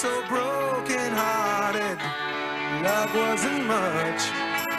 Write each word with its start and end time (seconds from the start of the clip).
so 0.00 0.08
broken 0.30 1.12
hearted. 1.12 1.98
Love 2.82 3.14
wasn't 3.14 3.66
much 3.66 4.22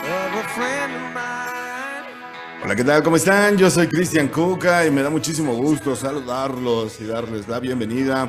of 0.01 0.33
a 0.33 0.45
friend 0.55 0.95
of 0.95 1.13
mine. 1.13 2.63
Hola, 2.63 2.75
¿qué 2.75 2.83
tal? 2.83 3.03
¿Cómo 3.03 3.17
están? 3.17 3.55
Yo 3.55 3.70
soy 3.70 3.88
Cristian 3.88 4.29
Cuca 4.29 4.84
y 4.84 4.89
me 4.89 5.03
da 5.03 5.11
muchísimo 5.11 5.53
gusto 5.53 5.95
saludarlos 5.95 6.99
y 7.02 7.05
darles 7.05 7.47
la 7.47 7.59
bienvenida 7.59 8.27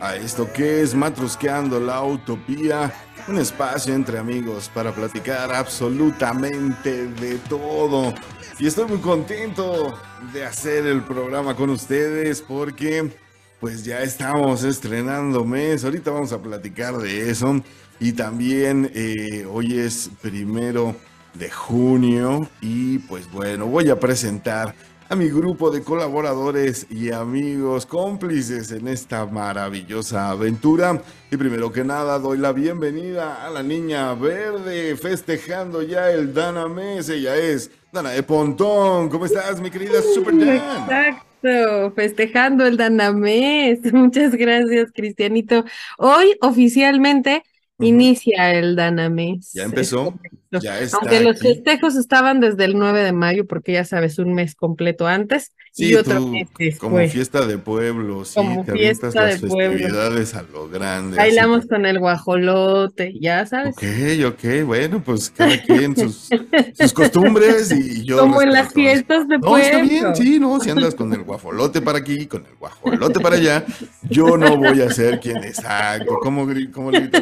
a 0.00 0.16
esto 0.16 0.52
que 0.52 0.82
es 0.82 0.96
Matrusqueando 0.96 1.78
la 1.78 2.02
Utopía, 2.02 2.92
un 3.28 3.38
espacio 3.38 3.94
entre 3.94 4.18
amigos 4.18 4.68
para 4.74 4.90
platicar 4.92 5.54
absolutamente 5.54 7.06
de 7.06 7.38
todo. 7.48 8.12
Y 8.58 8.66
estoy 8.66 8.86
muy 8.86 8.98
contento 8.98 9.94
de 10.32 10.44
hacer 10.44 10.86
el 10.86 11.02
programa 11.02 11.54
con 11.54 11.70
ustedes 11.70 12.42
porque 12.42 13.12
pues 13.62 13.84
ya 13.84 14.02
estamos 14.02 14.64
estrenando 14.64 15.44
mes. 15.44 15.84
Ahorita 15.84 16.10
vamos 16.10 16.32
a 16.32 16.42
platicar 16.42 16.98
de 16.98 17.30
eso. 17.30 17.62
Y 18.00 18.12
también 18.12 18.90
eh, 18.92 19.46
hoy 19.48 19.78
es 19.78 20.10
primero 20.20 20.96
de 21.34 21.48
junio 21.48 22.48
y 22.60 22.98
pues 22.98 23.30
bueno, 23.30 23.66
voy 23.66 23.88
a 23.88 24.00
presentar 24.00 24.74
a 25.08 25.14
mi 25.14 25.28
grupo 25.28 25.70
de 25.70 25.84
colaboradores 25.84 26.88
y 26.90 27.12
amigos 27.12 27.86
cómplices 27.86 28.72
en 28.72 28.88
esta 28.88 29.26
maravillosa 29.26 30.30
aventura. 30.30 31.00
Y 31.30 31.36
primero 31.36 31.70
que 31.70 31.84
nada 31.84 32.18
doy 32.18 32.38
la 32.38 32.50
bienvenida 32.50 33.46
a 33.46 33.50
la 33.50 33.62
niña 33.62 34.12
verde 34.14 34.96
festejando 34.96 35.82
ya 35.82 36.10
el 36.10 36.34
Dana 36.34 36.66
Mes. 36.66 37.08
Ella 37.08 37.36
es 37.36 37.70
Dana 37.92 38.10
de 38.10 38.24
Pontón. 38.24 39.08
¿Cómo 39.08 39.24
estás, 39.24 39.60
mi 39.60 39.70
querida 39.70 40.02
Super 40.02 40.36
Dan? 40.36 40.56
Exacto, 40.56 41.31
festejando 41.94 42.66
el 42.66 42.76
Danamés. 42.76 43.80
Muchas 43.92 44.34
gracias, 44.34 44.90
Cristianito. 44.92 45.64
Hoy 45.98 46.36
oficialmente 46.40 47.42
inicia 47.78 48.52
el 48.52 48.76
Danamés. 48.76 49.52
Ya 49.52 49.64
empezó, 49.64 50.14
Aunque 50.92 51.20
los 51.20 51.40
festejos 51.40 51.96
estaban 51.96 52.40
desde 52.40 52.64
el 52.64 52.76
9 52.78 53.02
de 53.02 53.12
mayo, 53.12 53.46
porque 53.46 53.72
ya 53.72 53.84
sabes, 53.84 54.18
un 54.18 54.34
mes 54.34 54.54
completo 54.54 55.06
antes 55.06 55.52
y 55.76 55.94
otro 55.94 56.20
tú, 56.20 56.28
mes 56.28 56.48
como 56.78 56.96
después. 56.96 57.12
fiesta 57.12 57.46
de 57.46 57.58
pueblo, 57.58 58.24
sí, 58.24 58.34
Como 58.34 58.64
te 58.64 58.72
fiesta 58.72 59.10
las 59.12 59.40
de 59.40 59.48
pueblo. 59.48 59.78
festividades 59.78 60.34
a 60.34 60.42
lo 60.42 60.68
grande. 60.68 61.16
Bailamos 61.16 61.60
así. 61.60 61.68
con 61.68 61.86
el 61.86 61.98
guajolote, 61.98 63.14
ya 63.20 63.46
sabes. 63.46 63.74
Ok, 63.76 63.82
ok, 64.26 64.64
bueno, 64.66 65.02
pues 65.02 65.30
cada 65.30 65.60
quien 65.62 65.96
sus, 65.96 66.28
sus 66.72 66.92
costumbres 66.92 67.70
y 67.72 68.04
yo. 68.04 68.18
Como 68.18 68.42
en 68.42 68.52
las 68.52 68.72
fiestas 68.72 69.28
de 69.28 69.38
No, 69.38 69.40
pueblo. 69.40 69.64
está 69.64 69.82
bien, 69.82 70.14
sí, 70.16 70.38
no, 70.40 70.60
si 70.60 70.70
andas 70.70 70.94
con 70.94 71.12
el 71.12 71.22
guajolote 71.22 71.80
para 71.80 71.98
aquí, 71.98 72.26
con 72.26 72.44
el 72.46 72.54
guajolote 72.56 73.20
para 73.20 73.36
allá, 73.36 73.64
yo 74.10 74.36
no 74.36 74.56
voy 74.56 74.80
a 74.82 74.90
ser 74.90 75.20
quien 75.20 75.38
exacto. 75.44 76.18
¿Cómo, 76.20 76.46
cómo 76.72 76.90
le 76.90 77.00
grito? 77.00 77.18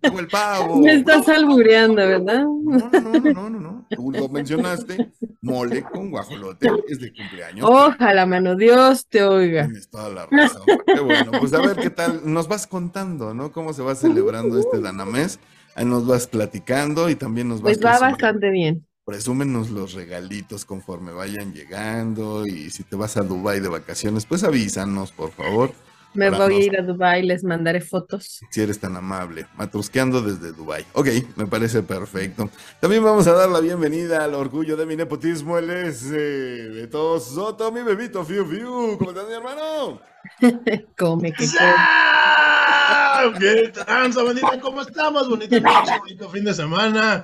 Tengo 0.00 0.20
el 0.20 0.28
pavo. 0.28 0.76
Me 0.80 0.94
estás 0.94 1.28
albureando, 1.28 1.96
¿verdad? 1.96 2.44
No, 2.70 2.90
no, 2.90 3.00
no, 3.00 3.20
no, 3.32 3.50
no, 3.50 3.60
no. 3.60 3.86
Tú 3.90 4.12
lo 4.12 4.28
mencionaste, 4.28 5.12
mole 5.42 5.82
con 5.82 6.10
guajolote 6.10 6.68
es 6.88 7.00
de 7.00 7.12
cumpleaños. 7.12 7.68
Ojalá, 7.68 8.26
mano, 8.26 8.56
Dios 8.56 9.06
te 9.08 9.22
oiga. 9.24 9.64
Tienes 9.64 9.88
toda 9.90 10.08
la 10.08 10.26
razón. 10.26 10.62
Qué 10.86 11.00
bueno, 11.00 11.32
pues 11.40 11.52
a 11.52 11.60
ver 11.60 11.76
qué 11.76 11.90
tal. 11.90 12.20
Nos 12.24 12.48
vas 12.48 12.66
contando, 12.66 13.34
¿no? 13.34 13.52
Cómo 13.52 13.72
se 13.72 13.82
va 13.82 13.94
celebrando 13.94 14.58
este 14.58 14.80
Danamés. 14.80 15.40
Ahí 15.74 15.84
nos 15.84 16.06
vas 16.06 16.26
platicando 16.26 17.08
y 17.10 17.14
también 17.14 17.48
nos 17.48 17.60
vas 17.62 17.74
Pues 17.74 17.78
va 17.78 17.90
presumiendo. 17.90 18.12
bastante 18.16 18.50
bien. 18.50 18.86
Presúmenos 19.04 19.70
los 19.70 19.94
regalitos 19.94 20.64
conforme 20.64 21.12
vayan 21.12 21.52
llegando 21.52 22.46
y 22.46 22.70
si 22.70 22.84
te 22.84 22.94
vas 22.96 23.16
a 23.16 23.22
Dubai 23.22 23.58
de 23.60 23.68
vacaciones, 23.68 24.24
pues 24.26 24.44
avísanos, 24.44 25.10
por 25.10 25.30
favor, 25.32 25.72
Me 26.12 26.30
Para 26.30 26.44
voy 26.46 26.54
a 26.56 26.64
ir 26.64 26.76
a 26.78 26.82
Dubai, 26.82 27.22
les 27.22 27.44
mandaré 27.44 27.80
fotos. 27.80 28.40
si 28.50 28.60
eres 28.60 28.80
tan 28.80 28.96
amable. 28.96 29.46
Matrusqueando 29.56 30.20
desde 30.20 30.52
Dubai. 30.52 30.84
Ok, 30.94 31.08
me 31.36 31.46
parece 31.46 31.82
perfecto. 31.82 32.50
También 32.80 33.04
vamos 33.04 33.26
a 33.28 33.32
dar 33.32 33.48
la 33.48 33.60
bienvenida 33.60 34.24
al 34.24 34.34
orgullo 34.34 34.76
de 34.76 34.86
mi 34.86 34.96
nepotismo, 34.96 35.56
él 35.58 35.70
es 35.70 36.10
eh, 36.12 36.68
Beto 36.72 37.20
Soto, 37.20 37.70
mi 37.70 37.82
bebito 37.82 38.24
Fiu 38.24 38.44
Fiu. 38.44 38.98
¿Cómo 38.98 39.10
estás, 39.10 39.28
mi 39.28 39.34
hermano? 39.34 40.00
Come, 40.98 41.32
que 41.32 41.46
come. 41.46 41.58
¡Ah! 41.60 43.32
¿Qué 43.38 43.68
tranza, 43.68 44.22
bandita? 44.22 44.60
¿Cómo 44.60 44.82
estamos? 44.82 45.28
Bonita 45.28 45.60
noche, 45.60 45.98
bonito 46.00 46.28
fin 46.28 46.44
de 46.44 46.54
semana. 46.54 47.22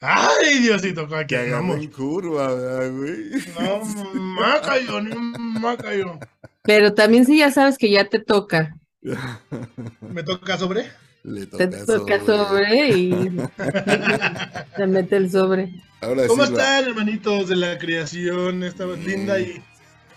¡Ay, 0.00 0.60
Diosito! 0.60 1.06
Que 1.28 1.54
en 1.54 1.86
curva, 1.88 2.54
¿verdad, 2.54 2.90
güey? 2.92 3.30
No, 3.60 3.84
macayo, 4.14 5.00
ni 5.02 5.14
macayo. 5.60 6.18
Pero 6.62 6.94
también 6.94 7.24
si 7.24 7.38
ya 7.38 7.50
sabes 7.50 7.78
que 7.78 7.90
ya 7.90 8.08
te 8.08 8.18
toca. 8.18 8.76
¿Me 10.00 10.22
toca 10.22 10.58
sobre? 10.58 10.86
Le 11.22 11.46
Te 11.46 11.66
toca 11.66 11.84
toca 11.86 12.20
sobre 12.24 12.88
y 12.90 13.10
te 14.76 14.86
mete 14.86 15.16
el 15.16 15.30
sobre. 15.30 15.70
Ahora 16.00 16.26
¿Cómo 16.26 16.46
sí 16.46 16.52
va. 16.52 16.58
están, 16.62 16.84
hermanitos 16.90 17.48
de 17.48 17.56
la 17.56 17.78
creación? 17.78 18.62
Esta 18.62 18.86
linda 18.86 19.38
y 19.38 19.62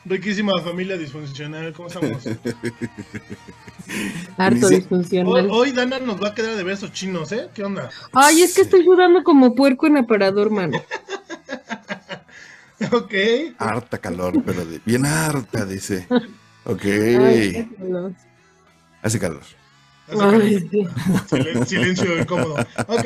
riquísima 0.06 0.52
familia 0.64 0.98
disfuncional. 0.98 1.74
¿Cómo 1.74 1.90
estamos? 1.90 2.26
Harto 4.38 4.68
Hoy, 4.68 4.76
disfuncional. 4.76 5.48
hoy 5.52 5.72
Dana 5.74 6.00
nos 6.00 6.22
va 6.24 6.30
a 6.30 6.34
quedar 6.34 6.56
de 6.56 6.64
besos 6.64 6.94
chinos, 6.94 7.34
¿eh? 7.34 7.50
¿Qué 7.54 7.64
onda? 7.66 7.90
Ay, 8.14 8.42
es 8.44 8.56
que 8.56 8.62
estoy 8.62 8.86
sudando 8.86 9.24
como 9.24 9.56
puerco 9.56 9.88
en 9.88 9.98
aparador, 9.98 10.50
mano. 10.52 10.82
Ok. 12.92 13.14
Harta 13.58 13.98
calor, 13.98 14.42
pero 14.46 14.66
de- 14.66 14.82
bien 14.86 15.06
harta, 15.06 15.66
dice. 15.66 16.08
Ok. 16.66 16.82
Ay, 16.86 17.52
qué 17.54 17.68
calor. 17.78 18.12
Hace 19.02 19.20
calor. 19.20 19.42
Ay, 20.20 20.68
sí. 20.70 20.88
Silencio 21.66 22.20
incómodo. 22.20 22.56
Ok. 22.88 23.06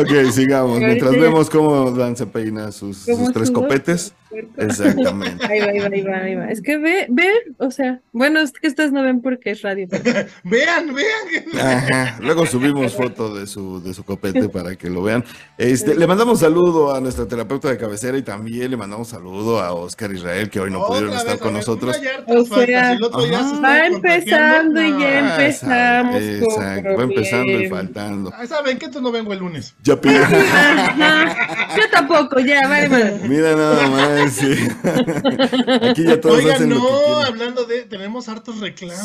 Ok, 0.00 0.30
sigamos. 0.32 0.78
Mientras 0.78 1.10
vemos 1.12 1.50
cómo 1.50 1.90
Dan 1.90 2.16
se 2.16 2.26
peina 2.26 2.70
sus, 2.72 3.04
¿Cómo 3.04 3.24
sus 3.26 3.34
tres 3.34 3.50
copetes. 3.50 4.14
Exactamente. 4.56 5.46
Ahí 5.46 5.60
va, 5.60 5.66
ahí 5.66 5.78
va, 5.78 5.86
ahí 5.86 6.02
va, 6.02 6.16
ahí 6.18 6.34
va. 6.34 6.50
Es 6.50 6.60
que 6.62 6.76
ve, 6.78 7.06
ve, 7.08 7.28
o 7.58 7.70
sea, 7.70 8.00
bueno, 8.12 8.40
es 8.40 8.52
que 8.52 8.68
ustedes 8.68 8.92
no 8.92 9.02
ven 9.02 9.20
porque 9.22 9.50
es 9.50 9.62
radio. 9.62 9.86
pero- 9.90 10.02
Vean, 10.44 10.94
vean. 10.94 11.66
Ajá. 11.66 12.18
Luego 12.20 12.46
subimos 12.46 12.94
foto 12.94 13.34
de 13.34 13.46
su, 13.46 13.82
de 13.82 13.94
su 13.94 14.04
copete 14.04 14.48
para 14.48 14.76
que 14.76 14.90
lo 14.90 15.02
vean. 15.02 15.24
Este, 15.56 15.94
le 15.94 16.06
mandamos 16.06 16.40
saludo 16.40 16.94
a 16.94 17.00
nuestra 17.00 17.26
terapeuta 17.26 17.68
de 17.68 17.78
cabecera 17.78 18.18
y 18.18 18.22
también 18.22 18.70
le 18.70 18.76
mandamos 18.76 19.08
saludo 19.08 19.60
a 19.60 19.72
Oscar 19.72 20.12
Israel, 20.12 20.50
que 20.50 20.60
hoy 20.60 20.70
no 20.70 20.86
pudieron 20.86 21.12
estar 21.12 21.32
vez, 21.32 21.38
con 21.38 21.52
ver, 21.54 21.60
nosotros. 21.60 21.96
O 22.26 22.44
sea, 22.44 22.96
se 22.96 23.60
Va 23.60 23.86
empezando 23.86 24.82
y 24.82 24.90
ya. 25.00 25.18
Ah, 25.18 25.30
empezamos 25.40 26.22
exacto. 26.22 26.96
Va 26.96 27.02
empezando 27.02 27.52
y 27.60 27.68
faltando. 27.68 28.32
Ah, 28.34 28.46
¿Saben 28.46 28.78
que 28.78 28.86
entonces 28.86 29.02
no 29.02 29.12
vengo 29.12 29.32
el 29.32 29.38
lunes? 29.40 29.74
Ya. 29.82 29.98
Yo 31.76 31.82
tampoco, 31.90 32.40
ya, 32.40 32.66
vale, 32.68 32.88
vale. 32.88 33.20
Mira 33.28 33.54
nada 33.54 33.86
más, 33.88 34.17
sí. 34.30 34.68
Aquí 35.90 36.04
ya 36.04 36.20
todos 36.20 36.38
Oigan, 36.38 36.54
hacen 36.56 36.70
lo 36.70 36.76
que 36.76 36.82
no, 36.82 37.20
hablando 37.20 37.64
de, 37.64 37.82
tenemos 37.82 38.28
hartos 38.28 38.60
reclamos. 38.60 39.04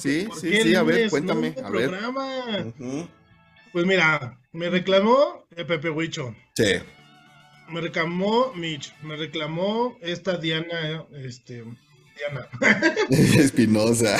Sí, 0.00 0.22
sí, 0.22 0.26
¿Por 0.28 0.38
sí, 0.40 0.74
a 0.74 0.82
ver, 0.82 1.10
cuéntame, 1.10 1.54
a 1.62 1.70
ver. 1.70 1.90
Pues 3.72 3.86
mira, 3.86 4.38
me 4.52 4.70
reclamó 4.70 5.46
el 5.56 5.66
Pepe 5.66 5.90
Huicho, 5.90 6.34
Sí. 6.54 6.64
me 7.68 7.80
reclamó 7.80 8.52
Mitch, 8.54 8.94
me 9.02 9.16
reclamó 9.16 9.96
esta 10.00 10.36
Diana, 10.38 11.04
este, 11.24 11.64
Diana. 12.16 12.48
Espinosa. 13.10 14.16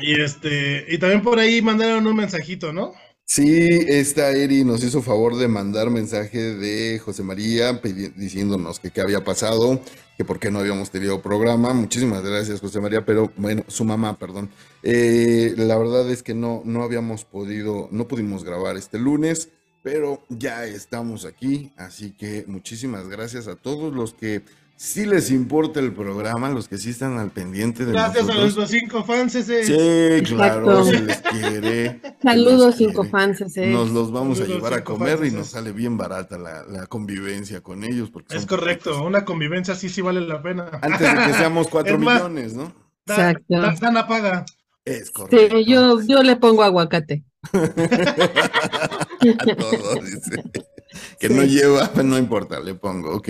Y 0.00 0.20
este, 0.20 0.84
y 0.88 0.98
también 0.98 1.22
por 1.22 1.38
ahí 1.38 1.62
mandaron 1.62 2.06
un 2.06 2.16
mensajito, 2.16 2.72
¿no? 2.72 2.92
Sí, 3.26 3.68
esta 3.88 4.30
Eri 4.32 4.64
nos 4.64 4.84
hizo 4.84 5.00
favor 5.02 5.36
de 5.36 5.48
mandar 5.48 5.88
mensaje 5.90 6.54
de 6.54 6.98
José 6.98 7.22
María 7.22 7.80
diciéndonos 8.16 8.78
que 8.78 8.90
qué 8.90 9.00
había 9.00 9.24
pasado, 9.24 9.80
que 10.16 10.24
por 10.26 10.38
qué 10.38 10.50
no 10.50 10.58
habíamos 10.60 10.90
tenido 10.90 11.22
programa. 11.22 11.72
Muchísimas 11.72 12.22
gracias, 12.22 12.60
José 12.60 12.80
María, 12.80 13.04
pero 13.04 13.32
bueno, 13.36 13.64
su 13.66 13.84
mamá, 13.84 14.18
perdón. 14.18 14.50
Eh, 14.82 15.54
la 15.56 15.78
verdad 15.78 16.08
es 16.10 16.22
que 16.22 16.34
no, 16.34 16.62
no 16.66 16.82
habíamos 16.82 17.24
podido, 17.24 17.88
no 17.90 18.06
pudimos 18.06 18.44
grabar 18.44 18.76
este 18.76 18.98
lunes, 18.98 19.48
pero 19.82 20.22
ya 20.28 20.66
estamos 20.66 21.24
aquí, 21.24 21.72
así 21.76 22.12
que 22.12 22.44
muchísimas 22.46 23.08
gracias 23.08 23.48
a 23.48 23.56
todos 23.56 23.94
los 23.94 24.12
que 24.12 24.42
sí 24.76 25.06
les 25.06 25.30
importa 25.30 25.80
el 25.80 25.92
programa, 25.92 26.48
los 26.50 26.68
que 26.68 26.78
sí 26.78 26.90
están 26.90 27.18
al 27.18 27.30
pendiente 27.30 27.84
de 27.84 27.92
Gracias 27.92 28.28
a 28.28 28.34
nuestros 28.34 28.70
cinco 28.70 29.04
fans 29.04 29.34
ese. 29.34 29.64
Sí, 29.64 30.22
claro, 30.34 30.80
Exacto. 30.80 30.84
se 30.84 31.00
les 31.02 31.16
quiere. 31.22 32.00
Saludos, 32.22 32.66
les 32.66 32.76
cinco 32.76 33.02
quiere. 33.02 33.10
fans. 33.10 33.40
ese. 33.40 33.66
Nos 33.68 33.90
los 33.90 34.12
vamos 34.12 34.40
a 34.40 34.44
llevar 34.44 34.74
a 34.74 34.84
comer 34.84 35.24
y 35.24 35.30
nos 35.30 35.48
sale 35.48 35.72
bien 35.72 35.96
barata 35.96 36.36
la, 36.38 36.64
la 36.64 36.86
convivencia 36.86 37.60
con 37.62 37.84
ellos. 37.84 38.10
Porque 38.10 38.36
Es 38.36 38.46
correcto, 38.46 39.02
una 39.04 39.24
convivencia 39.24 39.74
así 39.74 39.88
sí 39.88 40.00
vale 40.02 40.20
la 40.20 40.42
pena. 40.42 40.66
Antes 40.82 41.00
de 41.00 41.24
que 41.26 41.32
seamos 41.34 41.68
cuatro 41.68 41.98
millones, 41.98 42.54
¿no? 42.54 42.72
Exacto. 43.06 43.44
da- 43.48 43.74
Dana 43.80 44.06
paga. 44.06 44.44
Es 44.84 45.10
correcto. 45.10 45.56
Sí, 45.58 45.64
yo, 45.66 46.00
yo 46.02 46.22
le 46.22 46.36
pongo 46.36 46.62
aguacate. 46.62 47.24
A 47.54 47.58
todo, 49.56 49.94
dice. 50.02 50.42
que 51.20 51.28
no 51.28 51.42
lleva, 51.44 51.90
no 52.04 52.18
importa, 52.18 52.60
le 52.60 52.74
pongo, 52.74 53.14
ok. 53.16 53.28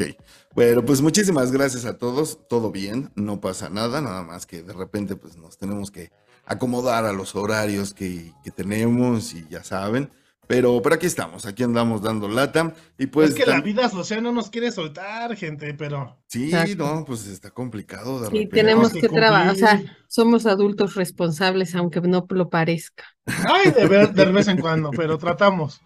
Bueno, 0.55 0.85
pues 0.85 1.01
muchísimas 1.01 1.51
gracias 1.51 1.85
a 1.85 1.99
todos, 1.99 2.47
todo 2.49 2.71
bien, 2.71 3.11
no 3.17 3.41
pasa 3.41 3.69
nada, 3.71 4.01
nada 4.01 4.23
más 4.23 4.47
que 4.47 4.63
de 4.63 4.73
repente 4.73 5.17
pues 5.17 5.37
nos 5.37 5.59
tenemos 5.59 5.91
que 5.91 6.11
acomodar 6.47 7.05
a 7.07 7.13
los 7.13 7.35
horarios 7.35 7.93
que, 7.95 8.33
que 8.45 8.51
tenemos 8.51 9.35
y 9.35 9.47
ya 9.49 9.65
saben. 9.65 10.11
Pero, 10.47 10.83
pero 10.83 10.97
aquí 10.97 11.07
estamos, 11.07 11.47
aquí 11.47 11.63
andamos 11.63 12.03
dando 12.03 12.29
lata. 12.29 12.75
Y 12.99 13.07
pues. 13.07 13.31
es 13.31 13.35
que 13.35 13.47
la 13.47 13.63
vida 13.63 13.89
social 13.89 14.23
no 14.23 14.31
nos 14.31 14.51
quiere 14.51 14.71
soltar, 14.73 15.35
gente, 15.37 15.73
pero. 15.73 16.19
Sí, 16.29 16.51
Exacto. 16.53 16.85
no, 16.85 17.05
pues 17.07 17.27
está 17.27 17.51
complicado 17.51 18.21
de 18.21 18.27
Sí, 18.27 18.33
repente. 18.35 18.57
tenemos 18.57 18.93
que 18.93 19.01
que 19.01 19.09
trabajar, 19.09 19.51
o 19.51 19.55
sea, 19.55 19.83
somos 20.07 20.45
adultos 20.45 20.97
responsables, 20.97 21.75
aunque 21.75 22.03
no 22.03 22.27
lo 22.29 22.51
parezca. 22.51 23.05
Ay, 23.25 23.71
de, 23.71 23.87
ver- 23.89 24.13
de 24.13 24.27
vez 24.27 24.47
en 24.49 24.61
cuando, 24.61 24.91
pero 24.91 25.17
tratamos. 25.17 25.81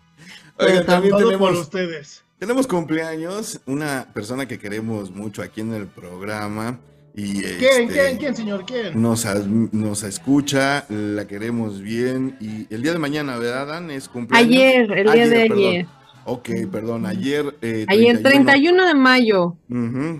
Oigan, 0.59 0.87
también 0.87 1.13
por 1.13 1.25
tenemos, 1.25 1.59
ustedes. 1.61 2.25
tenemos 2.39 2.67
cumpleaños, 2.67 3.61
una 3.67 4.09
persona 4.13 4.47
que 4.47 4.59
queremos 4.59 5.11
mucho 5.11 5.43
aquí 5.43 5.61
en 5.61 5.73
el 5.75 5.87
programa. 5.87 6.81
Y 7.15 7.43
¿Quién, 7.43 7.83
este, 7.83 7.87
quién, 7.89 8.17
quién, 8.19 8.37
señor? 8.37 8.65
¿Quién? 8.65 9.01
Nos, 9.01 9.27
nos 9.73 10.03
escucha, 10.05 10.85
la 10.89 11.27
queremos 11.27 11.81
bien. 11.81 12.37
Y 12.41 12.73
el 12.73 12.83
día 12.83 12.93
de 12.93 12.99
mañana, 13.01 13.39
¿verdad, 13.39 13.67
Dan? 13.67 13.91
Es 13.91 14.09
cumpleaños. 14.09 14.51
Ayer, 14.53 14.93
el 14.93 15.13
día 15.13 15.29
de 15.29 15.49
perdón. 15.49 15.59
ayer. 15.59 15.87
Ok, 16.25 16.49
perdón, 16.71 17.07
ayer. 17.07 17.57
eh, 17.63 17.87
Ayer, 17.89 18.23
31 18.23 18.87
de 18.87 18.95
mayo. 18.95 19.57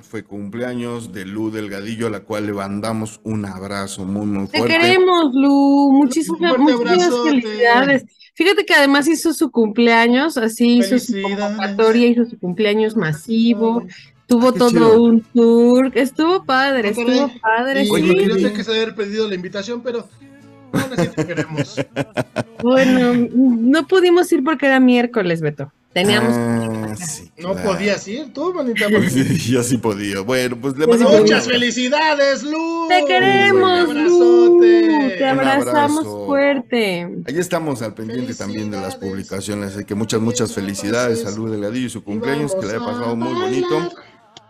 Fue 0.03 0.25
cumpleaños 0.25 1.13
de 1.13 1.27
Lu 1.27 1.51
Delgadillo, 1.51 2.07
a 2.07 2.11
la 2.11 2.21
cual 2.21 2.47
le 2.47 2.53
mandamos 2.55 3.21
un 3.25 3.45
abrazo 3.45 4.05
muy, 4.07 4.27
muy 4.27 4.49
Te 4.49 4.59
fuerte. 4.59 4.79
queremos, 4.79 5.27
Lu. 5.35 5.93
Muchísimas, 5.93 6.59
muchísimas 6.59 7.11
felicidades. 7.25 8.05
Fíjate 8.39 8.65
que 8.65 8.73
además 8.73 9.09
hizo 9.09 9.35
su 9.35 9.51
cumpleaños, 9.51 10.39
así 10.39 10.79
hizo 10.79 10.97
su 11.01 11.21
convocatoria, 11.21 12.07
hizo 12.07 12.25
su 12.25 12.39
cumpleaños 12.39 12.95
masivo, 12.95 13.83
tuvo 14.29 14.53
todo 14.53 14.71
chido. 14.71 15.03
un 15.03 15.23
tour, 15.35 15.91
estuvo 15.97 16.45
padre, 16.45 16.91
estuvo 16.91 17.33
padre, 17.41 17.83
Y 17.83 17.91
Oye, 17.91 18.33
sí. 18.33 18.41
yo 18.41 18.53
que 18.53 18.63
se 18.63 18.71
haber 18.71 18.95
pedido 18.95 19.29
la 19.29 19.35
invitación, 19.35 19.83
pero 19.83 20.09
así 20.73 21.09
te 21.09 21.27
queremos. 21.27 21.85
Bueno, 22.63 23.29
no 23.35 23.89
pudimos 23.89 24.31
ir 24.31 24.45
porque 24.45 24.67
era 24.67 24.79
miércoles, 24.79 25.41
Beto. 25.41 25.73
Teníamos 25.93 26.35
Ah, 26.37 26.95
sí, 26.97 27.31
No 27.39 27.53
claro. 27.55 27.71
podías 27.71 28.07
ir 28.09 28.33
tú, 28.33 28.53
manita. 28.55 28.87
porque- 28.91 29.11
Sí, 29.11 29.39
yo 29.53 29.63
sí 29.63 29.79
podía. 29.79 30.21
Bueno, 30.21 30.57
pues 30.61 30.77
le 30.77 30.85
sí 30.85 30.91
mandamos. 30.91 31.21
Muchas 31.21 31.47
felicidades, 31.47 32.43
Lu. 32.43 32.87
Te 32.89 33.05
queremos. 33.07 33.89
Te 35.19 35.25
abrazamos 35.27 36.05
fuerte. 36.27 37.09
Ahí 37.27 37.39
estamos 37.39 37.83
al 37.83 37.95
pendiente 37.95 38.35
también 38.35 38.71
de 38.71 38.81
las 38.81 38.97
publicaciones, 38.97 39.75
así 39.75 39.85
que 39.85 39.95
muchas, 39.95 40.21
muchas 40.21 40.53
felicidades 40.53 41.25
a 41.27 41.31
Lu 41.31 41.49
Delgadillo 41.49 41.87
y 41.87 41.91
su 41.91 42.05
cumpleaños, 42.05 42.55
que 42.55 42.67
le 42.67 42.75
haya 42.75 42.85
pasado 42.85 43.17
muy 43.17 43.33
bonito. 43.35 43.91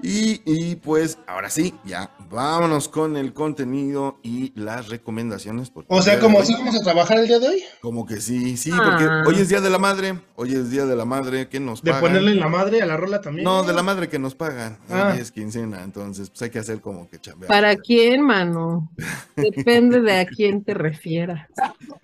Y, 0.01 0.43
y 0.45 0.77
pues 0.77 1.19
ahora 1.27 1.51
sí, 1.51 1.75
ya 1.85 2.11
vámonos 2.31 2.89
con 2.89 3.17
el 3.17 3.33
contenido 3.33 4.19
y 4.23 4.53
las 4.55 4.89
recomendaciones. 4.89 5.73
O 5.89 6.03
sea, 6.03 6.21
como 6.21 6.39
de 6.41 6.47
si 6.47 6.53
vamos 6.53 6.77
a 6.77 6.81
trabajar 6.83 7.19
el 7.19 7.27
día 7.27 7.39
de 7.41 7.49
hoy, 7.49 7.63
Como 7.81 8.07
que 8.07 8.21
sí, 8.21 8.57
sí, 8.57 8.71
porque 8.71 9.05
Ah. 9.05 9.25
hoy 9.27 9.37
es 9.41 9.49
Día 9.49 9.61
de 9.61 9.71
la 9.71 9.79
Madre, 9.79 10.21
hoy 10.37 10.55
es 10.55 10.71
Día 10.71 10.87
de 10.87 10.95
la 10.95 11.05
Madre, 11.05 11.49
que 11.49 11.59
nos 11.59 11.83
de 11.83 11.91
pagan? 11.91 12.09
ponerle 12.09 12.33
en 12.33 12.41
la 12.41 12.49
madre 12.49 12.81
a 12.83 12.87
la 12.87 12.97
rola 12.97 13.21
también. 13.21 13.45
No, 13.45 13.65
de 13.65 13.73
la 13.73 13.83
madre 13.83 14.09
que 14.09 14.19
nos 14.21 14.35
pagan, 14.37 14.79
Ah. 14.89 15.11
hoy 15.15 15.21
es 15.21 15.33
quincena, 15.33 15.83
entonces 15.83 16.31
pues 16.31 16.43
hay 16.43 16.51
que 16.51 16.59
hacer 16.61 16.81
como 16.81 17.09
que 17.09 17.19
chambear. 17.19 17.49
¿Para 17.49 17.77
quién, 17.77 18.23
mano? 18.23 18.91
Depende 19.37 20.01
de 20.01 20.21
a 20.21 20.27
quién 20.27 20.63
te 20.63 20.75
refieras. 20.75 21.49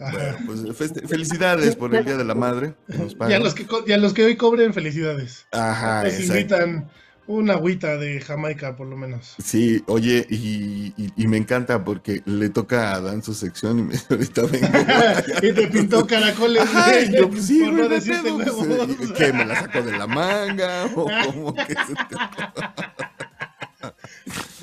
Ajá. 0.01 0.37
Pues 0.47 0.65
felicidades 1.07 1.77
por 1.77 1.95
el 1.95 2.05
Día 2.05 2.17
de 2.17 2.25
la 2.25 2.35
Madre, 2.35 2.75
que 2.91 2.99
nos 2.99 3.15
Y 3.29 3.33
a 3.33 3.39
los 3.39 3.55
que, 3.55 3.67
y 3.87 3.93
a 3.93 3.99
los 3.99 4.13
que 4.15 4.25
hoy 4.25 4.37
cobren 4.37 4.75
felicidades. 4.75 5.47
Ajá, 5.53 6.03
Les 6.05 6.15
exacto. 6.21 6.35
invitan 6.41 6.91
una 7.27 7.55
agüita 7.55 7.97
de 7.97 8.21
Jamaica, 8.21 8.77
por 8.77 8.87
lo 8.87 8.97
menos. 8.97 9.35
Sí, 9.43 9.83
oye, 9.87 10.27
y, 10.31 10.93
y- 10.97 11.13
y 11.17 11.27
me 11.27 11.37
encanta 11.37 11.85
porque 11.85 12.23
le 12.27 12.49
toca 12.51 12.95
a 12.95 13.01
Dan 13.01 13.23
su 13.23 13.35
sección 13.35 13.79
y 13.79 13.83
me, 13.83 13.95
ahorita 14.11 14.43
vengo. 14.43 14.67
y 15.43 15.53
te 15.53 15.67
pintó 15.69 16.07
caracoles. 16.07 16.63
Ajá, 16.63 17.01
y 17.01 17.17
yo, 17.17 17.31
pues 17.31 17.47
sí, 17.47 17.61
por 17.65 17.73
no 17.73 17.89
decirte 17.89 18.31
¿Qué? 19.17 19.33
¿Me 19.33 19.45
la 19.45 19.61
saco 19.61 19.83
de 19.83 19.97
la 19.97 20.07
manga? 20.07 20.87
¿O 20.95 21.07
cómo 21.27 21.55
que 21.55 21.63
se 21.87 21.95
te- 21.95 23.14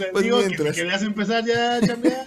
Te 0.06 0.12
Pues 0.12 0.24
digo 0.24 0.40
que 0.40 0.48
mientras. 0.48 0.76
si 0.76 0.82
querías 0.82 1.02
empezar 1.04 1.46
ya 1.46 1.76
a 1.76 1.82
chambear, 1.82 2.24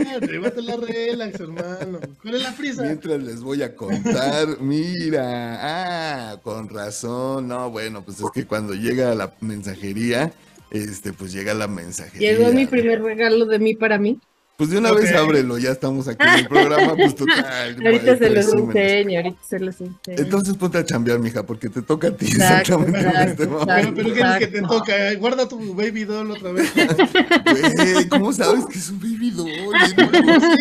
la 0.63 0.77
relax, 0.77 1.41
hermano. 1.41 2.01
¿Cuál 2.23 2.35
es 2.37 2.43
la 2.43 2.53
prisa? 2.53 2.83
Mientras 2.83 3.23
les 3.23 3.41
voy 3.41 3.63
a 3.63 3.75
contar, 3.75 4.61
mira, 4.61 5.59
ah, 5.61 6.41
con 6.43 6.69
razón, 6.69 7.49
no, 7.49 7.71
bueno, 7.71 8.05
pues 8.05 8.21
es 8.21 8.27
que 8.33 8.47
cuando 8.47 8.75
llega 8.75 9.15
la 9.15 9.35
mensajería, 9.41 10.33
este, 10.71 11.13
pues 11.13 11.33
llega 11.33 11.53
la 11.55 11.67
mensajería. 11.67 12.33
Llegó 12.33 12.53
mi 12.53 12.67
primer 12.67 13.03
regalo 13.03 13.45
de 13.47 13.59
mí 13.59 13.75
para 13.75 13.99
mí. 13.99 14.19
Pues 14.57 14.71
de 14.71 14.79
una 14.79 14.93
vez 14.93 15.13
ábrelo, 15.13 15.59
ya 15.59 15.73
estamos 15.73 16.07
aquí 16.07 16.25
en 16.25 16.39
el 16.39 16.47
programa, 16.47 16.95
pues 16.95 17.13
total. 17.17 17.77
Ahorita 17.85 18.17
se 18.17 18.31
los 18.31 18.47
enseño, 18.55 19.19
ahorita 19.19 19.39
se 19.49 19.59
los 19.59 19.81
enseño. 19.81 20.17
Entonces 20.17 20.57
ponte 20.57 20.79
a 20.79 20.85
chambear, 20.85 21.19
mija, 21.19 21.43
porque 21.45 21.69
te 21.69 21.83
toca 21.83 22.07
a 22.09 22.17
ti 22.17 22.27
Exacto, 22.27 22.79
exactamente 22.87 23.01
en 23.01 23.07
exacto, 23.07 23.43
este 23.43 23.47
Pero, 23.47 23.67
pero 23.97 24.15
¿qué 24.15 24.21
es 24.21 24.37
que 24.39 24.47
te 24.47 24.63
toca? 24.63 25.11
Eh, 25.11 25.17
Guarda 25.17 25.49
tu 25.49 25.75
baby 25.75 26.05
doll 26.05 26.31
otra 26.31 26.53
vez. 26.53 26.71
Güey, 26.73 28.09
¿cómo 28.09 28.33
sabes 28.33 28.65
que 28.67 28.79
es 28.79 28.91
un 28.91 29.01
baby 29.01 29.33
doll? 29.33 29.49
Sí, 29.85 29.91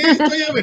estoy 0.10 0.42
a. 0.42 0.54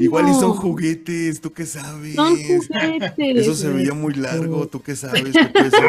Igual 0.00 0.28
y 0.28 0.32
son 0.34 0.54
juguetes, 0.54 1.40
¿tú 1.40 1.52
qué 1.52 1.66
sabes? 1.66 2.16
Son 2.16 2.36
juguetes. 2.36 3.12
Eso 3.16 3.54
se 3.54 3.68
veía 3.68 3.94
muy 3.94 4.14
largo, 4.14 4.66
¿tú 4.66 4.82
qué 4.82 4.96
sabes? 4.96 5.32
¿Qué 5.32 5.44
puede 5.46 5.70
ser 5.70 5.84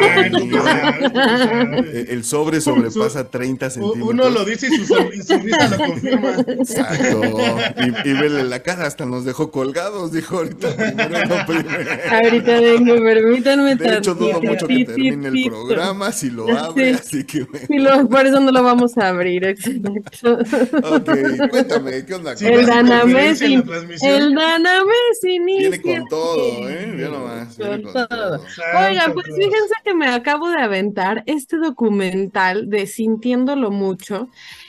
El 2.08 2.22
sobre 2.24 2.60
sobrepasa 2.60 3.28
30 3.28 3.66
U- 3.66 3.70
centímetros. 3.70 4.08
Uno 4.10 4.30
lo 4.30 4.44
dice 4.44 4.68
y 4.68 4.76
su, 4.86 4.94
son- 5.12 5.18
y 5.18 5.22
su 5.22 5.38
risa 5.38 5.68
lo 5.68 5.76
confirma. 5.86 6.34
Exacto. 6.46 7.20
Y, 8.04 8.08
y 8.08 8.12
vele 8.14 8.44
la 8.44 8.62
cara, 8.62 8.86
hasta 8.86 9.04
nos 9.06 9.24
dejó 9.24 9.50
colgados, 9.50 10.12
dijo 10.12 10.38
ahorita 10.38 10.68
primero. 10.76 11.34
Ahorita 12.10 12.60
vengo, 12.60 12.94
permítanme 13.02 13.74
De 13.76 13.96
hecho, 13.98 14.14
dudo 14.14 14.40
mucho 14.40 14.66
que 14.66 14.84
termine 14.84 15.28
el 15.28 15.44
programa 15.48 16.12
si 16.12 16.30
lo 16.30 16.48
abre, 16.56 16.94
así 16.94 17.24
que 17.24 17.44
bueno. 17.44 17.66
Lo- 18.02 18.08
por 18.08 18.26
eso 18.26 18.40
no 18.40 18.50
lo 18.52 18.62
vamos 18.62 18.96
a 18.98 19.08
abrir, 19.08 19.44
exacto. 19.44 20.38
Ok, 20.84 21.10
cuéntame, 21.50 22.04
¿qué 22.04 22.14
onda? 22.14 22.36
Sí, 22.36 22.44
con 22.44 22.54
El 22.54 22.60
esto? 22.60 22.72
Dana 22.74 23.00
conferencia 23.02 23.46
en 23.46 23.52
la 23.52 23.58
Messi. 23.58 23.68
transmisión. 23.68 24.12
El 24.14 24.34
Dana 24.34 24.72
Messi. 24.84 25.38
Viene 25.38 25.80
con 25.80 26.08
todo, 26.08 26.68
¿eh? 26.68 26.96
Ya 26.98 27.08
nomás, 27.08 27.56
viene 27.56 27.82
con 27.82 27.92
todo. 27.92 28.34
Oigan, 28.76 28.96
Santa 28.96 29.12
pues 29.14 29.26
fíjense 29.26 29.74
que 29.84 29.94
me 29.94 30.08
acabo 30.08 30.48
de 30.50 30.60
aventar 30.60 31.22
este 31.26 31.56
documental 31.58 32.68
de 32.70 32.86
Sintiéndolo 32.86 33.70
Mucho, 33.70 34.28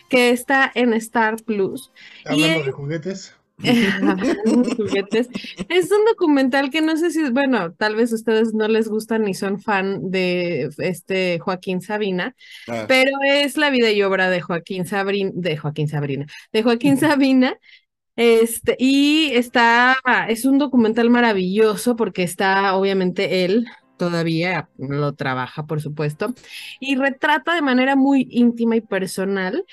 que 0.09 0.31
está 0.31 0.71
en 0.75 0.93
Star 0.93 1.37
Plus. 1.43 1.91
Y 2.25 2.43
Hablando 2.43 2.59
es- 2.59 2.65
de 2.65 2.71
juguetes. 2.71 3.35
juguetes. 4.77 5.27
Es 5.69 5.91
un 5.91 6.05
documental 6.05 6.69
que 6.69 6.81
no 6.81 6.95
sé 6.97 7.11
si, 7.11 7.29
bueno, 7.29 7.73
tal 7.73 7.95
vez 7.95 8.11
ustedes 8.13 8.53
no 8.53 8.67
les 8.69 8.87
gustan 8.87 9.23
ni 9.23 9.33
son 9.33 9.59
fan 9.59 10.11
de 10.11 10.69
este 10.77 11.39
Joaquín 11.39 11.81
Sabina, 11.81 12.35
Ah, 12.67 12.85
pero 12.87 13.11
es 13.25 13.57
la 13.57 13.69
vida 13.69 13.91
y 13.91 14.01
obra 14.03 14.29
de 14.29 14.41
Joaquín 14.41 14.85
Sabrin, 14.85 15.31
de 15.41 15.57
Joaquín 15.57 15.87
Sabrina, 15.89 16.25
de 16.53 16.63
Joaquín 16.63 16.97
Sabina. 16.97 17.57
Este, 18.15 18.75
y 18.79 19.31
está, 19.33 19.97
es 20.27 20.45
un 20.45 20.57
documental 20.57 21.09
maravilloso 21.09 21.95
porque 21.95 22.23
está 22.23 22.75
obviamente 22.75 23.45
él 23.45 23.65
todavía 23.97 24.69
lo 24.77 25.13
trabaja, 25.13 25.65
por 25.65 25.81
supuesto, 25.81 26.33
y 26.79 26.95
retrata 26.95 27.53
de 27.55 27.61
manera 27.61 27.95
muy 27.97 28.27
íntima 28.29 28.75
y 28.77 28.81
personal 28.81 29.65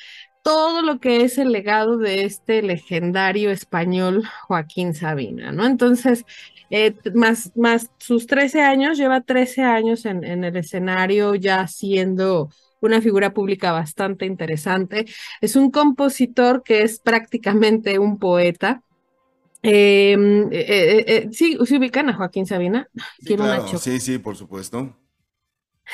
todo 0.46 0.80
lo 0.80 1.00
que 1.00 1.22
es 1.24 1.38
el 1.38 1.50
legado 1.50 1.96
de 1.96 2.22
este 2.22 2.62
legendario 2.62 3.50
español 3.50 4.22
Joaquín 4.46 4.94
Sabina, 4.94 5.50
¿no? 5.50 5.66
Entonces, 5.66 6.24
eh, 6.70 6.94
más, 7.14 7.50
más 7.56 7.90
sus 7.98 8.28
13 8.28 8.60
años, 8.60 8.96
lleva 8.96 9.22
13 9.22 9.62
años 9.62 10.06
en, 10.06 10.22
en 10.22 10.44
el 10.44 10.56
escenario 10.56 11.34
ya 11.34 11.66
siendo 11.66 12.48
una 12.80 13.00
figura 13.00 13.34
pública 13.34 13.72
bastante 13.72 14.24
interesante. 14.24 15.06
Es 15.40 15.56
un 15.56 15.72
compositor 15.72 16.62
que 16.62 16.82
es 16.82 17.00
prácticamente 17.00 17.98
un 17.98 18.16
poeta. 18.16 18.84
Eh, 19.64 20.12
eh, 20.12 20.46
eh, 20.52 21.04
eh, 21.08 21.28
sí, 21.32 21.58
¿se 21.64 21.76
ubican 21.76 22.08
a 22.08 22.14
Joaquín 22.14 22.46
Sabina? 22.46 22.88
sí, 23.18 23.34
claro, 23.34 23.66
sí, 23.78 23.98
sí, 23.98 24.18
por 24.18 24.36
supuesto. 24.36 24.96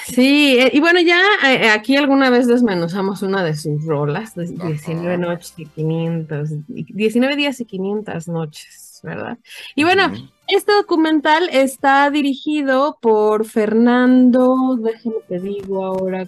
Sí, 0.06 0.56
eh, 0.58 0.70
y 0.72 0.80
bueno, 0.80 1.00
ya 1.00 1.20
eh, 1.46 1.68
aquí 1.70 1.96
alguna 1.96 2.30
vez 2.30 2.46
desmenuzamos 2.46 3.22
una 3.22 3.44
de 3.44 3.54
sus 3.54 3.84
rolas, 3.84 4.34
de- 4.34 4.54
Ajá. 4.58 4.68
19 4.68 5.18
noches 5.18 5.54
y 5.56 5.66
500, 5.66 6.50
y 6.68 6.92
19 6.94 7.36
días 7.36 7.60
y 7.60 7.66
500 7.66 8.26
noches, 8.28 9.00
¿verdad? 9.02 9.38
Y 9.74 9.84
bueno, 9.84 10.10
este 10.48 10.72
documental 10.72 11.48
está 11.52 12.10
dirigido 12.10 12.98
por 13.02 13.44
Fernando, 13.44 14.78
déjame 14.80 15.16
te 15.28 15.38
digo 15.40 15.84
ahora, 15.84 16.26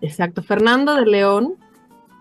exacto, 0.00 0.42
Fernando 0.42 0.94
de 0.94 1.06
León, 1.06 1.54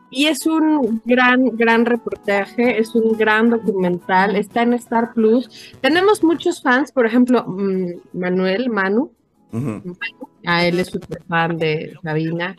y 0.10 0.26
es 0.26 0.46
un 0.46 1.02
gran, 1.06 1.56
gran 1.56 1.86
reportaje, 1.86 2.80
es 2.80 2.94
un 2.96 3.18
gran 3.18 3.50
documental, 3.50 4.36
está 4.36 4.64
en 4.64 4.74
Star 4.74 5.14
Plus. 5.14 5.74
Tenemos 5.80 6.22
muchos 6.24 6.62
fans, 6.62 6.92
por 6.92 7.06
ejemplo, 7.06 7.46
mm, 7.48 8.18
Manuel, 8.20 8.70
Manu, 8.70 9.12
Ujú. 9.54 9.96
A 10.46 10.66
él 10.66 10.80
es 10.80 10.88
súper 10.88 11.24
fan 11.28 11.58
de 11.58 11.94
Sabina. 12.04 12.56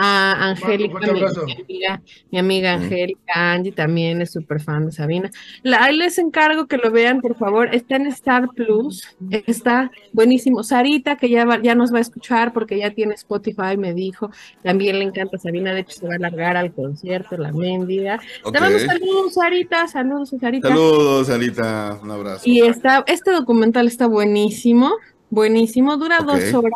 A 0.00 0.50
Angélica, 0.50 1.00
mi, 1.00 1.08
amiga, 1.08 2.02
mi 2.30 2.38
amiga 2.38 2.76
Mm. 2.76 2.82
Angélica, 2.82 3.52
Angie 3.52 3.72
también 3.72 4.22
es 4.22 4.30
súper 4.30 4.60
fan 4.60 4.86
de 4.86 4.92
Sabina. 4.92 5.30
La- 5.64 5.82
ahí 5.82 5.96
les 5.96 6.18
encargo 6.18 6.66
que 6.66 6.76
lo 6.76 6.92
vean, 6.92 7.20
por 7.20 7.36
favor. 7.36 7.74
Está 7.74 7.96
en 7.96 8.06
Star 8.06 8.48
Plus, 8.54 9.02
está 9.48 9.90
buenísimo. 10.12 10.62
Sarita, 10.62 11.16
que 11.16 11.28
ya, 11.28 11.44
va- 11.44 11.60
ya 11.60 11.74
nos 11.74 11.92
va 11.92 11.98
a 11.98 12.02
escuchar 12.02 12.52
porque 12.52 12.78
ya 12.78 12.92
tiene 12.92 13.14
Spotify, 13.14 13.76
me 13.76 13.92
dijo. 13.94 14.30
También 14.62 15.00
le 15.00 15.04
encanta 15.06 15.38
Sabina, 15.38 15.72
de 15.74 15.80
hecho 15.80 15.98
se 15.98 16.06
va 16.06 16.14
a 16.14 16.18
largar 16.18 16.56
al 16.56 16.72
concierto, 16.72 17.36
la 17.36 17.50
mendiga. 17.50 18.20
Ok. 18.44 18.54
Te 18.54 18.60
mando 18.60 18.78
saludos, 18.78 19.34
Sarita, 19.34 19.88
saludos, 19.88 20.30
Sarita. 20.40 20.68
Saludos, 20.68 21.30
Alita. 21.30 21.98
Un 22.00 22.10
abrazo. 22.12 22.42
Y 22.44 22.60
está, 22.60 23.02
este 23.08 23.32
documental 23.32 23.88
está 23.88 24.06
buenísimo, 24.06 24.92
buenísimo, 25.30 25.96
dura 25.96 26.20
dos 26.20 26.54
horas, 26.54 26.72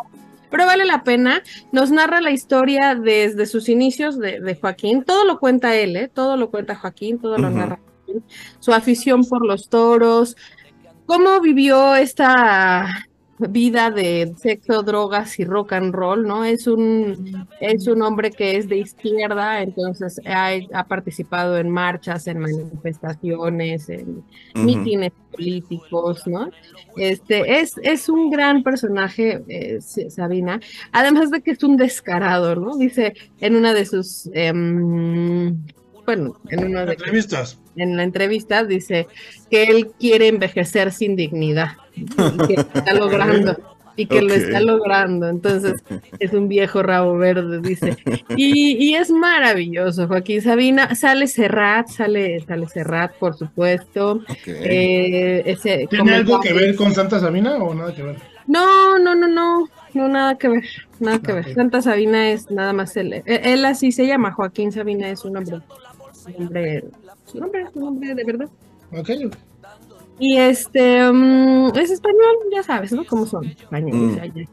pero 0.53 0.67
vale 0.67 0.85
la 0.85 1.03
pena. 1.03 1.41
Nos 1.71 1.89
narra 1.89 2.21
la 2.21 2.29
historia 2.29 2.93
desde 2.93 3.47
sus 3.47 3.69
inicios 3.69 4.19
de, 4.19 4.39
de 4.39 4.53
Joaquín. 4.53 5.03
Todo 5.03 5.25
lo 5.25 5.39
cuenta 5.39 5.75
él, 5.75 5.95
¿eh? 5.95 6.11
Todo 6.13 6.37
lo 6.37 6.51
cuenta 6.51 6.75
Joaquín, 6.75 7.17
todo 7.17 7.39
lo 7.39 7.49
narra 7.49 7.79
Joaquín. 7.83 8.23
Su 8.59 8.71
afición 8.71 9.25
por 9.25 9.43
los 9.43 9.67
toros, 9.67 10.37
cómo 11.07 11.41
vivió 11.41 11.95
esta 11.95 12.87
vida 13.39 13.89
de 13.89 14.33
sexo, 14.37 14.83
drogas 14.83 15.39
y 15.39 15.45
rock 15.45 15.73
and 15.73 15.93
roll, 15.93 16.25
¿no? 16.25 16.45
Es 16.45 16.67
un, 16.67 17.47
es 17.59 17.87
un 17.87 18.01
hombre 18.01 18.31
que 18.31 18.57
es 18.57 18.67
de 18.67 18.77
izquierda, 18.77 19.61
entonces 19.61 20.21
ha, 20.25 20.51
ha 20.73 20.87
participado 20.87 21.57
en 21.57 21.69
marchas, 21.69 22.27
en 22.27 22.39
manifestaciones, 22.39 23.89
en 23.89 24.23
Ujú. 24.55 24.63
mítines 24.63 25.11
políticos, 25.31 26.27
¿no? 26.27 26.49
Este 26.95 27.59
es, 27.59 27.73
es 27.81 28.07
un 28.07 28.29
gran 28.29 28.61
personaje, 28.61 29.43
eh, 29.47 29.79
Sabina, 29.81 30.59
además 30.91 31.31
de 31.31 31.41
que 31.41 31.51
es 31.51 31.63
un 31.63 31.75
descarado, 31.75 32.55
¿no? 32.55 32.77
Dice 32.77 33.13
en 33.39 33.55
una 33.55 33.73
de 33.73 33.85
sus, 33.85 34.29
em, 34.33 35.57
bueno, 36.05 36.35
en 36.49 36.65
una 36.65 36.85
de 36.85 36.93
Entrevistas. 36.93 37.59
en 37.75 37.97
la 37.97 38.03
entrevista 38.03 38.63
dice 38.63 39.07
que 39.49 39.63
él 39.63 39.87
quiere 39.99 40.27
envejecer 40.27 40.91
sin 40.91 41.15
dignidad 41.15 41.77
y 41.95 42.05
que 42.05 42.55
lo 42.55 42.61
está 42.61 42.93
logrando 42.93 43.57
y 43.95 44.05
que 44.05 44.21
lo 44.21 44.33
está 44.33 44.59
logrando. 44.61 45.27
Entonces 45.29 45.73
es 46.19 46.33
un 46.33 46.47
viejo 46.47 46.83
rabo 46.83 47.17
verde, 47.17 47.59
dice. 47.61 47.97
Y, 48.35 48.77
y 48.83 48.95
es 48.95 49.11
maravilloso, 49.11 50.07
Joaquín 50.07 50.41
Sabina. 50.41 50.95
Sale 50.95 51.27
Serrat, 51.27 51.87
sale, 51.87 52.41
sale 52.41 52.67
Serrat, 52.67 53.13
por 53.17 53.37
supuesto. 53.37 54.21
Eh, 54.45 55.43
ese 55.45 55.87
¿Tiene 55.89 56.15
algo 56.15 56.39
que 56.39 56.53
ver 56.53 56.75
con 56.75 56.93
Santa 56.93 57.19
Sabina 57.19 57.55
o 57.57 57.73
nada 57.73 57.93
que 57.93 58.03
ver? 58.03 58.17
No, 58.47 58.99
no, 58.99 59.15
no, 59.15 59.27
no. 59.27 59.67
No, 59.93 60.07
nada 60.07 60.39
que 60.39 60.47
ver, 60.47 60.63
nada 60.99 61.19
que 61.19 61.33
ver. 61.33 61.47
Ok. 61.47 61.53
Santa 61.53 61.81
Sabina 61.83 62.31
es 62.31 62.49
nada 62.49 62.73
más 62.73 62.97
él. 62.97 63.13
Él, 63.13 63.23
él 63.27 63.65
así 63.65 63.91
se 63.91 64.07
llama, 64.07 64.31
Joaquín 64.31 64.71
Sabina 64.71 65.07
es 65.09 65.23
un 65.23 65.33
nombre. 65.33 65.59
Su 66.13 66.31
nombre, 66.31 66.83
su 67.25 67.39
nombre, 67.39 67.67
su 67.71 67.79
nombre 67.79 68.15
de 68.15 68.23
verdad. 68.23 68.49
Ok. 68.91 69.09
Y 70.19 70.37
este 70.37 71.11
mm, 71.11 71.71
es 71.77 71.89
español, 71.91 72.35
ya 72.53 72.63
sabes, 72.63 72.91
¿no? 72.91 73.03
Cómo 73.05 73.25
son 73.25 73.45
españoles 73.45 74.17
Mm. 74.17 74.21
allá. 74.21 74.45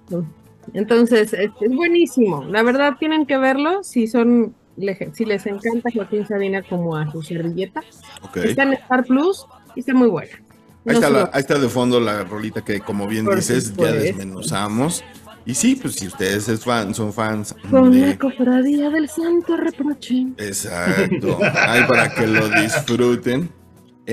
Entonces, 0.72 1.32
es, 1.32 1.50
es 1.60 1.74
buenísimo. 1.74 2.44
La 2.44 2.62
verdad, 2.62 2.94
tienen 2.98 3.26
que 3.26 3.36
verlo 3.38 3.82
si 3.82 4.06
son, 4.06 4.54
le- 4.76 5.10
si 5.14 5.24
les 5.24 5.44
encanta 5.46 5.90
Joaquín 5.92 6.26
Sabina 6.26 6.62
como 6.62 6.96
a 6.96 7.10
su 7.10 7.22
servilleta. 7.22 7.80
ok. 8.22 8.36
Está 8.38 8.62
en 8.64 8.74
Star 8.74 9.04
Plus 9.04 9.46
y 9.74 9.80
está 9.80 9.94
muy 9.94 10.08
buena. 10.08 10.30
Ahí 10.32 10.42
No 10.84 10.92
está, 10.92 11.10
la- 11.10 11.30
ahí 11.32 11.40
está 11.40 11.58
de 11.58 11.68
fondo 11.68 12.00
la 12.00 12.24
rolita 12.24 12.62
que, 12.62 12.80
como 12.80 13.06
bien 13.06 13.24
Por 13.26 13.36
dices, 13.36 13.74
ya 13.76 13.92
desmenuzamos. 13.92 15.04
Y 15.46 15.54
sí, 15.54 15.74
pues 15.74 15.94
si 15.94 16.06
ustedes 16.06 16.48
es 16.48 16.64
fan, 16.64 16.94
son 16.94 17.12
fans 17.12 17.54
Con 17.70 17.98
la 17.98 18.08
de... 18.08 18.18
cofradía 18.18 18.90
del 18.90 19.08
Santo 19.08 19.56
Reproche. 19.56 20.26
Exacto. 20.36 21.38
Ahí 21.66 21.82
para 21.88 22.14
que 22.14 22.26
lo 22.26 22.48
disfruten 22.48 23.50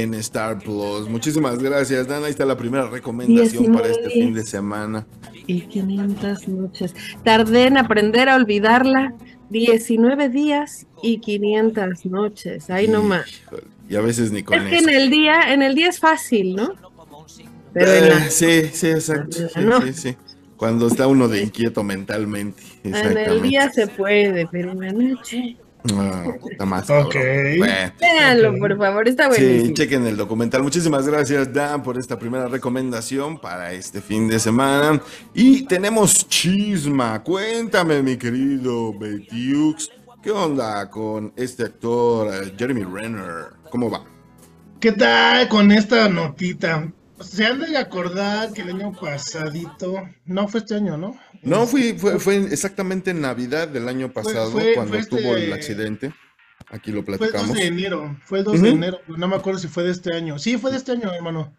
en 0.01 0.13
Star 0.15 0.59
Plus. 0.59 1.09
Muchísimas 1.09 1.57
gracias, 1.59 2.07
Dan. 2.07 2.23
Ahí 2.23 2.31
está 2.31 2.45
la 2.45 2.57
primera 2.57 2.87
recomendación 2.89 3.73
para 3.73 3.87
este 3.87 4.07
19. 4.07 4.13
fin 4.25 4.33
de 4.33 4.43
semana. 4.43 5.07
Y 5.47 5.61
500 5.61 6.47
noches. 6.47 6.93
Tardé 7.23 7.67
en 7.67 7.77
aprender 7.77 8.29
a 8.29 8.35
olvidarla. 8.35 9.13
19 9.49 10.27
días 10.29 10.85
y 11.01 11.19
500 11.19 12.05
noches. 12.05 12.69
Ahí 12.69 12.87
nomás. 12.89 13.25
Y 13.89 13.95
a 13.95 14.01
veces 14.01 14.31
ni 14.31 14.43
con 14.43 14.59
Es 14.59 14.69
que 14.69 14.77
eso. 14.77 14.89
en 14.89 14.95
el 14.95 15.09
día, 15.09 15.53
en 15.53 15.61
el 15.63 15.73
día 15.73 15.87
es 15.87 15.99
fácil, 15.99 16.55
¿no? 16.55 16.73
Pero 17.73 17.91
Eh, 17.91 18.09
la- 18.09 18.29
sí, 18.29 18.63
sí, 18.73 18.87
exacto. 18.87 19.37
Sí, 19.37 19.59
No. 19.61 19.81
sí, 19.81 19.93
sí. 19.93 20.15
Cuando 20.57 20.87
está 20.87 21.07
uno 21.07 21.27
de 21.27 21.43
inquieto 21.43 21.83
mentalmente. 21.83 22.61
en 22.83 22.95
el 23.17 23.41
día 23.41 23.69
se 23.71 23.87
puede, 23.87 24.47
pero 24.51 24.71
en 24.73 24.79
la 24.81 24.91
noche. 24.91 25.55
Ah, 25.93 26.25
está 26.51 26.65
más 26.65 26.89
Ok. 26.89 27.15
Bueno. 27.57 27.93
Véanlo, 28.01 28.57
por 28.59 28.77
favor, 28.77 29.07
está 29.07 29.31
Sí, 29.31 29.41
buenísimo. 29.41 29.73
chequen 29.75 30.07
el 30.07 30.17
documental. 30.17 30.63
Muchísimas 30.63 31.07
gracias, 31.07 31.53
Dan, 31.53 31.81
por 31.83 31.97
esta 31.97 32.19
primera 32.19 32.47
recomendación 32.47 33.39
para 33.39 33.71
este 33.71 34.01
fin 34.01 34.27
de 34.27 34.39
semana. 34.39 35.01
Y 35.33 35.63
tenemos 35.65 36.27
chisma. 36.27 37.23
Cuéntame, 37.23 38.01
mi 38.03 38.17
querido 38.17 38.97
Betiux, 38.97 39.89
¿qué 40.21 40.31
onda 40.31 40.89
con 40.89 41.31
este 41.37 41.63
actor, 41.63 42.33
eh, 42.33 42.53
Jeremy 42.57 42.83
Renner? 42.83 43.45
¿Cómo 43.69 43.89
va? 43.89 44.03
¿Qué 44.79 44.91
tal 44.91 45.47
con 45.47 45.71
esta 45.71 46.09
notita? 46.09 46.91
Se 47.21 47.45
han 47.45 47.59
de 47.59 47.77
acordar 47.77 48.53
que 48.53 48.61
el 48.61 48.69
año 48.69 48.91
pasadito, 48.93 50.07
no 50.25 50.47
fue 50.47 50.59
este 50.59 50.75
año, 50.75 50.97
¿no? 50.97 51.17
No, 51.41 51.65
fui, 51.67 51.93
fue, 51.97 52.19
fue 52.19 52.37
exactamente 52.37 53.11
en 53.11 53.21
Navidad 53.21 53.67
del 53.67 53.87
año 53.87 54.11
pasado 54.11 54.51
fue- 54.51 54.73
cuando 54.75 54.93
fue 54.93 54.99
este- 55.01 55.17
tuvo 55.17 55.35
el 55.35 55.51
accidente. 55.53 56.13
Aquí 56.69 56.91
lo 56.91 57.03
Fue 57.03 57.13
el 57.15 57.19
2 57.19 57.29
platicamos. 57.29 57.55
de 57.55 57.65
enero, 57.67 58.17
fue 58.25 58.39
el 58.39 58.43
2 58.43 58.61
de 58.61 58.69
enero, 58.69 58.99
no 59.07 59.27
me 59.27 59.35
acuerdo 59.37 59.59
si 59.59 59.67
fue 59.67 59.83
de 59.83 59.91
este 59.91 60.13
año. 60.13 60.37
Sí, 60.37 60.57
fue 60.57 60.71
de 60.71 60.77
este 60.77 60.91
año, 60.91 61.13
hermano. 61.13 61.55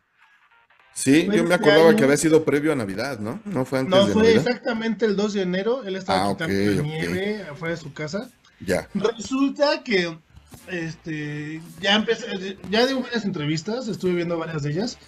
Sí, 0.93 1.25
fue 1.27 1.37
yo 1.37 1.45
me 1.45 1.55
este 1.55 1.65
acordaba 1.71 1.95
que 1.97 2.05
había 2.05 2.17
sido 2.17 2.45
previo 2.45 2.73
a 2.73 2.77
Navidad, 2.77 3.19
¿no? 3.21 3.41
No 3.45 3.65
fue 3.65 3.79
antes 3.79 3.91
No, 3.99 4.07
de 4.07 4.12
fue 4.12 4.23
Navidad. 4.25 4.47
exactamente 4.47 5.07
el 5.07 5.17
2 5.17 5.33
de 5.35 5.43
enero, 5.43 5.83
él 5.85 5.97
estaba 5.97 6.29
Ah, 6.29 6.33
quitando 6.33 6.55
la 6.55 6.83
nieve 6.83 7.47
afuera 7.50 7.75
de 7.75 7.81
su 7.81 7.93
casa. 7.95 8.29
Ya. 8.61 8.88
Resulta 8.93 9.83
que 9.85 10.19
este 10.71 11.61
ya 11.81 11.97
empecé, 11.97 12.59
ya 12.71 12.87
dio 12.87 13.00
varias 13.00 13.25
entrevistas, 13.25 13.88
estuve 13.88 14.14
viendo 14.14 14.38
varias 14.38 14.62
de 14.62 14.71
ellas. 14.71 14.99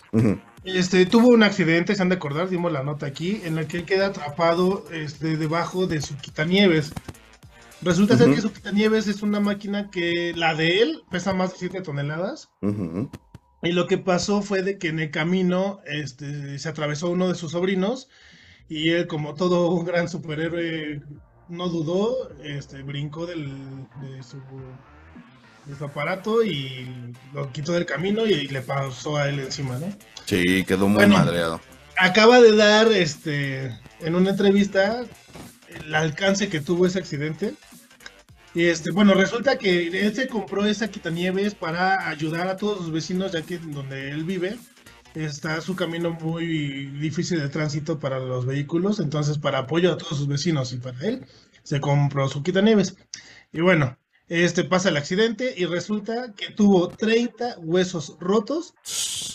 Este, 0.65 1.07
tuvo 1.07 1.29
un 1.29 1.43
accidente, 1.43 1.95
se 1.95 2.03
han 2.03 2.09
de 2.09 2.17
acordar, 2.17 2.49
dimos 2.49 2.73
la 2.73 2.83
nota 2.83 3.07
aquí, 3.07 3.41
en 3.45 3.57
la 3.57 3.67
que 3.67 3.79
él 3.79 3.85
queda 3.85 4.09
atrapado 4.09 4.85
este, 4.93 5.37
debajo 5.37 5.87
de 5.87 6.01
su 6.01 6.17
quitanieves. 6.17 6.93
Resulta 7.83 8.19
ser 8.19 8.35
que 8.35 8.43
su 8.43 8.53
quitanieves 8.53 9.07
es 9.07 9.23
una 9.23 9.41
máquina 9.41 9.91
que 9.91 10.35
la 10.37 10.55
de 10.55 10.83
él 10.83 11.03
pesa 11.11 11.33
más 11.33 11.53
de 11.53 11.59
7 11.61 11.81
toneladas. 11.81 12.51
Y 13.63 13.73
lo 13.73 13.87
que 13.87 13.99
pasó 13.99 14.43
fue 14.43 14.63
de 14.63 14.79
que 14.79 14.89
en 14.89 15.01
el 15.01 15.11
camino 15.11 15.81
este, 15.87 16.59
se 16.59 16.69
atravesó 16.69 17.11
uno 17.11 17.29
de 17.29 17.35
sus 17.35 17.53
sobrinos 17.53 18.09
y 18.69 18.91
él, 18.91 19.07
como 19.07 19.35
todo 19.35 19.71
un 19.71 19.85
gran 19.85 20.09
superhéroe, 20.09 21.03
no 21.49 21.69
dudó, 21.69 22.31
este, 22.43 22.83
brincó 22.83 23.27
del, 23.27 23.49
de, 24.01 24.23
su, 24.23 24.39
su 25.77 25.85
aparato 25.85 26.45
y 26.45 27.15
lo 27.33 27.51
quitó 27.53 27.73
del 27.73 27.87
camino 27.87 28.27
y, 28.27 28.49
le 28.49 28.61
pasó 28.63 29.17
a 29.17 29.29
él 29.29 29.39
encima, 29.41 29.79
¿no? 29.79 29.89
Sí, 30.27 30.65
quedó 30.65 30.89
muy 30.89 30.97
Bueno. 30.97 31.19
madreado. 31.19 31.61
Acaba 31.97 32.41
de 32.41 32.57
dar 32.57 32.89
este, 32.93 33.79
en 34.01 34.15
una 34.15 34.31
entrevista 34.31 35.05
el 35.69 35.95
alcance 35.95 36.49
que 36.49 36.61
tuvo 36.61 36.87
ese 36.87 36.99
accidente. 36.99 37.55
Y 38.55 38.65
este, 38.67 38.91
bueno, 38.91 39.15
resulta 39.15 39.59
que 39.59 39.87
él 39.89 40.15
se 40.15 40.27
compró 40.27 40.65
esa 40.67 40.89
quitanieves 40.89 41.55
para 41.55 42.09
ayudar 42.09 42.49
a 42.49 42.57
todos 42.57 42.79
sus 42.79 42.93
vecinos, 42.93 43.33
ya 43.33 43.43
que 43.43 43.59
donde 43.59 44.11
él 44.11 44.25
vive 44.25 44.59
está 45.15 45.61
su 45.61 45.75
camino 45.77 46.11
muy 46.13 46.87
difícil 46.87 47.41
de 47.41 47.49
tránsito 47.49 47.99
para 47.99 48.19
los 48.19 48.47
vehículos, 48.47 49.01
entonces 49.01 49.39
para 49.39 49.59
apoyo 49.59 49.93
a 49.93 49.99
todos 49.99 50.19
sus 50.19 50.29
vecinos 50.29 50.73
y 50.73 50.79
para 50.79 50.99
él 51.07 51.27
se 51.63 51.81
compró 51.81 52.29
su 52.29 52.43
quitanieves. 52.43 52.97
Y 53.53 53.61
bueno, 53.61 53.97
este 54.31 54.65
pasa 54.65 54.89
el 54.89 54.97
accidente 54.97 55.55
y 55.57 55.67
resulta 55.67 56.33
que 56.35 56.51
tuvo 56.51 56.89
30 56.89 57.57
huesos 57.59 58.17
rotos, 58.21 58.75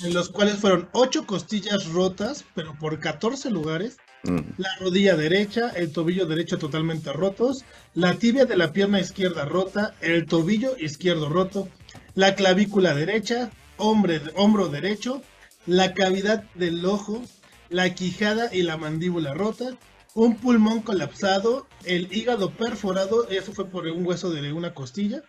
en 0.04 0.14
los 0.14 0.30
cuales 0.30 0.56
fueron 0.56 0.90
8 0.94 1.28
costillas 1.28 1.88
rotas, 1.90 2.44
pero 2.56 2.74
por 2.80 3.00
14 3.00 3.52
lugares, 3.52 3.98
Mm. 4.26 4.40
la 4.58 4.70
rodilla 4.80 5.16
derecha, 5.16 5.70
el 5.76 5.92
tobillo 5.92 6.26
derecho 6.26 6.58
totalmente 6.58 7.14
rotos, 7.14 7.64
la 7.94 8.16
tibia 8.16 8.46
de 8.46 8.58
la 8.58 8.74
pierna 8.74 9.00
izquierda 9.00 9.46
rota, 9.46 9.94
el 10.02 10.26
tobillo 10.26 10.76
izquierdo 10.80 11.30
roto, 11.30 11.70
la 12.16 12.34
clavícula 12.34 12.96
derecha, 12.96 13.52
hombre, 13.78 14.22
hombro 14.36 14.68
derecho, 14.68 15.22
la 15.68 15.94
cavidad 15.94 16.44
del 16.56 16.84
ojo, 16.86 17.22
la 17.70 17.94
quijada 17.94 18.54
y 18.54 18.64
la 18.64 18.78
mandíbula 18.78 19.34
rota, 19.34 19.78
un 20.16 20.38
pulmón 20.38 20.82
colapsado, 20.82 21.68
el 21.84 22.08
hígado 22.12 22.50
perforado, 22.52 23.30
eso 23.30 23.54
fue 23.54 23.66
por 23.68 23.86
un 23.86 24.06
hueso 24.08 24.32
de 24.32 24.52
una 24.52 24.74
costilla, 24.74 25.22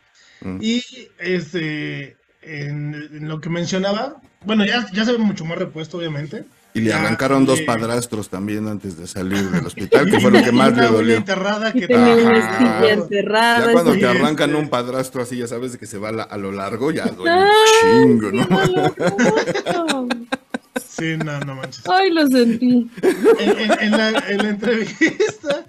Mm. 0.42 0.58
y 0.60 0.82
este, 1.18 2.16
en, 2.42 2.94
en 2.94 3.26
lo 3.28 3.40
que 3.40 3.48
mencionaba, 3.48 4.20
bueno, 4.44 4.64
ya, 4.66 4.86
ya 4.92 5.04
se 5.04 5.12
ve 5.12 5.18
mucho 5.18 5.44
más 5.46 5.56
repuesto, 5.58 5.96
obviamente. 5.98 6.44
Y 6.74 6.80
le 6.82 6.90
Ya, 6.90 7.00
arrancaron 7.00 7.46
dos 7.46 7.60
sí. 7.60 7.64
padrastros 7.64 8.28
también 8.28 8.68
antes 8.68 8.98
de 8.98 9.06
salir 9.06 9.50
del 9.50 9.64
hospital, 9.66 10.10
que 10.10 10.20
fue 10.20 10.30
lo 10.30 10.42
que 10.44 10.52
más 10.52 10.68
le 10.68 10.74
Una 10.74 10.82
uña 10.88 10.96
dolió. 10.98 11.16
enterrada 11.16 11.72
que 11.72 11.86
Tenía 11.88 12.14
una 12.16 12.88
enterrada. 12.90 13.66
Ya 13.66 13.72
cuando 13.72 13.94
sí. 13.94 14.00
te 14.00 14.06
arrancan 14.06 14.50
este- 14.50 14.62
un 14.62 14.68
padrastro 14.68 15.22
así, 15.22 15.38
ya 15.38 15.46
sabes 15.46 15.72
de 15.72 15.78
que 15.78 15.86
se 15.86 15.96
va 15.98 16.10
a, 16.10 16.36
lo 16.36 16.52
largo, 16.52 16.90
ya 16.90 17.06
duele 17.06 17.34
un 17.34 18.20
chingo, 18.20 18.32
¿no? 18.32 18.46
Sí, 20.80 21.16
no, 21.16 21.38
no 21.40 21.54
manches. 21.56 21.82
Ay, 21.88 22.10
lo 22.10 22.26
sentí. 22.26 22.90
En, 23.38 23.58
en- 23.58 23.80
en 23.80 23.90
la, 23.92 24.08
en 24.28 24.38
la 24.38 24.48
entrevista, 24.50 25.64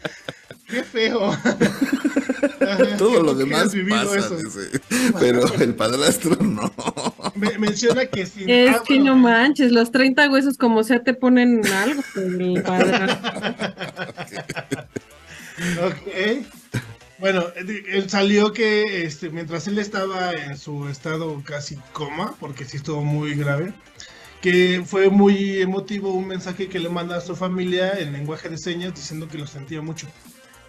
qué 0.67 0.83
feo. 0.83 1.35
Todo 2.97 3.23
lo 3.23 3.33
demás 3.35 3.73
pasa, 3.89 4.17
eso. 4.17 4.37
dice. 4.37 4.79
pero 5.19 5.45
el 5.55 5.75
padrastro 5.75 6.35
no. 6.37 6.71
Me- 7.35 7.57
menciona 7.57 8.05
que 8.05 8.25
sin 8.25 8.49
Es 8.49 8.75
ah, 8.75 8.83
que 8.85 8.95
bueno, 8.95 9.15
no 9.15 9.21
manches, 9.21 9.71
los 9.71 9.91
30 9.91 10.29
huesos 10.29 10.57
como 10.57 10.83
sea 10.83 11.03
te 11.03 11.13
ponen 11.13 11.61
algo. 11.67 12.01
el 12.15 12.61
padre. 12.63 13.17
Ok. 15.83 16.45
Bueno, 17.19 17.45
él 17.55 18.09
salió 18.09 18.53
que 18.53 19.03
este, 19.03 19.29
mientras 19.31 19.67
él 19.67 19.79
estaba 19.79 20.33
en 20.33 20.55
su 20.55 20.87
estado 20.87 21.41
casi 21.43 21.75
coma, 21.91 22.35
porque 22.39 22.63
sí 22.63 22.77
estuvo 22.77 23.03
muy 23.03 23.33
grave, 23.33 23.73
que 24.49 24.81
fue 24.85 25.09
muy 25.09 25.61
emotivo 25.61 26.13
un 26.13 26.25
mensaje 26.25 26.69
que 26.69 26.79
le 26.79 26.87
manda 26.87 27.17
a 27.17 27.21
su 27.21 27.35
familia 27.35 27.99
en 27.99 28.13
lenguaje 28.13 28.47
de 28.47 28.57
señas 28.57 28.95
diciendo 28.95 29.27
que 29.27 29.37
lo 29.37 29.45
sentía 29.45 29.81
mucho. 29.81 30.07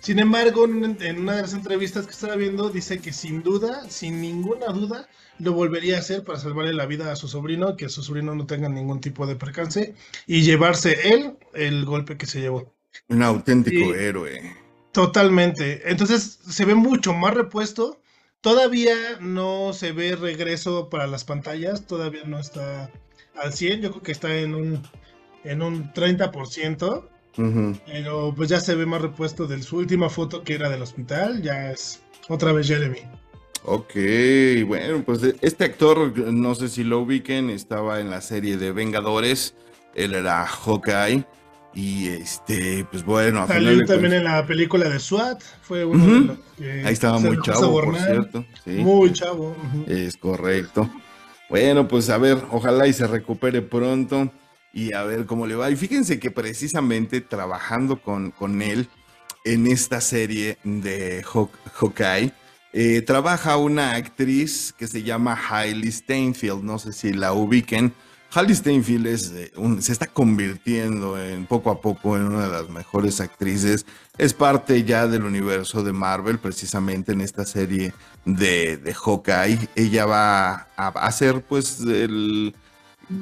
Sin 0.00 0.18
embargo, 0.18 0.64
en 0.64 1.20
una 1.20 1.36
de 1.36 1.42
las 1.42 1.52
entrevistas 1.52 2.04
que 2.04 2.10
estaba 2.10 2.34
viendo, 2.34 2.70
dice 2.70 2.98
que 2.98 3.12
sin 3.12 3.40
duda, 3.44 3.88
sin 3.88 4.20
ninguna 4.20 4.66
duda, 4.66 5.08
lo 5.38 5.52
volvería 5.52 5.94
a 5.94 6.00
hacer 6.00 6.24
para 6.24 6.40
salvarle 6.40 6.72
la 6.72 6.86
vida 6.86 7.12
a 7.12 7.14
su 7.14 7.28
sobrino, 7.28 7.76
que 7.76 7.88
su 7.88 8.02
sobrino 8.02 8.34
no 8.34 8.46
tenga 8.46 8.68
ningún 8.68 9.00
tipo 9.00 9.28
de 9.28 9.36
percance 9.36 9.94
y 10.26 10.42
llevarse 10.42 11.14
él 11.14 11.36
el 11.54 11.84
golpe 11.84 12.16
que 12.16 12.26
se 12.26 12.40
llevó. 12.40 12.74
Un 13.06 13.22
auténtico 13.22 13.94
héroe. 13.94 14.56
Totalmente. 14.90 15.88
Entonces 15.88 16.40
se 16.48 16.64
ve 16.64 16.74
mucho 16.74 17.14
más 17.14 17.32
repuesto. 17.32 18.00
Todavía 18.40 18.96
no 19.20 19.72
se 19.72 19.92
ve 19.92 20.16
regreso 20.16 20.90
para 20.90 21.06
las 21.06 21.22
pantallas. 21.22 21.86
Todavía 21.86 22.24
no 22.24 22.40
está 22.40 22.90
al 23.42 23.52
100. 23.52 23.82
Yo 23.82 23.90
creo 23.90 24.02
que 24.02 24.12
está 24.12 24.34
en 24.36 24.54
un, 24.54 24.82
en 25.44 25.62
un 25.62 25.92
30%. 25.92 27.08
Ujú. 27.36 27.78
Pero 27.86 28.34
pues 28.36 28.48
ya 28.48 28.60
se 28.60 28.74
ve 28.74 28.84
más 28.84 29.00
repuesto 29.00 29.46
de 29.46 29.62
su 29.62 29.76
última 29.76 30.08
foto 30.08 30.42
que 30.42 30.54
era 30.54 30.68
del 30.68 30.82
hospital. 30.82 31.42
Ya 31.42 31.70
es 31.70 32.02
otra 32.28 32.52
vez 32.52 32.66
Jeremy. 32.66 33.00
Ok, 33.64 33.94
bueno, 34.66 35.02
pues 35.04 35.22
eh, 35.22 35.36
este 35.40 35.64
actor, 35.64 36.16
no 36.16 36.54
sé 36.54 36.68
si 36.68 36.84
lo 36.84 37.00
ubiquen, 37.00 37.50
estaba 37.50 38.00
en 38.00 38.08
la 38.08 38.20
serie 38.20 38.56
de 38.56 38.72
Vengadores, 38.72 39.54
él 39.94 40.14
era 40.14 40.46
Hawkeye, 40.46 41.26
y 41.74 42.08
este, 42.08 42.86
pues 42.90 43.04
bueno, 43.04 43.42
a 43.42 43.46
Salió 43.46 43.84
también 43.84 44.14
en 44.14 44.24
la 44.24 44.46
película 44.46 44.88
de 44.88 44.98
SWAT. 44.98 45.42
Fue 45.62 45.84
uno 45.84 46.04
de 46.06 46.20
los 46.20 46.38
que 46.56 46.72
ahí 46.86 46.92
estaba 46.92 47.18
muy 47.18 47.40
chavo, 47.42 47.82
por 47.82 47.96
cierto, 47.96 48.44
sí, 48.64 48.70
Muy 48.70 49.12
chavo. 49.12 49.54
es 49.86 50.16
correcto. 50.16 50.88
Bueno, 51.48 51.88
pues 51.88 52.10
a 52.10 52.18
ver, 52.18 52.38
ojalá 52.50 52.86
y 52.86 52.92
se 52.92 53.06
recupere 53.06 53.62
pronto 53.62 54.30
y 54.72 54.92
a 54.92 55.02
ver 55.04 55.24
cómo 55.26 55.46
le 55.46 55.54
va. 55.54 55.70
Y 55.70 55.76
fíjense 55.76 56.18
que 56.18 56.30
precisamente 56.30 57.20
trabajando 57.20 58.02
con, 58.02 58.30
con 58.32 58.60
él 58.60 58.88
en 59.44 59.66
esta 59.66 60.00
serie 60.00 60.58
de 60.64 61.24
Haw- 61.24 61.48
Hawkeye, 61.74 62.32
eh, 62.74 63.00
trabaja 63.02 63.56
una 63.56 63.94
actriz 63.94 64.74
que 64.78 64.86
se 64.86 65.02
llama 65.02 65.38
Hailey 65.48 65.90
Steinfeld, 65.90 66.62
no 66.62 66.78
sé 66.78 66.92
si 66.92 67.14
la 67.14 67.32
ubiquen. 67.32 67.94
Hailey 68.30 68.54
Steinfeld 68.54 69.06
es, 69.06 69.32
eh, 69.32 69.50
se 69.80 69.92
está 69.92 70.06
convirtiendo 70.06 71.18
en 71.18 71.46
poco 71.46 71.70
a 71.70 71.80
poco 71.80 72.18
en 72.18 72.24
una 72.24 72.46
de 72.46 72.52
las 72.52 72.68
mejores 72.68 73.22
actrices. 73.22 73.86
Es 74.18 74.34
parte 74.34 74.84
ya 74.84 75.06
del 75.06 75.24
universo 75.24 75.82
de 75.82 75.94
Marvel, 75.94 76.38
precisamente 76.38 77.12
en 77.12 77.22
esta 77.22 77.46
serie 77.46 77.94
de, 78.36 78.76
de 78.76 78.94
Hawkeye. 78.94 79.58
Ella 79.74 80.06
va 80.06 80.68
a, 80.76 81.12
ser 81.12 81.42
pues 81.42 81.80
el 81.80 82.54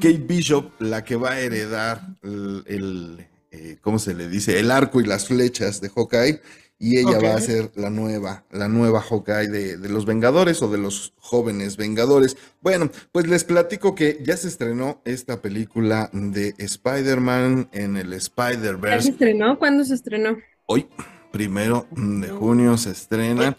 Kate 0.00 0.24
Bishop 0.26 0.80
la 0.80 1.04
que 1.04 1.16
va 1.16 1.32
a 1.32 1.40
heredar 1.40 2.02
el, 2.22 2.64
el, 2.66 3.26
eh, 3.50 3.76
¿cómo 3.80 3.98
se 3.98 4.14
le 4.14 4.28
dice? 4.28 4.58
El 4.58 4.70
arco 4.70 5.00
y 5.00 5.06
las 5.06 5.26
flechas 5.28 5.80
de 5.80 5.90
Hawkeye. 5.90 6.40
Y 6.78 6.98
ella 6.98 7.18
va 7.18 7.34
a 7.34 7.40
ser 7.40 7.72
la 7.74 7.88
nueva, 7.88 8.44
la 8.50 8.68
nueva 8.68 9.00
Hawkeye 9.00 9.48
de, 9.48 9.78
de 9.78 9.88
los 9.88 10.04
Vengadores 10.04 10.60
o 10.60 10.68
de 10.70 10.76
los 10.76 11.14
jóvenes 11.16 11.78
Vengadores. 11.78 12.36
Bueno, 12.60 12.90
pues 13.12 13.26
les 13.28 13.44
platico 13.44 13.94
que 13.94 14.18
ya 14.22 14.36
se 14.36 14.48
estrenó 14.48 15.00
esta 15.06 15.40
película 15.40 16.10
de 16.12 16.54
Spider-Man 16.58 17.70
en 17.72 17.96
el 17.96 18.10
¿Ya 18.10 18.20
se 18.20 18.26
Spider-Verse. 18.26 19.08
estrenó? 19.08 19.58
¿Cuándo 19.58 19.84
se 19.86 19.94
estrenó? 19.94 20.36
Hoy, 20.66 20.86
primero 21.32 21.86
de 21.92 22.28
junio, 22.28 22.76
se 22.76 22.90
estrena. 22.90 23.56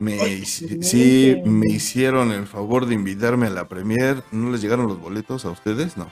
Me, 0.00 0.20
Ay, 0.20 0.42
hici- 0.42 0.80
sí, 0.82 1.36
me 1.44 1.66
hicieron 1.66 2.30
el 2.30 2.46
favor 2.46 2.86
de 2.86 2.94
invitarme 2.94 3.46
a 3.48 3.50
la 3.50 3.68
premier. 3.68 4.22
¿No 4.30 4.50
les 4.52 4.60
llegaron 4.62 4.86
los 4.86 5.00
boletos 5.00 5.44
a 5.44 5.50
ustedes? 5.50 5.96
No. 5.96 6.08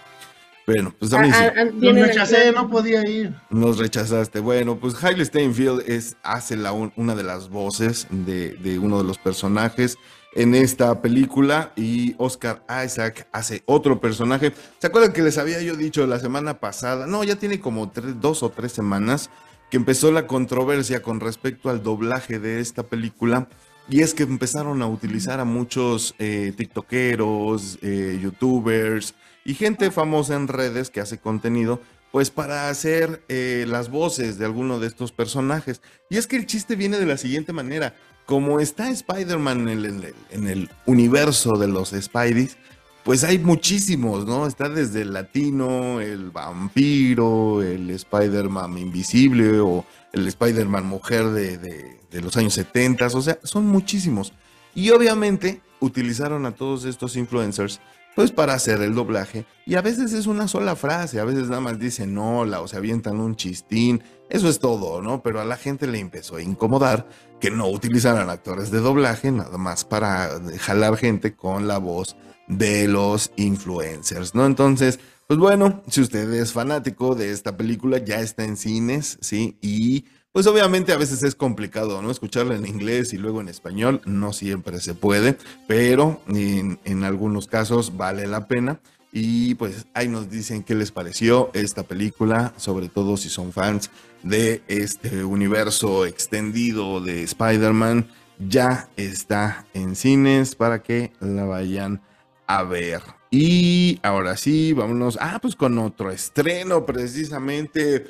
Bueno, 0.66 0.92
pues 0.98 1.12
sí. 1.12 1.16
Ah, 1.16 1.52
ah, 1.56 1.60
el 1.62 1.94
rechacé, 1.94 2.50
no 2.50 2.68
podía 2.68 3.08
ir. 3.08 3.32
Nos 3.50 3.78
rechazaste. 3.78 4.40
Bueno, 4.40 4.76
pues 4.78 5.02
Hailey 5.02 5.24
Steinfeld 5.24 5.84
es, 5.88 6.16
hace 6.24 6.56
la, 6.56 6.72
un- 6.72 6.92
una 6.96 7.14
de 7.14 7.22
las 7.22 7.48
voces 7.48 8.08
de, 8.10 8.54
de 8.56 8.80
uno 8.80 8.98
de 8.98 9.04
los 9.04 9.18
personajes 9.18 9.96
en 10.34 10.56
esta 10.56 11.00
película 11.00 11.72
y 11.76 12.16
Oscar 12.18 12.64
Isaac 12.84 13.28
hace 13.30 13.62
otro 13.66 14.00
personaje. 14.00 14.52
¿Se 14.78 14.88
acuerdan 14.88 15.12
que 15.12 15.22
les 15.22 15.38
había 15.38 15.62
yo 15.62 15.76
dicho 15.76 16.04
la 16.08 16.18
semana 16.18 16.58
pasada? 16.58 17.06
No, 17.06 17.22
ya 17.22 17.36
tiene 17.36 17.60
como 17.60 17.90
tres- 17.90 18.20
dos 18.20 18.42
o 18.42 18.50
tres 18.50 18.72
semanas 18.72 19.30
que 19.70 19.76
empezó 19.76 20.10
la 20.10 20.26
controversia 20.26 21.00
con 21.02 21.20
respecto 21.20 21.70
al 21.70 21.84
doblaje 21.84 22.40
de 22.40 22.58
esta 22.58 22.82
película. 22.82 23.48
Y 23.88 24.00
es 24.02 24.14
que 24.14 24.24
empezaron 24.24 24.82
a 24.82 24.86
utilizar 24.88 25.38
a 25.38 25.44
muchos 25.44 26.14
eh, 26.18 26.52
tiktokeros, 26.56 27.78
eh, 27.82 28.18
youtubers 28.20 29.14
y 29.44 29.54
gente 29.54 29.90
famosa 29.90 30.34
en 30.34 30.48
redes 30.48 30.90
que 30.90 31.00
hace 31.00 31.18
contenido, 31.18 31.80
pues 32.10 32.30
para 32.30 32.68
hacer 32.68 33.22
eh, 33.28 33.64
las 33.68 33.88
voces 33.90 34.38
de 34.38 34.44
alguno 34.44 34.80
de 34.80 34.88
estos 34.88 35.12
personajes. 35.12 35.82
Y 36.10 36.16
es 36.16 36.26
que 36.26 36.36
el 36.36 36.46
chiste 36.46 36.74
viene 36.74 36.98
de 36.98 37.06
la 37.06 37.16
siguiente 37.16 37.52
manera. 37.52 37.94
Como 38.24 38.58
está 38.58 38.90
Spider-Man 38.90 39.68
en 39.68 39.84
el, 39.84 40.14
en 40.30 40.48
el- 40.48 40.70
universo 40.86 41.56
de 41.56 41.68
los 41.68 41.90
Spideys, 41.90 42.56
pues 43.06 43.22
hay 43.22 43.38
muchísimos, 43.38 44.26
¿no? 44.26 44.48
Está 44.48 44.68
desde 44.68 45.02
el 45.02 45.12
latino, 45.12 46.00
el 46.00 46.30
vampiro, 46.32 47.62
el 47.62 47.88
Spider-Man 47.90 48.76
invisible 48.78 49.60
o 49.60 49.84
el 50.12 50.26
Spider-Man 50.26 50.84
mujer 50.86 51.26
de, 51.30 51.56
de- 51.56 52.20
los 52.20 52.36
años 52.36 52.54
70, 52.54 53.06
o 53.06 53.20
sea, 53.22 53.38
son 53.44 53.66
muchísimos. 53.66 54.32
Y 54.74 54.90
obviamente 54.90 55.60
utilizaron 55.80 56.46
a 56.46 56.52
todos 56.52 56.84
estos 56.86 57.14
influencers 57.14 57.80
pues 58.16 58.32
para 58.32 58.54
hacer 58.54 58.80
el 58.80 58.94
doblaje. 58.94 59.44
Y 59.66 59.74
a 59.76 59.82
veces 59.82 60.12
es 60.14 60.26
una 60.26 60.48
sola 60.48 60.74
frase, 60.74 61.20
a 61.20 61.24
veces 61.24 61.48
nada 61.48 61.60
más 61.60 61.78
dicen 61.78 62.16
hola 62.18 62.60
o 62.62 62.66
se 62.66 62.76
avientan 62.78 63.20
un 63.20 63.36
chistín, 63.36 64.02
eso 64.30 64.48
es 64.48 64.58
todo, 64.58 65.00
¿no? 65.02 65.22
Pero 65.22 65.40
a 65.40 65.44
la 65.44 65.56
gente 65.58 65.86
le 65.86 66.00
empezó 66.00 66.36
a 66.36 66.42
incomodar 66.42 67.06
que 67.38 67.50
no 67.52 67.68
utilizaran 67.68 68.30
actores 68.30 68.72
de 68.72 68.80
doblaje 68.80 69.30
nada 69.30 69.58
más 69.58 69.84
para 69.84 70.40
jalar 70.58 70.96
gente 70.96 71.36
con 71.36 71.68
la 71.68 71.78
voz 71.78 72.16
de 72.48 72.88
los 72.88 73.32
influencers, 73.36 74.34
¿no? 74.34 74.46
Entonces, 74.46 74.98
pues 75.26 75.38
bueno, 75.38 75.82
si 75.88 76.00
usted 76.00 76.32
es 76.34 76.52
fanático 76.52 77.14
de 77.14 77.32
esta 77.32 77.56
película, 77.56 77.98
ya 77.98 78.20
está 78.20 78.44
en 78.44 78.56
cines, 78.56 79.18
¿sí? 79.20 79.56
Y 79.60 80.04
pues 80.36 80.46
obviamente 80.46 80.92
a 80.92 80.98
veces 80.98 81.22
es 81.22 81.34
complicado, 81.34 82.02
¿no? 82.02 82.10
Escucharla 82.10 82.56
en 82.56 82.66
inglés 82.66 83.12
y 83.12 83.16
luego 83.16 83.40
en 83.40 83.48
español, 83.48 84.02
no 84.04 84.32
siempre 84.34 84.80
se 84.80 84.94
puede, 84.94 85.38
pero 85.66 86.20
en, 86.28 87.04
algunos 87.04 87.46
casos 87.46 87.96
vale 87.96 88.26
la 88.26 88.46
pena. 88.46 88.78
Y 89.12 89.54
pues 89.54 89.86
ahí 89.94 90.08
nos 90.08 90.28
dicen 90.28 90.62
qué 90.62 90.74
les 90.74 90.92
pareció 90.92 91.50
esta 91.54 91.84
película, 91.84 92.52
sobre 92.58 92.90
todo 92.90 93.16
si 93.16 93.30
son 93.30 93.50
fans 93.50 93.90
de 94.22 94.62
este 94.68 95.24
universo 95.24 96.04
extendido 96.04 97.00
de 97.00 97.22
Spider-Man. 97.22 98.06
Ya 98.38 98.90
está 98.98 99.64
en 99.72 99.96
cines 99.96 100.54
para 100.54 100.82
que 100.82 101.12
la 101.18 101.46
vayan 101.46 102.02
a 102.46 102.62
ver. 102.62 103.02
Y 103.30 103.98
ahora 104.02 104.36
sí, 104.36 104.72
vámonos. 104.72 105.18
Ah, 105.20 105.38
pues 105.40 105.56
con 105.56 105.78
otro 105.78 106.10
estreno 106.10 106.86
precisamente. 106.86 108.06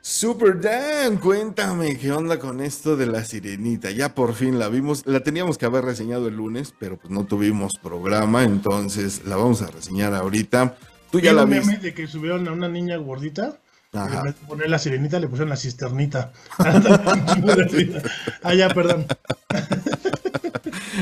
Super 0.00 0.60
Dan, 0.60 1.16
cuéntame 1.16 1.98
qué 1.98 2.12
onda 2.12 2.38
con 2.38 2.60
esto 2.60 2.96
de 2.96 3.06
la 3.06 3.24
sirenita. 3.24 3.90
Ya 3.90 4.14
por 4.14 4.34
fin 4.34 4.58
la 4.58 4.68
vimos. 4.68 5.06
La 5.06 5.20
teníamos 5.20 5.58
que 5.58 5.66
haber 5.66 5.84
reseñado 5.84 6.28
el 6.28 6.36
lunes, 6.36 6.72
pero 6.78 6.96
pues 6.96 7.10
no 7.10 7.26
tuvimos 7.26 7.76
programa, 7.82 8.44
entonces 8.44 9.22
la 9.26 9.36
vamos 9.36 9.60
a 9.62 9.66
reseñar 9.66 10.14
ahorita. 10.14 10.76
Tú 11.10 11.20
ya 11.20 11.32
la 11.32 11.44
viste. 11.44 11.78
de 11.78 11.94
que 11.94 12.06
subieron 12.06 12.46
a 12.48 12.52
una 12.52 12.68
niña 12.68 12.96
gordita. 12.96 13.58
Ajá. 13.92 14.18
En 14.18 14.24
vez 14.24 14.40
de 14.40 14.46
poner 14.46 14.70
la 14.70 14.78
sirenita, 14.78 15.18
le 15.18 15.28
pusieron 15.28 15.48
la 15.48 15.56
cisternita. 15.56 16.32
ah, 18.42 18.54
ya, 18.54 18.68
perdón. 18.68 19.06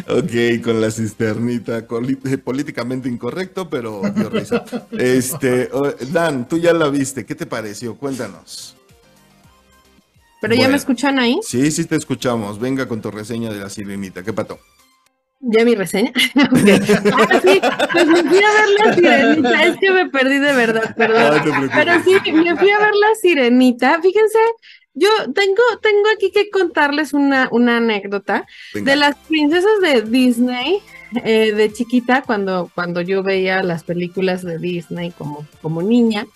Ok, 0.08 0.62
con 0.62 0.80
la 0.80 0.90
cisternita, 0.90 1.78
eh, 1.78 2.38
políticamente 2.38 3.08
incorrecto, 3.08 3.68
pero 3.68 4.02
dio 4.14 4.30
risa. 4.30 4.64
Este, 4.92 5.68
oh, 5.72 5.90
Dan, 6.10 6.48
tú 6.48 6.58
ya 6.58 6.72
la 6.72 6.88
viste, 6.88 7.24
¿qué 7.24 7.34
te 7.34 7.46
pareció? 7.46 7.96
Cuéntanos. 7.96 8.76
Pero 10.40 10.54
ya 10.54 10.68
me 10.68 10.76
escuchan 10.76 11.18
ahí. 11.18 11.40
Sí, 11.42 11.70
sí 11.70 11.84
te 11.86 11.96
escuchamos. 11.96 12.60
Venga 12.60 12.86
con 12.86 13.00
tu 13.00 13.10
reseña 13.10 13.50
de 13.50 13.58
la 13.58 13.70
sirenita. 13.70 14.22
¿Qué 14.22 14.32
pato? 14.32 14.58
¿Ya 15.40 15.64
mi 15.64 15.74
reseña? 15.74 16.12
Ok. 16.36 16.58
Ah, 17.12 17.40
sí, 17.42 17.60
pues 17.92 18.06
me 18.06 18.22
fui 18.22 18.38
a 18.38 18.52
ver 18.52 18.68
la 18.78 18.94
sirenita. 18.94 19.64
Es 19.64 19.76
que 19.78 19.90
me 19.90 20.08
perdí 20.08 20.38
de 20.38 20.52
verdad, 20.52 20.94
perdón. 20.96 21.70
Pero 21.74 21.92
sí, 22.04 22.32
me 22.32 22.56
fui 22.56 22.70
a 22.70 22.78
ver 22.78 22.94
la 22.94 23.14
sirenita. 23.20 24.00
Fíjense, 24.02 24.38
yo 24.96 25.08
tengo, 25.32 25.62
tengo 25.80 26.08
aquí 26.16 26.32
que 26.32 26.50
contarles 26.50 27.12
una, 27.12 27.48
una 27.52 27.76
anécdota 27.76 28.44
Venga. 28.74 28.90
de 28.90 28.96
las 28.96 29.14
princesas 29.28 29.70
de 29.80 30.02
Disney. 30.02 30.80
eh, 31.24 31.52
de 31.52 31.72
chiquita, 31.72 32.22
cuando, 32.22 32.68
cuando 32.74 33.00
yo 33.00 33.22
veía 33.22 33.62
las 33.62 33.84
películas 33.84 34.42
de 34.42 34.58
Disney 34.58 35.12
como, 35.12 35.46
como 35.62 35.80
niña, 35.80 36.26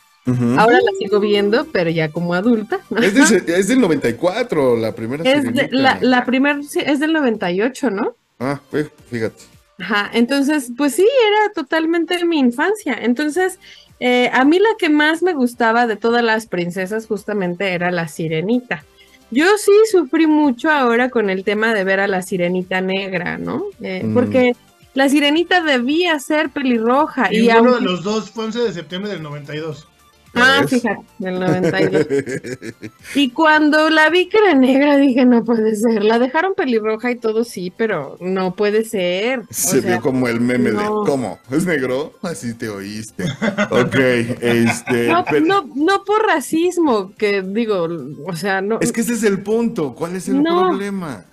ahora 0.57 0.79
las 0.81 0.97
sigo 1.01 1.19
viendo, 1.19 1.65
pero 1.73 1.91
ya 1.91 2.13
como 2.13 2.35
adulta. 2.35 2.79
es, 3.03 3.31
de- 3.45 3.59
es 3.59 3.67
del 3.67 3.81
94, 3.81 4.77
la 4.77 4.95
primera 4.95 5.25
Es 5.25 5.43
de, 5.53 5.69
la, 5.73 5.99
la 6.01 6.25
primera, 6.25 6.61
es 6.61 7.01
del 7.01 7.13
98, 7.13 7.91
¿no? 7.91 8.15
Ah, 8.39 8.61
pues, 8.71 8.87
fíjate. 9.11 9.43
Ajá, 9.81 10.09
entonces, 10.15 10.71
pues 10.77 10.95
sí, 10.95 11.03
era 11.27 11.53
totalmente 11.53 12.25
mi 12.25 12.39
infancia. 12.39 12.97
Entonces, 13.01 13.59
eh, 14.01 14.31
a 14.33 14.45
mí 14.45 14.59
la 14.59 14.71
que 14.79 14.89
más 14.89 15.23
me 15.23 15.35
gustaba 15.35 15.87
de 15.87 15.97
todas 15.97 16.25
las 16.25 16.47
princesas 16.47 17.07
justamente 17.07 17.73
era 17.73 17.91
la 17.91 18.09
sirenita. 18.09 18.85
Yo 19.31 19.47
sí 19.59 19.73
sufrí 19.91 20.27
mucho 20.27 20.71
ahora 20.71 21.11
con 21.11 21.31
el 21.31 21.45
tema 21.45 21.73
de 21.75 21.85
ver 21.85 22.01
a 22.01 22.09
la 22.09 22.23
sirenita 22.23 22.81
negra, 22.81 23.39
¿no? 23.39 23.65
Eh, 23.81 24.03
Mm. 24.05 24.15
Porque 24.15 24.57
la 24.95 25.09
sirenita 25.09 25.63
debía 25.63 26.19
ser 26.19 26.51
pelirroja. 26.51 27.33
Y, 27.33 27.49
Y 27.49 27.51
uno 27.51 27.75
de 27.77 27.83
los 27.83 28.03
dos 28.03 28.31
fue 28.31 28.47
11 28.47 28.59
de 28.61 28.73
septiembre 28.73 29.13
del 29.13 29.23
92. 29.23 29.87
Ah, 30.35 30.59
¿Ves? 30.61 30.71
fíjate, 30.71 31.05
del 31.19 31.41
92. 31.41 32.07
Y 33.17 33.31
cuando 33.31 33.91
la 33.91 34.09
vi 34.11 34.29
que 34.29 34.39
era 34.39 34.55
negra, 34.55 34.97
dije, 34.97 35.25
no 35.25 35.45
puede 35.45 35.75
ser. 35.75 36.05
La 36.05 36.19
dejaron 36.21 36.55
pelirroja 36.55 37.11
y 37.11 37.17
todo, 37.17 37.43
sí, 37.45 37.73
pero 37.77 38.17
no 38.21 38.55
puede 38.55 38.85
ser. 38.85 39.41
O 39.41 39.47
Se 39.51 39.81
sea, 39.83 39.91
vio 39.95 40.01
como 40.01 40.29
el 40.29 40.41
meme 40.41 40.71
de. 40.71 40.85
¿cómo? 40.85 41.41
¿Es 41.51 41.67
negro? 41.67 42.13
Así 42.23 42.55
te 42.55 42.69
oíste. 42.69 43.25
Ok, 43.71 43.95
este. 44.41 45.09
No, 45.09 45.25
pero- 45.29 45.45
no, 45.47 45.69
no 45.75 46.05
por 46.05 46.25
racismo, 46.27 47.13
que 47.17 47.43
digo, 47.43 47.89
o 48.27 48.37
sea, 48.37 48.61
no. 48.61 48.79
Es 48.81 48.93
que 48.93 49.01
ese 49.01 49.15
es 49.15 49.25
el 49.25 49.43
punto. 49.43 49.95
¿Cuál 49.95 50.17
es 50.17 50.29
el 50.29 50.43
No. 50.43 50.69
problema? 50.69 51.25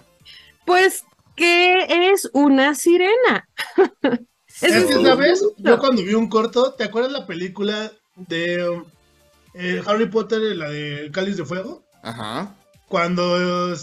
Pues 0.66 1.04
que 1.36 2.12
es 2.12 2.30
una 2.34 2.74
sirena. 2.76 3.48
Es 4.60 4.74
Eso 4.74 4.88
que, 4.88 4.94
es 4.96 5.02
¿sabes? 5.04 5.46
Yo 5.58 5.78
cuando 5.78 6.02
vi 6.02 6.16
un 6.16 6.30
corto, 6.30 6.74
¿te 6.74 6.84
acuerdas 6.86 7.12
la 7.12 7.28
película 7.28 7.92
de 8.18 8.82
eh, 9.54 9.82
Harry 9.86 10.08
Potter, 10.08 10.40
la 10.56 10.70
de 10.70 11.02
El 11.02 11.12
Cáliz 11.12 11.38
de 11.38 11.46
Fuego? 11.46 11.84
Ajá. 12.04 12.56
Cuando 12.88 13.72
eh, 13.74 13.78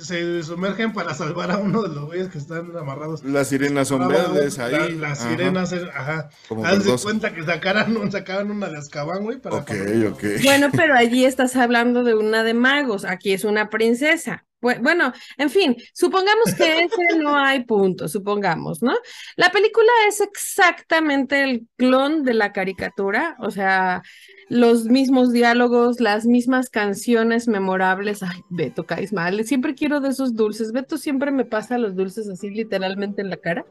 se 0.00 0.42
sumergen 0.42 0.92
para 0.92 1.14
salvar 1.14 1.50
a 1.52 1.58
uno 1.58 1.82
de 1.82 1.94
los 1.94 2.06
güeyes 2.06 2.28
que 2.28 2.38
están 2.38 2.76
amarrados. 2.76 3.22
Las 3.22 3.48
sirenas 3.48 3.86
son 3.88 4.08
verdes 4.08 4.58
la- 4.58 4.64
ahí. 4.66 4.94
Las 4.96 5.20
Ajá. 5.20 5.30
sirenas, 5.30 5.72
ajá. 5.94 6.28
Haz 6.64 6.84
de 6.84 6.96
cuenta 7.02 7.32
que 7.34 7.44
sacaran, 7.44 8.10
sacaban 8.10 8.50
una 8.50 8.68
de 8.68 8.78
Azkaban, 8.78 9.22
güey, 9.22 9.38
para 9.38 9.56
Ok, 9.56 9.66
para- 9.68 10.08
ok. 10.10 10.24
Bueno, 10.42 10.68
pero 10.72 10.94
allí 10.96 11.24
estás 11.24 11.54
hablando 11.56 12.02
de 12.02 12.14
una 12.14 12.42
de 12.42 12.54
magos, 12.54 13.04
aquí 13.04 13.32
es 13.32 13.44
una 13.44 13.70
princesa. 13.70 14.44
Bu- 14.66 14.82
Bueno, 14.82 15.12
en 15.38 15.50
fin, 15.50 15.76
supongamos 15.94 16.54
que 16.54 16.84
ese 16.84 17.18
no 17.18 17.36
hay 17.36 17.64
punto, 17.64 18.08
supongamos, 18.08 18.82
¿no? 18.82 18.94
La 19.36 19.50
película 19.50 19.90
es 20.08 20.20
exactamente 20.20 21.42
el 21.42 21.66
clon 21.76 22.22
de 22.24 22.34
la 22.34 22.52
caricatura, 22.52 23.36
o 23.40 23.50
sea, 23.50 24.02
los 24.48 24.84
mismos 24.84 25.32
diálogos, 25.32 26.00
las 26.00 26.24
mismas 26.26 26.70
canciones 26.70 27.48
memorables. 27.48 28.22
Ay, 28.22 28.40
Beto, 28.50 28.84
caes 28.84 29.12
mal, 29.12 29.44
siempre 29.44 29.74
quiero 29.74 30.00
de 30.00 30.10
esos 30.10 30.34
dulces. 30.34 30.72
Beto 30.72 30.98
siempre 30.98 31.30
me 31.30 31.44
pasa 31.44 31.78
los 31.78 31.96
dulces 31.96 32.28
así 32.28 32.50
literalmente 32.50 33.22
en 33.22 33.30
la 33.30 33.36
cara. 33.36 33.64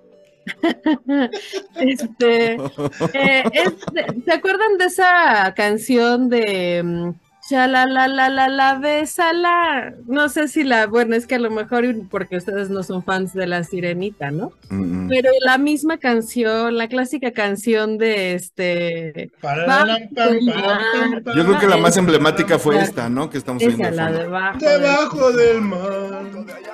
Este, 1.75 2.53
eh, 2.53 3.43
¿se 4.25 4.31
acuerdan 4.31 4.77
de 4.77 4.86
esa 4.86 5.53
canción 5.55 6.29
de 6.29 7.13
mm, 7.49 7.53
la 7.53 7.86
la 7.86 8.08
la 8.08 8.29
la 8.29 8.47
la 8.49 8.75
besala? 8.79 9.93
No 10.08 10.29
sé 10.29 10.47
si 10.47 10.63
la, 10.63 10.88
bueno, 10.88 11.15
es 11.15 11.27
que 11.27 11.36
a 11.36 11.39
lo 11.39 11.51
mejor 11.51 11.86
porque 12.10 12.38
ustedes 12.38 12.69
no 12.69 12.81
son 12.84 13.03
fans 13.03 13.34
de 13.34 13.45
la 13.47 13.63
sirenita, 13.63 14.31
¿no? 14.31 14.51
Mm. 14.69 15.08
Pero 15.10 15.29
la 15.45 15.58
misma 15.58 15.97
canción, 15.97 16.77
la 16.77 16.88
clásica 16.88 17.31
canción 17.31 17.97
de 17.97 18.34
este. 18.34 19.31
Yo 21.36 21.43
creo 21.45 21.60
que 21.60 21.67
la 21.67 21.77
más 21.77 21.97
emblemática 21.97 22.58
fue 22.60 22.79
esta, 22.79 23.10
¿no? 23.10 23.29
Que 23.29 23.38
estamos 23.38 23.63
viendo. 23.65 23.89
La 23.91 24.12
debajo. 24.12 24.60
del- 24.60 24.81
Debajo 24.81 25.31
del 25.31 25.62
mar. 25.62 26.21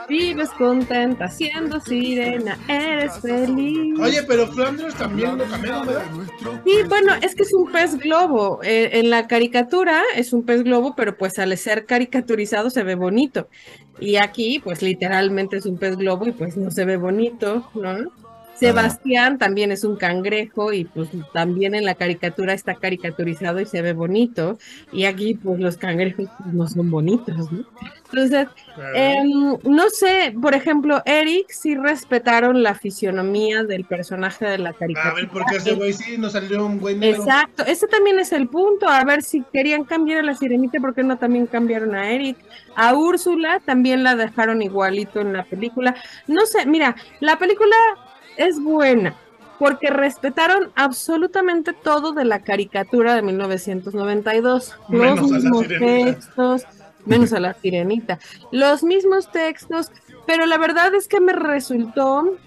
Vives 0.09 0.49
contenta 0.57 1.27
siendo 1.29 1.79
sirena, 1.79 2.57
eres 2.67 3.19
feliz. 3.19 3.97
Oye, 3.99 4.23
pero 4.27 4.47
Flanders 4.47 4.95
también 4.95 5.37
lo 5.37 5.45
cambiaron, 5.45 5.87
¿verdad? 5.87 6.03
Sí, 6.65 6.73
bueno, 6.89 7.13
es 7.21 7.35
que 7.35 7.43
es 7.43 7.53
un 7.53 7.71
pez 7.71 7.97
globo. 7.97 8.59
Eh, 8.63 8.89
en 8.99 9.09
la 9.09 9.27
caricatura 9.27 10.01
es 10.15 10.33
un 10.33 10.43
pez 10.43 10.60
globo, 10.63 10.95
pero 10.95 11.17
pues 11.17 11.39
al 11.39 11.55
ser 11.57 11.85
caricaturizado 11.85 12.69
se 12.69 12.83
ve 12.83 12.95
bonito. 12.95 13.47
Y 13.99 14.15
aquí, 14.17 14.59
pues 14.63 14.81
literalmente 14.81 15.57
es 15.57 15.65
un 15.65 15.77
pez 15.77 15.97
globo 15.97 16.27
y 16.27 16.31
pues 16.31 16.57
no 16.57 16.71
se 16.71 16.85
ve 16.85 16.97
bonito, 16.97 17.69
¿no? 17.75 18.11
Sebastián 18.61 19.39
también 19.39 19.71
es 19.71 19.83
un 19.83 19.95
cangrejo 19.95 20.71
y 20.71 20.85
pues 20.85 21.09
también 21.33 21.73
en 21.73 21.83
la 21.83 21.95
caricatura 21.95 22.53
está 22.53 22.75
caricaturizado 22.75 23.59
y 23.59 23.65
se 23.65 23.81
ve 23.81 23.93
bonito. 23.93 24.59
Y 24.91 25.05
aquí 25.05 25.33
pues 25.33 25.59
los 25.59 25.77
cangrejos 25.77 26.29
pues, 26.37 26.53
no 26.53 26.67
son 26.67 26.91
bonitos, 26.91 27.51
¿no? 27.51 27.65
Entonces, 28.05 28.47
Em, 28.93 29.57
no 29.63 29.89
sé, 29.89 30.33
por 30.41 30.53
ejemplo, 30.53 31.01
Eric 31.05 31.49
sí 31.49 31.75
respetaron 31.75 32.63
la 32.63 32.73
fisionomía 32.73 33.63
del 33.63 33.85
personaje 33.85 34.45
de 34.45 34.57
la 34.57 34.73
caricatura. 34.73 35.11
A 35.11 35.15
ver, 35.15 35.29
porque 35.29 35.57
ese 35.57 35.73
güey 35.73 35.93
sí 35.93 36.17
nos 36.17 36.33
salió 36.33 36.65
un 36.65 36.79
güey 36.79 36.95
negro. 36.95 37.23
Exacto, 37.23 37.63
ese 37.65 37.87
también 37.87 38.19
es 38.19 38.31
el 38.31 38.47
punto. 38.47 38.87
A 38.87 39.03
ver 39.03 39.23
si 39.23 39.43
querían 39.53 39.83
cambiar 39.83 40.19
a 40.19 40.23
la 40.23 40.35
sirenita, 40.35 40.79
¿por 40.79 40.93
qué 40.93 41.03
no 41.03 41.17
también 41.17 41.47
cambiaron 41.47 41.95
a 41.95 42.11
Eric? 42.11 42.37
A 42.75 42.93
Úrsula 42.93 43.61
también 43.65 44.03
la 44.03 44.15
dejaron 44.15 44.61
igualito 44.61 45.19
en 45.19 45.33
la 45.33 45.43
película. 45.43 45.95
No 46.27 46.45
sé, 46.45 46.65
mira, 46.65 46.95
la 47.19 47.37
película 47.37 47.75
es 48.37 48.61
buena 48.61 49.15
porque 49.61 49.91
respetaron 49.91 50.71
absolutamente 50.73 51.71
todo 51.73 52.13
de 52.13 52.25
la 52.25 52.39
caricatura 52.39 53.13
de 53.13 53.21
1992. 53.21 54.75
Menos 54.89 55.19
a 55.19 55.21
los 55.21 55.29
la 55.29 55.37
mismos 55.37 55.67
textos, 55.67 56.63
menos 57.05 57.31
a 57.31 57.39
la 57.39 57.53
sirenita. 57.53 58.17
Los 58.51 58.83
mismos 58.83 59.31
textos, 59.31 59.91
pero 60.25 60.47
la 60.47 60.57
verdad 60.57 60.95
es 60.95 61.07
que 61.07 61.19
me 61.19 61.33
resultó, 61.33 62.37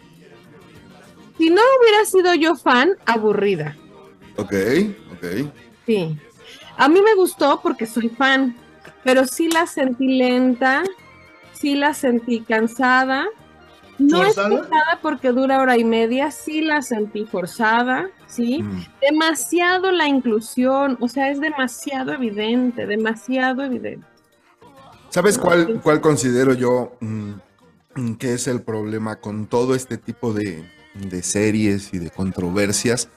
si 1.39 1.51
no 1.51 1.63
hubiera 1.81 2.05
sido 2.05 2.35
yo 2.35 2.57
fan, 2.57 2.97
aburrida. 3.07 3.77
Ok, 4.37 4.53
ok. 5.13 5.53
Sí. 5.87 6.19
A 6.77 6.89
mí 6.89 7.01
me 7.01 7.15
gustó 7.15 7.61
porque 7.63 7.87
soy 7.87 8.09
fan, 8.09 8.57
pero 9.05 9.25
sí 9.25 9.49
la 9.49 9.69
sentí 9.69 10.19
lenta, 10.19 10.83
sí 11.53 11.77
la 11.77 11.95
sentí 11.95 12.41
cansada. 12.41 13.29
No 13.99 14.25
es 14.25 14.35
¿Forzada? 14.35 14.99
porque 15.01 15.29
dura 15.29 15.61
hora 15.61 15.79
y 15.79 15.85
media, 15.85 16.31
sí 16.31 16.63
la 16.63 16.83
sentí 16.83 17.25
forzada, 17.25 18.11
sí. 18.27 18.63
Mm. 18.63 18.85
Demasiado 19.01 19.93
la 19.93 20.09
inclusión, 20.09 20.97
o 21.01 21.09
sea, 21.09 21.31
es 21.31 21.41
demasiado 21.41 22.13
evidente, 22.13 22.87
demasiado 22.87 23.63
evidente. 23.63 24.07
¿Sabes 25.11 25.39
cuál, 25.39 25.81
cuál 25.81 26.01
considero 26.01 26.55
yo 26.55 26.97
mm, 27.01 28.15
que 28.19 28.35
es 28.35 28.49
el 28.49 28.63
problema 28.63 29.17
con 29.21 29.47
todo 29.47 29.77
este 29.77 29.97
tipo 29.97 30.33
de, 30.33 30.69
de 30.95 31.23
series 31.23 31.95
y 31.95 31.99
de 31.99 32.11
controversias? 32.11 33.09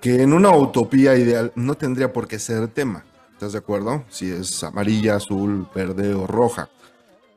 Que 0.00 0.22
en 0.22 0.32
una 0.32 0.50
utopía 0.50 1.16
ideal 1.16 1.52
no 1.54 1.76
tendría 1.76 2.12
por 2.12 2.26
qué 2.26 2.40
ser 2.40 2.66
tema. 2.66 3.04
¿Estás 3.34 3.52
de 3.52 3.58
acuerdo? 3.58 4.04
Si 4.08 4.30
es 4.30 4.64
amarilla, 4.64 5.14
azul, 5.14 5.68
verde 5.72 6.12
o 6.12 6.26
roja. 6.26 6.68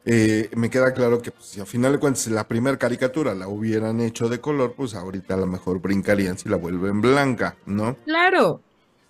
Eh, 0.05 0.49
me 0.55 0.69
queda 0.69 0.93
claro 0.93 1.19
que 1.21 1.31
pues, 1.31 1.45
si 1.47 1.59
a 1.59 1.65
final 1.65 1.93
de 1.93 1.99
cuentas 1.99 2.27
la 2.27 2.47
primera 2.47 2.77
caricatura 2.77 3.33
la 3.33 3.47
hubieran 3.47 3.99
hecho 4.01 4.29
de 4.29 4.39
color, 4.39 4.75
pues 4.77 4.93
ahorita 4.93 5.33
a 5.33 5.37
lo 5.37 5.47
mejor 5.47 5.81
brincarían 5.81 6.37
si 6.37 6.47
la 6.47 6.57
vuelven 6.57 7.01
blanca, 7.01 7.57
¿no? 7.65 7.95
Claro, 8.05 8.61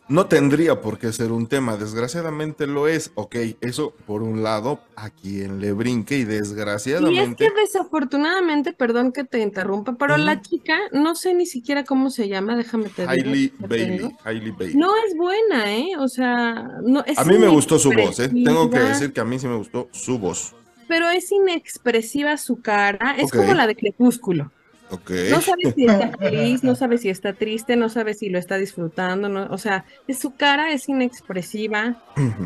No 0.07 0.27
tendría 0.27 0.81
por 0.81 0.99
qué 0.99 1.11
ser 1.11 1.31
un 1.31 1.47
tema, 1.47 1.77
desgraciadamente 1.77 2.67
lo 2.67 2.87
es. 2.87 3.11
Ok, 3.15 3.35
eso 3.61 3.91
por 4.05 4.21
un 4.21 4.43
lado, 4.43 4.79
a 4.95 5.09
quien 5.09 5.59
le 5.59 5.73
brinque 5.73 6.15
y 6.15 6.19
y 6.19 6.21
es 6.21 6.27
desgraciadamente... 6.27 7.47
que 7.47 7.59
desafortunadamente, 7.59 8.71
perdón 8.71 9.11
que 9.11 9.23
te 9.23 9.39
interrumpa, 9.39 9.95
pero 9.97 10.15
la 10.17 10.41
chica, 10.41 10.77
no 10.91 11.15
sé 11.15 11.33
ni 11.33 11.47
siquiera 11.47 11.83
cómo 11.83 12.11
se 12.11 12.27
llama, 12.29 12.55
déjame 12.55 12.89
te 12.89 13.05
Hailey 13.07 13.51
Bailey. 13.57 14.15
Hailey 14.23 14.51
Bailey. 14.51 14.75
No 14.75 14.93
es 14.95 15.17
buena, 15.17 15.75
¿eh? 15.75 15.93
O 15.97 16.07
sea, 16.07 16.69
no 16.83 17.03
es 17.03 17.17
a 17.17 17.25
mí 17.25 17.37
me 17.39 17.47
gustó 17.47 17.79
su 17.79 17.91
voz, 17.91 18.19
¿eh? 18.19 18.29
Tengo 18.29 18.69
que 18.69 18.79
decir 18.79 19.11
que 19.11 19.21
a 19.21 19.25
mí 19.25 19.39
sí 19.39 19.47
me 19.47 19.57
gustó 19.57 19.89
su 19.91 20.19
voz. 20.19 20.55
Pero 20.87 21.09
es 21.09 21.31
inexpresiva 21.31 22.37
su 22.37 22.61
cara, 22.61 23.15
es 23.17 23.31
como 23.31 23.53
la 23.53 23.67
de 23.67 23.75
Crepúsculo. 23.75 24.51
Ok. 24.91 25.11
No 25.31 25.41
sabe 25.41 25.73
si 25.73 25.85
está 25.85 26.11
feliz, 26.19 26.63
no 26.63 26.75
sabe 26.75 26.97
si 26.97 27.09
está 27.09 27.33
triste, 27.33 27.75
no 27.75 27.89
sabe 27.89 28.13
si 28.13 28.29
lo 28.29 28.37
está 28.37 28.57
disfrutando, 28.57 29.29
no, 29.29 29.47
o 29.49 29.57
sea, 29.57 29.85
su 30.17 30.35
cara 30.35 30.71
es 30.71 30.87
inexpresiva. 30.87 32.01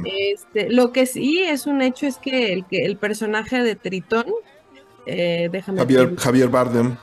Este, 0.05 0.69
lo 0.69 0.91
que 0.91 1.05
sí 1.05 1.39
es 1.39 1.67
un 1.67 1.81
hecho 1.81 2.07
es 2.07 2.17
que 2.17 2.53
el, 2.53 2.65
que 2.65 2.85
el 2.85 2.97
personaje 2.97 3.61
de 3.61 3.75
Tritón, 3.75 4.27
eh, 5.05 5.49
déjame 5.51 5.79
Javier, 5.79 6.15
Javier 6.17 6.49
Bardem. 6.49 6.95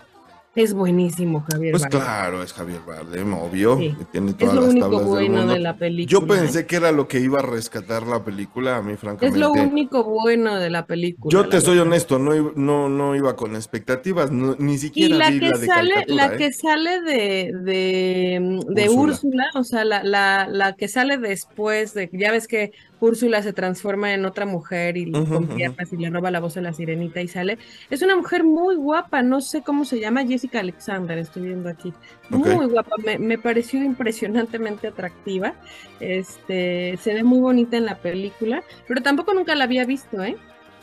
Es 0.56 0.74
buenísimo, 0.74 1.44
Javier. 1.48 1.70
Pues 1.72 1.82
Bardem. 1.84 2.00
claro, 2.00 2.42
es 2.42 2.52
Javier 2.52 2.80
Bardem, 2.86 3.32
obvio. 3.34 3.78
Sí. 3.78 3.94
Tiene 4.10 4.30
Es 4.30 4.36
todas 4.38 4.54
lo 4.54 4.60
las 4.62 4.70
único 4.70 5.00
bueno 5.02 5.46
de 5.46 5.58
la 5.60 5.76
película. 5.76 6.10
Yo 6.20 6.26
pensé 6.26 6.66
que 6.66 6.76
era 6.76 6.90
lo 6.92 7.06
que 7.06 7.20
iba 7.20 7.38
a 7.38 7.42
rescatar 7.42 8.04
la 8.06 8.24
película, 8.24 8.76
a 8.78 8.82
mí 8.82 8.94
Es 8.94 8.98
francamente. 9.00 9.38
lo 9.38 9.52
único 9.52 10.02
bueno 10.04 10.56
de 10.56 10.70
la 10.70 10.86
película. 10.86 11.30
Yo 11.32 11.48
te 11.48 11.60
soy 11.60 11.76
verdad. 11.76 11.86
honesto, 11.88 12.18
no, 12.18 12.52
no, 12.56 12.88
no 12.88 13.14
iba 13.14 13.36
con 13.36 13.54
expectativas, 13.54 14.30
no- 14.32 14.56
ni 14.58 14.74
Y 14.74 14.78
siquiera 14.78 15.16
la 15.16 15.30
vi 15.30 15.40
que 15.40 15.48
la 15.50 15.58
de 15.58 15.66
sale, 15.66 16.04
la 16.08 16.26
¿eh? 16.26 16.36
que 16.38 16.52
sale 16.52 17.00
de, 17.02 17.52
de, 17.62 18.60
de 18.68 18.88
Úrsula. 18.88 19.02
Úrsula, 19.12 19.44
o 19.54 19.62
sea, 19.64 19.84
la, 19.84 20.02
la, 20.02 20.48
la 20.50 20.72
que 20.74 20.88
sale 20.88 21.18
después 21.18 21.94
de, 21.94 22.08
ya 22.12 22.32
ves 22.32 22.48
que 22.48 22.72
Úrsula 23.00 23.42
se 23.42 23.52
transforma 23.52 24.14
en 24.14 24.24
otra 24.24 24.46
mujer 24.46 24.96
y 24.96 25.12
con 25.12 25.44
ujú. 25.44 25.54
piernas 25.54 25.92
y 25.92 25.96
le 25.96 26.10
roba 26.10 26.30
la 26.30 26.40
voz 26.40 26.56
a 26.56 26.60
la 26.60 26.72
sirenita 26.72 27.20
y 27.20 27.28
sale. 27.28 27.58
Es 27.90 28.02
una 28.02 28.16
mujer 28.16 28.44
muy 28.44 28.76
guapa, 28.76 29.22
no 29.22 29.40
sé 29.40 29.62
cómo 29.62 29.84
se 29.84 30.00
llama, 30.00 30.26
Jessica 30.26 30.60
Alexander, 30.60 31.18
estoy 31.18 31.46
viendo 31.46 31.68
aquí. 31.68 31.92
Muy 32.30 32.66
guapa, 32.66 32.96
me, 33.04 33.18
me 33.18 33.38
pareció 33.38 33.82
impresionantemente 33.82 34.88
atractiva. 34.88 35.54
Este, 36.00 36.98
se 37.02 37.14
ve 37.14 37.22
muy 37.22 37.40
bonita 37.40 37.76
en 37.76 37.86
la 37.86 37.98
película, 37.98 38.62
pero 38.88 39.02
tampoco 39.02 39.34
nunca 39.34 39.54
la 39.54 39.64
había 39.64 39.84
visto, 39.84 40.22
¿eh? 40.22 40.36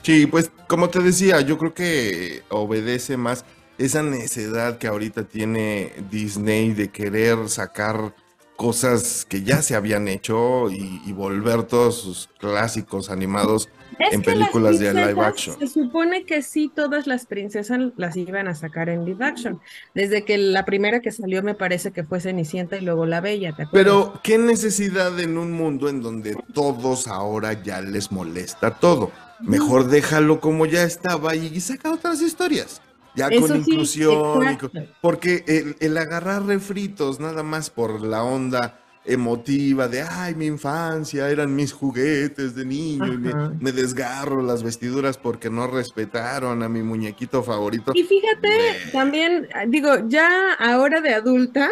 Sí, 0.04 0.28
pues 0.28 0.52
como 0.68 0.90
te 0.90 1.00
decía, 1.00 1.42
yo 1.42 1.58
creo 1.58 1.74
que 1.74 2.44
obedece 2.50 3.16
más 3.16 3.46
esa 3.78 4.04
necedad 4.04 4.78
que 4.78 4.88
ahorita 4.88 5.24
tiene 5.24 5.94
Disney 6.12 6.74
de 6.74 6.90
querer 6.90 7.50
sacar 7.50 8.14
cosas 8.56 9.26
que 9.28 9.44
ya 9.44 9.62
se 9.62 9.76
habían 9.76 10.08
hecho 10.08 10.70
y, 10.70 11.02
y 11.06 11.12
volver 11.12 11.64
todos 11.64 12.02
sus 12.02 12.30
clásicos 12.40 13.10
animados 13.10 13.70
Es 14.00 14.14
en 14.14 14.22
películas 14.22 14.80
de 14.80 14.94
live 14.94 15.22
action. 15.22 15.58
Se 15.60 15.68
supone 15.68 16.26
que 16.26 16.42
sí, 16.42 16.72
todas 16.74 17.08
las 17.08 17.26
princesas 17.26 17.80
las 17.98 18.16
iban 18.16 18.48
a 18.48 18.56
sacar 18.56 18.90
en 18.90 19.06
live 19.06 19.24
action. 19.26 19.60
Desde 19.94 20.24
que 20.24 20.38
la 20.38 20.66
primera 20.66 21.00
que 21.00 21.12
salió 21.12 21.42
me 21.44 21.56
parece 21.56 21.92
que 21.92 22.04
fue 22.04 22.20
Cenicienta 22.20 22.78
y 22.78 22.82
luego 22.82 23.06
La 23.06 23.22
Bella. 23.22 23.56
Pero, 23.72 24.20
¿qué 24.24 24.38
necesidad 24.38 25.20
en 25.20 25.38
un 25.38 25.52
mundo 25.52 25.90
en 25.90 26.02
donde 26.02 26.36
todos 26.54 27.08
ahora 27.08 27.54
ya 27.62 27.82
les 27.82 28.12
molesta 28.12 28.72
todo? 28.80 29.12
Mejor 29.42 29.88
déjalo 29.88 30.40
como 30.40 30.66
ya 30.66 30.84
estaba 30.84 31.36
y 31.36 31.60
saca 31.60 31.92
otras 31.92 32.22
historias. 32.22 32.82
Ya 33.16 33.28
Eso 33.28 33.48
con 33.48 33.58
inclusión. 33.58 34.58
con- 34.58 34.90
porque 35.02 35.44
el, 35.48 35.76
el 35.80 35.98
agarrar 35.98 36.46
refritos 36.46 37.20
nada 37.20 37.44
más 37.44 37.70
por 37.70 38.02
la 38.02 38.24
onda 38.24 38.80
emotiva 39.06 39.88
de, 39.88 40.02
ay, 40.02 40.36
mi 40.36 40.46
infancia, 40.46 41.30
eran 41.30 41.56
mis 41.56 41.74
juguetes 41.74 42.56
de 42.56 42.66
niño, 42.66 43.14
y 43.14 43.18
me, 43.18 43.72
desgarro 43.72 44.42
las 44.42 44.64
vestiduras 44.64 45.18
porque 45.18 45.50
no 45.50 45.68
respetaron 45.68 46.64
a 46.64 46.70
mi 46.70 46.84
muñequito 46.84 47.44
favorito. 47.44 47.92
Y 47.94 48.04
fíjate, 48.04 48.92
también, 48.92 49.48
digo, 49.68 50.08
ya 50.08 50.54
ahora 50.54 51.02
de 51.02 51.14
adulta, 51.14 51.70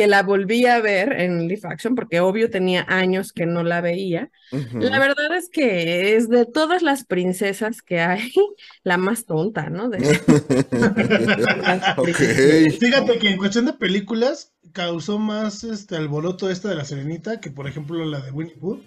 que 0.00 0.06
la 0.06 0.22
volví 0.22 0.64
a 0.64 0.80
ver 0.80 1.12
en 1.12 1.46
live 1.46 1.60
action, 1.64 1.94
porque 1.94 2.20
obvio 2.20 2.48
tenía 2.48 2.86
años 2.88 3.34
que 3.34 3.44
no 3.44 3.62
la 3.62 3.82
veía. 3.82 4.30
La 4.72 4.98
verdad 4.98 5.36
es 5.36 5.50
que 5.50 6.16
es 6.16 6.30
de 6.30 6.46
todas 6.46 6.80
las 6.80 7.04
princesas 7.04 7.82
que 7.82 8.00
hay, 8.00 8.32
la 8.82 8.96
más 8.96 9.26
tonta, 9.26 9.68
¿no? 9.68 9.90
De-. 9.90 10.00
Fíjate 12.80 13.18
que 13.18 13.28
en 13.28 13.36
cuestión 13.36 13.66
de 13.66 13.74
películas 13.74 14.54
causó 14.72 15.18
más 15.18 15.64
este 15.64 15.96
alboroto 15.96 16.48
esta 16.48 16.70
de 16.70 16.76
la 16.76 16.86
Serenita 16.86 17.38
que 17.38 17.50
por 17.50 17.68
ejemplo 17.68 18.02
la 18.06 18.20
de 18.20 18.30
Winnie 18.30 18.56
Pooh. 18.56 18.80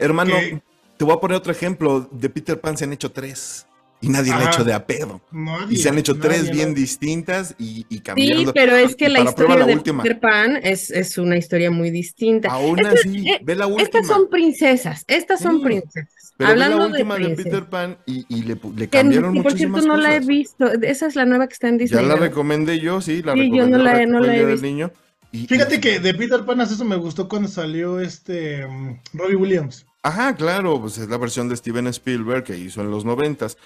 Hermano, 0.00 0.34
que- 0.34 0.60
te 0.96 1.04
voy 1.04 1.14
a 1.14 1.20
poner 1.20 1.36
otro 1.36 1.52
ejemplo. 1.52 2.08
De 2.10 2.28
Peter 2.28 2.60
Pan 2.60 2.76
se 2.76 2.86
han 2.86 2.92
hecho 2.92 3.12
tres 3.12 3.68
y 4.04 4.08
nadie 4.08 4.32
lo 4.32 4.38
ha 4.38 4.44
hecho 4.46 4.64
de 4.64 4.72
a 4.72 4.86
pedo. 4.86 5.20
Nadie, 5.32 5.74
Y 5.74 5.76
se 5.76 5.88
han 5.88 5.98
hecho 5.98 6.14
nadie, 6.14 6.28
tres 6.28 6.50
bien 6.50 6.74
distintas 6.74 7.54
y, 7.58 7.86
y 7.88 7.96
Sí, 7.96 8.00
cambiando. 8.00 8.52
pero 8.54 8.76
es 8.76 8.94
que 8.96 9.06
Y 9.06 9.08
la 9.10 9.20
historia 9.20 9.56
la 9.56 9.66
de 9.66 9.74
última. 9.74 10.02
Peter 10.02 10.20
Pan 10.20 10.58
es, 10.62 10.90
es 10.90 11.18
una 11.18 11.36
historia 11.36 11.70
muy 11.70 11.90
distinta. 11.90 12.48
Aún 12.50 12.78
Estas- 12.80 13.00
así, 13.00 13.28
eh, 13.28 13.40
ve 13.42 13.54
la 13.56 13.66
última. 13.66 13.82
Estas 13.82 14.06
son 14.06 14.28
princesas, 14.30 15.04
estas 15.08 15.40
son 15.40 15.58
Sí, 15.58 15.64
princesas. 15.64 16.34
pero 16.36 16.50
ve 16.50 16.56
la 16.56 16.64
Hablando 16.66 16.86
última 16.88 17.16
de. 17.18 17.30
Peter 17.30 17.64
Pan 17.64 17.96
y, 18.06 18.24
y 18.28 18.42
le, 18.42 18.54
le 18.76 18.88
Que, 18.88 18.98
cambiaron 18.98 19.34
que 19.34 19.42
por 19.42 19.52
cierto 19.52 19.72
muchísimas 19.72 19.86
no 19.86 19.96
la 19.96 20.10
he 20.14 20.18
cosas. 20.18 20.26
visto. 20.28 20.72
Esa 20.82 21.06
es 21.06 21.16
la 21.16 21.24
nueva 21.24 21.46
que 21.48 21.52
está 21.54 21.68
en 21.68 21.78
Ya 21.78 21.82
Disney. 21.82 22.02
la 22.06 22.14
¿verdad? 22.14 22.28
recomendé 22.28 22.80
yo, 22.80 23.00
sí, 23.00 23.22
la 23.22 23.32
Sí, 23.34 23.38
yo 23.50 23.64
recomendé 23.64 23.70
no 23.78 23.82
la 23.84 24.02
he- 24.02 24.06
no 24.06 24.20
la 24.20 24.36
he 24.36 24.44
visto. 24.44 24.66
niño. 24.66 24.90
Y- 25.32 25.46
Fíjate 25.48 25.76
y- 25.76 25.80
que 25.80 25.98
de 25.98 26.14
Peter 26.14 26.44
Pan 26.44 26.60
eso 26.60 26.84
me 26.84 26.94
gustó 26.96 27.28
cuando 27.28 27.48
salió 27.48 27.98
este 27.98 28.66
mm, 28.66 29.00
Robbie 29.14 29.34
Williams. 29.36 29.84
Ajá, 30.02 30.34
claro, 30.36 30.80
pues 30.80 30.98
es 30.98 31.08
la 31.08 31.16
versión 31.16 31.48
de 31.48 31.56
Steven 31.56 31.86
Spielberg 31.88 32.44
que 32.44 32.56
hizo 32.58 32.82
en 32.82 32.90
los 32.90 33.04
noventas. 33.04 33.56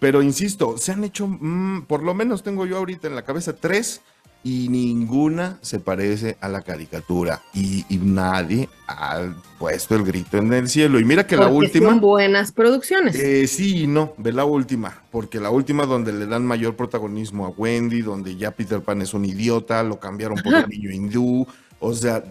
Pero 0.00 0.22
insisto, 0.22 0.78
se 0.78 0.92
han 0.92 1.04
hecho, 1.04 1.26
mm, 1.26 1.82
por 1.86 2.02
lo 2.02 2.14
menos 2.14 2.42
tengo 2.42 2.66
yo 2.66 2.76
ahorita 2.76 3.08
en 3.08 3.16
la 3.16 3.22
cabeza 3.22 3.54
tres 3.54 4.00
y 4.44 4.68
ninguna 4.68 5.58
se 5.62 5.80
parece 5.80 6.36
a 6.40 6.48
la 6.48 6.62
caricatura. 6.62 7.42
Y, 7.52 7.84
y 7.88 7.98
nadie 7.98 8.68
ha 8.86 9.34
puesto 9.58 9.96
el 9.96 10.04
grito 10.04 10.38
en 10.38 10.52
el 10.52 10.68
cielo. 10.68 11.00
Y 11.00 11.04
mira 11.04 11.26
que 11.26 11.36
la 11.36 11.48
última... 11.48 11.90
son 11.90 12.00
buenas 12.00 12.52
producciones. 12.52 13.16
Eh, 13.16 13.46
sí 13.46 13.82
y 13.82 13.86
no, 13.86 14.14
ve 14.16 14.32
la 14.32 14.44
última, 14.44 15.02
porque 15.10 15.40
la 15.40 15.50
última 15.50 15.86
donde 15.86 16.12
le 16.12 16.26
dan 16.26 16.46
mayor 16.46 16.76
protagonismo 16.76 17.46
a 17.46 17.48
Wendy, 17.50 18.02
donde 18.02 18.36
ya 18.36 18.52
Peter 18.52 18.80
Pan 18.80 19.02
es 19.02 19.12
un 19.12 19.24
idiota, 19.24 19.82
lo 19.82 19.98
cambiaron 19.98 20.38
por 20.38 20.54
un 20.54 20.68
niño 20.68 20.90
hindú, 20.90 21.46
o 21.80 21.94
sea, 21.94 22.22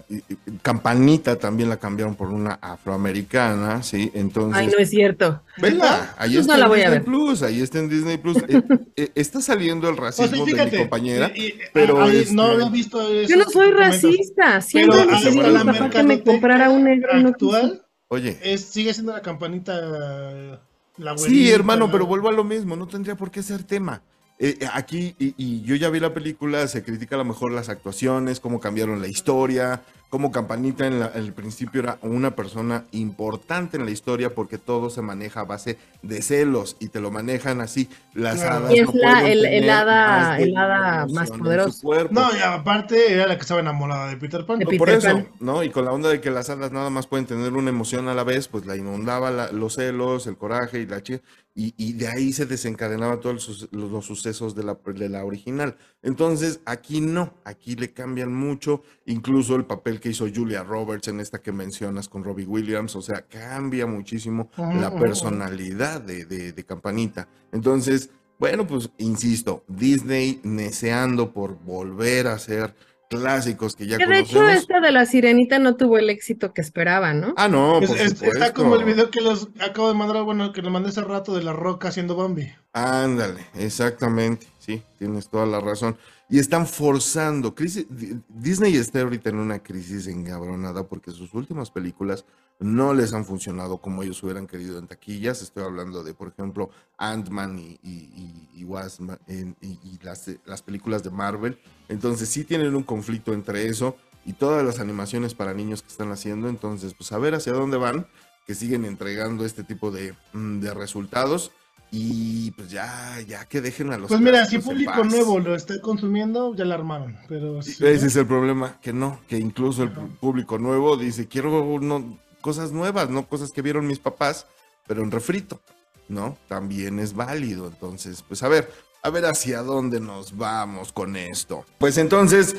Campanita 0.61 1.37
también 1.37 1.69
la 1.69 1.77
cambiaron 1.77 2.15
por 2.15 2.29
una 2.29 2.53
afroamericana, 2.61 3.81
¿sí? 3.83 4.11
Entonces, 4.13 4.57
Ay, 4.59 4.67
no 4.67 4.77
es 4.77 4.89
cierto. 4.89 5.41
vela, 5.57 6.13
ahí 6.17 6.31
Pues 6.33 6.41
está 6.41 6.53
no 6.53 6.59
la 6.59 6.65
en 6.65 6.69
voy 6.69 6.79
a 6.81 6.83
Disney 6.83 6.99
ver. 6.99 7.05
Plus, 7.05 7.43
ahí 7.43 7.61
está 7.61 7.79
en 7.79 7.89
Disney 7.89 8.17
Plus. 8.17 8.37
Eh, 8.49 8.61
eh, 8.95 9.11
está 9.15 9.41
saliendo 9.41 9.87
el 9.89 9.95
sea, 9.95 10.05
racismo 10.05 10.45
de 10.45 10.65
mi 10.65 10.77
compañera, 10.77 11.31
y- 11.35 11.45
y- 11.47 11.53
pero 11.73 12.01
ahí 12.01 12.17
este- 12.17 12.33
no 12.33 12.43
había 12.43 12.69
visto 12.69 13.01
eso 13.11 13.29
Yo 13.29 13.37
no 13.37 13.49
soy 13.49 13.71
racista. 13.71 14.61
Siempre 14.61 14.99
hasta 15.01 15.29
pedí 15.29 15.39
a 15.55 15.63
papá 15.63 15.89
que 15.89 16.03
me 16.03 16.23
comprara 16.23 16.69
un 16.69 16.83
negro 16.85 17.11
actual 17.13 17.83
oye, 18.09 18.37
es, 18.41 18.61
sigue 18.61 18.93
siendo 18.93 19.11
la 19.13 19.21
campanita 19.21 20.59
la 20.97 21.17
Sí, 21.17 21.51
hermano, 21.51 21.85
la- 21.85 21.91
pero 21.91 22.05
vuelvo 22.07 22.29
a 22.29 22.31
lo 22.31 22.43
mismo, 22.43 22.75
no 22.75 22.87
tendría 22.87 23.15
por 23.15 23.29
qué 23.31 23.43
ser 23.43 23.63
tema. 23.63 24.01
Eh, 24.39 24.57
eh, 24.61 24.67
aquí, 24.71 25.15
y, 25.17 25.33
y 25.37 25.63
yo 25.63 25.75
ya 25.75 25.89
vi 25.89 25.99
la 25.99 26.13
película, 26.13 26.67
se 26.67 26.83
critica 26.83 27.15
a 27.15 27.17
lo 27.19 27.25
mejor 27.25 27.51
las 27.51 27.69
actuaciones, 27.69 28.39
cómo 28.39 28.59
cambiaron 28.59 29.01
la 29.01 29.07
historia, 29.07 29.81
cómo 30.09 30.31
Campanita 30.31 30.85
en, 30.85 30.99
la- 30.99 31.11
en 31.15 31.23
el 31.23 31.33
principio 31.33 31.81
era 31.81 31.97
una 32.03 32.35
persona 32.35 32.85
importante 32.91 33.77
en 33.77 33.85
la 33.85 33.91
historia 33.91 34.35
porque 34.35 34.57
todo 34.59 34.91
se 34.91 35.01
maneja 35.01 35.39
a 35.41 35.43
base 35.45 35.77
de 36.03 36.21
celos 36.21 36.77
y 36.79 36.89
te 36.89 37.01
lo 37.01 37.09
manejan 37.09 37.61
así. 37.61 37.89
Las 38.13 38.35
Claro. 38.35 38.55
hadas 38.57 38.71
Y 38.75 38.79
es 38.79 38.85
no 38.85 38.93
la- 39.01 39.27
el- 39.27 39.69
hada- 39.69 40.29
más 40.29 40.39
el 40.39 40.55
hada 40.55 41.05
poderosa. 41.39 41.87
No, 42.11 42.29
y 42.37 42.39
aparte 42.39 43.11
era 43.13 43.25
la 43.27 43.35
que 43.35 43.41
estaba 43.41 43.59
enamorada 43.59 44.07
de 44.07 44.17
Peter 44.17 44.45
Pan. 44.45 44.59
De 44.59 44.65
Peter 44.65 44.77
por 44.77 44.89
eso, 44.91 45.07
Pan. 45.13 45.27
¿no? 45.39 45.63
Y 45.63 45.71
con 45.71 45.83
la 45.83 45.91
onda 45.91 46.09
de 46.09 46.21
que 46.21 46.29
las 46.29 46.49
hadas 46.51 46.71
nada 46.71 46.91
más 46.91 47.07
pueden 47.07 47.25
tener 47.25 47.53
una 47.53 47.69
emoción 47.71 48.07
a 48.07 48.13
la 48.13 48.23
vez, 48.23 48.47
pues 48.47 48.67
la 48.67 48.75
inundaba 48.77 49.31
la- 49.31 49.51
los 49.51 49.73
celos, 49.75 50.27
el 50.27 50.37
coraje 50.37 50.79
y 50.79 50.85
la 50.85 51.01
chi- 51.01 51.19
y, 51.59 51.73
y 51.75 51.93
de 51.93 52.07
ahí 52.07 52.31
se 52.33 52.45
desencadenaba 52.45 53.19
todos 53.19 53.67
los, 53.71 54.05
sucesos 54.05 54.53
de 54.55 54.63
la, 54.63 54.77
de 54.85 55.09
la 55.09 55.25
original. 55.25 55.75
Entonces, 56.03 56.59
aquí 56.65 57.01
no, 57.01 57.33
aquí 57.43 57.75
le 57.75 57.91
cambian 57.91 58.31
mucho, 58.31 58.83
incluso 59.07 59.55
el 59.55 59.65
papel 59.65 59.99
que 59.99 60.09
hizo 60.09 60.27
Julia 60.33 60.63
Roberts 60.63 61.07
en 61.07 61.19
esta 61.19 61.41
que 61.41 61.51
mencionas 61.51 62.07
con 62.09 62.23
Robbie 62.23 62.45
Williams, 62.45 62.95
o 62.95 63.01
sea, 63.01 63.23
cambia 63.23 63.87
muchísimo 63.87 64.51
la 64.55 64.95
personalidad 64.97 65.99
de, 65.99 66.25
de- 66.25 66.53
de 66.53 66.63
Campanita. 66.63 67.27
Entonces, 67.51 68.11
bueno, 68.39 68.67
pues 68.67 68.91
insisto, 68.99 69.63
Disney 69.67 70.39
neceando 70.43 71.33
por 71.33 71.57
volver 71.57 72.27
a 72.27 72.33
hacer 72.33 72.75
clásicos 73.09 73.75
que 73.75 73.87
ya 73.87 73.97
Que 73.97 74.05
de 74.07 74.19
hecho 74.19 74.47
esta 74.49 74.79
de 74.79 74.91
la 74.91 75.05
sirenita 75.05 75.59
no 75.59 75.75
tuvo 75.75 75.97
el 75.97 76.09
éxito 76.09 76.53
que 76.53 76.61
esperaba, 76.61 77.13
¿no? 77.13 77.33
Ah, 77.37 77.47
no, 77.47 77.79
Es- 77.79 77.87
por 77.89 77.97
es- 77.97 78.21
está 78.21 78.53
como 78.53 78.75
el 78.75 78.83
video 78.83 79.09
que 79.09 79.21
los 79.21 79.49
acabo 79.59 79.87
de 79.89 79.93
mandar, 79.95 80.23
bueno, 80.23 80.51
que 80.51 80.61
le 80.61 80.69
mandé 80.69 80.89
hace 80.89 81.01
rato 81.01 81.35
de 81.35 81.43
la 81.43 81.53
roca 81.53 81.87
haciendo 81.89 82.15
Bambi. 82.15 82.51
Ándale, 82.79 83.43
exactamente, 83.55 84.45
sí, 84.59 84.83
tienes 84.99 85.29
toda 85.29 85.47
la 85.47 85.59
razón. 85.59 85.97
Y 86.29 86.37
están 86.37 86.67
forzando, 86.67 87.55
crisis, 87.55 87.87
Di- 87.89 88.21
Disney 88.29 88.75
está 88.75 89.01
ahorita 89.01 89.29
en 89.31 89.37
una 89.39 89.63
crisis 89.63 90.05
encabronada 90.05 90.83
porque 90.83 91.09
sus 91.09 91.33
últimas 91.33 91.71
películas 91.71 92.23
no 92.59 92.93
les 92.93 93.13
han 93.13 93.25
funcionado 93.25 93.79
como 93.79 94.03
ellos 94.03 94.21
hubieran 94.21 94.45
querido 94.45 94.77
en 94.77 94.85
taquillas. 94.85 95.41
Estoy 95.41 95.63
hablando 95.63 96.03
de, 96.03 96.13
por 96.13 96.27
ejemplo, 96.27 96.69
Ant-Man 96.99 97.57
y, 97.57 97.79
y, 97.81 98.47
y- 98.53 99.79
y 99.83 99.99
las, 100.03 100.29
las 100.45 100.61
películas 100.61 101.01
de 101.03 101.09
Marvel. 101.09 101.57
Entonces 101.89 102.29
sí 102.29 102.43
tienen 102.43 102.75
un 102.75 102.83
conflicto 102.83 103.33
entre 103.33 103.65
eso 103.67 103.95
y 104.23 104.33
todas 104.33 104.63
las 104.63 104.79
animaciones 104.79 105.33
para 105.33 105.53
niños 105.55 105.81
que 105.81 105.87
están 105.89 106.11
haciendo. 106.11 106.47
Entonces, 106.47 106.93
pues 106.93 107.11
a 107.11 107.17
ver 107.17 107.33
hacia 107.33 107.53
dónde 107.53 107.77
van, 107.77 108.05
que 108.45 108.53
siguen 108.53 108.85
entregando 108.85 109.45
este 109.45 109.63
tipo 109.63 109.89
de, 109.89 110.13
mm, 110.33 110.59
de 110.59 110.73
resultados. 110.75 111.51
Y 111.91 112.51
pues 112.51 112.69
ya, 112.69 113.17
ya 113.25 113.45
que 113.45 113.61
dejen 113.61 113.93
a 113.93 113.97
los. 113.97 114.09
Pues 114.09 114.19
mira, 114.19 114.45
si 114.45 114.59
público 114.59 115.03
nuevo 115.05 115.39
lo 115.39 115.55
está 115.55 115.79
consumiendo, 115.81 116.53
ya 116.53 116.65
la 116.65 116.75
armaron. 116.75 117.17
Pero 117.29 117.61
si 117.61 117.71
Ese 117.71 117.83
no, 117.83 118.07
es 118.07 118.15
el 118.15 118.27
problema, 118.27 118.79
que 118.81 118.91
no, 118.91 119.21
que 119.27 119.37
incluso 119.37 119.83
el 119.83 119.91
público 119.91 120.59
nuevo 120.59 120.97
dice, 120.97 121.27
quiero 121.27 121.79
no, 121.79 122.19
cosas 122.41 122.71
nuevas, 122.71 123.09
no 123.09 123.27
cosas 123.27 123.51
que 123.51 123.61
vieron 123.61 123.87
mis 123.87 123.99
papás, 123.99 124.47
pero 124.85 125.01
en 125.01 125.11
refrito, 125.11 125.61
¿no? 126.09 126.37
También 126.49 126.99
es 126.99 127.13
válido. 127.13 127.67
Entonces, 127.67 128.21
pues 128.27 128.43
a 128.43 128.49
ver, 128.49 128.69
a 129.01 129.09
ver 129.09 129.25
hacia 129.25 129.61
dónde 129.61 130.01
nos 130.01 130.35
vamos 130.35 130.91
con 130.91 131.15
esto. 131.15 131.65
Pues 131.77 131.97
entonces, 131.97 132.55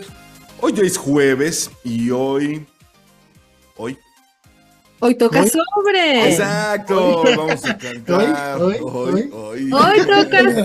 hoy 0.63 0.75
es 0.83 0.97
jueves 0.97 1.71
y 1.85 2.11
hoy, 2.11 2.67
hoy, 3.77 3.99
Hoy 5.01 5.15
toca 5.15 5.43
Hoy- 5.43 5.49
sobre. 5.51 6.31
exacto, 6.31 7.23
vamos 7.37 7.65
a 7.65 7.79
cantar. 7.79 8.61
Hoy, 8.61 8.77
Hoy, 8.81 9.31
hoy, 9.31 9.31
hoy. 9.33 9.73
Hoy 9.73 9.99
toca 10.01 10.65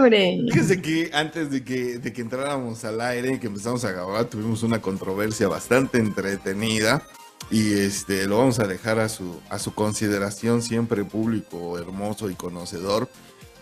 sobre. 0.00 0.40
Fíjese 0.50 0.82
que 0.82 1.10
antes 1.14 1.50
de 1.50 1.62
que, 1.62 1.98
de 1.98 2.12
que 2.12 2.20
entráramos 2.22 2.84
al 2.84 3.00
aire 3.00 3.34
y 3.34 3.38
que 3.38 3.46
empezamos 3.46 3.84
a 3.84 3.92
grabar, 3.92 4.24
tuvimos 4.24 4.64
una 4.64 4.80
controversia 4.82 5.46
bastante 5.48 5.98
entretenida. 5.98 7.02
Y 7.50 7.72
este 7.74 8.26
lo 8.26 8.38
vamos 8.38 8.58
a 8.58 8.66
dejar 8.66 8.98
a 8.98 9.08
su, 9.08 9.40
a 9.48 9.58
su 9.60 9.72
consideración, 9.72 10.60
siempre 10.60 11.04
público, 11.04 11.78
hermoso 11.78 12.28
y 12.28 12.34
conocedor. 12.34 13.08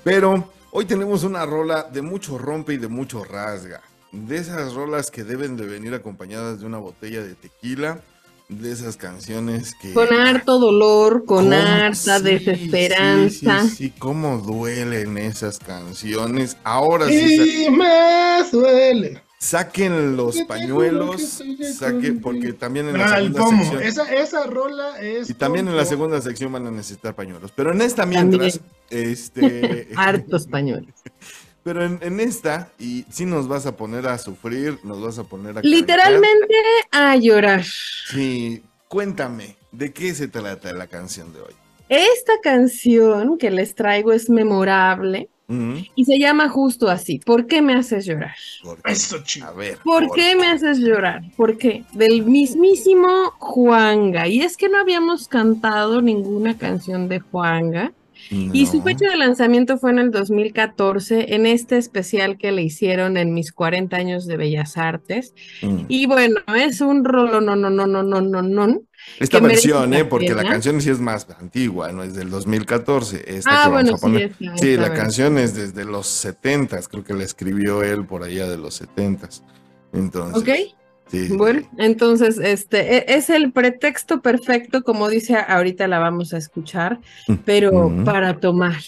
Pero 0.02 0.50
hoy 0.72 0.86
tenemos 0.86 1.24
una 1.24 1.44
rola 1.44 1.82
de 1.92 2.00
mucho 2.00 2.38
rompe 2.38 2.72
y 2.72 2.78
de 2.78 2.88
mucho 2.88 3.22
rasga. 3.22 3.82
De 4.12 4.38
esas 4.38 4.72
rolas 4.72 5.10
que 5.10 5.24
deben 5.24 5.56
de 5.58 5.66
venir 5.66 5.92
acompañadas 5.94 6.58
de 6.60 6.66
una 6.66 6.78
botella 6.78 7.22
de 7.22 7.34
tequila. 7.34 8.00
De 8.48 8.70
esas 8.70 8.96
canciones 8.96 9.74
que. 9.74 9.92
Con 9.92 10.12
harto 10.12 10.58
dolor, 10.60 11.24
con 11.24 11.52
harta 11.52 12.18
Sí, 12.18 12.24
desesperanza. 12.24 13.62
Sí, 13.62 13.68
sí, 13.68 13.76
sí, 13.76 13.90
cómo 13.98 14.38
duelen 14.38 15.18
esas 15.18 15.58
canciones. 15.58 16.56
Ahora 16.62 17.08
sí, 17.08 17.64
Y 17.66 17.70
me 17.70 17.88
duele. 18.52 19.20
saquen 19.40 20.16
los 20.16 20.40
pañuelos, 20.42 21.42
saquen, 21.76 22.20
porque 22.20 22.52
también 22.52 22.88
en 22.88 22.98
la 22.98 23.16
segunda 23.16 23.40
pomo. 23.40 23.62
sección. 23.64 23.82
Esa, 23.82 24.14
esa 24.14 24.46
rola 24.46 25.00
es. 25.00 25.28
Y 25.28 25.34
también 25.34 25.66
en 25.66 25.76
la 25.76 25.84
segunda 25.84 26.20
sección 26.20 26.52
van 26.52 26.68
a 26.68 26.70
necesitar 26.70 27.16
pañuelos. 27.16 27.50
Pero 27.54 27.72
en 27.72 27.80
esta 27.82 28.06
mientras, 28.06 28.60
este. 28.90 29.88
Hartos 29.96 30.46
pañuelos. 30.46 30.94
Pero 31.66 31.84
en, 31.84 31.98
en 32.00 32.20
esta, 32.20 32.70
y 32.78 33.04
si 33.10 33.26
nos 33.26 33.48
vas 33.48 33.66
a 33.66 33.76
poner 33.76 34.06
a 34.06 34.18
sufrir, 34.18 34.78
nos 34.84 35.02
vas 35.02 35.18
a 35.18 35.24
poner 35.24 35.50
a. 35.50 35.54
cantar. 35.54 35.68
Literalmente 35.70 36.54
a 36.92 37.16
llorar. 37.16 37.64
Sí, 37.64 38.62
cuéntame, 38.86 39.56
¿de 39.72 39.92
qué 39.92 40.14
se 40.14 40.28
trata 40.28 40.72
la 40.72 40.86
canción 40.86 41.32
de 41.32 41.40
hoy? 41.40 41.54
Esta 41.88 42.34
canción 42.40 43.36
que 43.36 43.50
les 43.50 43.74
traigo 43.74 44.12
es 44.12 44.30
memorable 44.30 45.28
y 45.96 46.04
se 46.04 46.18
llama 46.20 46.48
justo 46.48 46.88
así. 46.88 47.18
¿Por 47.20 47.46
qué 47.46 47.62
me 47.62 47.74
haces 47.74 48.04
llorar? 48.06 48.34
porque- 48.64 48.92
Eso, 48.92 49.18
chico. 49.24 49.46
A 49.46 49.52
ver. 49.52 49.78
¿Por 49.84 50.10
qué 50.12 50.34
me 50.36 50.46
haces 50.48 50.78
llorar? 50.78 51.22
¿Por 51.36 51.56
qué? 51.58 51.84
Del 51.92 52.24
mismísimo 52.24 53.32
Juanga. 53.38 54.26
Y 54.28 54.40
es 54.42 54.56
que 54.56 54.68
no 54.68 54.78
habíamos 54.78 55.26
cantado 55.28 56.00
ninguna 56.02 56.56
canción 56.58 57.08
de 57.08 57.18
Juanga. 57.20 57.92
Y 58.30 58.66
su 58.66 58.82
fecha 58.82 59.08
de 59.08 59.16
lanzamiento 59.16 59.78
fue 59.78 59.90
en 59.90 59.98
el 60.00 60.10
2014, 60.10 61.34
en 61.34 61.46
este 61.46 61.76
especial 61.78 62.38
que 62.38 62.50
le 62.52 62.62
hicieron 62.62 63.16
en 63.16 63.32
mis 63.34 63.52
40 63.52 63.96
años 63.96 64.26
de 64.26 64.36
Bellas 64.36 64.76
Artes. 64.76 65.32
Mm. 65.62 65.80
Y 65.88 66.06
bueno, 66.06 66.40
es 66.56 66.80
un 66.80 67.04
rolo, 67.04 67.40
no, 67.40 67.54
no, 67.56 67.70
no, 67.70 67.86
no, 67.86 68.02
no, 68.02 68.20
no, 68.20 68.42
no. 68.42 68.82
Esta 69.20 69.38
versión, 69.38 69.94
¿eh? 69.94 70.04
Porque 70.04 70.34
la 70.34 70.42
canción 70.42 70.80
sí 70.80 70.90
es 70.90 70.98
más 70.98 71.28
antigua, 71.38 71.92
no 71.92 72.02
es 72.02 72.14
del 72.14 72.28
2014. 72.30 73.24
Esta 73.38 73.50
Ah, 73.50 73.64
que 73.66 73.70
vamos 73.70 73.72
bueno, 73.72 73.94
a 73.94 73.98
sí, 73.98 74.02
poner. 74.02 74.22
esta- 74.22 74.36
Sí, 74.38 74.68
esta 74.70 74.82
la 74.82 74.88
versión. 74.88 74.96
canción 74.96 75.38
es 75.38 75.54
desde 75.54 75.84
los 75.84 76.06
70 76.08 76.80
creo 76.90 77.04
que 77.04 77.14
la 77.14 77.22
escribió 77.24 77.82
él 77.84 78.04
por 78.06 78.24
allá 78.24 78.48
de 78.48 78.56
los 78.56 78.74
70 78.74 79.28
Entonces, 79.92 80.42
¿Ok? 80.42 80.74
Sí, 81.06 81.28
Bueno, 81.28 81.68
entonces, 81.78 82.38
este 82.38 82.96
e- 82.98 83.16
es 83.16 83.30
el 83.30 83.52
pretexto 83.52 84.20
perfecto, 84.22 84.82
como 84.82 85.08
dice, 85.08 85.36
ahorita 85.36 85.86
la 85.88 85.98
vamos 85.98 86.32
a 86.34 86.38
escuchar, 86.38 86.98
pero 87.44 87.86
Ujú. 87.88 88.04
para 88.04 88.38
tomar. 88.38 88.80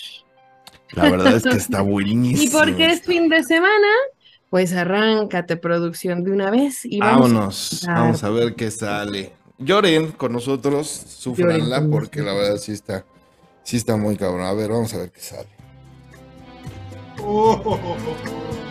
la 0.93 1.11
verdad 1.11 1.37
es 1.37 1.43
que 1.45 1.57
está 1.57 1.83
buenísimo. 1.83 2.43
Y 2.43 2.49
porque 2.51 2.87
es 2.91 3.03
fin 3.03 3.29
de 3.29 3.43
semana, 3.45 3.87
pues 4.51 4.73
arráncate 4.73 5.57
producción 5.57 6.25
de 6.25 6.31
una 6.33 6.51
vez 6.51 6.85
y 6.85 6.99
vamos. 7.01 7.31
a 7.31 7.35
Vámonos, 7.35 7.73
escuchar. 7.73 7.95
vamos 7.97 8.25
a 8.25 8.31
ver 8.31 8.55
qué 8.55 8.71
sale. 8.71 9.33
Lloren 9.59 10.13
con 10.13 10.33
nosotros, 10.33 10.89
sufranla, 10.89 11.87
porque 11.91 12.23
la 12.23 12.33
verdad 12.33 12.57
sí 12.59 12.73
está, 12.73 13.05
sí 13.65 13.77
está 13.77 13.97
muy 13.97 14.17
cabrón. 14.17 14.43
A 14.47 14.53
ver, 14.53 14.71
vamos 14.71 14.95
a 14.95 14.99
ver 14.99 15.11
qué 15.11 15.21
sale. 15.21 15.49
Oh, 17.21 17.61
oh, 17.65 17.75
oh, 17.75 18.68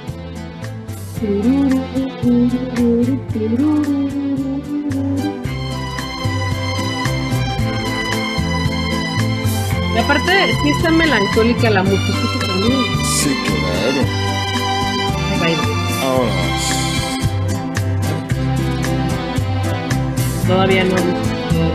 Y 9.95 9.99
aparte, 9.99 10.31
sí 10.63 10.69
está 10.69 10.89
melancólica 10.91 11.69
la 11.69 11.83
música 11.83 12.39
también. 12.45 12.73
Sí, 13.05 13.35
claro. 13.45 14.01
Vámonos. 16.01 16.33
Todavía 20.47 20.83
no. 20.85 20.95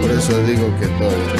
Por 0.00 0.10
eso 0.10 0.42
digo 0.44 0.66
que 0.78 0.86
todavía. 0.86 1.32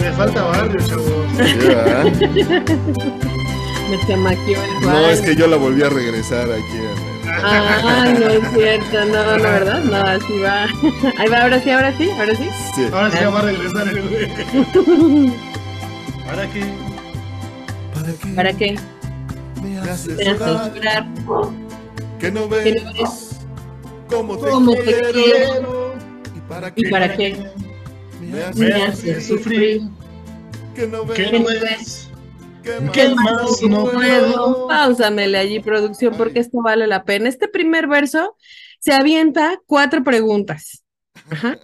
Le 0.00 0.12
falta 0.12 0.42
barrio, 0.42 0.80
chavos. 0.86 1.06
Sí. 1.36 1.42
Me 3.90 3.98
chamaqueó 4.06 4.62
el 4.62 4.70
No, 4.80 4.88
Juan. 4.90 5.10
es 5.10 5.20
que 5.20 5.34
yo 5.36 5.46
la 5.48 5.56
volví 5.56 5.82
a 5.82 5.90
regresar 5.90 6.50
aquí. 6.50 6.78
el- 6.78 7.11
Ay, 7.34 8.12
no 8.14 8.28
es 8.28 8.52
cierto, 8.52 9.04
no, 9.06 9.36
no, 9.36 9.42
¿verdad? 9.42 9.82
No, 9.84 9.96
así 9.96 10.38
va. 10.40 10.64
Ahí 11.18 11.28
va, 11.28 11.42
ahora 11.42 11.60
sí, 11.62 11.70
ahora 11.70 11.96
sí, 11.96 12.10
ahora 12.10 12.34
sí. 12.34 12.48
Sí. 12.74 12.84
Ahora 12.92 13.10
sí 13.10 13.18
ya 13.20 13.30
va 13.30 13.38
a 13.38 13.42
regresar 13.42 13.88
el 13.88 14.02
güey. 14.08 15.32
¿Para 16.26 16.46
qué? 16.50 16.64
¿Para 18.34 18.52
qué? 18.52 18.78
Me 19.62 19.78
haces 19.78 20.16
Me 20.16 20.28
haces 20.28 20.74
llorar, 20.74 21.06
que 22.18 22.30
no 22.30 22.48
ves 22.48 22.82
no 22.82 22.92
ves 22.92 23.36
cómo 24.08 24.36
te 24.38 24.50
cómo 24.50 24.72
te 24.74 24.82
quiero. 24.84 25.12
quiero. 25.12 25.94
¿Y 26.36 26.40
para 26.48 26.68
¿Y 26.68 26.82
qué? 26.82 26.90
para 26.90 27.16
qué? 27.16 27.44
Me 28.20 28.42
haces 28.42 28.56
Me 28.58 28.72
haces 28.84 29.26
sufrir. 29.26 29.82
que 30.74 30.86
no 30.86 31.04
ves 31.04 31.16
¿Qué 31.16 31.24
Que 31.30 31.32
no 31.32 31.38
no 31.40 31.44
ves? 31.60 32.08
¿Qué 32.62 33.14
más 33.14 33.62
No 33.62 33.84
puedo. 33.84 34.68
Páusamele 34.68 35.38
allí, 35.38 35.60
producción, 35.60 36.14
porque 36.16 36.40
esto 36.40 36.60
vale 36.62 36.86
la 36.86 37.04
pena. 37.04 37.28
Este 37.28 37.48
primer 37.48 37.86
verso 37.86 38.36
se 38.78 38.92
avienta 38.92 39.60
cuatro 39.66 40.02
preguntas. 40.02 40.84
Ajá. 41.30 41.58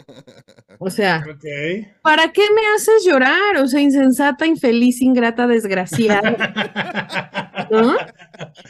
O 0.78 0.90
sea. 0.90 1.24
¿para 2.02 2.32
qué 2.32 2.42
me 2.54 2.62
haces 2.74 3.04
llorar? 3.04 3.56
O 3.58 3.66
sea, 3.66 3.80
insensata, 3.80 4.46
infeliz, 4.46 5.02
ingrata, 5.02 5.46
desgraciada. 5.46 6.36
¿No? 7.70 7.96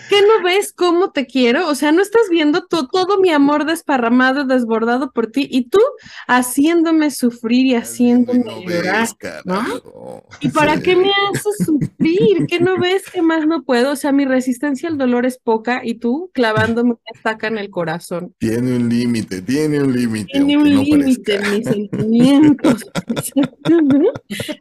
¿Qué 0.08 0.16
no 0.22 0.42
ves 0.44 0.72
cómo 0.72 1.10
te 1.10 1.26
quiero? 1.26 1.68
O 1.68 1.74
sea, 1.74 1.92
no 1.92 2.02
estás 2.02 2.22
viendo 2.30 2.66
to- 2.66 2.88
todo 2.88 3.20
mi 3.20 3.30
amor 3.30 3.64
desparramado, 3.66 4.44
desbordado 4.44 5.10
por 5.12 5.28
ti 5.30 5.46
y 5.50 5.68
tú 5.68 5.78
haciéndome 6.26 7.10
sufrir 7.10 7.66
y 7.66 7.74
haciéndome 7.74 8.40
No 8.44 8.60
llorar. 8.62 9.00
ves, 9.02 9.14
carajo. 9.14 10.24
¿Y 10.40 10.48
para 10.48 10.76
Sí. 10.76 10.82
qué 10.82 10.96
me 10.96 11.10
haces 11.32 11.66
sufrir? 11.66 12.46
¿Qué 12.48 12.60
no 12.60 12.78
ves 12.78 13.02
que 13.12 13.22
más 13.22 13.46
no 13.46 13.62
puedo? 13.62 13.92
O 13.92 13.96
sea, 13.96 14.12
mi 14.12 14.24
resistencia 14.24 14.88
al 14.88 14.98
dolor 14.98 15.26
es 15.26 15.38
poca 15.38 15.82
y 15.84 15.94
tú 15.94 16.30
clavándome 16.32 16.90
una 16.90 17.00
estaca 17.14 17.46
en 17.48 17.58
el 17.58 17.70
corazón. 17.70 18.34
Tiene 18.38 18.76
un 18.76 18.88
límite, 18.88 19.42
tiene 19.42 19.82
un 19.82 19.92
límite. 19.94 20.26
Tiene 20.32 20.56
un 20.56 20.74
no 20.74 20.82
límite 20.82 21.38
mis 21.40 21.64
sentimientos. 21.66 22.84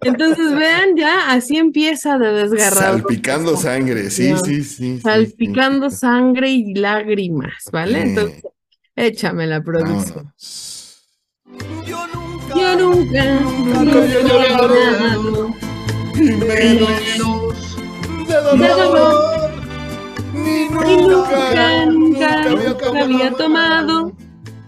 Entonces, 0.02 0.56
vean, 0.56 0.96
ya 0.96 1.32
así 1.32 1.58
empieza 1.58 2.18
de 2.18 2.32
desgarrado. 2.50 2.98
Salpicando 3.00 3.58
sangre, 3.58 4.10
sí, 4.10 4.34
sí, 4.44 4.64
sí. 4.64 4.97
Sí, 4.98 5.02
Salpicando 5.02 5.90
sangre 5.90 6.50
y 6.50 6.74
lágrimas, 6.74 7.70
¿vale? 7.72 8.02
Entonces, 8.02 8.44
échame 8.96 9.48
la 9.48 9.64
producción. 9.64 10.34
Yo 11.86 12.08
nunca, 12.08 12.56
Yo 12.56 12.76
nunca, 12.78 13.24
Nunca 13.84 14.06
llorado. 14.28 15.54
Y 16.16 16.20
menos 16.20 17.78
de 18.28 18.36
dolor, 18.36 18.60
de 18.60 18.68
dolor. 18.68 19.52
ni 20.34 20.64
Y 20.64 20.68
nunca, 20.68 21.86
nunca, 21.86 21.86
nunca, 21.86 22.50
nunca 22.50 23.04
había 23.04 23.32
tomado, 23.32 24.18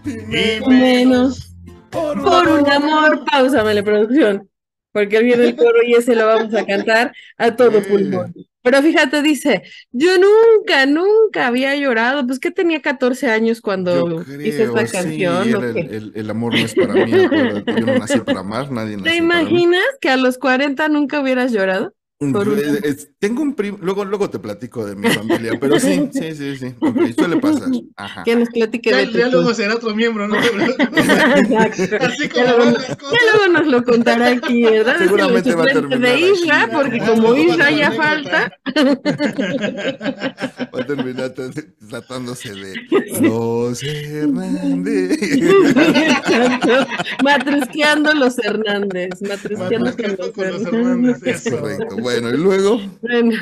y 0.04 0.68
menos 0.68 1.54
por 1.90 2.22
por 2.22 2.48
un 2.48 2.68
amor. 2.70 3.24
Páusamele, 3.30 3.82
producción, 3.82 4.48
porque 4.92 5.20
viene 5.22 5.44
el 5.44 5.56
coro 5.56 5.82
y 5.84 5.94
ese 5.94 6.14
lo 6.14 6.26
vamos 6.26 6.54
a 6.54 6.64
cantar 6.64 7.12
a 7.36 7.54
todo 7.56 7.82
pulmón. 7.82 8.32
Pero 8.62 8.82
fíjate, 8.82 9.22
dice, 9.22 9.62
yo 9.92 10.10
nunca, 10.18 10.86
nunca 10.86 11.46
había 11.46 11.74
llorado. 11.76 12.26
Pues 12.26 12.38
que 12.38 12.50
tenía 12.50 12.82
14 12.82 13.30
años 13.30 13.60
cuando 13.60 14.06
Yo 14.06 14.22
hice 14.42 14.64
creo, 14.64 14.74
esta 14.74 14.86
sí, 14.86 14.90
canción. 14.92 15.42
era 15.42 15.58
¿o 15.58 15.64
el, 15.64 15.86
el- 15.88 16.12
el 16.14 16.30
amor 16.30 16.54
no 16.56 16.64
es 16.64 16.74
para 16.74 16.96
mí, 16.96 17.18
acuérdate, 17.18 17.74
yo 17.76 17.86
no 17.86 17.96
nací 17.96 18.20
para 18.20 18.40
amar, 18.40 18.70
nadie 18.70 18.96
nació 18.96 19.02
¿Te 19.02 19.16
para 19.28 19.42
mí. 19.42 19.50
imaginas 19.50 19.84
que 20.00 20.10
a 20.10 20.16
los 20.16 20.38
40 20.38 20.88
nunca 20.88 21.20
hubieras 21.20 21.52
llorado? 21.52 21.94
Es- 22.22 23.08
tengo 23.18 23.40
un 23.40 23.54
primo, 23.54 23.78
luego, 23.80 24.04
luego 24.04 24.28
te 24.28 24.38
platico 24.38 24.84
de 24.84 24.94
mi 24.94 25.08
familia, 25.08 25.52
pero 25.58 25.80
sí, 25.80 26.10
sí, 26.12 26.34
sí, 26.34 26.54
sí. 26.58 26.74
ok, 26.78 26.96
suele 27.16 27.38
pasar. 27.38 27.70
Ajá. 27.96 28.24
Que 28.24 28.36
nos 28.36 28.50
platique 28.50 28.90
Ya, 28.90 28.96
de 28.98 29.10
ya 29.10 29.28
luego 29.28 29.54
será 29.54 29.76
otro 29.76 29.94
miembro, 29.94 30.28
¿no? 30.28 30.36
Exacto. 30.42 31.96
Así 31.98 32.28
Ya 32.28 32.44
como 32.44 32.44
luego, 32.44 32.58
van 32.58 32.74
las 32.74 32.88
ya 32.88 32.96
luego 33.32 33.52
nos 33.54 33.66
lo 33.68 33.82
contará 33.84 34.26
aquí, 34.32 34.62
¿verdad? 34.64 34.96
Es 34.96 35.02
Seguramente 35.04 35.54
va 35.54 35.62
a 35.62 35.66
terminar 35.68 35.98
de 36.00 36.20
Isra, 36.20 36.62
aquí. 36.64 36.72
porque 36.74 36.98
Ya, 36.98 37.06
como 37.06 37.34
ya, 37.34 37.40
Isra 37.42 37.70
ya, 37.70 37.76
ya 37.78 37.92
falta, 37.92 38.52
Va 40.74 40.80
a 40.80 40.86
terminar 40.86 41.34
tra- 41.34 41.74
tratándose 41.88 42.54
de 42.54 42.74
los 43.22 43.82
Hernández. 43.82 45.18
Matrusqueando 47.22 48.12
los 48.12 48.38
Hernández. 48.38 49.10
Matrusqueando 49.22 50.32
con 50.34 50.50
los 50.50 50.62
Hernández. 50.66 51.22
Eso. 51.24 51.58
Correcto. 51.58 51.96
Bueno, 51.96 52.09
y 52.18 52.36
luego. 52.36 52.80
Bueno, 53.02 53.32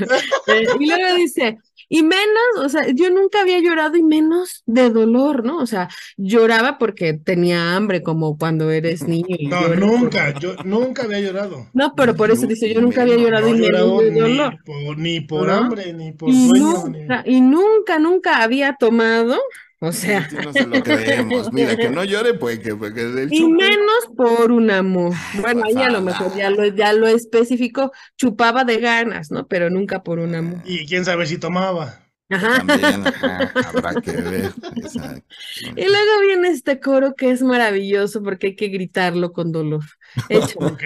eh, 0.46 0.66
y 0.78 0.86
luego 0.86 1.14
dice, 1.16 1.58
y 1.88 2.02
menos, 2.02 2.26
o 2.58 2.68
sea, 2.68 2.82
yo 2.94 3.10
nunca 3.10 3.40
había 3.42 3.60
llorado 3.60 3.96
y 3.96 4.02
menos 4.02 4.62
de 4.66 4.90
dolor, 4.90 5.44
¿no? 5.44 5.58
O 5.58 5.66
sea, 5.66 5.88
lloraba 6.16 6.78
porque 6.78 7.14
tenía 7.14 7.74
hambre, 7.76 8.02
como 8.02 8.36
cuando 8.38 8.70
eres 8.70 9.06
niño. 9.08 9.36
y 9.38 9.46
No, 9.48 9.68
nunca, 9.74 10.32
por- 10.32 10.42
yo 10.42 10.54
nunca 10.64 11.04
había 11.04 11.20
llorado. 11.20 11.66
No, 11.72 11.94
pero 11.94 12.14
por 12.16 12.30
eso 12.30 12.46
dice, 12.46 12.72
yo 12.72 12.80
nunca 12.80 13.02
había 13.02 13.16
llorado 13.16 13.48
No 13.48 13.56
y 13.56 13.58
menos 13.60 13.70
llorado 13.70 13.98
de 14.02 14.10
ni 14.10 14.20
dolor. 14.20 14.58
por, 14.64 14.98
ni 14.98 15.20
por 15.20 15.48
¿No? 15.48 15.52
hambre, 15.52 15.92
ni 15.94 16.12
por 16.12 16.30
Y 16.30 16.48
sueño, 16.48 16.84
nunca, 16.84 17.22
ni... 17.24 17.36
y 17.36 17.40
nunca, 17.40 17.98
nunca 17.98 18.42
había 18.42 18.74
tomado, 18.78 19.38
o 19.80 19.92
sea, 19.92 20.28
Sí, 20.28 20.38
no 20.40 20.52
se 20.52 20.66
lo 20.66 20.82
creemos. 20.82 21.52
Mira, 21.52 21.76
que 21.78 21.90
no 21.90 22.04
llore, 22.04 22.34
pues 22.34 22.58
que, 22.60 22.74
pues, 22.76 22.92
que 22.94 23.04
del 23.04 23.32
y 23.32 23.40
chupe. 23.40 23.56
menos 23.56 24.06
por 24.16 24.52
un 24.52 24.70
amor. 24.70 25.14
Bueno, 25.32 25.64
ahí 25.64 25.82
a 25.82 25.90
lo 25.90 26.02
mejor 26.02 26.34
ya 26.34 26.50
lo, 26.50 26.64
ya 26.66 26.92
lo 26.92 27.06
especificó, 27.08 27.92
chupaba 28.16 28.64
de 28.64 28.78
ganas, 28.80 29.30
¿no? 29.30 29.46
Pero 29.48 29.70
nunca 29.70 30.02
por 30.02 30.18
un 30.18 30.34
amor. 30.34 30.64
Y 30.64 30.86
quién 30.86 31.04
sabe 31.04 31.26
si 31.26 31.38
tomaba. 31.38 32.00
Ajá. 32.30 32.62
También, 32.66 33.06
ajá, 33.06 33.52
habrá 33.62 33.96
que 34.00 34.12
ver. 34.12 34.52
Exacto. 34.76 35.34
Y 35.76 35.84
luego 35.86 36.20
viene 36.26 36.48
este 36.48 36.80
coro 36.80 37.14
que 37.14 37.30
es 37.30 37.42
maravilloso 37.42 38.22
porque 38.22 38.48
hay 38.48 38.56
que 38.56 38.68
gritarlo 38.68 39.32
con 39.32 39.52
dolor. 39.52 39.84
Hecho. 40.28 40.58
Ok. 40.60 40.82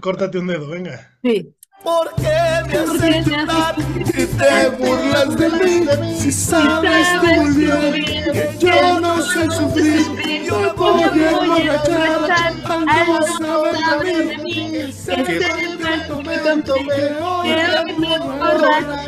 Córtate 0.00 0.38
un 0.38 0.46
dedo, 0.46 0.68
venga. 0.68 1.18
Sí. 1.22 1.55
¿Por 1.86 2.12
qué 2.16 2.38
me 2.66 2.78
¿Por 2.78 2.98
qué 2.98 3.22
me 3.22 3.36
haces 3.36 3.86
y 4.08 4.26
te 4.26 4.68
burlas 4.70 5.36
de 5.36 5.48
mí? 5.50 6.16
Si 6.18 6.32
sabes 6.32 7.06
tú 7.20 7.26
muy 7.26 7.50
bien 7.54 8.04
que 8.04 8.56
yo 8.58 8.98
no 9.00 9.22
sé 9.22 9.48
sufrir, 9.52 10.04
yo 10.44 10.58
me 10.58 10.72
voy 10.72 11.02
a 11.04 11.06
emborrachar 11.06 12.52
al 12.66 13.06
no 13.06 13.22
saber 13.38 14.26
de 14.26 14.38
mí. 14.38 14.92
Sé 14.92 15.14
que 15.22 15.36
en 15.36 15.86
este 15.86 16.12
momento 16.12 16.74
me 16.80 17.20
voy 17.20 17.50
a 17.50 17.82
emborrachar. 17.82 19.06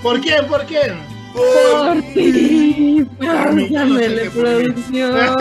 ¿Por 0.00 0.20
quién? 0.20 0.46
¿Por 0.46 0.64
quién? 0.66 1.14
Por 1.34 2.00
ti, 2.14 3.04
Por 3.18 3.26
pásame 3.26 3.68
qué 3.68 4.08
la 4.08 4.30
producción. 4.30 5.36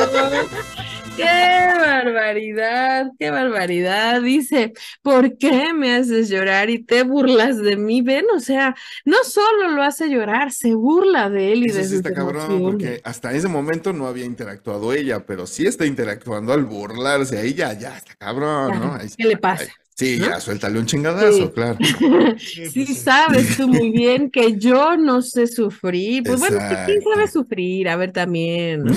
¡Qué 1.16 1.24
barbaridad! 1.26 3.12
¡Qué 3.20 3.30
barbaridad! 3.30 4.20
Dice, 4.22 4.74
¿por 5.04 5.38
qué 5.38 5.72
me 5.72 5.96
haces 5.96 6.28
llorar 6.28 6.72
y 6.72 6.84
te 6.84 7.04
burlas 7.04 7.58
de 7.62 7.78
mí? 7.78 8.02
Ven, 8.02 8.26
o 8.36 8.40
sea, 8.40 8.74
no 9.06 9.18
solo 9.24 9.70
lo 9.70 9.84
hace 9.84 10.10
llorar, 10.10 10.52
se 10.52 10.74
burla 10.74 11.30
de 11.30 11.54
él 11.54 11.66
y 11.66 11.70
Eso 11.70 11.78
de 11.78 11.84
sí 11.86 11.96
está 11.98 12.14
cabrón, 12.14 12.64
porque 12.64 13.00
hasta 13.04 13.32
ese 13.34 13.48
momento 13.48 13.94
no 13.94 14.08
había 14.08 14.26
interactuado 14.26 14.92
ella, 14.92 15.24
pero 15.26 15.46
sí 15.46 15.68
está 15.68 15.86
interactuando 15.86 16.52
al 16.52 16.66
burlarse 16.66 17.38
a 17.38 17.42
ella, 17.44 17.74
ya 17.74 17.96
está 17.96 18.16
cabrón, 18.16 18.74
Ya, 18.74 18.80
¿no? 18.80 18.96
Ahí- 18.96 19.10
¿Qué 19.16 19.26
le 19.26 19.38
pasa? 19.38 19.64
ahí- 19.66 19.70
Sí, 19.96 20.18
¿No? 20.20 20.26
ya, 20.28 20.40
suéltale 20.40 20.80
un 20.80 20.86
chingadazo, 20.88 21.48
Sí. 21.48 21.52
claro. 21.54 21.78
Sí, 22.40 22.66
Sí, 22.68 22.86
pues, 22.86 22.88
sí. 22.88 22.96
sabes 22.96 23.58
tú 23.58 23.68
muy 23.68 23.92
bien 23.92 24.32
que 24.32 24.58
yo 24.58 24.98
no 24.98 25.22
sé 25.22 25.46
sufrir. 25.48 26.24
Pues 26.24 26.40
bueno, 26.40 26.58
¿quién 26.86 27.02
sabe 27.02 27.26
Exacto. 27.26 27.28
sufrir? 27.28 27.88
A 27.90 27.96
ver 27.96 28.12
también, 28.12 28.84
¿no? 28.86 28.94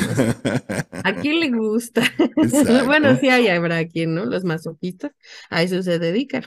¿A 1.05 1.15
quién 1.17 1.41
le 1.41 1.51
gusta? 1.51 2.03
Exacto. 2.37 2.87
Bueno, 2.87 3.17
sí 3.21 3.29
hay, 3.29 3.49
habrá 3.49 3.87
quien, 3.87 4.15
¿no? 4.15 4.25
Los 4.25 4.45
masoquistas, 4.45 5.13
a 5.51 5.63
eso 5.63 5.83
se 5.83 5.99
dedican. 5.99 6.45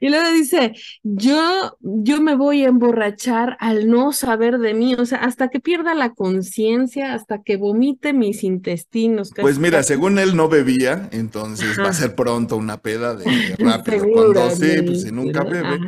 Y 0.00 0.08
luego 0.08 0.30
dice, 0.32 0.72
yo, 1.02 1.76
yo 1.80 2.20
me 2.20 2.34
voy 2.34 2.64
a 2.64 2.68
emborrachar 2.68 3.56
al 3.60 3.88
no 3.88 4.12
saber 4.12 4.58
de 4.58 4.74
mí, 4.74 4.94
o 4.94 5.04
sea, 5.06 5.18
hasta 5.18 5.48
que 5.48 5.60
pierda 5.60 5.94
la 5.94 6.14
conciencia, 6.14 7.14
hasta 7.14 7.42
que 7.42 7.56
vomite 7.56 8.12
mis 8.12 8.42
intestinos. 8.44 9.30
casi, 9.30 9.42
Pues 9.42 9.58
mira, 9.58 9.78
casi. 9.78 9.88
según 9.88 10.18
él 10.18 10.36
no 10.36 10.48
bebía, 10.48 11.08
entonces 11.12 11.78
va 11.78 11.88
a 11.88 11.92
ser 11.92 12.14
pronto 12.14 12.56
una 12.56 12.69
peda 12.78 13.14
de 13.14 13.24
rápido. 13.58 14.08
Cuando 14.12 14.50
sí, 14.50 14.82
pues 14.84 15.02
si 15.02 15.12
nunca 15.12 15.44
bebe, 15.44 15.78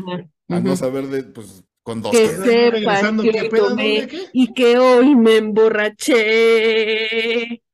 a 0.48 0.60
no 0.60 0.76
saber 0.76 1.08
de, 1.08 1.22
pues 1.24 1.64
con 1.82 2.02
dos 2.02 2.12
Que 2.12 2.28
sepan 2.28 2.42
que 3.20 3.30
¿qué 3.30 3.40
hoy 3.42 3.48
pedo, 3.50 3.68
tomé 3.68 4.08
y 4.32 4.52
que 4.54 4.78
hoy 4.78 5.14
me 5.16 5.36
emborraché 5.38 6.02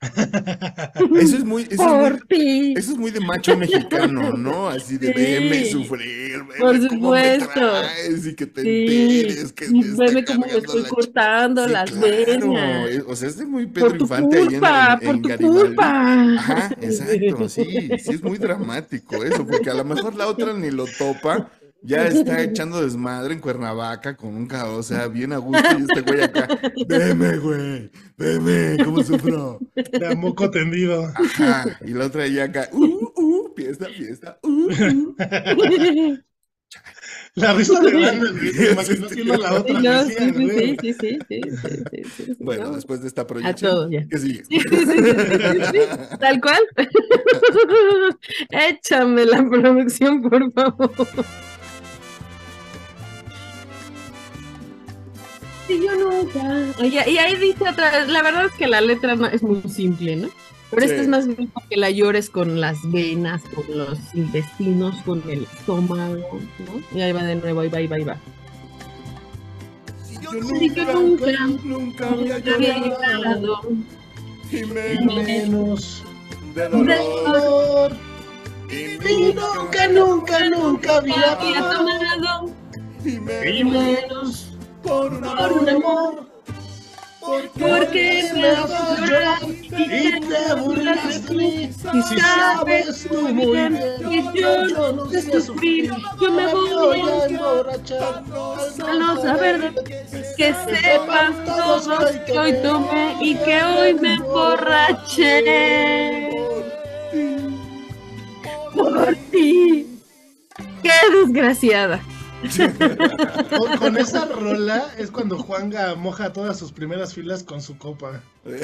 Eso 1.15 1.37
es 1.37 1.45
muy, 1.45 1.63
eso 1.71 1.89
es 1.89 1.95
por 1.95 2.19
muy, 2.19 2.23
ti. 2.29 2.75
eso 2.75 2.93
es 2.93 2.99
muy 2.99 3.11
de 3.11 3.21
macho 3.21 3.55
mexicano, 3.55 4.33
¿no? 4.33 4.69
Así 4.69 4.97
de 4.99 5.09
Sí. 5.09 5.15
veme 5.15 5.65
sufrir, 5.65 6.45
veme 6.45 6.57
Por 6.59 6.77
cómo 6.87 7.11
me 7.17 7.31
supuesto. 7.31 7.61
traes 7.61 8.27
y 8.27 8.35
que 8.37 8.47
te 8.47 8.61
Sí, 8.63 8.63
enteres 8.63 9.53
que 9.53 9.67
y 9.67 9.83
veme 9.97 10.25
cómo 10.25 10.47
me 10.47 10.59
estoy 10.59 10.83
la 10.83 10.89
cortando 10.89 11.67
Sí, 11.67 11.73
las 11.73 11.91
claro, 11.91 12.01
venas. 12.01 12.89
eh, 12.89 13.03
O 13.07 13.17
sea, 13.17 13.29
es 13.29 13.37
de 13.37 13.47
muy 13.47 13.67
Pedro 13.67 13.89
Por 13.91 13.99
tu 13.99 14.05
Infante 14.05 14.37
ahí 14.37 14.55
en, 14.55 14.65
culpa, 14.65 15.01
en- 15.01 15.03
por 15.03 15.15
en 15.17 15.23
tu 15.23 15.29
Garibaldi. 15.29 15.39
culpa. 15.39 16.25
Ajá, 16.35 16.77
exacto, 16.81 17.49
sí, 17.49 17.95
sí 17.99 18.15
es 18.15 18.23
muy 18.23 18.39
dramático 18.39 19.25
eso, 19.25 19.47
porque 19.47 19.71
a 19.71 19.75
lo 19.75 19.85
mejor 19.85 20.15
la 20.15 20.29
otra 20.29 20.53
ni 20.55 20.71
lo 20.71 20.93
topa, 20.95 21.51
ya 21.83 22.07
está 22.07 22.43
echando 22.43 22.83
desmadre 22.83 23.35
en 23.35 23.41
Cuernavaca 23.41 24.17
con 24.17 24.35
un 24.35 24.47
caos, 24.47 24.79
o 24.79 24.83
sea, 24.83 25.09
bien 25.09 25.33
a 25.33 25.39
gusto 25.39 25.67
y 25.79 25.83
este 25.83 26.01
güey 26.03 26.23
acá, 26.23 26.49
veme, 26.89 27.39
güey, 27.39 27.91
veme, 28.17 28.85
cómo 28.85 29.03
sufro. 29.03 29.59
De 29.75 30.15
moco 30.17 30.51
tendido. 30.51 31.07
Ajá, 31.15 31.79
y 31.85 31.93
la 31.93 32.07
otra 32.07 32.27
ya 32.27 32.45
acá, 32.45 32.69
uh, 32.73 33.13
uh, 33.17 33.55
fiesta, 33.55 33.87
fiesta, 33.87 34.39
uh, 34.43 34.49
uh. 34.49 36.19
La 37.35 37.55
risa 37.55 37.81
de 37.81 37.93
Daniel, 37.93 38.35
me 38.35 38.71
imagino 38.73 39.37
la 39.37 39.53
otra. 39.55 40.05
Sí, 40.05 40.13
sí, 40.17 40.93
sí, 40.93 40.93
sí, 40.93 41.19
sí, 41.29 41.41
sí, 41.63 42.05
sí, 42.17 42.37
Bueno, 42.41 42.73
después 42.73 43.01
de 43.01 43.09
esta 43.09 43.27
proyección, 43.27 43.71
a 43.71 43.75
todos, 43.75 43.91
ya. 43.91 44.07
Sí, 44.19 44.43
sí, 44.49 44.59
sí, 44.59 45.81
Tal 46.19 46.41
cual. 46.41 46.63
Échame 48.51 49.25
la 49.25 49.49
producción, 49.49 50.23
por 50.23 50.53
favor. 50.53 50.91
Y 55.69 55.81
yo 55.85 55.95
nunca. 55.97 56.75
Oye, 56.81 57.11
y 57.11 57.19
ahí 57.19 57.37
dice 57.37 57.69
otra 57.69 57.91
vez, 57.91 58.09
la 58.09 58.23
verdad 58.23 58.47
es 58.47 58.53
que 58.53 58.67
la 58.67 58.81
letra 58.81 59.15
no- 59.17 59.27
es 59.27 59.43
muy 59.43 59.61
simple, 59.69 60.17
¿no? 60.17 60.29
Pero 60.71 60.83
esta 60.83 60.97
Sí. 60.97 61.03
es 61.03 61.09
más 61.09 61.27
bien 61.27 61.51
que 61.71 61.77
la 61.77 61.91
llores 61.91 62.29
con 62.31 62.61
las 62.61 62.79
venas, 62.91 63.43
con 63.55 63.65
los 63.77 63.99
intestinos, 64.15 64.97
con 65.05 65.23
el 65.31 65.45
estómago, 65.45 66.17
¿no? 66.59 66.99
Y 66.99 67.01
ahí 67.01 67.13
va 67.13 67.23
de 67.23 67.37
nuevo, 67.37 67.61
ahí 67.61 67.69
va, 67.69 67.79
ahí 67.79 67.87
va, 67.87 67.97
ahí 67.97 68.05
va. 68.05 68.17
Yo 70.21 70.31
Sí, 70.59 70.71
que 70.71 70.85
nunca, 70.85 71.33
nunca 71.65 72.09
había 72.11 72.35
nunca 72.39 72.55
había 72.55 72.79
llorado, 72.79 73.23
llorado. 73.41 73.61
y 74.51 74.65
menos 74.65 75.15
Menos 75.25 76.05
de 76.55 76.63
de 76.63 76.69
dolor. 76.69 76.97
dolor. 77.25 77.93
Y 78.71 78.75
Y 78.75 79.33
nunca, 79.35 79.89
nunca, 79.89 80.49
nunca 80.51 80.97
había 80.99 81.33
Había 81.33 81.59
tomado. 81.61 81.75
tomado 81.79 82.55
y 83.05 83.19
menos 83.65 84.18
por 84.83 85.13
un 85.13 85.21
por 85.21 85.53
un 85.53 85.69
amor. 85.69 86.29
Porque 87.59 88.31
me 88.35 88.49
haces 88.49 89.01
llorar 89.01 89.39
y 89.43 90.21
te 90.21 90.55
burlas 90.55 91.27
de 91.27 91.35
mí. 91.35 91.71
Si 91.73 92.03
Si 92.03 92.21
sabes 92.21 93.07
tú 93.07 93.29
muy 93.29 93.47
bien 93.53 93.79
que 94.09 94.41
yo 94.41 94.93
no 94.93 95.11
sé 95.11 95.41
sufrir, 95.41 95.93
yo 96.21 96.33
me 96.33 96.47
voy 96.47 97.01
a 97.01 97.27
emborrachar. 97.27 98.25
al 98.87 98.99
no 98.99 99.21
saber 99.21 99.75
que 100.39 100.55
sepan 100.55 101.45
todos 101.45 101.89
que 102.25 102.39
hoy 102.39 102.55
tomé 102.63 103.17
y 103.21 103.35
que 103.35 103.63
hoy 103.63 103.95
me 103.95 104.15
emborraché 104.15 106.31
por 108.75 109.15
ti. 109.31 109.87
¡Qué 110.83 110.93
desgraciada! 111.13 112.01
Con, 113.51 113.77
con 113.79 113.97
esa 113.97 114.27
rola 114.27 114.87
es 114.97 115.11
cuando 115.11 115.39
Juanga 115.39 115.95
moja 115.97 116.33
todas 116.33 116.59
sus 116.59 116.71
primeras 116.73 117.13
filas 117.15 117.43
con 117.43 117.61
su 117.61 117.77
copa. 117.79 118.21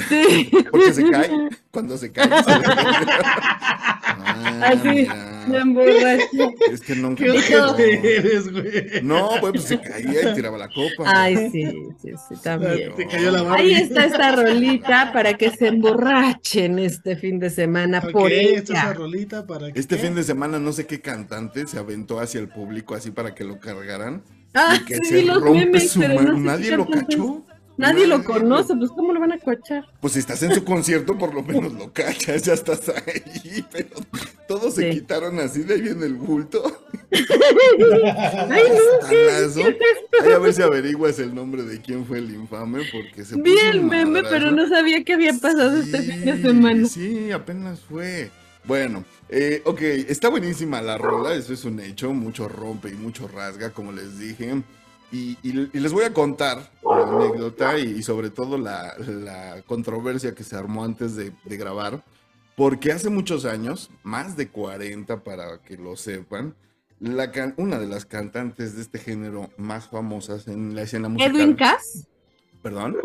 Sí. 0.09 0.51
Porque 0.71 0.93
se 0.93 1.11
cae, 1.11 1.49
cuando 1.71 1.99
se 1.99 2.13
cae. 2.13 2.29
se 2.43 2.51
le- 2.59 2.65
Ah, 4.45 4.69
Así. 4.73 4.89
mira. 4.89 5.31
Me 5.47 5.59
emborrachó. 5.59 6.53
Es 6.73 6.81
que 6.81 6.95
nunca. 6.97 7.23
¿Qué 7.77 8.17
eres, 8.17 8.51
güey? 8.51 9.03
No, 9.03 9.29
pues, 9.41 9.53
pues 9.53 9.65
se 9.65 9.79
caía 9.81 10.31
y 10.31 10.35
tiraba 10.35 10.57
la 10.57 10.69
copa. 10.69 11.11
Ay, 11.15 11.51
sí, 11.53 11.65
sí, 12.01 12.13
sí, 12.29 12.35
también. 12.43 12.95
Te 12.97 13.07
cayó 13.07 13.31
la 13.31 13.43
barba. 13.43 13.57
Ahí 13.59 13.75
está 13.75 14.07
esta 14.07 14.33
rolita 14.37 15.13
para 15.13 15.35
que 15.35 15.51
se 15.51 15.69
emborrachen 15.69 16.79
este 16.79 17.17
fin 17.17 17.39
de 17.39 17.51
semana 17.51 18.01
por 18.01 18.23
Ok, 18.27 18.31
esta 18.31 18.61
es 18.63 18.69
la 18.71 18.83
ella. 18.85 18.93
rolita 18.95 19.47
para 19.47 19.71
que. 19.71 19.79
Este 19.79 19.99
fin 19.99 20.15
de 20.15 20.23
semana 20.23 20.59
no 20.59 20.73
sé 20.73 20.87
qué 20.87 21.01
cantante 21.03 21.67
se 21.67 21.79
aventó 21.79 22.21
hacia 22.21 22.41
el 22.41 22.49
público 22.49 22.95
así 22.95 23.11
para 23.11 23.35
que 23.35 23.45
lo 23.45 23.61
cargaran. 23.61 24.23
Ah, 24.55 24.79
y 24.81 24.85
que 24.87 24.95
sí, 24.97 25.05
se 25.07 25.23
los 25.25 25.43
rompe 25.43 25.67
memes, 25.67 25.91
su 25.91 26.01
pero 26.01 26.15
madre. 26.15 26.31
no 26.31 26.37
sé 26.37 26.41
Nadie 26.43 26.77
lo 26.77 26.85
cantante. 26.87 27.17
cachó. 27.17 27.47
Nadie 27.77 28.07
lo 28.07 28.23
conoce, 28.23 28.75
pues 28.77 28.91
¿cómo 28.91 29.13
lo 29.13 29.21
van 29.21 29.33
a 29.33 29.39
coachar? 29.39 29.85
Pues 30.01 30.13
si 30.13 30.21
estás 30.21 30.43
en 30.45 30.55
su 30.55 30.65
concierto, 30.65 31.19
por 31.19 31.35
lo 31.35 31.43
menos 31.43 31.73
lo 31.73 31.93
cachas, 31.93 32.43
ya 32.43 32.53
estás 32.55 32.89
ahí, 32.89 33.65
pero 33.73 33.89
todos 34.47 34.75
se 34.75 34.91
quitaron 34.91 35.39
así 35.41 35.63
de 35.65 35.75
ahí 35.75 35.89
en 35.89 36.03
el 36.03 36.15
bulto. 36.15 36.63
Ay, 37.11 38.63
no, 38.69 39.09
¿qué? 39.09 39.29
Ay, 40.23 40.33
a 40.33 40.39
ver 40.39 40.55
si 40.55 40.63
averiguas 40.63 41.19
el 41.19 41.35
nombre 41.35 41.63
de 41.63 41.81
quién 41.81 42.05
fue 42.07 42.19
el 42.19 42.31
infame, 42.31 42.83
porque 42.93 43.25
se 43.25 43.37
Vi 43.41 43.57
el 43.59 43.83
meme, 43.83 44.23
madrazo. 44.23 44.29
pero 44.31 44.51
no 44.53 44.69
sabía 44.69 45.03
que 45.05 45.15
había 45.15 45.33
pasado 45.33 45.77
este 45.79 46.03
fin 46.03 46.25
de 46.25 46.43
semana. 46.43 46.87
Sí, 46.89 47.31
apenas 47.33 47.81
fue. 47.81 48.31
Bueno, 48.65 49.05
eh, 49.29 49.63
ok, 49.65 49.81
está 49.83 50.29
buenísima 50.31 50.81
la 50.81 50.97
rola, 50.97 51.35
eso 51.35 51.53
es 51.53 51.65
un 51.65 51.81
hecho, 51.81 52.13
mucho 52.15 52.49
rompe 52.49 52.89
y 52.89 52.95
mucho 52.95 53.29
rasga, 53.29 53.71
como 53.71 53.93
les 53.93 54.19
dije. 54.19 54.63
Y, 55.15 55.39
y- 55.43 55.71
y 55.73 55.79
les 55.81 55.93
voy 55.93 56.05
a 56.05 56.13
contar 56.13 56.71
la 56.83 57.03
anécdota 57.07 57.79
y, 57.79 57.85
y 57.99 58.03
sobre 58.03 58.31
todo 58.31 58.59
la, 58.59 58.95
la 58.99 59.63
controversia 59.63 60.35
que 60.35 60.43
se 60.43 60.57
armó 60.57 60.83
antes 60.85 61.15
de, 61.15 61.33
de 61.45 61.57
grabar, 61.57 62.03
porque 62.57 62.91
hace 62.91 63.11
muchos 63.11 63.45
años, 63.45 63.91
más 64.03 64.37
de 64.37 64.49
40 64.49 65.23
para 65.23 65.59
que 65.63 65.77
lo 65.77 65.95
sepan, 65.97 66.55
la 66.99 67.31
can- 67.31 67.55
una 67.59 67.79
de 67.79 67.87
las 67.87 68.07
cantantes 68.07 68.75
de 68.75 68.83
este 68.83 68.99
género 68.99 69.51
más 69.57 69.89
famosas 69.89 70.49
en 70.49 70.75
la 70.75 70.83
escena 70.83 71.09
musical. 71.09 71.37
Edwin 71.37 71.55
Cass. 71.55 72.07
Perdón. 72.63 72.97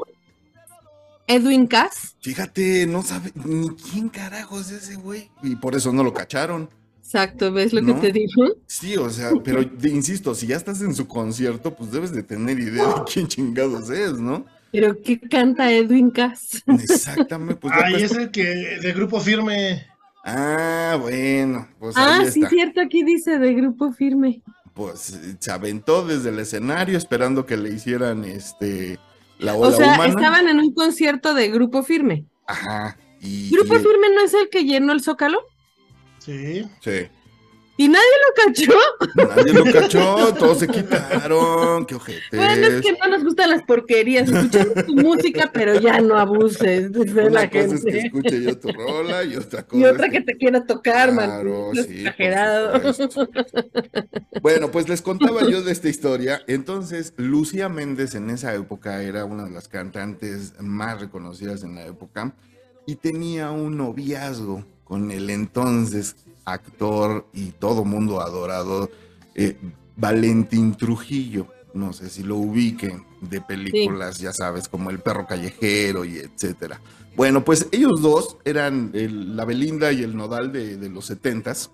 Edwin 1.28 1.68
Cass. 1.68 2.16
Fíjate, 2.22 2.88
no 2.88 3.03
sabe 3.03 3.32
ni 3.36 3.70
quién 3.76 4.10
carajos 4.10 4.72
es 4.72 4.84
ese 4.84 4.95
güey. 4.95 5.30
Y 5.43 5.55
por 5.57 5.76
eso 5.76 5.93
no 5.93 6.03
lo 6.03 6.14
cacharon. 6.14 6.70
Exacto, 7.12 7.51
¿ves 7.51 7.74
lo 7.74 7.82
No. 7.82 7.95
que 7.95 8.01
te 8.01 8.20
digo? 8.20 8.55
Sí, 8.68 8.95
o 8.95 9.10
sea, 9.10 9.32
pero 9.43 9.64
de- 9.64 9.89
insisto, 9.89 10.36
si 10.36 10.45
ya 10.45 10.55
estás 10.57 10.80
en 10.82 10.93
su 10.93 11.07
concierto, 11.07 11.76
pues 11.76 11.91
debes 11.91 12.12
de 12.12 12.22
tener 12.22 12.60
idea 12.60 12.86
de 12.86 12.93
quién 13.12 13.28
chingados 13.28 13.89
es, 13.89 14.14
¿no? 14.20 14.45
Pero 14.72 14.95
¿qué 15.03 15.20
canta 15.20 15.72
Edwin 15.74 16.12
Cass? 16.12 16.62
Exactamente, 16.68 17.55
pues 17.55 17.74
Ay, 17.76 17.93
pues- 17.93 18.03
es 18.03 18.12
el 18.18 18.30
que 18.30 18.43
de 18.43 18.93
grupo 18.93 19.20
firme. 19.20 19.88
Ah, 20.24 20.99
bueno, 21.01 21.68
pues 21.80 21.97
ah, 21.97 22.20
ahí 22.20 22.32
sí, 22.32 22.41
está. 22.41 22.49
cierto, 22.51 22.80
aquí 22.82 23.03
dice 23.03 23.39
de 23.39 23.53
grupo 23.55 23.91
firme. 23.91 24.43
Pues 24.76 25.10
eh, 25.16 25.36
se 25.39 25.49
aventó 25.51 26.05
desde 26.05 26.30
el 26.30 26.38
escenario 26.38 26.95
esperando 26.95 27.47
que 27.47 27.57
le 27.57 27.70
hicieran 27.74 28.24
este 28.24 28.99
la 29.39 29.55
O 29.55 29.62
ola 29.62 29.76
sea, 29.78 29.93
humana. 29.95 30.14
estaban 30.14 30.47
en 30.47 30.60
un 30.60 30.76
concierto 30.76 31.34
de 31.34 31.49
grupo 31.49 31.82
firme. 31.82 32.26
Ajá. 32.45 32.97
Y, 33.20 33.49
¿Grupo 33.49 33.78
y- 33.78 33.80
firme 33.80 34.07
no 34.14 34.22
es 34.24 34.34
el 34.36 34.49
que 34.51 34.64
llenó 34.64 34.93
el 34.93 35.01
Zócalo? 35.01 35.39
Sí. 36.20 36.67
Sí. 36.82 37.07
¿Y 37.80 37.88
nadie 37.88 38.03
lo 38.28 38.43
cachó? 38.43 38.78
Nadie 39.15 39.53
lo 39.53 39.63
cachó, 39.63 40.34
todos 40.34 40.59
se 40.59 40.67
quitaron. 40.67 41.86
Qué 41.86 41.95
ojete. 41.95 42.36
Bueno, 42.36 42.67
es 42.67 42.82
que 42.82 42.91
no 42.91 43.07
nos 43.07 43.24
gustan 43.24 43.51
las 43.51 43.63
porquerías. 43.63 44.30
Escuchamos 44.30 44.86
tu 44.86 44.95
música, 44.95 45.49
pero 45.53 45.80
ya 45.80 46.01
no 46.01 46.17
abuses 46.17 46.91
de 46.91 46.99
Una 46.99 47.30
la 47.30 47.49
cosa 47.49 47.76
es 47.76 47.86
que 47.86 47.91
gente. 47.93 48.07
escuche 48.07 48.43
yo 48.43 48.59
tu 48.59 48.67
rola 48.74 49.24
y 49.24 49.38
otra 49.38 49.63
cosa 49.63 49.80
Y 49.80 49.86
es 49.86 49.93
otra 49.93 50.09
que 50.09 50.20
te 50.20 50.36
quiera 50.36 50.65
tocar, 50.65 51.13
man. 51.13 51.30
Claro, 51.30 51.72
sí, 51.74 51.99
exagerado. 52.01 52.82
Bueno, 54.41 54.72
pues 54.72 54.89
les 54.89 55.01
contaba 55.01 55.49
yo 55.49 55.61
de 55.61 55.72
esta 55.72 55.88
historia. 55.88 56.41
Entonces, 56.47 57.13
Lucía 57.15 57.70
Méndez 57.70 58.13
en 58.13 58.30
esa 58.30 58.53
época 58.55 59.03
era 59.03 59.24
una 59.24 59.45
de 59.45 59.51
las 59.51 59.70
cantantes 59.70 60.53
más 60.59 60.99
reconocidas 60.99 61.63
en 61.63 61.76
la 61.76 61.86
época 61.86 62.36
y 62.86 62.95
tenía 62.95 63.51
un 63.51 63.78
noviazgo 63.78 64.65
con 64.89 65.11
el 65.11 65.29
entonces 65.29 66.17
actor 66.43 67.25
y 67.31 67.51
todo 67.51 67.85
mundo 67.85 68.19
adorado 68.21 68.89
eh, 69.35 69.55
Valentín 69.95 70.75
Trujillo. 70.75 71.47
No 71.73 71.93
sé 71.93 72.09
si 72.09 72.23
lo 72.23 72.35
ubiquen 72.35 73.05
de 73.21 73.39
películas, 73.41 74.17
ya 74.17 74.33
sabes, 74.33 74.67
como 74.67 74.89
El 74.89 74.99
perro 74.99 75.27
callejero 75.27 76.03
y 76.03 76.17
etcétera. 76.17 76.81
Bueno, 77.15 77.45
pues 77.45 77.67
ellos 77.71 78.01
dos 78.01 78.37
eran 78.43 78.89
el- 78.93 79.37
la 79.37 79.45
Belinda 79.45 79.91
y 79.91 80.01
el 80.03 80.17
Nodal 80.17 80.51
de, 80.51 80.77
de 80.77 80.89
los 80.89 81.05
setentas 81.05 81.69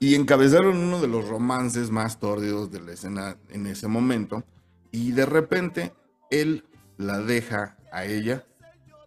y 0.00 0.14
encabezaron 0.14 0.78
uno 0.78 1.00
de 1.00 1.08
los 1.08 1.28
romances 1.28 1.90
más 1.90 2.18
tórdidos 2.18 2.70
de 2.70 2.80
la 2.80 2.92
escena 2.92 3.36
en 3.50 3.66
ese 3.66 3.88
momento. 3.88 4.42
Y 4.90 5.12
de 5.12 5.26
repente 5.26 5.92
él 6.30 6.64
la 6.96 7.18
deja 7.18 7.76
a 7.92 8.06
ella 8.06 8.44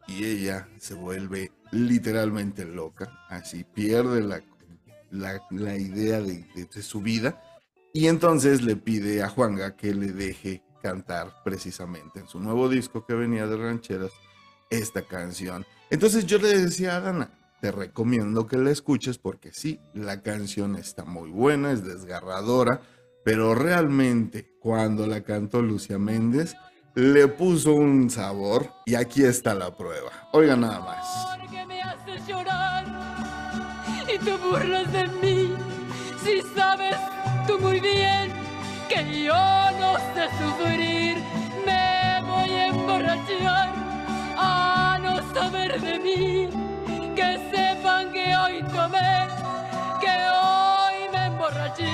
y 0.07 0.25
ella 0.25 0.67
se 0.77 0.93
vuelve 0.93 1.51
literalmente 1.72 2.65
loca. 2.65 3.26
Así 3.30 3.63
pierde 3.63 4.22
la, 4.22 4.41
la- 5.11 5.41
la 5.51 5.76
idea 5.78 6.20
de, 6.22 6.45
de- 6.55 6.65
de 6.65 6.82
su 6.84 7.01
vida. 7.01 7.41
Y 7.93 8.07
entonces 8.07 8.61
le 8.61 8.76
pide 8.76 9.24
a 9.24 9.30
Juanga 9.30 9.76
que 9.76 9.93
le 9.93 10.11
deje 10.11 10.63
cantar 10.82 11.34
precisamente 11.43 12.20
en 12.20 12.28
su 12.28 12.39
nuevo 12.39 12.70
disco 12.70 13.05
que 13.05 13.13
venía 13.13 13.47
de 13.47 13.57
rancheras 13.57 14.11
esta 14.70 15.01
canción. 15.01 15.65
Entonces 15.89 16.26
yo 16.26 16.38
le 16.38 16.55
decía 16.57 16.95
a 16.97 17.01
Dana, 17.01 17.32
te 17.61 17.72
recomiendo 17.72 18.47
que 18.47 18.57
la 18.57 18.70
escuches 18.72 19.17
porque 19.17 19.51
sí, 19.51 19.80
la 19.93 20.22
canción 20.22 20.76
está 20.76 21.03
muy 21.03 21.30
buena, 21.32 21.72
es 21.72 21.84
desgarradora, 21.84 22.82
pero 23.26 23.55
realmente 23.55 24.53
cuando 24.61 25.07
la 25.07 25.22
cantó 25.24 25.61
Lucia 25.61 25.97
Méndez, 25.97 26.55
le 26.95 27.28
puso 27.28 27.74
un 27.74 28.09
sabor 28.09 28.70
y 28.86 28.95
aquí 28.95 29.24
está 29.24 29.53
la 29.55 29.76
prueba. 29.76 30.11
Oigan 30.32 30.61
nada 30.61 30.80
más. 30.80 31.48
Llorar 32.30 32.86
y 34.13 34.19
tú 34.19 34.38
burlas 34.38 34.91
de 34.93 35.07
mí. 35.21 35.55
Si 36.23 36.41
sabes 36.55 36.95
tú 37.47 37.57
muy 37.57 37.80
bien 37.80 38.32
que 38.88 39.23
yo 39.23 39.34
no 39.80 39.97
sé 40.13 40.27
sufrir, 40.38 41.17
me 41.65 42.21
voy 42.27 42.51
a 42.51 42.67
emborrachar 42.67 43.69
a 44.38 44.99
no 45.01 45.34
saber 45.34 45.82
de 45.82 45.99
mí. 45.99 46.49
Que 47.15 47.39
sepan 47.51 48.11
que 48.11 48.36
hoy 48.36 48.63
tomé, 48.75 49.27
que 49.99 50.15
hoy 50.32 51.09
me 51.11 51.25
emborraché. 51.25 51.86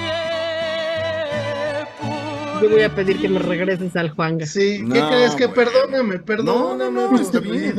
por 2.02 2.62
Yo 2.62 2.70
voy 2.72 2.82
a 2.82 2.94
pedir 2.94 3.22
que 3.22 3.30
me 3.30 3.40
regreses 3.40 3.96
al 3.96 4.10
Juanga. 4.10 4.46
Sí, 4.46 4.84
¿qué 4.92 5.00
No, 5.00 5.08
crees? 5.08 5.36
Que 5.36 5.48
perdóname, 5.48 6.20
perdóname. 6.20 6.92
No, 6.92 6.92
no, 6.92 7.12
no, 7.12 7.18
tus 7.18 7.22
está 7.22 7.40
bien. 7.40 7.76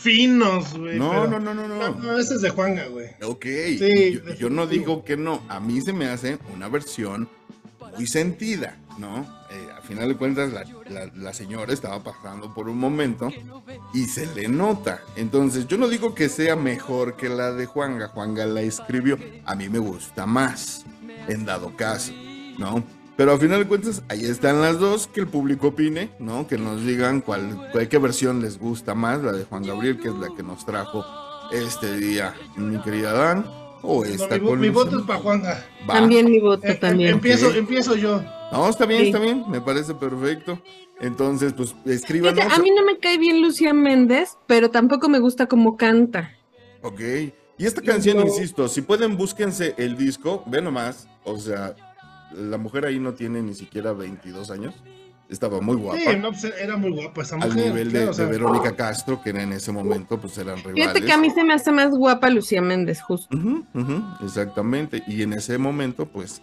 Finos, 0.00 0.76
güey. 0.76 0.98
No, 0.98 1.10
pero- 1.10 1.26
no, 1.28 1.38
no, 1.40 1.54
no, 1.54 1.68
no. 1.68 1.90
No, 1.94 2.18
ese 2.18 2.34
es 2.34 2.40
de 2.42 2.50
Juanga, 2.50 2.86
güey. 2.88 3.08
Ok, 3.22 3.44
Sí, 3.78 4.20
yo, 4.24 4.34
yo 4.34 4.50
no 4.50 4.66
digo 4.66 5.04
que 5.04 5.16
no, 5.16 5.42
a 5.48 5.60
mí 5.60 5.80
se 5.80 5.92
me 5.92 6.06
hace 6.06 6.38
una 6.54 6.68
versión 6.68 7.28
muy 7.96 8.06
sentida, 8.06 8.78
¿no? 8.98 9.26
Eh, 9.50 9.68
a 9.76 9.80
final 9.82 10.08
de 10.08 10.16
cuentas, 10.16 10.52
la, 10.52 10.64
la- 10.88 11.10
la 11.14 11.32
señora 11.34 11.72
estaba 11.72 12.02
pasando 12.02 12.54
por 12.54 12.68
un 12.68 12.78
momento 12.78 13.30
y 13.92 14.04
se 14.06 14.26
le 14.34 14.46
nota. 14.48 15.02
Entonces, 15.16 15.66
yo 15.66 15.76
no 15.76 15.88
digo 15.88 16.14
que 16.14 16.28
sea 16.28 16.54
mejor 16.56 17.16
que 17.16 17.28
la 17.28 17.52
de 17.52 17.66
Juanga, 17.66 18.08
Juanga 18.08 18.46
la 18.46 18.60
escribió, 18.62 19.18
a 19.44 19.54
mí 19.56 19.68
me 19.68 19.80
gusta 19.80 20.24
más, 20.24 20.84
en 21.28 21.44
dado 21.44 21.76
caso, 21.76 22.12
¿no? 22.58 22.84
Pero 23.20 23.32
a 23.34 23.38
final 23.38 23.58
de 23.58 23.66
cuentas, 23.68 24.02
ahí 24.08 24.24
están 24.24 24.62
las 24.62 24.78
dos, 24.78 25.06
que 25.06 25.20
el 25.20 25.26
público 25.26 25.66
opine, 25.66 26.08
¿no? 26.18 26.46
Que 26.48 26.56
nos 26.56 26.82
digan 26.86 27.20
cuál, 27.20 27.68
cuál- 27.70 27.86
qué 27.86 27.98
versión 27.98 28.40
les 28.40 28.58
gusta 28.58 28.94
más, 28.94 29.22
la 29.22 29.32
de 29.32 29.44
Juan 29.44 29.62
Gabriel, 29.62 29.98
que 30.00 30.08
es 30.08 30.14
la 30.14 30.28
que 30.34 30.42
nos 30.42 30.64
trajo 30.64 31.04
este 31.52 31.98
día, 31.98 32.32
mi 32.56 32.80
querida 32.80 33.12
Dan, 33.12 33.44
o 33.82 34.02
No, 34.02 34.04
esta 34.04 34.38
mi, 34.38 34.48
con 34.48 34.58
mi 34.58 34.68
Lucy. 34.68 34.74
voto 34.84 35.00
es 35.00 35.06
para 35.06 35.18
Juanga. 35.18 35.66
Va. 35.86 35.92
También 35.96 36.30
mi 36.30 36.40
voto, 36.40 36.66
Eh, 36.66 36.70
eh, 36.70 36.74
también. 36.76 37.10
empiezo, 37.10 37.50
empiezo 37.50 37.94
yo. 37.94 38.22
No, 38.52 38.66
está 38.70 38.86
bien, 38.86 39.02
Sí. 39.02 39.06
está 39.08 39.18
bien, 39.18 39.44
me 39.50 39.60
parece 39.60 39.94
perfecto. 39.94 40.58
Entonces, 40.98 41.52
pues. 41.52 41.74
Fíjate, 42.06 42.40
a 42.40 42.58
mí 42.58 42.70
no 42.74 42.86
me 42.86 42.98
cae 43.00 43.18
bien 43.18 43.42
Lucía 43.42 43.74
Méndez, 43.74 44.38
pero 44.46 44.70
tampoco 44.70 45.10
me 45.10 45.18
gusta 45.18 45.46
cómo 45.46 45.76
canta. 45.76 46.30
Ok. 46.80 47.00
Y 47.58 47.66
esta 47.66 47.82
canción, 47.82 48.16
No. 48.16 48.22
insisto, 48.24 48.66
si 48.66 48.80
pueden, 48.80 49.18
búsquense 49.18 49.74
el 49.76 49.98
disco, 49.98 50.42
ve 50.46 50.62
nomás. 50.62 51.06
O 51.24 51.36
sea, 51.38 51.76
la 52.34 52.58
mujer 52.58 52.86
ahí 52.86 52.98
no 52.98 53.14
tiene 53.14 53.42
ni 53.42 53.54
siquiera 53.54 53.92
22 53.92 54.50
años. 54.50 54.74
Estaba 55.28 55.60
muy 55.60 55.76
guapa. 55.76 56.00
Sí, 56.00 56.18
no, 56.18 56.32
pues 56.32 56.44
era 56.60 56.76
muy 56.76 56.90
guapa 56.90 57.22
esa 57.22 57.36
mujer. 57.36 57.52
al 57.52 57.56
nivel 57.56 57.92
de, 57.92 57.98
claro, 57.98 58.10
o 58.10 58.14
sea, 58.14 58.26
de 58.26 58.32
Verónica 58.32 58.74
Castro, 58.74 59.22
que 59.22 59.30
en 59.30 59.52
ese 59.52 59.70
momento 59.70 60.20
pues 60.20 60.36
eran 60.38 60.56
rivales. 60.56 60.74
Fíjate 60.74 61.02
que 61.02 61.12
a 61.12 61.18
mí 61.18 61.30
se 61.30 61.44
me 61.44 61.54
hace 61.54 61.70
más 61.70 61.90
guapa 61.90 62.30
Lucía 62.30 62.60
Méndez, 62.60 63.00
justo. 63.00 63.38
Exactamente. 64.24 65.04
Y 65.06 65.22
en 65.22 65.34
ese 65.34 65.56
momento, 65.56 66.06
pues, 66.06 66.42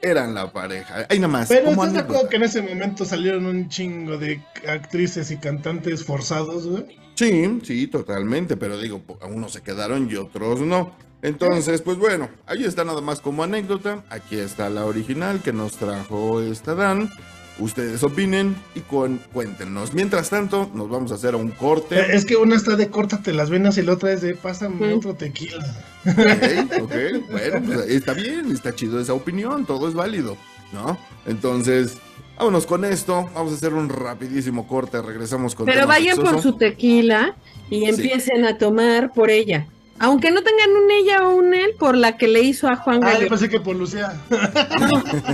eran 0.00 0.34
la 0.34 0.52
pareja. 0.52 1.06
Ahí 1.08 1.18
nada 1.18 1.32
más. 1.32 1.48
Pero 1.48 1.70
¿estás 1.70 1.92
de 1.92 1.98
acuerdo 1.98 2.28
que 2.28 2.36
en 2.36 2.44
ese 2.44 2.62
momento 2.62 3.04
salieron 3.04 3.46
un 3.46 3.68
chingo 3.68 4.16
de 4.16 4.40
actrices 4.68 5.32
y 5.32 5.38
cantantes 5.38 6.04
forzados, 6.04 6.68
güey? 6.68 6.86
Sí, 7.14 7.58
sí, 7.64 7.88
totalmente, 7.88 8.56
pero 8.56 8.78
digo, 8.78 9.02
unos 9.28 9.52
se 9.52 9.62
quedaron 9.62 10.08
y 10.08 10.14
otros 10.14 10.60
no. 10.60 10.92
Entonces, 11.22 11.82
pues 11.82 11.98
bueno, 11.98 12.28
ahí 12.46 12.64
está 12.64 12.84
nada 12.84 13.00
más 13.00 13.20
como 13.20 13.42
anécdota. 13.42 14.04
Aquí 14.10 14.36
está 14.36 14.70
la 14.70 14.84
original 14.86 15.40
que 15.42 15.52
nos 15.52 15.72
trajo 15.72 16.40
esta 16.40 16.74
Dan. 16.74 17.10
Ustedes 17.58 18.04
opinen 18.04 18.54
y 18.76 18.80
cu- 18.80 19.18
cuéntenos. 19.32 19.92
Mientras 19.92 20.30
tanto, 20.30 20.70
nos 20.74 20.88
vamos 20.88 21.10
a 21.10 21.16
hacer 21.16 21.34
un 21.34 21.48
Eh, 21.48 21.54
corte. 21.58 22.14
Es 22.14 22.24
que 22.24 22.36
una 22.36 22.54
está 22.54 22.76
de 22.76 22.88
córtate 22.88 23.32
las 23.32 23.50
venas 23.50 23.76
y 23.78 23.82
la 23.82 23.94
otra 23.94 24.12
es 24.12 24.20
de 24.20 24.36
pásame 24.36 24.94
otro 24.94 25.14
tequila. 25.14 25.64
Ok, 26.06 26.82
ok, 26.82 26.92
bueno, 27.32 27.62
pues 27.66 27.78
está 27.90 28.12
bien, 28.12 28.52
está 28.52 28.72
chido 28.76 29.00
esa 29.00 29.12
opinión, 29.12 29.66
todo 29.66 29.88
es 29.88 29.94
válido, 29.94 30.36
¿no? 30.72 30.96
Entonces, 31.26 31.98
vámonos 32.38 32.64
con 32.64 32.84
esto. 32.84 33.28
Vamos 33.34 33.52
a 33.52 33.56
hacer 33.56 33.74
un 33.74 33.88
rapidísimo 33.88 34.68
corte. 34.68 35.02
Regresamos 35.02 35.56
con 35.56 35.66
Pero 35.66 35.88
vayan 35.88 36.16
por 36.16 36.40
su 36.40 36.52
tequila 36.56 37.34
y 37.70 37.86
empiecen 37.86 38.44
a 38.44 38.56
tomar 38.56 39.12
por 39.12 39.30
ella. 39.30 39.66
Aunque 40.00 40.30
no 40.30 40.42
tengan 40.42 40.70
un 40.70 40.90
ella 40.90 41.26
o 41.28 41.34
un 41.34 41.54
él, 41.54 41.74
por 41.78 41.96
la 41.96 42.16
que 42.16 42.28
le 42.28 42.40
hizo 42.42 42.68
a 42.68 42.76
Juan 42.76 43.00
Ah, 43.02 43.18
yo 43.20 43.28
pensé 43.28 43.48
que 43.48 43.60
por 43.60 43.74
Lucía. 43.76 44.12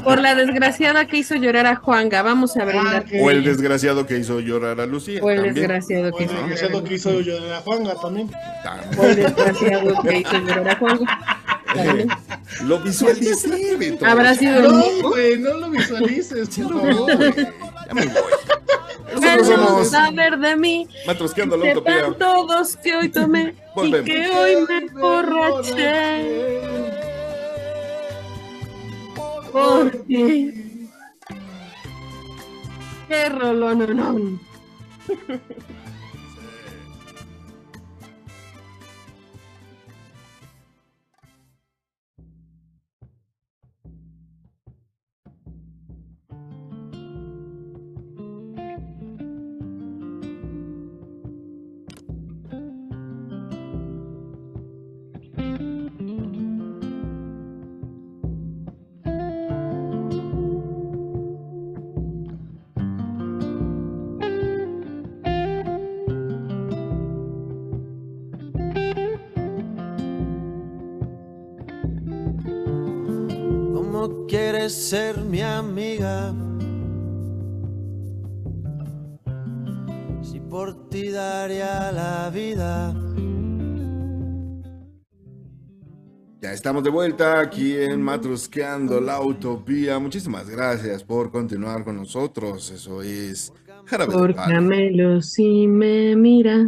Por 0.02 0.20
la 0.20 0.34
desgraciada 0.34 1.06
que 1.06 1.18
hizo 1.18 1.34
llorar 1.34 1.66
a 1.66 1.76
Juanga. 1.76 2.22
Vamos 2.22 2.56
a 2.56 2.62
Ah, 2.62 2.64
brindar. 2.64 3.04
O 3.20 3.30
el 3.30 3.44
desgraciado 3.44 4.06
que 4.06 4.18
hizo 4.18 4.40
llorar 4.40 4.80
a 4.80 4.86
Lucía. 4.86 5.20
O 5.22 5.30
el 5.30 5.36
también. 5.36 5.54
desgraciado 5.54 6.12
que 6.12 6.24
hizo 6.24 6.32
sea 6.34 6.40
llorar 6.46 6.70
lo 6.72 6.78
a 6.78 6.84
que 6.84 6.94
hizo 6.94 7.10
de 7.10 7.40
la 7.40 7.60
Juanga 7.60 7.94
también. 8.00 8.30
También. 8.62 8.98
O 9.00 9.04
el 9.04 9.16
desgraciado 9.16 10.02
que 10.02 10.18
hizo 10.18 10.38
llorar 10.38 10.68
a 10.68 10.76
Juanga. 10.76 11.18
También. 11.74 12.08
Lo 12.66 12.78
visualicé, 12.80 13.76
Beto. 13.76 14.06
Habrá 14.06 14.34
sido 14.34 14.58
el 14.58 14.62
No, 14.68 15.08
güey, 15.08 15.38
no 15.38 15.54
lo 15.54 15.70
visualices, 15.70 16.48
por 16.48 16.74
No, 16.74 17.06
favor. 17.06 17.34
Ya 17.86 17.94
me 17.94 18.06
voy. 18.06 18.12
Que 19.06 19.14
Nosotros 19.14 19.48
no 19.48 19.66
somos 19.66 19.90
saber 19.90 20.38
de 20.38 20.56
mí. 20.56 20.88
Matrosqueando 21.06 21.56
la 21.56 21.72
Utopía. 21.72 22.12
Todos 22.18 22.76
que 22.76 22.96
hoy 22.96 23.08
tomé 23.10 23.54
y 23.66 23.74
Volvemos. 23.74 24.06
que 24.06 24.28
hoy 24.30 24.66
me 24.68 24.76
emborraché. 24.78 26.60
Por 29.52 29.90
ti. 30.06 30.90
Qué 33.08 33.28
rolón, 33.28 33.78
¿Cómo 33.86 34.40
quieres 74.34 74.74
ser 74.74 75.18
mi 75.18 75.42
amiga? 75.42 76.34
Si 80.22 80.40
por 80.40 80.88
ti 80.88 81.10
daría 81.10 81.92
la 81.92 82.30
vida. 82.34 82.92
Ya 86.40 86.52
estamos 86.52 86.82
de 86.82 86.90
vuelta 86.90 87.38
aquí 87.38 87.76
en 87.76 88.02
Matrusqueando 88.02 89.00
la 89.00 89.20
Utopía. 89.20 90.00
Muchísimas 90.00 90.50
gracias 90.50 91.04
por 91.04 91.30
continuar 91.30 91.84
con 91.84 91.94
nosotros. 91.96 92.72
Eso 92.72 93.02
es 93.02 93.52
Jarabe 93.86 94.12
Por 94.12 94.34
Camelo 94.34 95.22
si 95.22 95.68
me 95.68 96.16
mira. 96.16 96.58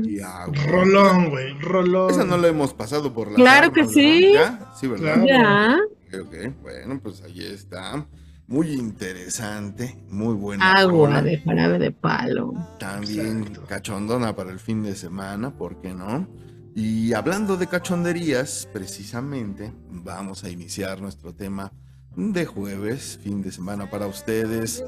Rolón, 0.71 1.31
güey, 1.31 1.59
rolón. 1.59 2.13
Esa 2.13 2.25
no 2.25 2.37
la 2.37 2.47
hemos 2.47 2.73
pasado 2.73 3.13
por 3.13 3.33
la 3.33 3.35
Claro 3.35 3.73
que 3.73 3.87
sí. 3.87 4.35
¿Ya? 4.35 4.73
Sí, 4.79 4.87
¿verdad? 4.87 5.25
Ya. 5.27 5.81
Ok, 6.07 6.27
ok. 6.27 6.63
Bueno, 6.63 7.01
pues 7.03 7.23
ahí 7.23 7.43
está. 7.43 8.07
Muy 8.49 8.73
interesante, 8.73 9.99
muy 10.09 10.35
buena. 10.35 10.71
Agua 10.73 11.21
de 11.21 11.39
jarabe 11.39 11.81
de 11.81 11.91
palo. 11.91 12.53
También 12.79 13.41
Exacto. 13.41 13.65
cachondona 13.67 14.37
para 14.37 14.53
el 14.53 14.61
fin 14.61 14.85
de 14.85 14.95
semana, 14.95 15.51
¿por 15.51 15.81
qué 15.81 15.93
no? 15.93 16.29
Y 16.77 17.13
hablando 17.13 17.57
de 17.57 17.67
cachonderías, 17.67 18.69
precisamente 18.73 19.73
vamos 19.89 20.45
a 20.45 20.51
iniciar 20.51 21.01
nuestro 21.01 21.35
tema 21.35 21.73
de 22.15 22.47
jueves, 22.47 23.19
fin 23.23 23.43
de 23.43 23.51
semana 23.51 23.91
para 23.91 24.07
ustedes. 24.07 24.85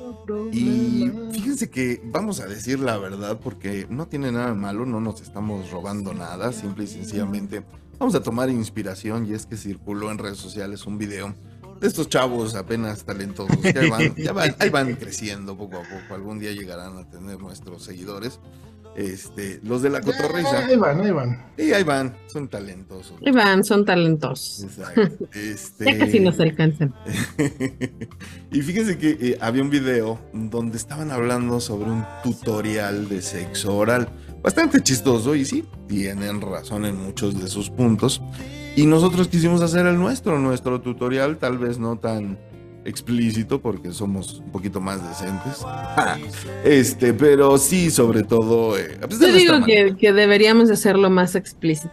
Y 0.53 1.11
fíjense 1.33 1.69
que 1.69 2.01
vamos 2.05 2.41
a 2.41 2.47
decir 2.47 2.79
la 2.79 2.97
verdad 2.99 3.41
porque 3.43 3.87
no 3.91 4.07
tiene 4.07 4.31
nada 4.31 4.51
de 4.51 4.55
malo, 4.55 4.87
no 4.87 5.01
nos 5.01 5.21
estamos 5.21 5.71
robando 5.71 6.15
nada, 6.15 6.53
simple 6.53 6.85
y 6.85 6.89
sencillamente 6.89 7.65
vamos 7.99 8.15
a 8.15 8.23
tomar 8.23 8.49
inspiración 8.51 9.27
y 9.27 9.35
es 9.35 9.47
que 9.47 9.57
circuló 9.57 10.11
en 10.11 10.19
redes 10.19 10.39
sociales 10.39 10.87
un 10.87 10.99
video 10.99 11.35
de 11.81 11.87
estos 11.87 12.09
chavos 12.09 12.55
apenas 12.55 13.05
talentosos 13.05 13.57
que 13.59 13.79
ahí 13.79 13.89
van, 13.91 14.15
ya 14.17 14.33
van- 14.33 14.55
ahí 14.59 14.69
van 14.71 14.95
creciendo 14.97 15.57
poco 15.57 15.77
a 15.79 15.83
poco, 15.83 16.15
algún 16.15 16.39
día 16.39 16.53
llegarán 16.53 16.97
a 16.99 17.09
tener 17.09 17.39
nuestros 17.39 17.83
seguidores. 17.85 18.41
Este, 18.97 19.61
los 19.63 19.81
de 19.83 19.91
la 19.91 20.01
cotorriza. 20.01 20.67
Ahí 20.67 20.75
van, 20.77 21.01
ahí 21.01 21.13
van. 21.13 21.47
Y 21.57 21.71
ahí 21.71 21.85
van, 21.85 22.17
son 22.27 22.49
talentosos. 22.49 23.15
Ahí 23.25 23.31
van, 23.31 23.63
son 23.63 23.85
talentosos. 23.85 24.65
Exacto. 24.65 25.29
Este... 25.35 25.85
Ya 25.85 25.99
casi 25.99 26.19
nos 26.19 26.41
alcanzan. 26.41 26.93
y 28.51 28.61
fíjense 28.63 28.99
que 28.99 29.11
eh, 29.21 29.39
había 29.41 29.63
un 29.63 29.71
video 29.71 30.19
donde 30.33 30.77
estaban 30.77 31.13
hablando 31.13 31.61
sobre 31.61 31.91
un 31.91 32.05
tutorial 32.25 33.09
de 33.09 33.23
sexo 33.23 33.77
oral. 33.77 34.09
Bastante 34.43 34.83
chistoso 34.83 35.35
y 35.35 35.45
sí, 35.45 35.65
tienen 35.89 36.41
razón 36.41 36.85
en 36.85 36.97
muchos 36.97 37.41
de 37.41 37.49
sus 37.49 37.71
puntos. 37.71 38.23
Y 38.77 38.87
nosotros 38.87 39.29
quisimos 39.29 39.61
hacer 39.61 39.87
el 39.87 39.99
nuestro, 39.99 40.39
nuestro 40.39 40.81
tutorial, 40.81 41.39
tal 41.39 41.59
vez 41.59 41.79
no 41.79 41.99
tan 41.99 42.39
explícito 42.85 43.61
porque 43.61 43.93
somos 43.93 44.35
un 44.35 44.51
poquito 44.53 44.81
más 44.81 45.07
decentes. 45.07 45.59
Ja, 45.65 46.19
este, 46.65 47.13
pero 47.13 47.59
sí, 47.59 47.91
sobre 47.91 48.23
todo... 48.23 48.79
eh, 48.79 48.99
pues, 49.01 49.19
Yo 49.19 49.33
digo 49.33 49.65
que, 49.65 49.97
que 49.99 50.13
deberíamos 50.13 50.71
hacerlo 50.71 51.11
más 51.11 51.35
explícito. 51.35 51.93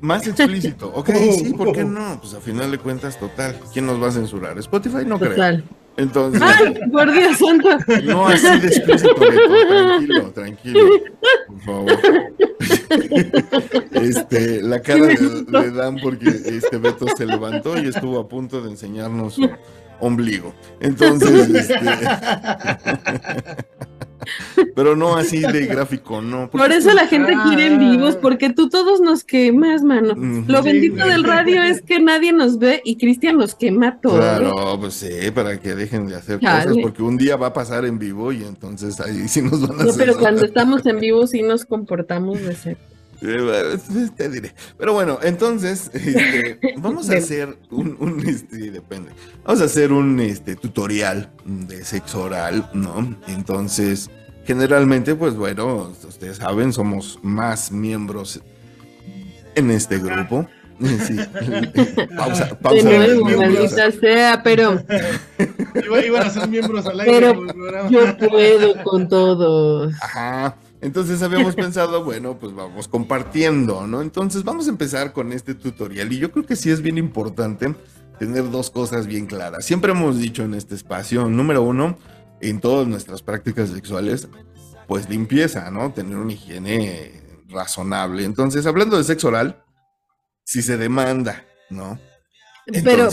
Más 0.00 0.26
explícito. 0.26 0.92
Ok, 0.94 1.10
sí, 1.32 1.54
¿por 1.54 1.72
qué 1.72 1.84
no? 1.84 2.20
Pues 2.20 2.34
a 2.34 2.40
final 2.40 2.70
de 2.70 2.78
cuentas, 2.78 3.18
total. 3.18 3.58
¿Quién 3.72 3.86
nos 3.86 4.00
va 4.00 4.08
a 4.08 4.12
censurar? 4.12 4.58
Spotify 4.58 5.04
no 5.06 5.18
creo. 5.18 5.62
Entonces... 5.98 6.40
¡Ay, 6.40 6.74
por 6.92 7.12
Dios 7.12 7.36
santo! 7.38 7.68
No 8.04 8.28
así 8.28 8.60
de 8.60 8.68
explícito, 8.68 9.14
Beto. 9.16 9.68
Tranquilo, 9.68 10.32
tranquilo. 10.32 10.80
Por 11.48 11.60
favor. 11.60 11.92
Este, 13.92 14.62
la 14.62 14.80
cara 14.80 15.06
le, 15.06 15.16
le 15.50 15.70
dan 15.72 15.96
porque 16.00 16.28
este 16.28 16.78
Beto 16.78 17.06
se 17.16 17.26
levantó 17.26 17.76
y 17.78 17.88
estuvo 17.88 18.18
a 18.18 18.28
punto 18.28 18.62
de 18.62 18.70
enseñarnos 18.70 19.34
su 19.34 19.50
ombligo. 20.00 20.54
Entonces, 20.80 21.48
este. 21.50 21.74
Pero 24.74 24.96
no 24.96 25.16
así 25.16 25.40
de 25.40 25.66
gráfico, 25.66 26.20
no. 26.20 26.48
porque 26.50 26.66
Por 26.66 26.72
eso 26.76 26.92
la 26.92 27.06
gente 27.06 27.32
quiere 27.46 27.66
en 27.66 27.78
vivos, 27.78 28.14
Ah. 28.16 28.18
porque 28.22 28.50
tú 28.50 28.68
todos 28.68 29.00
nos 29.00 29.24
quemas, 29.24 29.82
mano. 29.82 30.14
Lo 30.46 30.58
Sí, 30.62 30.64
bendito 30.64 30.96
güey. 30.96 31.08
del 31.10 31.24
radio 31.24 31.62
es 31.62 31.82
que 31.82 32.00
nadie 32.00 32.32
nos 32.32 32.58
ve 32.58 32.80
y 32.84 32.96
Cristian 32.96 33.36
nos 33.36 33.54
quema 33.54 33.98
todo. 34.00 34.16
Claro, 34.18 34.78
pues 34.80 34.94
sí, 34.94 35.08
para 35.34 35.58
que 35.60 35.74
dejen 35.74 36.06
de 36.06 36.16
hacer 36.16 36.40
cosas, 36.40 36.74
porque 36.82 37.02
un 37.02 37.16
día 37.16 37.36
va 37.36 37.48
a 37.48 37.52
pasar 37.52 37.84
en 37.84 37.98
vivo 37.98 38.32
y 38.32 38.42
entonces 38.44 39.00
ahí 39.00 39.28
sí 39.28 39.42
nos 39.42 39.60
van 39.66 39.80
a 39.80 39.84
No, 39.84 39.90
hacer. 39.90 40.06
pero 40.06 40.18
cuando 40.18 40.44
estamos 40.44 40.84
en 40.86 41.00
vivo 41.00 41.26
sí 41.26 41.42
nos 41.42 41.64
comportamos 41.64 42.40
de 42.40 42.54
ser. 42.54 42.76
Te 43.20 44.28
diré. 44.28 44.54
Pero 44.78 44.92
bueno, 44.92 45.18
entonces, 45.22 45.90
este, 45.92 46.58
vamos 46.78 47.10
a 47.10 47.16
hacer 47.16 47.56
un, 47.70 47.96
un, 47.98 48.26
este, 48.26 48.70
depende. 48.70 49.10
Vamos 49.44 49.60
a 49.60 49.64
hacer 49.64 49.92
un 49.92 50.20
este, 50.20 50.56
tutorial 50.56 51.30
de 51.44 51.84
sexo 51.84 52.22
oral, 52.22 52.70
¿no? 52.74 53.16
Entonces, 53.26 54.08
generalmente, 54.46 55.14
pues 55.14 55.34
bueno, 55.34 55.92
ustedes 56.06 56.36
saben, 56.38 56.72
somos 56.72 57.18
más 57.22 57.72
miembros 57.72 58.40
en 59.54 59.70
este 59.70 59.98
grupo. 59.98 60.46
Sí. 60.80 61.16
Pausa, 62.16 62.56
pausa. 62.62 62.88
de 62.88 62.98
nuevo, 62.98 63.24
maldita 63.36 63.90
sea, 63.90 64.40
pero 64.44 64.80
Iba- 65.84 66.06
Iban 66.06 66.22
a 66.22 66.30
ser 66.30 66.46
miembros 66.48 66.86
al 66.86 67.00
aire. 67.00 67.34
Pero 67.34 67.88
yo 67.90 68.16
puedo 68.16 68.84
con 68.84 69.08
todos. 69.08 69.92
Ajá. 70.00 70.54
Entonces 70.80 71.22
habíamos 71.22 71.54
pensado, 71.54 72.04
bueno, 72.04 72.38
pues 72.38 72.54
vamos 72.54 72.86
compartiendo, 72.88 73.86
¿no? 73.86 74.00
Entonces 74.00 74.44
vamos 74.44 74.66
a 74.66 74.70
empezar 74.70 75.12
con 75.12 75.32
este 75.32 75.54
tutorial 75.54 76.12
y 76.12 76.18
yo 76.18 76.30
creo 76.30 76.46
que 76.46 76.56
sí 76.56 76.70
es 76.70 76.82
bien 76.82 76.98
importante 76.98 77.74
tener 78.18 78.50
dos 78.50 78.70
cosas 78.70 79.06
bien 79.06 79.26
claras. 79.26 79.64
Siempre 79.64 79.92
hemos 79.92 80.18
dicho 80.18 80.44
en 80.44 80.54
este 80.54 80.74
espacio, 80.74 81.28
número 81.28 81.62
uno, 81.62 81.98
en 82.40 82.60
todas 82.60 82.86
nuestras 82.86 83.22
prácticas 83.22 83.70
sexuales, 83.70 84.28
pues 84.86 85.08
limpieza, 85.08 85.70
¿no? 85.70 85.92
Tener 85.92 86.16
una 86.16 86.32
higiene 86.32 87.22
razonable. 87.48 88.24
Entonces, 88.24 88.66
hablando 88.66 88.96
de 88.96 89.04
sexo 89.04 89.28
oral, 89.28 89.62
si 90.44 90.62
se 90.62 90.76
demanda 90.76 91.44
¿no? 91.70 91.98
Pero, 92.84 93.08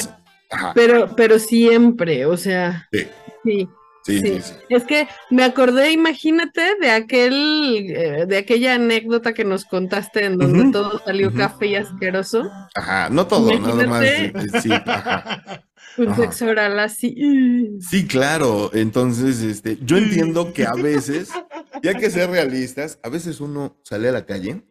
ajá, 0.49 0.73
pero, 0.73 1.15
pero 1.15 1.39
siempre, 1.39 2.25
o 2.25 2.37
sea, 2.37 2.87
sí, 2.91 3.07
sí. 3.43 3.69
Sí, 4.05 4.19
Sí. 4.19 4.27
sí, 4.27 4.41
sí. 4.41 4.53
Es 4.69 4.83
que 4.85 5.07
me 5.31 5.43
acordé, 5.43 5.91
imagínate, 5.91 6.61
de 6.79 6.91
aquel, 6.91 7.33
eh, 7.89 8.25
de 8.27 8.37
aquella 8.37 8.75
anécdota 8.75 9.33
que 9.33 9.43
nos 9.43 9.65
contaste 9.65 10.25
en 10.25 10.37
donde 10.37 10.71
todo 10.71 11.01
salió 11.05 11.33
café 11.33 11.67
y 11.67 11.75
asqueroso. 11.75 12.49
Ajá, 12.75 13.09
no 13.09 13.25
todo, 13.27 13.57
nada 13.59 13.85
más. 13.87 14.03
Imagínate. 14.03 14.57
eh, 14.57 14.61
Sí, 14.61 14.71
ajá. 14.71 15.63
Un 15.97 16.09
Ajá. 16.09 16.23
sexo 16.23 16.47
oral 16.47 16.77
así. 16.79 17.15
Sí, 17.79 18.05
claro. 18.05 18.69
Entonces, 18.73 19.41
este, 19.41 19.77
yo 19.81 19.97
entiendo 19.97 20.51
que 20.51 20.65
a 20.65 20.73
veces, 20.73 21.29
ya 21.81 21.93
que 21.93 22.09
ser 22.09 22.29
realistas, 22.29 22.99
a 23.01 23.07
veces 23.07 23.39
uno 23.39 23.79
sale 23.83 24.09
a 24.09 24.11
la 24.11 24.25
calle 24.25 24.61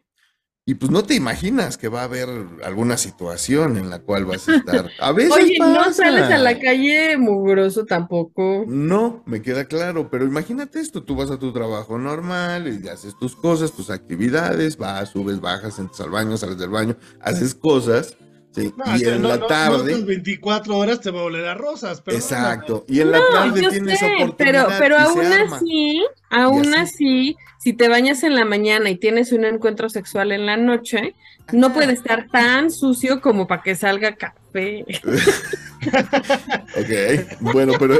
y 0.67 0.73
pues 0.73 0.91
no 0.91 1.03
te 1.03 1.13
imaginas 1.13 1.77
que 1.77 1.89
va 1.89 2.01
a 2.01 2.05
haber 2.05 2.27
alguna 2.63 2.97
situación 2.97 3.77
en 3.77 3.91
la 3.91 3.99
cual 3.99 4.25
vas 4.25 4.49
a 4.49 4.55
estar. 4.55 4.89
A 4.99 5.11
veces 5.13 5.31
Oye, 5.31 5.59
no 5.59 5.93
sales 5.93 6.23
a 6.23 6.39
la 6.39 6.59
calle 6.59 7.17
mugroso 7.17 7.85
tampoco. 7.85 8.65
No, 8.67 9.21
me 9.27 9.43
queda 9.43 9.65
claro, 9.65 10.09
pero 10.09 10.25
imagínate 10.25 10.79
esto, 10.79 11.03
tú 11.03 11.15
vas 11.15 11.29
a 11.29 11.37
tu 11.37 11.53
trabajo 11.53 11.99
normal 11.99 12.67
y 12.67 12.87
haces 12.87 13.15
tus 13.19 13.35
cosas, 13.35 13.73
tus 13.73 13.91
actividades, 13.91 14.75
vas, 14.77 15.09
subes, 15.09 15.39
bajas, 15.39 15.77
entras 15.77 16.01
al 16.01 16.09
baño, 16.09 16.35
sales 16.35 16.57
del 16.57 16.71
baño, 16.71 16.97
haces 17.21 17.53
cosas, 17.53 18.17
¿sí? 18.55 18.73
No, 18.77 18.97
y 18.97 19.03
en 19.03 19.21
no- 19.21 19.27
la 19.27 19.35
no- 19.35 19.41
no 19.41 19.47
tarde, 19.47 19.75
otras 19.93 20.05
24 20.05 20.77
horas 20.77 21.01
te 21.01 21.11
va 21.11 21.19
a 21.19 21.23
oler 21.23 21.45
a 21.45 21.53
rosas, 21.55 22.01
pero 22.01 22.17
exacto, 22.17 22.85
y 22.87 23.01
en 23.01 23.11
la 23.11 23.19
No, 23.19 23.25
tarde 23.31 23.61
yo 23.61 23.69
tienes 23.69 23.99
sé, 23.99 24.05
oportunidad 24.15 24.67
pero, 24.79 24.79
pero 24.79 24.95
y 24.95 24.99
se 24.99 25.05
aún 25.05 25.33
arma. 25.33 25.57
así, 25.57 26.05
aún 26.29 26.73
así. 26.73 26.79
así, 27.33 27.35
si 27.59 27.73
te 27.73 27.87
bañas 27.89 28.23
en 28.23 28.35
la 28.35 28.45
mañana 28.45 28.89
y 28.89 28.95
tienes 28.97 29.31
un 29.31 29.43
encuentro 29.45 29.89
sexual 29.89 30.31
en 30.31 30.45
la 30.45 30.55
noche, 30.57 31.15
no 31.53 31.73
puede 31.73 31.93
estar 31.93 32.27
tan 32.31 32.71
sucio 32.71 33.21
como 33.21 33.45
para 33.47 33.61
que 33.61 33.75
salga 33.75 34.15
café. 34.15 34.85
Ok, 36.77 37.41
bueno, 37.41 37.73
pero 37.77 37.99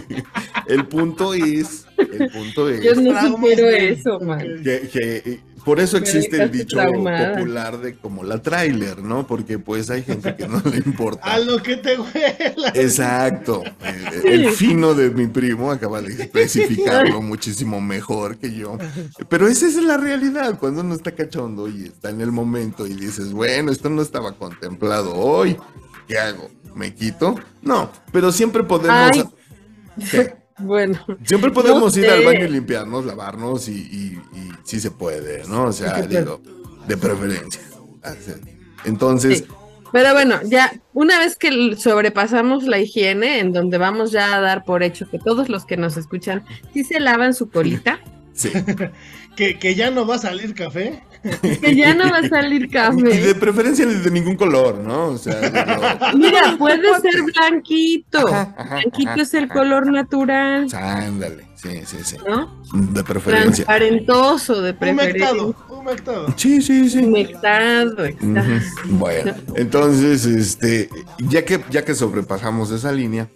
el 0.68 0.86
punto 0.86 1.34
es, 1.34 1.84
el 1.98 2.30
punto 2.30 2.68
es 2.68 2.82
Yo 2.82 2.94
no 2.94 3.20
supero 3.28 3.68
eso, 3.68 4.20
man. 4.20 4.38
Que, 4.64 4.88
que, 4.88 5.40
por 5.64 5.80
eso 5.80 5.96
existe 5.96 6.42
el 6.42 6.50
dicho 6.50 6.76
traumada. 6.76 7.34
popular 7.34 7.78
de 7.78 7.96
como 7.96 8.24
la 8.24 8.40
trailer, 8.42 9.02
¿no? 9.02 9.26
Porque 9.26 9.58
pues 9.58 9.90
hay 9.90 10.02
gente 10.02 10.34
que 10.36 10.48
no 10.48 10.62
le 10.64 10.78
importa. 10.78 11.32
A 11.32 11.38
lo 11.38 11.62
que 11.62 11.76
te 11.76 11.98
huela. 11.98 12.72
Exacto. 12.74 13.62
El, 14.24 14.50
fino 14.50 14.94
de 14.94 15.10
mi 15.10 15.26
primo 15.26 15.70
acaba 15.70 16.00
de 16.02 16.14
especificarlo 16.14 17.20
muchísimo 17.22 17.80
mejor 17.80 18.38
que 18.38 18.54
yo. 18.54 18.78
Pero 19.28 19.48
esa 19.48 19.66
es 19.66 19.76
la 19.76 19.96
realidad. 19.96 20.58
Cuando 20.58 20.80
uno 20.80 20.94
está 20.94 21.12
cachondo 21.12 21.68
y 21.68 21.84
está 21.84 22.10
en 22.10 22.20
el 22.20 22.32
momento 22.32 22.86
y 22.86 22.94
dices, 22.94 23.32
bueno, 23.32 23.70
esto 23.70 23.90
no 23.90 24.02
estaba 24.02 24.32
contemplado 24.32 25.14
hoy. 25.14 25.56
¿Qué 26.08 26.18
hago? 26.18 26.50
¿Me 26.74 26.94
quito? 26.94 27.34
No, 27.62 27.90
pero 28.12 28.32
siempre 28.32 28.64
podemos. 28.64 29.10
Ay. 29.12 29.24
¿Qué? 30.10 30.39
Bueno, 30.60 30.98
Siempre 31.24 31.50
podemos 31.50 31.96
No 31.96 32.02
ir 32.02 32.10
al 32.10 32.24
baño 32.24 32.44
y 32.44 32.48
limpiarnos, 32.48 33.04
lavarnos 33.04 33.68
y, 33.68 33.72
y, 33.72 34.20
y 34.38 34.50
sí 34.64 34.80
se 34.80 34.90
puede, 34.90 35.44
¿no? 35.48 35.64
O 35.64 35.72
sea, 35.72 36.02
digo, 36.02 36.40
de 36.86 36.96
preferencia. 36.96 37.62
Entonces, 38.84 39.38
Sí. 39.38 39.44
pero 39.92 40.12
bueno, 40.12 40.40
ya 40.44 40.72
una 40.92 41.18
vez 41.18 41.36
que 41.36 41.76
sobrepasamos 41.76 42.64
la 42.64 42.78
higiene, 42.78 43.38
en 43.40 43.52
donde 43.52 43.78
vamos 43.78 44.10
ya 44.12 44.36
a 44.36 44.40
dar 44.40 44.64
por 44.64 44.82
hecho 44.82 45.08
que 45.10 45.18
todos 45.18 45.48
los 45.48 45.64
que 45.66 45.76
nos 45.76 45.96
escuchan 45.96 46.44
sí 46.72 46.84
se 46.84 47.00
lavan 47.00 47.34
su 47.34 47.50
colita, 47.50 48.00
sí. 48.32 48.50
Que, 49.40 49.58
que 49.58 49.74
ya 49.74 49.90
no 49.90 50.06
va 50.06 50.16
a 50.16 50.18
salir 50.18 50.54
café. 50.54 51.02
que 51.62 51.74
ya 51.74 51.94
no 51.94 52.10
va 52.10 52.18
a 52.18 52.28
salir 52.28 52.64
Y 52.64 52.66
de 52.66 52.68
café. 52.68 53.34
preferencia 53.36 53.86
ni 53.86 53.94
de 53.94 54.10
ningún 54.10 54.36
color, 54.36 54.76
¿no? 54.80 55.06
O 55.06 55.16
sea, 55.16 56.12
Mira, 56.14 56.56
puede 56.58 56.86
ser 57.00 57.22
blanquito. 57.22 58.28
Ajá, 58.28 58.54
ajá, 58.58 58.74
Blanquito 58.74 59.10
ajá, 59.12 59.22
es 59.22 59.32
el 59.32 59.44
ajá. 59.44 59.54
color 59.54 59.86
natural, 59.90 60.66
ándale, 60.74 61.46
sí, 61.54 61.80
sí, 61.86 61.96
sí. 62.04 62.16
¿no? 62.28 62.60
De 62.92 63.02
preferencia. 63.02 63.64
Transparentoso 63.64 64.60
de 64.60 64.74
preferencia. 64.74 65.32
Humectado, 65.32 65.56
humectado. 65.70 66.34
Sí, 66.36 66.60
sí, 66.60 66.90
sí. 66.90 66.98
Humectado, 66.98 68.04
exacto. 68.04 68.70
Bueno, 68.90 69.34
entonces, 69.54 70.26
este, 70.26 70.90
ya 71.18 71.46
que, 71.46 71.60
ya 71.70 71.82
que 71.82 71.94
sobrepasamos 71.94 72.70
esa 72.72 72.92
línea, 72.92 73.26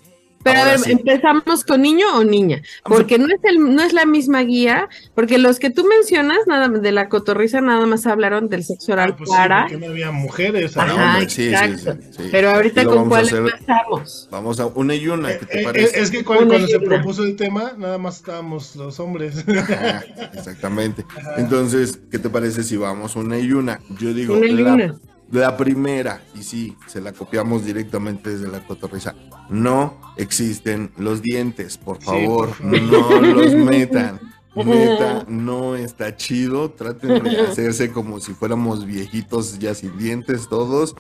Pero 0.44 0.60
a 0.60 0.64
ver, 0.66 0.78
sí. 0.78 0.92
¿empezamos 0.92 1.64
con 1.64 1.82
niño 1.82 2.06
o 2.16 2.22
niña? 2.22 2.62
Porque 2.84 3.18
no 3.18 3.26
es 3.26 3.40
el, 3.42 3.74
no 3.74 3.82
es 3.82 3.92
la 3.92 4.04
misma 4.06 4.42
guía, 4.42 4.88
porque 5.14 5.38
los 5.38 5.58
que 5.58 5.70
tú 5.70 5.84
mencionas, 5.84 6.38
nada 6.46 6.68
de 6.68 6.92
la 6.92 7.08
cotorriza, 7.08 7.60
nada 7.60 7.84
más 7.86 8.06
hablaron 8.06 8.48
del 8.48 8.62
sexo 8.62 8.92
oral 8.92 9.10
Ah, 9.12 9.16
pues 9.16 9.30
sí, 9.30 9.36
para. 9.36 9.62
porque 9.62 9.78
no 9.78 9.86
había 9.92 10.10
mujeres. 10.12 10.76
Ajá, 10.76 10.92
ahí. 10.92 11.14
hombre, 11.16 11.30
sí, 11.30 11.50
sí, 11.50 11.78
sí, 11.78 11.90
sí. 12.16 12.28
Pero 12.30 12.50
ahorita 12.50 12.84
con 12.84 13.08
cuál 13.08 13.28
empezamos. 13.28 14.28
Vamos 14.30 14.60
a 14.60 14.66
una 14.66 14.94
y 14.94 15.08
una, 15.08 15.36
¿qué 15.38 15.46
te 15.46 15.58
Eh, 15.58 15.60
eh, 15.62 15.64
parece? 15.64 16.00
es 16.00 16.10
que 16.10 16.24
cuando, 16.24 16.66
se 16.66 16.78
propuso 16.78 17.24
el 17.24 17.36
tema, 17.36 17.72
nada 17.78 17.98
más 17.98 18.16
estábamos 18.16 18.76
los 18.76 19.00
hombres. 19.00 19.44
Ajá, 19.48 20.04
exactamente. 20.34 21.04
Entonces, 21.38 21.98
¿qué 22.10 22.18
te 22.18 22.28
parece 22.28 22.62
si 22.62 22.76
vamos 22.76 23.16
una 23.16 23.38
y 23.38 23.52
una? 23.52 23.80
Yo 23.98 24.12
digo, 24.12 24.34
Una 24.36 24.46
y 24.46 24.52
la, 24.52 24.74
una. 24.74 24.94
La 25.30 25.56
primera, 25.56 26.22
y 26.34 26.42
sí, 26.42 26.76
se 26.86 27.00
la 27.00 27.12
copiamos 27.12 27.64
directamente 27.64 28.30
desde 28.30 28.48
la 28.48 28.60
cotorriza. 28.66 29.14
No 29.48 29.98
existen 30.16 30.92
los 30.96 31.22
dientes, 31.22 31.76
por 31.78 32.00
favor, 32.02 32.50
no 32.62 33.20
los 33.20 33.52
metan. 33.54 34.20
Neta, 34.56 35.24
no 35.28 35.74
está 35.74 36.16
chido. 36.16 36.70
Traten 36.70 37.24
de 37.24 37.40
hacerse 37.50 37.90
como 37.90 38.20
si 38.20 38.34
fuéramos 38.34 38.86
viejitos 38.86 39.58
ya 39.58 39.74
sin 39.74 39.98
dientes 39.98 40.48
todos. 40.48 40.94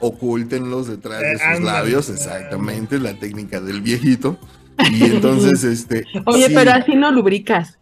Ocúltenlos 0.00 0.86
detrás 0.88 1.20
de 1.20 1.32
Eh, 1.32 1.34
sus 1.34 1.42
ándale. 1.42 1.64
labios, 1.64 2.08
exactamente, 2.08 2.98
la 2.98 3.18
técnica 3.18 3.60
del 3.60 3.80
viejito. 3.82 4.38
Y 4.90 5.04
entonces, 5.04 5.64
este. 5.64 6.04
Oye, 6.26 6.48
sí. 6.48 6.54
pero 6.54 6.72
así 6.72 6.94
no 6.94 7.10
lubricas. 7.10 7.78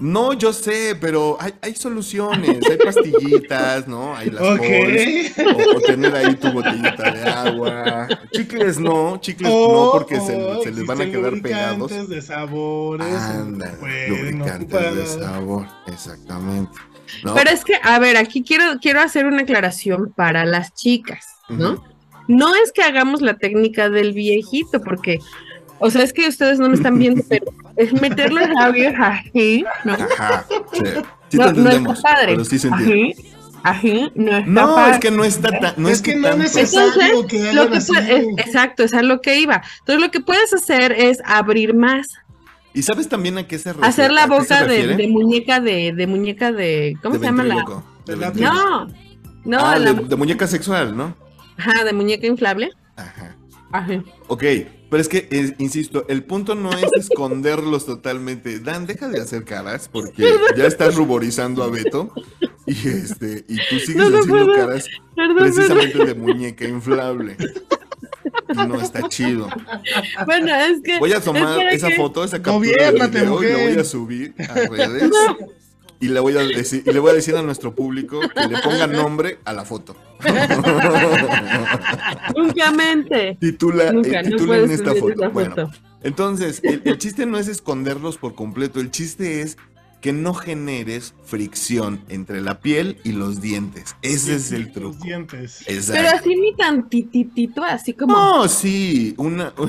No, 0.00 0.32
yo 0.32 0.52
sé, 0.52 0.96
pero 1.00 1.36
hay, 1.38 1.52
hay 1.60 1.74
soluciones, 1.74 2.58
hay 2.70 2.76
pastillitas, 2.78 3.86
¿no? 3.86 4.16
Hay 4.16 4.30
las 4.30 4.42
ok. 4.42 4.60
Halls, 4.62 5.32
o, 5.74 5.76
o 5.76 5.80
tener 5.82 6.14
ahí 6.14 6.34
tu 6.36 6.50
botellita 6.52 7.10
de 7.12 7.22
agua. 7.24 8.08
Chicles 8.32 8.78
no, 8.78 9.18
chicles 9.20 9.50
no, 9.50 9.56
O- 9.56 9.92
porque 9.92 10.18
se, 10.20 10.34
o 10.36 10.62
se 10.62 10.70
les 10.72 10.86
van 10.86 11.02
a 11.02 11.04
quedar 11.04 11.40
pegados. 11.42 11.78
lubricantes 11.90 12.08
de 12.08 12.22
sabores. 12.22 13.06
Ándale, 13.14 13.76
Bueno, 13.78 14.16
lubricantes 14.16 14.94
de 14.96 15.06
sabor, 15.06 15.66
exactamente. 15.86 16.72
¿no? 17.22 17.34
Pero 17.34 17.50
es 17.50 17.64
que, 17.64 17.74
a 17.82 17.98
ver, 17.98 18.16
aquí 18.16 18.42
quiero, 18.42 18.78
quiero 18.80 19.00
hacer 19.00 19.26
una 19.26 19.42
aclaración 19.42 20.12
para 20.16 20.44
las 20.46 20.74
chicas, 20.74 21.26
¿no? 21.48 21.84
No 22.28 22.54
es 22.54 22.72
que 22.72 22.82
hagamos 22.82 23.20
la 23.22 23.34
técnica 23.34 23.90
del 23.90 24.12
viejito, 24.12 24.80
porque, 24.80 25.18
o 25.80 25.90
sea, 25.90 26.02
es 26.02 26.12
que 26.12 26.28
ustedes 26.28 26.58
no 26.60 26.68
me 26.68 26.74
están 26.76 26.98
viendo, 26.98 27.22
pero 27.28 27.46
es 27.76 27.92
meter 28.00 28.32
los 28.32 28.48
labios 28.48 28.94
así, 28.98 29.64
¿no? 29.84 29.94
Ajá, 29.94 30.44
sí. 30.72 30.80
Sí 31.30 31.36
no, 31.38 31.52
te 31.52 31.60
no 31.60 31.70
está 31.70 31.94
padre. 32.02 32.26
pero 32.32 32.44
sí 32.44 32.58
se 32.58 32.68
entiende. 32.68 33.14
Así, 33.62 33.78
así, 34.02 34.12
no 34.14 34.36
está 34.36 34.50
No, 34.50 34.74
padre. 34.74 34.92
es 34.94 34.98
que 35.00 35.10
no 35.10 35.24
está 35.24 35.48
tan, 35.58 35.74
no 35.76 35.88
es, 35.88 35.94
es 35.96 36.02
que 36.02 36.16
no 36.16 36.28
es 36.28 36.36
necesario 36.38 37.26
que 37.26 37.52
Lo 37.52 37.64
es- 37.72 37.88
exacto, 38.38 38.82
es 38.84 38.94
a 38.94 39.02
lo 39.02 39.20
que 39.20 39.38
iba. 39.40 39.62
Entonces, 39.80 40.02
lo 40.04 40.10
que 40.10 40.20
puedes 40.20 40.52
hacer 40.54 40.92
es 40.92 41.18
abrir 41.24 41.74
más, 41.74 42.08
¿Y 42.72 42.82
sabes 42.82 43.08
también 43.08 43.36
a 43.36 43.48
qué 43.48 43.58
se 43.58 43.70
refiere? 43.72 43.88
hacer 43.88 44.12
la 44.12 44.22
¿A 44.22 44.28
qué 44.28 44.30
se 44.30 44.54
boca 44.54 44.64
de, 44.64 44.96
de 44.96 45.08
muñeca 45.08 45.60
de, 45.60 45.92
de 45.92 46.06
muñeca 46.06 46.52
de, 46.52 46.96
¿cómo 47.02 47.14
De 47.14 47.20
se 47.20 47.26
llama 47.26 47.42
la? 47.44 47.54
la-. 48.06 48.30
No, 48.32 48.86
no, 49.44 49.58
ah, 49.58 49.78
la- 49.78 49.92
de, 49.92 50.04
de 50.04 50.16
muñeca 50.16 50.46
sexual, 50.46 50.96
¿no? 50.96 51.14
ajá, 51.58 51.84
de 51.84 51.92
muñeca 51.92 52.26
inflable. 52.26 52.70
Ajá. 52.96 53.29
Ajá. 53.72 54.02
Ok, 54.28 54.44
pero 54.90 55.00
es 55.00 55.08
que, 55.08 55.28
eh, 55.30 55.54
insisto, 55.58 56.04
el 56.08 56.24
punto 56.24 56.54
no 56.54 56.70
es 56.72 56.84
esconderlos 56.98 57.86
totalmente. 57.86 58.58
Dan, 58.58 58.86
deja 58.86 59.08
de 59.08 59.20
hacer 59.20 59.44
caras 59.44 59.88
porque 59.92 60.28
ya 60.56 60.66
estás 60.66 60.96
ruborizando 60.96 61.62
a 61.62 61.68
Beto 61.70 62.12
y 62.66 62.72
este 62.88 63.44
y 63.48 63.56
tú 63.68 63.78
sigues 63.78 63.96
No, 63.96 64.10
no 64.10 64.18
haciendo 64.18 64.52
caras 64.54 64.86
Perdón, 65.14 65.36
precisamente 65.38 66.04
de 66.04 66.14
muñeca 66.14 66.64
inflable. 66.64 67.36
Y 68.52 68.56
no 68.66 68.80
está 68.80 69.08
chido. 69.08 69.48
Bueno, 70.26 70.54
es 70.54 70.80
que. 70.82 70.98
Voy 70.98 71.12
a 71.12 71.20
tomar 71.20 71.60
esa 71.72 71.88
que- 71.88 71.96
foto, 71.96 72.24
esa 72.24 72.42
captura 72.42 72.90
video 72.90 73.42
y 73.42 73.46
la 73.46 73.56
voy 73.58 73.78
a 73.78 73.84
subir 73.84 74.34
a 74.48 74.54
redes. 74.54 75.10
Y 76.00 76.08
le 76.08 76.20
voy 76.20 76.34
a 76.36 76.40
decir, 76.40 76.82
y 76.86 76.92
le 76.92 76.98
voy 76.98 77.10
a 77.10 77.14
decir 77.14 77.36
a 77.36 77.42
nuestro 77.42 77.74
público 77.74 78.20
que 78.20 78.48
le 78.48 78.58
ponga 78.62 78.86
nombre 78.86 79.38
a 79.44 79.52
la 79.52 79.64
foto. 79.66 79.94
Nunca 82.36 82.70
mente. 82.70 83.36
Titula, 83.40 83.92
Nunca, 83.92 84.20
eh, 84.20 84.24
titulen 84.24 84.46
puedes 84.46 84.70
esta 84.70 84.94
foto. 84.94 85.12
esa 85.12 85.28
Bueno, 85.28 85.54
foto. 85.56 85.70
entonces, 86.02 86.60
el, 86.62 86.82
el 86.84 86.98
chiste 86.98 87.26
no 87.26 87.38
es 87.38 87.48
esconderlos 87.48 88.16
por 88.16 88.34
completo, 88.34 88.80
el 88.80 88.90
chiste 88.90 89.42
es 89.42 89.58
que 90.00 90.12
no 90.14 90.32
generes 90.32 91.12
fricción 91.24 92.02
entre 92.08 92.40
la 92.40 92.60
piel 92.60 92.96
y 93.04 93.12
los 93.12 93.42
dientes. 93.42 93.94
Ese 94.00 94.36
es 94.36 94.50
el 94.52 94.62
Los 94.64 94.72
truco. 94.72 95.04
dientes. 95.04 95.62
Exacto. 95.66 95.92
Pero 96.02 96.16
así 96.16 96.34
ni 96.36 96.54
tan 96.56 96.88
tititito, 96.88 97.62
así 97.62 97.92
como. 97.92 98.14
No, 98.14 98.48
sí, 98.48 99.14
una... 99.18 99.52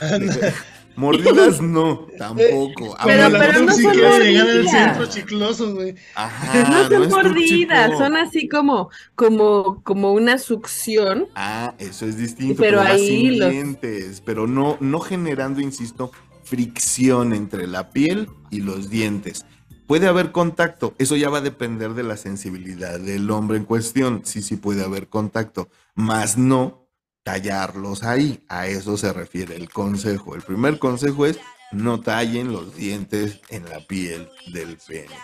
Mordidas 0.96 1.60
no, 1.60 2.06
tampoco. 2.18 2.72
Como 2.74 2.96
Pero- 3.04 3.28
la 3.30 3.38
pero 3.38 3.62
no 3.62 3.72
son 3.72 3.92
llegar 3.94 4.12
al 4.20 4.34
mordidas. 4.34 4.70
centro 4.70 5.06
chicloso, 5.06 5.74
güey. 5.74 5.94
Ajá, 6.14 6.68
no 6.68 6.88
son 6.88 7.08
mordidas, 7.10 7.90
son 7.98 8.16
así 8.16 8.48
como, 8.48 8.90
como, 9.14 9.82
como 9.84 10.12
una 10.12 10.38
succión. 10.38 11.26
Ah, 11.34 11.74
eso 11.78 12.06
es 12.06 12.16
distinto, 12.18 12.56
Pero 12.60 12.78
pero, 12.78 12.82
más 12.84 12.92
ahí 13.00 13.08
sin 13.08 13.38
los- 13.38 13.50
dientes, 13.50 14.22
pero 14.24 14.46
no, 14.46 14.76
no 14.80 15.00
generando, 15.00 15.60
insisto, 15.60 16.12
fricción 16.44 17.32
entre 17.32 17.66
la 17.66 17.90
piel 17.90 18.28
y 18.50 18.60
los 18.60 18.90
dientes. 18.90 19.46
Puede 19.86 20.06
haber 20.08 20.32
contacto, 20.32 20.94
eso 20.98 21.16
ya 21.16 21.28
va 21.28 21.38
a 21.38 21.42
depender 21.42 21.94
de 21.94 22.02
la 22.02 22.16
sensibilidad 22.16 23.00
del 23.00 23.30
hombre 23.30 23.56
en 23.58 23.64
cuestión. 23.64 24.22
Sí, 24.24 24.40
sí 24.42 24.56
puede 24.56 24.84
haber 24.84 25.08
contacto, 25.08 25.68
más 25.94 26.38
no 26.38 26.81
tallarlos 27.22 28.02
ahí. 28.02 28.40
A 28.48 28.66
eso 28.66 28.96
se 28.96 29.12
refiere 29.12 29.56
el 29.56 29.70
consejo. 29.70 30.34
El 30.34 30.42
primer 30.42 30.78
consejo 30.78 31.26
es 31.26 31.38
no 31.72 32.00
tallen 32.00 32.52
los 32.52 32.74
dientes 32.76 33.40
en 33.48 33.68
la 33.68 33.80
piel 33.80 34.28
del 34.52 34.76
pene. 34.76 35.14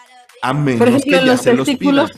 A 0.43 0.53
menos 0.53 0.89
ejemplo, 0.89 1.05
que 1.05 1.27
ya 1.27 1.33
los 1.33 1.43
se 1.43 1.55
los 1.55 1.69
pidan. 1.69 2.09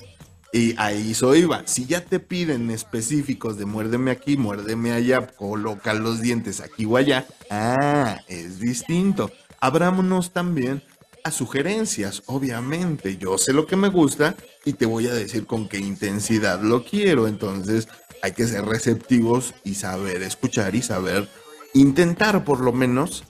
Y 0.52 0.74
ahí 0.78 1.12
eso 1.12 1.34
iba. 1.36 1.62
Si 1.66 1.86
ya 1.86 2.04
te 2.04 2.18
piden 2.18 2.70
específicos 2.70 3.56
de 3.56 3.66
muérdeme 3.66 4.10
aquí, 4.10 4.36
muérdeme 4.36 4.92
allá, 4.92 5.28
coloca 5.28 5.94
los 5.94 6.20
dientes 6.20 6.60
aquí 6.60 6.84
o 6.86 6.96
allá, 6.96 7.26
ah, 7.50 8.20
es 8.26 8.58
distinto. 8.58 9.30
Abrámonos 9.60 10.32
también 10.32 10.82
a 11.22 11.30
sugerencias, 11.30 12.22
obviamente. 12.26 13.16
Yo 13.16 13.38
sé 13.38 13.52
lo 13.52 13.66
que 13.66 13.76
me 13.76 13.88
gusta 13.88 14.34
y 14.64 14.72
te 14.72 14.86
voy 14.86 15.06
a 15.06 15.14
decir 15.14 15.46
con 15.46 15.68
qué 15.68 15.78
intensidad 15.78 16.60
lo 16.60 16.84
quiero. 16.84 17.28
Entonces 17.28 17.86
hay 18.22 18.32
que 18.32 18.46
ser 18.46 18.64
receptivos 18.64 19.54
y 19.64 19.74
saber 19.74 20.22
escuchar 20.22 20.74
y 20.74 20.82
saber 20.82 21.28
intentar 21.74 22.44
por 22.44 22.60
lo 22.60 22.72
menos 22.72 23.24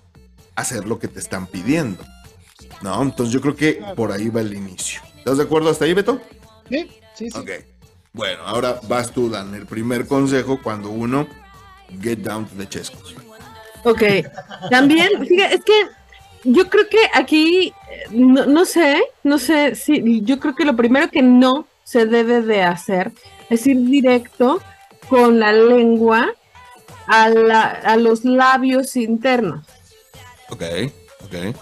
hacer 0.57 0.86
lo 0.86 0.99
que 0.99 1.09
te 1.09 1.20
están 1.20 1.47
pidiendo. 1.47 2.03
¿No? 2.82 3.03
Entonces 3.03 3.32
yo 3.32 3.41
creo 3.41 3.57
que 3.57 3.82
por 3.95 4.11
ahí 4.11 4.28
va 4.28 4.41
el 4.41 4.55
inicio. 4.55 5.03
¿Estás 5.18 5.36
de 5.36 5.45
acuerdo 5.45 5.70
hasta 5.70 5.84
ahí, 5.84 5.93
Beto? 5.93 6.20
Sí, 6.68 6.91
sí, 7.14 7.30
sí. 7.30 7.38
Ok. 7.38 7.51
Bueno, 8.12 8.43
ahora 8.45 8.80
vas 8.88 9.12
tú, 9.12 9.28
Dan. 9.28 9.55
El 9.55 9.66
primer 9.66 10.07
consejo 10.07 10.61
cuando 10.62 10.88
uno 10.91 11.28
get 12.01 12.18
down 12.18 12.47
to 12.47 12.57
the 12.57 12.68
chescos. 12.68 13.14
Ok. 13.84 14.03
También, 14.70 15.09
fíjate, 15.26 15.55
es 15.57 15.64
que 15.64 15.86
yo 16.45 16.68
creo 16.68 16.88
que 16.88 16.99
aquí, 17.14 17.72
no, 18.11 18.47
no 18.47 18.64
sé, 18.64 19.03
no 19.22 19.38
sé, 19.38 19.74
si 19.74 20.22
yo 20.22 20.41
creo 20.41 20.55
que 20.55 20.64
lo 20.64 20.74
primero 20.74 21.11
que 21.11 21.22
no 21.22 21.66
se 21.84 22.07
debe 22.07 22.41
de 22.41 22.62
hacer 22.62 23.12
es 23.51 23.66
ir 23.66 23.78
directo 23.78 24.62
con 25.11 25.39
la 25.41 25.53
lengua 25.53 26.33
a, 27.07 27.29
la- 27.29 27.65
a 27.69 27.97
los 27.97 28.25
labios 28.25 28.97
internos. 28.97 29.67
Ok, 30.49 30.63
ok. 31.25 31.57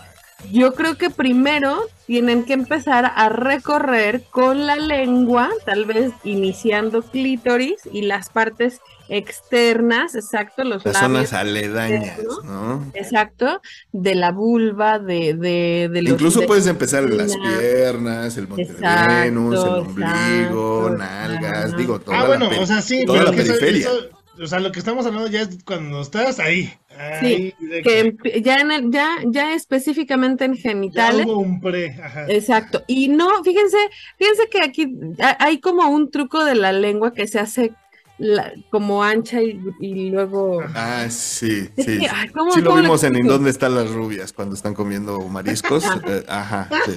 Yo 0.53 0.73
creo 0.75 0.97
que 0.97 1.11
primero 1.11 1.79
tienen 2.07 2.45
que 2.45 2.53
empezar 2.55 3.13
a 3.15 3.29
recorrer 3.29 4.23
con 4.31 4.67
la 4.67 4.77
lengua, 4.77 5.51
tal 5.67 5.85
vez 5.85 6.13
iniciando 6.25 7.03
clítoris 7.03 7.81
y 7.93 8.03
las 8.03 8.31
partes 8.31 8.81
externas, 9.11 10.15
exacto, 10.15 10.65
los 10.65 10.85
Las 10.85 10.95
labios. 10.95 11.29
zonas 11.29 11.33
aledañas, 11.33 12.19
¿no? 12.45 12.85
Exacto, 12.95 13.61
de 13.93 14.15
la 14.15 14.33
vulva, 14.33 14.99
de, 14.99 15.35
de, 15.35 15.89
de 15.93 16.03
los 16.03 16.13
Incluso 16.13 16.41
de- 16.41 16.47
puedes 16.47 16.67
empezar 16.67 17.05
en 17.05 17.17
las 17.17 17.37
piernas, 17.37 18.37
el 18.37 18.49
monte 18.49 18.65
de 18.65 19.07
Venus, 19.25 19.55
el 19.65 19.69
ombligo, 19.71 20.89
exacto, 20.89 20.91
nalgas, 20.99 21.77
digo, 21.77 21.99
toda 22.01 22.17
Ah, 22.19 22.23
la 22.23 22.27
bueno, 22.29 22.51
peri- 22.51 22.63
o 22.63 22.67
sea, 22.67 22.81
sí, 22.81 23.05
toda 23.05 23.19
pero 23.21 23.31
la 23.31 23.37
que 23.37 23.43
eso- 23.43 23.53
periferia. 23.59 23.89
eso- 23.89 24.18
o 24.43 24.47
sea, 24.47 24.61
lo 24.61 24.73
que 24.73 24.79
estamos 24.79 25.05
hablando 25.07 25.29
ya 25.29 25.43
es 25.43 25.59
cuando 25.65 26.01
estás 26.01 26.39
ahí. 26.41 26.73
ahí 26.99 27.55
directo. 27.61 27.89
que 27.91 28.05
empi- 28.17 28.43
ya 28.43 28.57
en 28.57 28.71
el, 28.73 28.91
ya, 28.91 29.09
ya 29.27 29.55
específicamente 29.55 30.45
en 30.45 30.55
ya 30.55 30.63
genitales. 30.63 31.27
hubo 31.27 31.39
un 31.39 31.61
pre, 31.61 31.95
ajá. 32.03 32.27
Exacto. 32.29 32.83
Y 32.87 33.09
no, 33.09 33.43
fíjense, 33.45 33.77
fíjense 34.19 34.43
que 34.51 34.63
aquí 34.63 34.93
ha- 35.21 35.37
hay 35.45 35.61
como 35.61 35.89
un 35.89 36.11
truco 36.11 36.45
de 36.45 36.55
la 36.55 36.73
lengua 36.73 37.13
que 37.15 37.27
se 37.29 37.39
hace 37.39 37.73
la- 38.19 38.53
como 38.71 39.05
ancha 39.05 39.41
y, 39.43 39.61
y 39.81 40.11
luego. 40.11 40.61
Ah, 40.75 41.07
sí, 41.09 41.69
Es 41.77 41.85
sí. 41.85 41.99
que, 41.99 42.01
sí. 42.01 42.07
ay, 42.13 42.29
¿cómo- 42.31 42.51
Sí 42.53 42.61
lo 42.61 42.71
cómo 42.71 42.83
vimos 42.83 43.05
en 43.05 43.15
dónde 43.27 43.51
están 43.51 43.75
las 43.77 43.91
rubias? 43.91 44.33
Cuando 44.33 44.55
están 44.57 44.75
comiendo 44.75 45.21
mariscos. 45.29 45.85
Eh, 46.09 46.25
Ajá, 46.29 46.69
sí. 46.85 46.93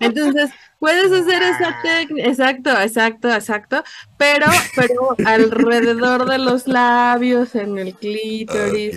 Entonces, 0.00 0.50
puedes 0.78 1.10
hacer 1.12 1.42
esa 1.42 1.76
técnica, 1.82 2.28
exacto, 2.28 2.70
exacto, 2.80 3.32
exacto, 3.32 3.82
pero, 4.16 4.46
pero 4.76 5.16
alrededor 5.26 6.28
de 6.28 6.38
los 6.38 6.66
labios, 6.66 7.54
en 7.54 7.78
el 7.78 7.94
clítoris. 7.94 8.94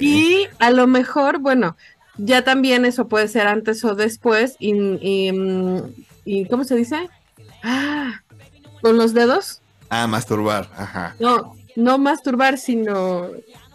Y 0.00 0.46
a 0.58 0.70
lo 0.70 0.86
mejor, 0.86 1.38
bueno, 1.38 1.76
ya 2.16 2.42
también 2.42 2.84
eso 2.84 3.08
puede 3.08 3.28
ser 3.28 3.46
antes 3.46 3.84
o 3.84 3.94
después, 3.94 4.56
y, 4.58 4.74
y, 5.00 5.32
mm, 5.32 5.82
y 6.24 6.48
¿cómo 6.48 6.64
se 6.64 6.76
dice? 6.76 7.08
Ah, 7.62 8.20
con 8.82 8.96
los 8.96 9.14
dedos, 9.14 9.60
Ah, 9.90 10.06
masturbar, 10.06 10.68
ajá. 10.76 11.14
no, 11.20 11.54
no 11.76 11.98
masturbar, 11.98 12.58
sino 12.58 13.28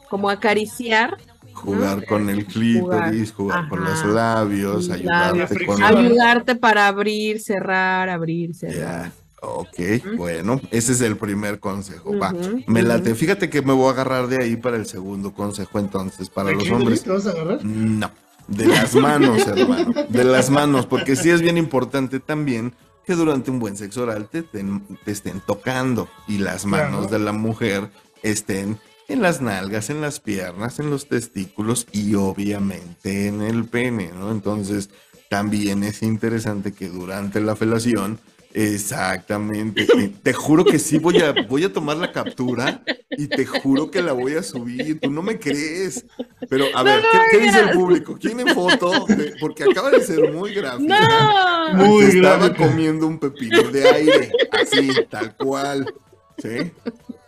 como 0.10 0.30
acariciar, 0.30 1.18
Jugar 1.62 2.06
con 2.06 2.30
el 2.30 2.46
clítoris, 2.46 3.32
jugar, 3.34 3.68
con 3.70 3.84
los 3.84 4.06
labios, 4.06 4.88
Los 4.88 4.90
ayudarte 4.92 5.38
labios. 5.40 5.66
con... 5.66 5.84
Ayuda. 5.84 6.00
ayudarte 6.00 6.56
para 6.56 6.88
abrir, 6.88 7.40
cerrar, 7.42 8.10
abrir, 8.10 8.56
cerrar. 8.56 8.76
Ya, 9.06 9.12
ok, 9.42 10.16
bueno, 10.18 10.62
ese 10.72 10.94
es 10.94 11.02
el 11.02 11.18
primer 11.18 11.60
consejo, 11.60 12.18
va. 12.18 12.34
Me 12.68 12.82
late, 12.82 13.14
fíjate 13.16 13.50
que 13.50 13.62
me 13.62 13.74
voy 13.74 13.88
a 13.88 13.92
agarrar 13.92 14.28
de 14.28 14.42
ahí 14.44 14.56
para 14.56 14.78
el 14.78 14.86
segundo 14.86 15.34
consejo 15.34 15.80
entonces, 15.80 16.30
para 16.30 16.50
¿De 16.50 16.56
los 16.56 16.70
hombres. 16.72 17.04
te 17.04 17.10
vas 17.12 17.26
a 17.28 17.32
agarrar? 17.32 17.64
No, 17.66 18.10
de 18.48 18.66
las 18.66 18.96
manos, 18.96 19.46
hermano, 19.48 19.94
de 20.08 20.24
las 20.24 20.50
manos, 20.50 20.86
porque 20.86 21.16
sí 21.16 21.30
es 21.30 21.42
bien 21.42 21.58
importante 21.58 22.20
también 22.22 22.74
que 23.06 23.16
durante 23.16 23.52
un 23.52 23.60
buen 23.60 23.76
sexo 23.76 24.04
oral 24.04 24.30
te, 24.32 24.40
estén- 24.40 24.84
te 25.04 25.12
estén 25.12 25.42
tocando 25.42 26.08
y 26.28 26.38
las 26.38 26.66
manos 26.66 27.08
Claro. 27.08 27.12
de 27.12 27.20
la 27.20 27.32
mujer 27.34 27.90
estén 28.24 28.78
en 29.10 29.22
las 29.22 29.42
nalgas, 29.42 29.90
en 29.90 30.02
las 30.02 30.20
piernas, 30.20 30.80
en 30.80 30.90
los 30.90 31.08
testículos 31.08 31.88
y 31.92 32.16
obviamente 32.16 33.28
en 33.28 33.42
el 33.42 33.66
pene, 33.66 34.12
¿no? 34.18 34.32
Entonces, 34.32 34.90
también 35.30 35.84
es 35.84 36.02
interesante 36.04 36.72
que 36.74 36.88
durante 36.90 37.42
la 37.42 37.56
felación, 37.56 38.20
exactamente, 38.54 39.86
te 40.24 40.34
juro 40.34 40.66
que 40.66 40.80
sí 40.80 40.98
voy 40.98 41.20
a, 41.22 41.34
voy 41.48 41.64
a 41.66 41.74
tomar 41.74 41.98
la 41.98 42.12
captura 42.12 42.84
y 43.12 43.28
te 43.28 43.46
juro 43.46 43.92
que 43.92 44.02
la 44.02 44.14
voy 44.14 44.34
a 44.36 44.44
subir, 44.44 45.00
tú 45.00 45.12
no 45.12 45.22
me 45.22 45.38
crees, 45.38 46.06
pero 46.50 46.66
a 46.76 46.82
ver, 46.84 47.02
¿qué, 47.12 47.18
qué 47.32 47.44
dice 47.44 47.60
el 47.60 47.70
público? 47.72 48.18
¿Quieren 48.20 48.48
foto? 48.48 49.06
De- 49.08 49.34
porque 49.40 49.64
acaba 49.66 49.92
de 49.92 50.02
ser 50.02 50.32
muy 50.34 50.54
gráfico. 50.54 50.88
¡No! 50.94 51.74
Muy 51.76 52.06
estaba 52.06 52.56
comiendo 52.56 53.06
un 53.06 53.20
pepino 53.20 53.64
de 53.64 53.88
aire, 53.90 54.32
así, 54.52 54.90
tal 55.10 55.36
cual. 55.36 55.94
¿Sí? 56.42 56.72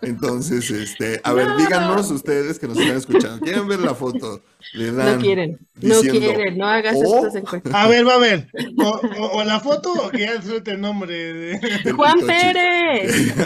Entonces, 0.02 0.70
este, 0.72 1.22
a 1.24 1.34
ver, 1.34 1.48
No. 1.48 1.58
díganos 1.58 2.10
ustedes 2.12 2.60
que 2.60 2.68
nos 2.68 2.78
están 2.78 2.98
escuchando. 2.98 3.40
¿Quieren 3.40 3.68
ver 3.68 3.80
la 3.80 3.96
foto? 3.96 4.42
Le 4.74 4.92
dan 4.92 5.16
No 5.16 5.22
quieren, 5.22 5.58
no 5.82 6.02
quieren, 6.02 6.58
no 6.58 6.68
hagas 6.68 6.96
"Oh". 7.04 7.18
estas 7.18 7.36
encuestas. 7.36 7.74
A 7.74 7.88
ver, 7.88 8.08
va 8.08 8.16
a 8.16 8.20
ver. 8.20 8.48
O, 8.78 8.84
o- 8.90 9.38
o 9.40 9.44
la 9.44 9.60
foto 9.60 9.92
o 9.94 10.10
que 10.12 10.20
ya 10.20 10.42
suelte 10.42 10.72
el 10.72 10.82
nombre 10.82 11.34
de. 11.34 11.92
Juan. 11.94 12.20
Pérez. 12.26 13.34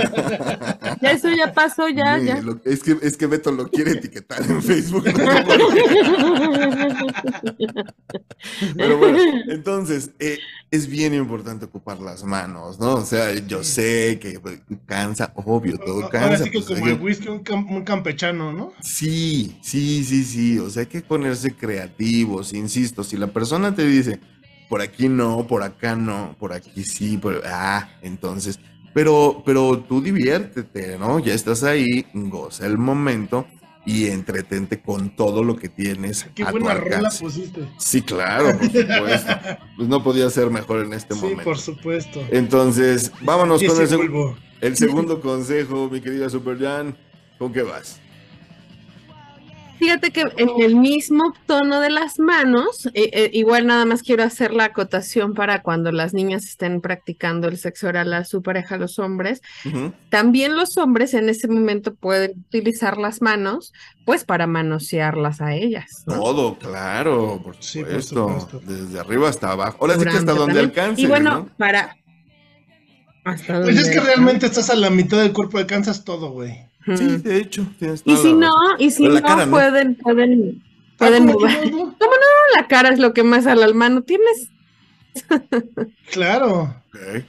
Ya 1.01 1.11
eso 1.11 1.29
ya 1.29 1.51
pasó, 1.53 1.87
ya, 1.89 2.17
ya. 2.17 2.41
lo- 2.41 2.59
es, 2.63 2.81
que, 2.81 2.97
es 3.01 3.17
que 3.17 3.27
Beto 3.27 3.51
lo 3.51 3.67
quiere 3.69 3.91
etiquetar 3.91 4.41
en 4.49 4.63
Facebook. 4.63 5.03
Pero 8.77 8.97
bueno, 8.97 9.17
entonces, 9.49 10.11
eh, 10.19 10.39
es 10.75 10.87
bien 10.87 11.13
importante 11.13 11.65
ocupar 11.65 11.99
las 11.99 12.23
manos, 12.23 12.79
¿no? 12.79 12.95
O 12.95 13.05
sea, 13.05 13.33
yo 13.47 13.63
sé 13.63 14.19
que 14.19 14.39
pues, 14.39 14.61
cansa, 14.85 15.31
obvio, 15.35 15.77
todo 15.77 16.01
Ahora 16.01 16.09
cansa. 16.09 16.43
sí 16.43 16.51
que 16.51 16.59
pues, 16.59 16.67
como 16.67 16.87
el 16.87 17.01
whisky, 17.01 17.27
un, 17.29 17.43
cam- 17.43 17.67
un 17.69 17.83
campechano, 17.83 18.53
¿no? 18.53 18.73
Sí, 18.81 19.57
sí, 19.61 20.03
sí, 20.03 20.23
sí. 20.23 20.59
O 20.59 20.69
sea, 20.69 20.81
hay 20.81 20.87
que 20.87 21.01
ponerse 21.01 21.55
creativos, 21.55 22.53
insisto. 22.53 23.03
Si 23.03 23.17
la 23.17 23.27
persona 23.27 23.73
te 23.73 23.85
dice, 23.85 24.19
por 24.69 24.81
aquí 24.81 25.09
no, 25.09 25.47
por 25.47 25.63
acá 25.63 25.95
no, 25.95 26.35
por 26.39 26.53
aquí 26.53 26.83
sí, 26.83 27.17
por... 27.17 27.41
ah, 27.45 27.89
entonces, 28.01 28.59
pero, 28.93 29.41
pero 29.45 29.79
tú 29.79 30.01
diviértete, 30.01 30.97
¿no? 30.97 31.19
Ya 31.19 31.33
estás 31.33 31.63
ahí, 31.63 32.05
goza 32.13 32.65
el 32.67 32.77
momento 32.77 33.47
y 33.85 34.07
entretente 34.07 34.81
con 34.81 35.15
todo 35.15 35.43
lo 35.43 35.55
que 35.55 35.69
tienes 35.69 36.27
Qué 36.33 36.43
a 36.43 36.47
tu 36.47 36.59
buena 36.59 36.73
rola 36.75 37.09
pusiste. 37.19 37.67
Sí, 37.77 38.01
claro, 38.01 38.57
por 38.57 38.65
supuesto. 38.71 39.33
Pues 39.77 39.87
no 39.87 40.03
podía 40.03 40.29
ser 40.29 40.49
mejor 40.49 40.85
en 40.85 40.93
este 40.93 41.13
Sí, 41.13 41.21
momento. 41.21 41.43
por 41.43 41.57
supuesto. 41.57 42.21
Entonces, 42.31 43.11
vámonos 43.21 43.61
con 43.63 43.81
el, 43.81 44.35
el 44.61 44.77
segundo 44.77 45.21
consejo, 45.21 45.89
mi 45.91 46.01
querida 46.01 46.29
Super 46.29 46.59
Jan. 46.59 46.97
¿Con 47.37 47.51
qué 47.51 47.61
vas? 47.63 47.99
Fíjate 49.79 50.11
que 50.11 50.23
en 50.37 50.49
el 50.61 50.75
mismo 50.75 51.33
tono 51.45 51.79
de 51.79 51.89
las 51.89 52.19
manos, 52.19 52.87
eh, 52.93 53.09
eh, 53.13 53.29
igual 53.33 53.67
nada 53.67 53.85
más 53.85 54.01
quiero 54.01 54.23
hacer 54.23 54.53
la 54.53 54.65
acotación 54.65 55.33
para 55.33 55.61
cuando 55.61 55.91
las 55.91 56.13
niñas 56.13 56.45
estén 56.45 56.81
practicando 56.81 57.47
el 57.47 57.57
sexo 57.57 57.87
oral 57.87 58.13
a 58.13 58.23
su 58.23 58.41
pareja, 58.41 58.77
los 58.77 58.99
hombres, 58.99 59.41
también 60.09 60.55
los 60.55 60.77
hombres 60.77 61.13
en 61.13 61.29
ese 61.29 61.47
momento 61.47 61.93
pueden 61.93 62.31
utilizar 62.47 62.97
las 62.97 63.21
manos, 63.21 63.73
pues 64.05 64.23
para 64.23 64.47
manosearlas 64.47 65.41
a 65.41 65.53
ellas. 65.55 66.03
¿no? 66.05 66.15
Todo, 66.15 66.57
claro, 66.57 67.41
por 67.43 67.55
Sí, 67.59 67.83
por 67.83 68.01
supuesto. 68.03 68.61
Desde 68.65 68.99
arriba 68.99 69.29
hasta 69.29 69.51
abajo. 69.51 69.77
Ahora 69.81 69.95
sí 69.95 70.03
que 70.03 70.09
hasta 70.09 70.33
donde 70.33 70.45
también. 70.45 70.65
alcance. 70.65 71.01
Y 71.01 71.05
bueno, 71.07 71.31
¿no? 71.31 71.49
para... 71.57 71.97
Hasta 73.23 73.61
Pues 73.63 73.75
es 73.77 73.83
donde 73.85 73.99
que 73.99 74.05
realmente 74.05 74.45
estás 74.45 74.69
a 74.69 74.75
la 74.75 74.91
mitad 74.91 75.17
del 75.17 75.33
cuerpo, 75.33 75.57
alcanzas 75.57 76.03
todo, 76.03 76.29
güey. 76.29 76.63
Sí, 76.93 77.17
de 77.17 77.37
hecho. 77.39 77.65
tienes 77.79 78.03
Y 78.05 78.15
si 78.17 78.33
no, 78.33 78.51
y 78.77 78.91
si 78.91 79.03
no, 79.03 79.09
la 79.15 79.21
cara 79.21 79.45
no. 79.45 79.51
pueden, 79.51 79.95
pueden, 79.95 80.63
pueden 80.97 81.25
¿cómo 81.27 81.39
mover. 81.39 81.71
no, 81.71 81.85
no? 81.99 82.55
La 82.55 82.67
cara 82.67 82.89
es 82.89 82.99
lo 82.99 83.13
que 83.13 83.23
más 83.23 83.47
al 83.47 83.63
alma 83.63 83.89
no 83.89 84.03
tienes. 84.03 84.49
Claro. 86.11 86.75
Ok. 86.89 87.23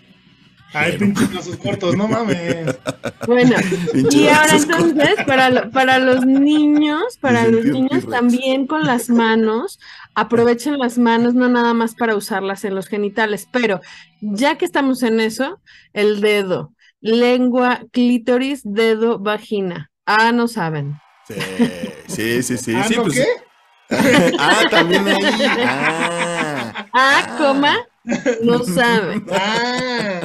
Ay, 0.72 0.98
pinches 0.98 1.32
brazos 1.32 1.56
cortos, 1.56 1.96
no 1.96 2.06
mames. 2.08 2.76
Bueno, 3.26 3.56
y 4.12 4.28
ahora 4.28 4.56
entonces, 4.56 5.16
para, 5.26 5.50
lo- 5.50 5.70
para 5.72 5.98
los 5.98 6.24
niños, 6.26 7.16
para 7.20 7.48
los 7.48 7.64
niños 7.64 8.06
también 8.08 8.66
con 8.68 8.84
las 8.84 9.08
manos, 9.08 9.80
aprovechen 10.14 10.78
las 10.78 10.96
manos, 10.96 11.34
no 11.34 11.48
nada 11.48 11.74
más 11.74 11.94
para 11.96 12.14
usarlas 12.14 12.64
en 12.64 12.74
los 12.76 12.86
genitales, 12.86 13.48
pero 13.50 13.80
ya 14.20 14.58
que 14.58 14.64
estamos 14.64 15.02
en 15.02 15.18
eso, 15.18 15.60
el 15.92 16.20
dedo, 16.20 16.72
lengua, 17.00 17.80
clítoris, 17.92 18.62
dedo, 18.64 19.18
vagina. 19.18 19.90
Ah, 20.06 20.32
no 20.32 20.48
saben. 20.48 20.98
Sí, 21.26 21.34
sí, 22.06 22.42
sí, 22.42 22.56
sí. 22.56 22.74
¿Ah, 22.74 22.84
sí, 22.84 22.94
no 22.96 23.02
pues- 23.02 23.14
qué? 23.14 23.26
ah, 24.38 24.62
también 24.70 25.06
ahí. 25.06 25.22
Ah. 25.58 26.86
Ah, 26.92 27.34
coma, 27.38 27.76
no 28.42 28.64
saben. 28.64 29.24
Ah. 29.30 30.20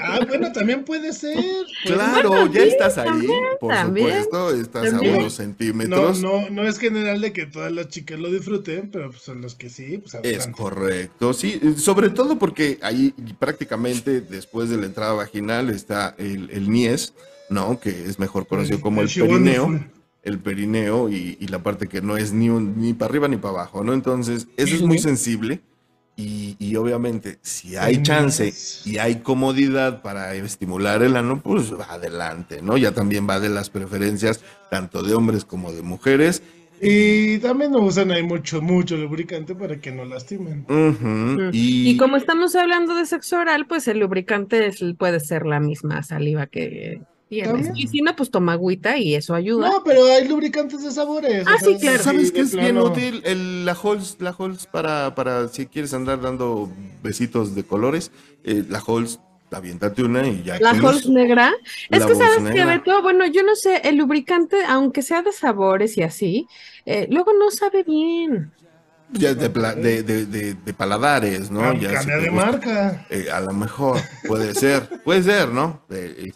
Ah, 0.00 0.20
bueno, 0.26 0.50
también 0.52 0.84
puede 0.84 1.12
ser. 1.12 1.36
Pues, 1.84 1.94
Claro, 1.94 2.46
ya 2.52 2.62
estás 2.62 2.98
ahí, 2.98 3.08
también, 3.10 3.40
por 3.60 3.72
también, 3.72 4.24
supuesto, 4.24 4.54
estás 4.54 4.90
también. 4.90 5.14
a 5.14 5.18
unos 5.18 5.24
No, 5.24 5.30
centímetros. 5.30 6.20
no, 6.22 6.50
no 6.50 6.66
es 6.66 6.78
general 6.78 7.20
de 7.20 7.32
que 7.32 7.46
todas 7.46 7.70
las 7.72 7.88
chicas 7.88 8.18
lo 8.18 8.30
disfruten, 8.30 8.90
pero 8.90 9.10
pues 9.10 9.22
son 9.22 9.40
los 9.40 9.54
que 9.54 9.70
sí, 9.70 9.98
pues 9.98 10.16
Es 10.24 10.46
correcto, 10.48 11.32
sí, 11.32 11.60
sobre 11.76 12.10
todo 12.10 12.38
porque 12.38 12.78
ahí 12.82 13.14
prácticamente 13.38 14.20
después 14.20 14.68
de 14.70 14.76
la 14.78 14.86
entrada 14.86 15.12
vaginal 15.12 15.70
está 15.70 16.14
el, 16.18 16.50
el 16.50 16.70
niés, 16.70 17.14
¿no? 17.48 17.78
Que 17.78 17.90
es 17.90 18.18
mejor 18.18 18.46
conocido 18.46 18.80
como 18.80 19.02
el, 19.02 19.08
perineo, 19.08 19.80
el 20.22 20.38
perineo 20.40 21.08
y, 21.10 21.36
y 21.40 21.46
la 21.48 21.62
parte 21.62 21.86
que 21.88 22.00
no 22.02 22.16
es 22.16 22.32
ni, 22.32 22.48
un- 22.50 22.80
ni 22.80 22.92
para 22.92 23.10
arriba 23.10 23.28
ni 23.28 23.36
para 23.36 23.54
abajo, 23.54 23.84
¿no? 23.84 23.92
Entonces, 23.94 24.48
eso 24.56 24.74
es 24.74 24.82
muy 24.82 24.98
sensible 24.98 25.60
y, 26.22 26.56
y 26.58 26.76
obviamente 26.76 27.38
si 27.42 27.76
hay 27.76 28.02
chance 28.02 28.52
y 28.84 28.98
hay 28.98 29.16
comodidad 29.16 30.02
para 30.02 30.34
estimular 30.34 31.02
el 31.02 31.16
ano, 31.16 31.40
pues 31.42 31.72
adelante, 31.88 32.62
¿no? 32.62 32.76
Ya 32.76 32.92
también 32.92 33.28
va 33.28 33.40
de 33.40 33.48
las 33.48 33.70
preferencias 33.70 34.40
tanto 34.70 35.02
de 35.02 35.14
hombres 35.14 35.44
como 35.44 35.72
de 35.72 35.82
mujeres. 35.82 36.42
Y 36.84 37.38
también 37.38 37.70
no 37.70 37.78
usan 37.78 38.10
ahí 38.10 38.24
mucho, 38.24 38.60
mucho 38.60 38.96
lubricante 38.96 39.54
para 39.54 39.80
que 39.80 39.92
no 39.92 40.04
lastimen. 40.04 40.66
Y, 41.52 41.90
y, 41.90 41.96
como 41.96 42.16
estamos 42.16 42.56
hablando 42.56 42.94
de 42.96 43.06
sexo 43.06 43.38
oral, 43.38 43.66
pues 43.68 43.86
el 43.86 44.00
lubricante 44.00 44.66
es- 44.66 44.82
puede 44.98 45.20
ser 45.20 45.46
la 45.46 45.60
misma 45.60 46.02
saliva 46.02 46.46
que 46.48 47.00
Y 47.74 47.86
si 47.88 48.02
no, 48.02 48.14
pues 48.14 48.30
toma 48.30 48.52
agüita 48.52 48.98
y 48.98 49.14
eso 49.14 49.34
ayuda. 49.34 49.70
No, 49.70 49.82
pero 49.84 50.04
hay 50.04 50.28
lubricantes 50.28 50.82
de 50.82 50.90
sabores. 50.90 51.46
Ah, 51.46 51.54
o 51.56 51.58
sea, 51.58 51.68
sí, 51.68 51.78
claro. 51.80 52.02
¿Sabes 52.02 52.28
sí, 52.28 52.32
qué 52.34 52.40
es 52.42 52.54
bien 52.54 52.76
útil? 52.78 53.22
El- 53.24 53.64
la 53.64 53.72
Halls, 53.72 54.16
la 54.20 54.34
Halls 54.38 54.66
para, 54.66 55.14
para 55.14 55.48
si 55.48 55.66
quieres 55.66 55.94
andar 55.94 56.20
dando 56.20 56.70
besitos 57.02 57.54
de 57.54 57.64
colores, 57.64 58.10
eh, 58.44 58.64
la 58.68 58.82
Halls, 58.86 59.18
aviéntate 59.50 60.02
una 60.02 60.26
y 60.26 60.42
ya. 60.42 60.58
La 60.60 60.70
Halls 60.70 61.08
negra. 61.08 61.52
Es 61.90 62.00
La 62.00 62.06
que 62.06 62.14
sabes 62.14 62.36
que, 62.36 62.42
negra. 62.42 62.66
Beto, 62.66 63.00
bueno, 63.02 63.26
yo 63.26 63.42
no 63.42 63.54
sé, 63.56 63.76
el 63.84 63.96
lubricante, 63.96 64.56
aunque 64.68 65.00
sea 65.02 65.22
de 65.22 65.32
sabores 65.32 65.96
y 65.96 66.02
así, 66.02 66.46
eh, 66.84 67.06
luego 67.10 67.32
no 67.38 67.50
sabe 67.50 67.82
bien. 67.82 68.52
Ya 69.14 69.30
es 69.30 69.38
de, 69.38 69.48
de, 69.50 70.02
de, 70.02 70.24
de- 70.26 70.54
de 70.54 70.72
paladares, 70.74 71.50
¿no? 71.50 71.74
Ya 71.74 71.92
Cambia 71.92 72.16
te 72.16 72.22
de 72.22 72.28
gusta. 72.30 72.46
marca. 72.50 73.06
Eh, 73.10 73.26
a 73.30 73.40
lo 73.40 73.52
mejor, 73.52 74.00
puede 74.26 74.54
ser, 74.54 74.88
puede 75.04 75.22
ser, 75.22 75.48
¿no? 75.50 75.82
Eh, 75.90 76.14
eh, 76.28 76.32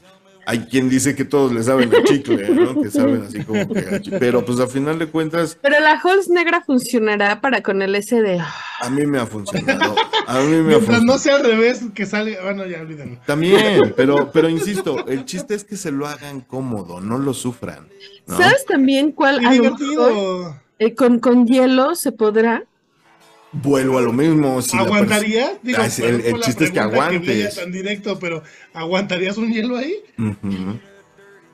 hay 0.47 0.61
quien 0.61 0.89
dice 0.89 1.15
que 1.15 1.25
todos 1.25 1.53
le 1.53 1.63
saben 1.63 1.93
a 1.95 2.03
chicle, 2.05 2.49
¿no? 2.51 2.81
Que 2.81 2.91
saben 2.91 3.23
así 3.27 3.43
como 3.45 3.69
que 3.69 3.81
a 3.81 4.01
chicle. 4.01 4.19
Pero 4.19 4.45
pues 4.45 4.61
a 4.61 4.67
final 4.69 4.99
de 4.99 5.07
cuentas, 5.09 5.59
Pero 5.61 5.79
la 5.81 6.01
Halls 6.03 6.29
negra 6.29 6.63
funcionará 6.65 7.41
para 7.41 7.63
con 7.63 7.83
el 7.83 7.95
S 7.97 8.21
de... 8.23 8.39
a 8.39 8.91
mí 8.91 9.05
me 9.07 9.19
ha 9.19 9.27
funcionado. 9.27 9.95
A 10.27 10.41
mí 10.41 10.47
me 10.49 10.57
ha 10.57 10.63
Mientras 10.63 10.85
funcionado. 10.85 11.05
no 11.07 11.19
sea 11.19 11.37
al 11.37 11.45
revés, 11.45 11.83
que 11.95 12.07
salga. 12.07 12.43
Bueno, 12.43 12.65
ya 12.67 12.81
olvídenlo. 12.81 13.19
También, 13.27 13.93
pero, 13.97 14.31
pero 14.33 14.49
insisto, 14.49 15.07
el 15.09 15.25
chiste 15.25 15.55
es 15.55 15.65
que 15.65 15.77
se 15.77 15.91
lo 15.93 16.07
hagan 16.07 16.41
cómodo, 16.41 17.01
no 17.01 17.19
lo 17.19 17.35
sufran. 17.35 17.89
¿no? 18.27 18.37
¿Sabes 18.37 18.65
también 18.67 19.13
cuál? 19.13 19.39
A 19.45 19.53
lo 19.55 19.63
mejor, 19.63 19.79
divertido. 19.79 20.57
eh, 20.79 20.95
con, 20.95 21.19
con 21.19 21.47
hielo 21.47 21.95
se 21.95 22.13
podrá. 22.13 22.65
Vuelvo 23.53 23.99
a 23.99 24.03
lo 24.03 24.13
mismo. 24.13 24.61
Si 24.61 24.77
la 24.77 24.83
pers- 24.83 24.87
¿Aguantaría? 24.87 25.59
Digo, 25.63 25.79
Ah, 25.81 25.87
el- 25.87 26.41
chiste 26.41 26.65
es 26.65 26.71
que 26.73 26.81
aguantes. 26.81 27.55
tan 27.57 27.73
directo, 27.73 28.19
pero 28.19 28.43
¿aguantarías 28.75 29.37
un 29.39 29.53
hielo 29.53 29.77
ahí? 29.77 29.95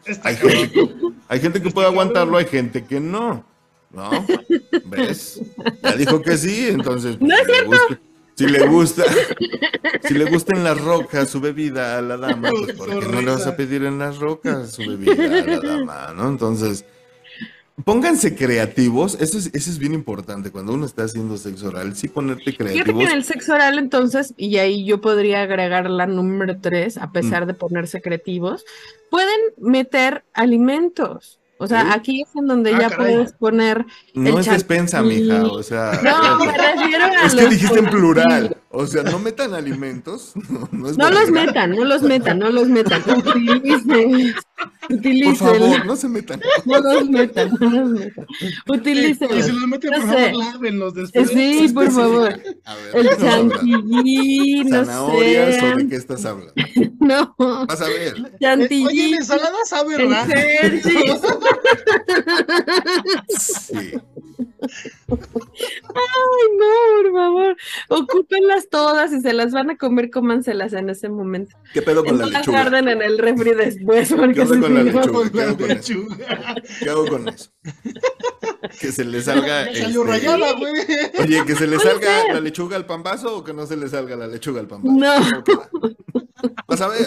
Está 0.05 0.29
hay, 0.31 0.37
gente, 0.37 0.81
hay 1.29 1.41
gente 1.41 1.63
que 1.63 1.71
puede 1.71 1.87
aguantarlo, 1.87 2.37
hay 2.37 2.47
gente 2.47 2.85
que 2.85 2.99
no. 3.01 3.45
¿No? 3.93 4.11
¿Ves? 4.87 5.41
Ya 5.83 5.93
dijo 5.97 6.23
que 6.23 6.37
sí, 6.39 6.67
entonces. 6.71 7.17
pues, 7.19 7.29
No 7.29 7.37
es 7.37 7.45
si 7.47 7.53
le 7.53 7.63
gusta- 7.67 8.01
Si 8.35 8.47
le 8.47 8.67
gusta, 8.67 9.05
si 10.09 10.15
le 10.15 10.25
gusta 10.25 10.57
en 10.57 10.65
las 10.65 10.81
rocas 10.81 11.29
su 11.29 11.41
bebida 11.41 11.99
a 11.99 12.03
la 12.03 12.17
dama, 12.17 12.49
pues 12.51 12.75
¿por 12.75 12.89
qué 12.89 13.07
no 13.07 13.21
le 13.21 13.31
vas 13.31 13.47
a 13.47 13.55
pedir 13.55 13.85
en 13.85 13.99
las 13.99 14.17
rocas 14.19 14.73
su 14.73 14.81
bebida 14.81 15.13
a 15.41 15.45
la 15.47 15.61
dama? 15.61 16.13
¿No? 16.17 16.29
Entonces, 16.31 16.87
pónganse 17.85 18.35
creativos, 18.37 19.17
eso 19.21 19.39
es, 19.39 19.47
eso 19.55 19.71
es 19.71 19.79
bien 19.79 19.95
importante 19.95 20.51
cuando 20.51 20.73
uno 20.75 20.87
está 20.87 21.05
haciendo 21.05 21.37
sexo 21.37 21.69
oral, 21.69 21.97
sí 21.97 22.09
ponerte 22.09 22.45
Fíjate 22.53 22.65
que 22.65 22.73
creativos. 22.73 23.03
en 23.05 23.11
el 23.11 23.25
sexo 23.25 23.55
oral 23.55 23.79
entonces, 23.79 24.35
y 24.37 24.57
ahí 24.59 24.85
yo 24.85 25.01
podría 25.01 25.43
agregar 25.43 25.89
la 25.91 26.07
número 26.07 26.59
tres, 26.61 26.97
a 26.99 27.07
Mm. 27.09 27.13
pesar 27.13 27.47
de 27.47 27.55
ponerse 27.55 28.01
creativos, 28.03 28.65
pueden 29.11 29.41
meter 29.59 30.25
alimentos. 30.35 31.39
O 31.59 31.67
sea, 31.69 31.83
¿Sí? 31.83 31.89
aquí 31.93 32.23
es 32.23 32.29
en 32.35 32.49
donde 32.49 32.75
Ah, 32.75 32.81
ya 32.81 32.91
caray. 32.91 33.15
puedes 33.15 33.33
poner... 33.35 33.87
No 34.15 34.31
el 34.31 34.39
es 34.39 34.47
despensa, 34.47 35.01
mija, 35.01 35.45
o 35.45 35.63
sea. 35.63 35.93
No, 36.03 36.45
me 36.45 36.51
refiero 36.59 37.05
a 37.05 37.27
Es 37.27 37.35
que 37.37 37.47
dijiste 37.47 37.79
en 37.79 37.87
plural. 37.87 38.57
O 38.75 38.87
sea, 38.87 39.03
no 39.03 39.19
metan 39.19 39.55
alimentos. 39.55 40.33
No, 40.51 40.69
no 40.73 40.89
es 40.89 40.97
No 40.99 41.11
los 41.11 41.31
metan, 41.31 41.71
no 41.73 41.85
los 41.85 42.03
metan, 42.03 42.39
no 42.39 42.51
los 42.51 42.69
metan. 42.69 43.03
Utilicen. 43.07 44.35
Por 44.89 44.97
Utilicen. 44.97 45.37
favor, 45.37 45.87
no 45.87 45.97
se 45.97 46.09
metan. 46.09 46.41
No 46.65 46.79
los 46.81 47.09
metan, 47.09 47.51
no 47.61 47.71
los 47.71 47.91
metan. 47.91 48.27
Y 48.41 48.47
si 48.47 48.55
Utilicen. 48.69 49.29
los 49.31 49.69
meten, 49.69 49.91
No 49.91 49.97
por 49.99 50.07
sé. 50.11 50.25
favor, 50.31 50.35
lávenlos 50.45 50.95
después. 50.95 51.29
Sí, 51.31 51.71
por 51.75 51.91
favor. 51.91 52.41
A 52.65 52.75
ver, 52.77 52.97
El 52.97 53.09
chantilly, 53.19 54.65
no 54.65 54.85
¿Zanahorias 54.85 55.63
o 55.63 55.67
de 55.77 55.83
sé. 55.83 55.89
qué 55.89 55.97
estás 55.97 56.25
hablando? 56.25 56.55
No, 57.03 57.35
Vas 57.67 57.81
a 57.81 57.89
ver. 57.89 58.15
Eh, 58.17 58.21
Oye, 58.23 58.37
chantilly. 58.41 59.11
la 59.11 59.17
ensalada 59.17 59.57
sabe 59.67 59.99
raro. 59.99 60.31
Sí. 63.29 63.93
Ay, 64.63 66.43
no, 66.59 67.03
por 67.03 67.13
favor. 67.13 67.57
Todas 68.71 69.13
y 69.13 69.21
se 69.21 69.33
las 69.33 69.53
van 69.53 69.71
a 69.71 69.77
comer, 69.77 70.11
cómanselas 70.11 70.73
en 70.73 70.91
ese 70.91 71.09
momento. 71.09 71.57
¿Qué 71.73 71.83
pedo 71.83 72.05
con 72.05 72.19
No 72.19 72.27
la 72.27 72.31
las 72.31 72.41
lechuga? 72.47 72.63
guarden 72.63 72.89
en 72.89 73.03
el 73.03 73.19
refri 73.19 73.53
después, 73.55 74.09
¿Qué 74.09 74.15
porque 74.17 74.41
onda 74.43 74.55
si 74.55 74.61
con 74.61 74.75
la 74.75 74.83
lechuga? 74.83 75.31
¿Qué 75.31 75.39
La 75.39 75.45
hago 75.45 75.57
con 75.59 75.71
eso? 75.71 75.75
lechuga. 75.75 76.55
¿Qué 76.81 76.91
hago 76.91 77.07
con 77.07 77.29
eso? 77.29 77.51
Que 78.81 78.93
se 78.93 79.05
le 79.05 79.23
salga. 79.23 79.63
Este, 79.71 80.05
rayada, 80.05 80.53
güey. 80.55 80.73
Oye, 81.21 81.45
que 81.47 81.55
se 81.55 81.67
le 81.67 81.79
salga 81.81 82.33
la 82.33 82.41
lechuga 82.41 82.77
al 82.77 82.87
pambazo 82.87 83.37
o 83.39 83.45
que 83.45 83.53
no 83.53 83.67
se 83.67 83.77
le 83.77 83.89
salga 83.89 84.17
la 84.17 84.27
lechuga 84.27 84.61
al 84.61 84.69
pambazo. 84.69 84.97
No. 84.97 85.43
Vas 86.67 86.81
a 86.81 86.89
ver. 86.89 87.07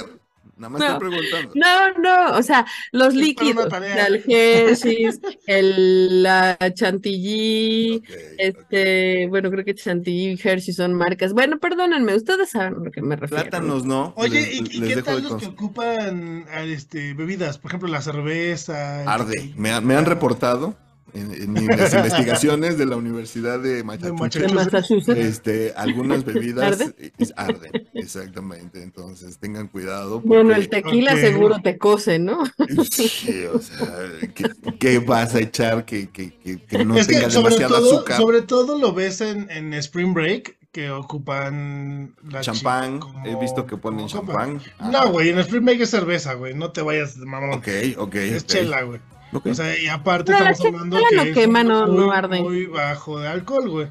Nada 0.57 0.69
más 0.69 0.79
No. 0.79 0.87
estoy 0.93 1.09
preguntando. 1.09 1.51
No, 1.55 1.91
no, 1.99 2.37
o 2.37 2.41
sea, 2.43 2.65
los 2.91 3.09
Es 3.09 3.13
líquidos, 3.15 3.67
el 3.73 4.23
Hershey's, 4.27 5.19
el 5.47 6.23
la 6.23 6.57
chantilly, 6.73 8.01
este, 8.37 9.27
bueno, 9.27 9.51
creo 9.51 9.65
que 9.65 9.75
chantilly 9.75 10.31
y 10.33 10.39
Hershey 10.41 10.73
son 10.73 10.93
marcas. 10.93 11.33
Bueno, 11.33 11.59
perdónenme, 11.59 12.15
ustedes 12.15 12.49
saben 12.51 12.75
a 12.75 12.83
lo 12.85 12.91
que 12.91 13.01
me 13.01 13.15
refiero. 13.15 13.43
Plátanos, 13.43 13.85
¿no? 13.85 14.13
Oye, 14.17 14.41
Les- 14.41 14.53
¿y, 14.53 14.77
y 14.77 14.79
les 14.79 14.95
qué 14.95 15.01
tal 15.01 15.23
los 15.23 15.35
que 15.41 15.47
ocupan 15.47 16.45
este, 16.65 17.13
bebidas? 17.13 17.57
Por 17.57 17.71
ejemplo, 17.71 17.89
la 17.89 18.01
cerveza. 18.01 19.03
Arde. 19.11 19.53
Me, 19.57 19.71
han- 19.71 19.85
me 19.85 19.95
han 19.95 20.05
reportado 20.05 20.75
en, 21.15 21.31
en 21.33 21.53
mis 21.53 21.61
investigaciones 21.93 22.77
de 22.77 22.85
la 22.85 22.95
Universidad 22.97 23.59
de 23.59 23.75
De 23.75 23.83
Massachusetts, 23.83 25.07
este, 25.09 25.73
algunas 25.75 26.23
bebidas 26.25 26.81
¿Arde? 26.81 26.95
eh, 26.99 27.11
arden, 27.35 27.71
exactamente. 27.93 28.83
Entonces 28.83 29.37
tengan 29.39 29.67
cuidado. 29.67 30.21
Bueno, 30.21 30.53
el 30.53 30.69
tequila 30.69 31.15
seguro 31.15 31.61
te 31.61 31.77
cose, 31.77 32.19
¿no? 32.19 32.43
Sí, 32.91 33.45
o 33.51 33.59
sea, 33.59 33.87
¿qué, 34.33 34.45
qué 34.79 34.99
vas 34.99 35.35
a 35.35 35.39
echar 35.39 35.85
que, 35.85 36.09
que, 36.09 36.33
que, 36.37 36.61
que 36.63 36.85
no 36.85 36.97
es 36.97 37.07
tenga 37.07 37.27
demasiado 37.27 37.75
todo, 37.75 37.95
azúcar? 37.95 38.17
sobre 38.17 38.41
todo 38.41 38.77
lo 38.77 38.93
ves 38.93 39.21
en, 39.21 39.49
en 39.49 39.73
Spring 39.73 40.13
Break, 40.13 40.57
que 40.71 40.89
ocupan 40.91 42.15
la 42.29 42.41
Champán, 42.41 42.99
he 43.25 43.35
visto 43.35 43.65
que 43.65 43.77
ponen 43.77 44.07
champán. 44.07 44.61
Ah, 44.77 44.89
No, 44.91 45.09
güey, 45.11 45.29
en 45.29 45.39
Spring 45.39 45.63
Break 45.63 45.81
es 45.81 45.89
cerveza, 45.89 46.33
güey, 46.33 46.53
no 46.53 46.71
te 46.71 46.81
vayas 46.81 47.17
de 47.19 47.25
mamón. 47.25 47.51
Ok, 47.59 47.67
ok. 47.97 48.15
Es 48.15 48.43
ok. 48.43 48.47
chela, 48.49 48.81
güey. 48.83 48.99
O 49.43 49.53
sea, 49.53 49.77
y 49.79 49.87
aparte 49.87 50.31
la 50.31 50.51
estamos 50.51 50.73
hablando 50.81 50.97
que 51.09 51.15
no 51.15 51.21
es 51.23 51.33
quema, 51.33 51.63
no- 51.63 51.87
muy, 51.87 51.97
no 51.97 52.11
arde. 52.11 52.41
muy 52.41 52.65
bajo 52.65 53.19
de 53.19 53.27
alcohol, 53.27 53.69
güey. 53.69 53.87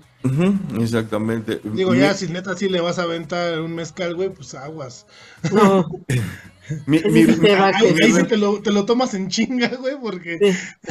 Exactamente. 0.80 1.61
Digo, 1.64 1.90
Mi- 1.92 1.99
ya 1.99 2.14
si 2.14 2.28
neta 2.28 2.57
sí 2.57 2.68
le 2.68 2.80
vas 2.80 2.99
a 2.99 3.03
aventar 3.03 3.61
un 3.61 3.74
mezcal, 3.74 4.14
güey, 4.14 4.30
pues 4.30 4.55
aguas. 4.55 5.07
No, 5.53 5.86
mi, 6.86 6.99
mi- 7.01 7.24
sí 7.26 7.36
te 7.40 7.55
va 7.57 7.68
a 7.68 7.72
Ahí, 7.76 7.95
sí 8.12 8.24
te 8.24 8.38
lo, 8.38 8.62
te 8.62 8.72
lo 8.72 8.86
tomas 8.86 9.12
en 9.12 9.28
chinga, 9.28 9.68
güey, 9.78 9.97
porque... 10.01 10.38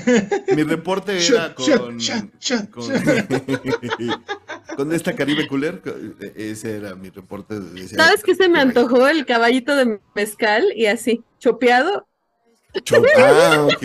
sí. 0.05 0.55
mi 0.55 0.61
reporte 0.63 1.17
era 1.27 1.55
con, 1.55 1.97
shot, 1.97 2.31
shot, 2.39 2.69
con, 2.69 2.83
shot. 2.83 3.03
con 4.77 4.93
esta 4.93 5.15
Caribe 5.15 5.47
Cooler. 5.47 5.81
Ese 6.35 6.77
era 6.77 6.93
mi 6.95 7.09
reporte. 7.09 7.59
de- 7.59 7.87
¿Sabes 7.87 8.23
qué 8.23 8.35
se 8.35 8.47
me 8.49 8.59
"Ay, 8.59 8.67
antojó? 8.67 9.07
El 9.07 9.25
caballito 9.25 9.75
de 9.75 9.99
mezcal 10.15 10.65
y 10.75 10.85
así, 10.85 11.23
chopeado. 11.39 12.07
Ah, 13.17 13.67
ok. 13.67 13.83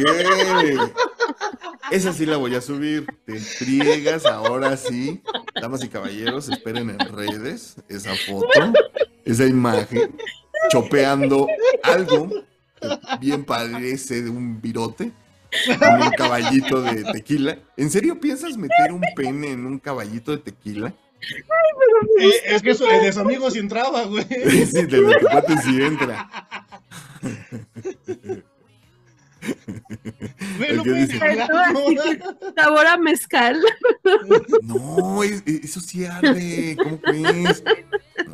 Esa 1.91 2.13
sí 2.13 2.27
la 2.27 2.37
voy 2.37 2.55
a 2.55 2.61
subir. 2.61 3.07
Te 3.25 3.39
friegas 3.39 4.27
ahora 4.27 4.77
sí. 4.77 5.23
Damas 5.61 5.85
y 5.85 5.89
caballeros, 5.89 6.49
esperen 6.49 6.91
en 6.91 6.99
redes 6.99 7.77
esa 7.89 8.15
foto, 8.15 8.73
esa 9.25 9.47
imagen, 9.47 10.17
chopeando 10.71 11.47
algo 11.83 12.29
que 12.81 12.99
bien 13.21 13.45
parece 13.45 14.23
de 14.23 14.31
un 14.31 14.61
virote 14.61 15.13
con 15.79 16.03
un 16.03 16.11
caballito 16.11 16.83
de 16.83 17.05
tequila. 17.05 17.59
¿En 17.77 17.91
serio 17.91 18.21
piensas 18.21 18.57
meter 18.57 18.93
un 18.93 19.03
pene 19.17 19.53
en 19.53 19.67
un 19.67 19.79
caballito 19.79 20.31
de 20.33 20.39
tequila? 20.39 20.95
Eh, 22.21 22.31
es 22.47 22.63
que 22.63 22.71
eso, 22.71 22.85
de 22.87 23.13
su 23.13 23.21
amigo 23.21 23.51
sí 23.51 23.59
entraba, 23.59 24.05
güey. 24.05 24.25
Sí, 24.71 24.87
de 24.87 24.99
lo 24.99 25.11
que 25.11 25.57
sí 25.65 25.83
entra. 25.83 26.31
que 30.39 32.21
sabor 32.57 32.87
a 32.87 32.97
mezcal. 32.97 33.61
No, 34.63 35.23
es- 35.23 35.43
eso 35.47 35.81
sí 35.81 36.05
arde. 36.05 36.77
¿Cómo 36.83 37.01
crees? 37.01 37.63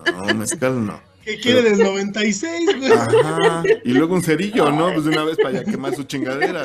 No, 0.06 0.34
mezcal 0.34 0.86
no. 0.86 1.00
¿Qué 1.24 1.40
quiere 1.40 1.62
del 1.62 1.78
96, 1.78 2.76
güey? 2.76 2.92
Ajá. 2.92 3.62
Y 3.82 3.92
luego 3.92 4.14
un 4.14 4.22
cerillo, 4.22 4.70
¿no? 4.70 4.92
Pues 4.92 5.04
de 5.06 5.10
una 5.12 5.24
vez 5.24 5.38
para 5.38 5.52
ya 5.62 5.64
quemar 5.64 5.94
su 5.96 6.02
chingadera. 6.04 6.64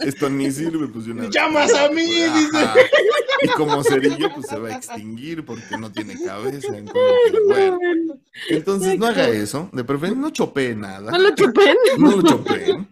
Esto 0.00 0.30
ni 0.30 0.50
sirve, 0.50 0.88
pues 0.88 1.04
de 1.04 1.12
una 1.12 1.22
vez. 1.24 1.30
Llamas 1.30 1.74
a 1.74 1.90
mí, 1.90 2.02
dice. 2.04 2.66
Y 3.42 3.48
como 3.48 3.84
cerillo, 3.84 4.32
pues 4.34 4.46
se 4.46 4.58
va 4.58 4.68
a 4.70 4.76
extinguir 4.76 5.44
porque 5.44 5.76
no 5.78 5.92
tiene 5.92 6.14
cabeza. 6.24 6.74
Entonces, 6.74 7.40
bueno. 7.46 7.78
Entonces 8.48 8.98
no 8.98 9.06
haga 9.06 9.28
eso. 9.28 9.68
De 9.72 9.84
preferencia 9.84 10.22
no 10.22 10.30
chopee 10.30 10.74
nada. 10.74 11.10
No 11.10 11.18
lo 11.18 11.34
chupen. 11.34 11.76
No 11.98 12.12
lo 12.16 12.22
chopeen. 12.22 12.88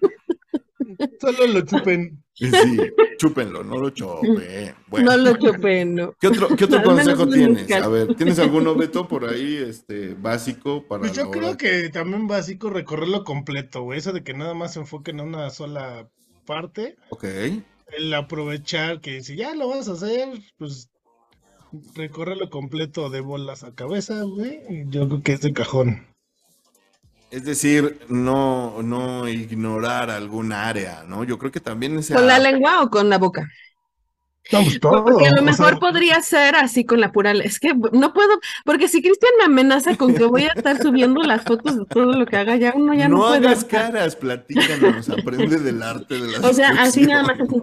Solo 1.20 1.46
lo 1.46 1.60
chupen. 1.62 2.22
Sí, 2.34 2.50
chúpenlo, 3.18 3.62
no 3.62 3.76
lo. 3.76 3.92
Bueno. 4.88 5.10
No 5.10 5.16
lo 5.16 5.36
chupen, 5.36 5.94
no. 5.94 6.14
¿Qué 6.18 6.28
otro, 6.28 6.48
qué 6.56 6.64
otro 6.64 6.82
consejo 6.82 7.28
tienes? 7.28 7.70
A 7.70 7.88
ver, 7.88 8.14
¿tienes 8.14 8.38
alguno, 8.38 8.74
Beto, 8.74 9.06
por 9.06 9.28
ahí, 9.28 9.56
este, 9.56 10.14
básico 10.14 10.86
para 10.88 11.00
Pues 11.00 11.12
yo 11.12 11.24
la 11.26 11.30
creo 11.30 11.48
hora? 11.50 11.56
que 11.56 11.88
también 11.90 12.26
básico 12.26 12.70
recorrerlo 12.70 13.24
completo, 13.24 13.82
güey. 13.82 13.98
Eso 13.98 14.12
de 14.12 14.22
que 14.24 14.34
nada 14.34 14.54
más 14.54 14.72
se 14.72 14.80
enfoquen 14.80 15.20
en 15.20 15.28
una 15.28 15.50
sola 15.50 16.08
parte. 16.46 16.96
Ok. 17.10 17.24
El 17.96 18.14
aprovechar 18.14 19.00
que 19.00 19.22
si 19.22 19.36
ya 19.36 19.54
lo 19.54 19.68
vas 19.68 19.88
a 19.88 19.92
hacer, 19.92 20.28
pues 20.56 20.88
recorrerlo 21.94 22.50
completo 22.50 23.10
de 23.10 23.20
bolas 23.20 23.62
a 23.64 23.74
cabeza, 23.74 24.22
güey. 24.22 24.60
y 24.68 24.88
Yo 24.88 25.06
creo 25.08 25.22
que 25.22 25.32
es 25.34 25.40
de 25.42 25.52
cajón. 25.52 26.06
Es 27.32 27.44
decir, 27.44 27.98
no, 28.08 28.82
no 28.82 29.26
ignorar 29.28 30.10
algún 30.10 30.52
área, 30.52 31.02
¿no? 31.08 31.24
Yo 31.24 31.38
creo 31.38 31.50
que 31.50 31.60
también 31.60 31.98
esa... 31.98 32.14
¿Con 32.16 32.26
la 32.26 32.38
lengua 32.38 32.82
o 32.82 32.90
con 32.90 33.08
la 33.08 33.18
boca? 33.18 33.48
No, 34.50 34.62
pues 34.64 34.80
todo. 34.80 35.04
Porque 35.04 35.26
a 35.26 35.30
lo 35.32 35.42
o 35.42 35.42
mejor 35.42 35.78
sea, 35.78 35.80
podría 35.80 36.20
ser 36.22 36.54
así 36.56 36.84
con 36.84 37.00
la 37.00 37.12
pura. 37.12 37.32
Es 37.32 37.58
que 37.60 37.74
no 37.74 38.12
puedo, 38.12 38.38
porque 38.64 38.88
si 38.88 39.02
Cristian 39.02 39.32
me 39.38 39.44
amenaza 39.44 39.96
con 39.96 40.14
que 40.14 40.24
voy 40.24 40.44
a 40.44 40.52
estar 40.52 40.78
subiendo 40.80 41.22
las 41.22 41.44
fotos 41.44 41.78
de 41.78 41.86
todo 41.86 42.12
lo 42.12 42.26
que 42.26 42.36
haga, 42.36 42.56
ya 42.56 42.72
uno 42.76 42.94
ya 42.94 43.08
no, 43.08 43.18
no 43.18 43.24
puede. 43.24 43.48
hagas 43.48 43.64
caras, 43.64 44.16
platícanos, 44.16 45.08
aprende 45.08 45.58
del 45.58 45.82
arte 45.82 46.18
de 46.18 46.28
la 46.28 46.40
O 46.40 46.52
sea, 46.52 46.70
así 46.82 47.06
nada 47.06 47.22
más, 47.24 47.40
así, 47.40 47.56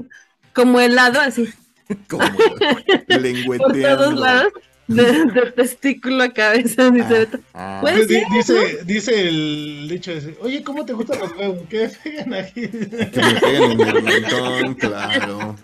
como 0.54 0.80
helado, 0.80 1.20
así, 1.20 1.48
Como 2.08 2.24
por 3.56 3.78
todos 3.80 4.14
lengüeteando. 4.14 4.16
lados, 4.16 4.54
de, 4.90 5.04
de 5.26 5.52
testículo 5.56 6.24
a 6.24 6.30
cabeza. 6.30 6.90
dice 6.92 7.08
Beto. 7.14 7.40
Ah, 7.54 7.80
Puede 7.82 8.06
Di- 8.06 8.16
ser, 8.16 8.24
Dice, 8.34 8.84
dice 8.86 9.28
el 9.30 9.88
dicho 9.90 10.12
ese, 10.12 10.36
oye, 10.42 10.64
¿cómo 10.64 10.86
te 10.86 10.94
gustan 10.94 11.20
los 11.20 11.32
huevos? 11.38 11.60
¿Qué 11.70 11.90
pegan 12.04 12.34
aquí? 12.34 12.68
que 12.68 12.78
me 13.22 13.40
peguen 13.42 13.72
en 13.72 13.82
el 13.82 14.04
mentón, 14.04 14.74
claro. 14.76 15.56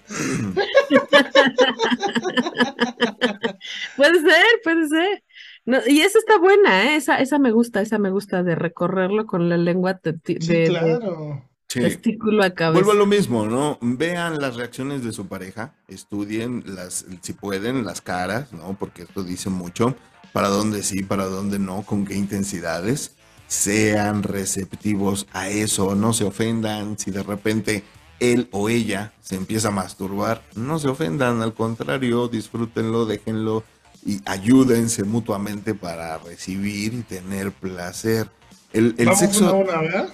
Puede 3.98 4.22
ser, 4.22 4.46
puede 4.64 4.88
ser. 4.88 5.24
No, 5.66 5.80
y 5.88 6.02
esa 6.02 6.20
está 6.20 6.38
buena, 6.38 6.84
¿eh? 6.92 6.96
Esa, 6.98 7.18
esa 7.20 7.40
me 7.40 7.52
gusta, 7.52 7.82
esa 7.82 7.98
me 7.98 8.12
gusta 8.12 8.44
de 8.44 8.54
recorrerlo 8.56 9.26
con 9.26 9.50
la 9.50 9.58
lengua 9.58 10.00
de, 10.04 10.14
de- 10.14 10.42
Sí, 10.42 10.54
de 10.54 10.66
claro. 10.68 11.44
Sí. 11.76 11.82
testículo 11.82 12.42
a 12.42 12.52
cabeza. 12.52 12.74
Vuelvo 12.74 12.92
a 12.94 12.96
lo 12.96 13.06
mismo, 13.06 13.46
¿no? 13.46 13.78
Vean 13.82 14.40
las 14.40 14.56
reacciones 14.56 15.04
de 15.04 15.12
su 15.12 15.28
pareja, 15.28 15.74
estudien 15.90 16.64
las, 16.66 17.06
si 17.20 17.34
pueden, 17.34 17.84
las 17.84 18.00
caras, 18.00 18.54
¿no? 18.54 18.78
Porque 18.80 19.02
esto 19.02 19.24
dice 19.26 19.50
mucho, 19.50 19.94
para 20.32 20.48
dónde 20.48 20.84
sí, 20.84 21.04
para 21.04 21.26
dónde 21.26 21.60
no, 21.60 21.82
con 21.82 22.06
qué 22.06 22.16
intensidades. 22.16 23.16
Sean 23.48 24.24
receptivos 24.24 25.28
a 25.34 25.50
eso, 25.50 25.96
no 25.96 26.14
se 26.14 26.24
ofendan 26.24 26.98
si 26.98 27.12
de 27.12 27.24
repente 27.24 27.84
él 28.22 28.48
o 28.52 28.70
ella 28.70 29.12
se 29.22 29.36
empieza 29.36 29.68
a 29.68 29.72
masturbar, 29.72 30.44
no 30.56 30.80
se 30.80 30.88
ofendan, 30.88 31.42
al 31.42 31.54
contrario, 31.54 32.30
disfrútenlo, 32.30 33.06
déjenlo 33.06 33.66
y 34.06 34.22
ayúdense 34.26 35.04
mutuamente 35.04 35.76
para 35.76 36.18
recibir 36.20 36.94
y 36.94 37.02
tener 37.02 37.52
placer. 37.52 38.30
El, 38.72 38.96
el 38.98 39.08
Vamos 39.08 39.20
sexo... 39.20 39.58
una 39.58 39.74
a 39.74 39.78
una, 39.78 39.82
¿verdad? 39.82 40.14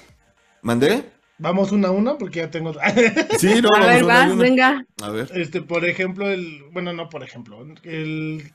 ¿Mandé? 0.63 1.20
Vamos 1.41 1.71
una 1.71 1.87
a 1.87 1.91
una 1.91 2.17
porque 2.17 2.39
ya 2.39 2.51
tengo... 2.51 2.73
Sí, 3.39 3.61
no, 3.61 3.69
A 3.75 3.79
vamos 3.79 3.87
ver, 3.87 4.03
una 4.03 4.13
vas, 4.13 4.31
una. 4.33 4.43
venga. 4.43 4.85
A 5.01 5.09
ver. 5.09 5.29
Este, 5.33 5.61
por 5.61 5.83
ejemplo, 5.85 6.29
el, 6.29 6.63
bueno, 6.71 6.93
no 6.93 7.09
por 7.09 7.23
ejemplo, 7.23 7.65
el 7.83 8.51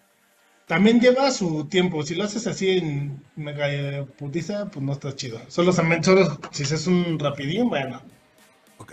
también 0.66 1.00
lleva 1.00 1.30
su 1.30 1.66
tiempo. 1.66 2.02
Si 2.02 2.14
lo 2.14 2.24
haces 2.24 2.46
así 2.46 2.70
en 2.78 3.22
mega 3.36 4.04
putiza, 4.18 4.66
pues 4.70 4.84
no 4.84 4.92
está 4.92 5.14
chido. 5.14 5.40
Solo, 5.48 5.72
solo, 5.72 6.02
solo 6.02 6.38
si 6.52 6.62
es 6.62 6.86
un 6.86 7.18
rapidín, 7.18 7.68
bueno. 7.68 8.00
Ok, 8.78 8.92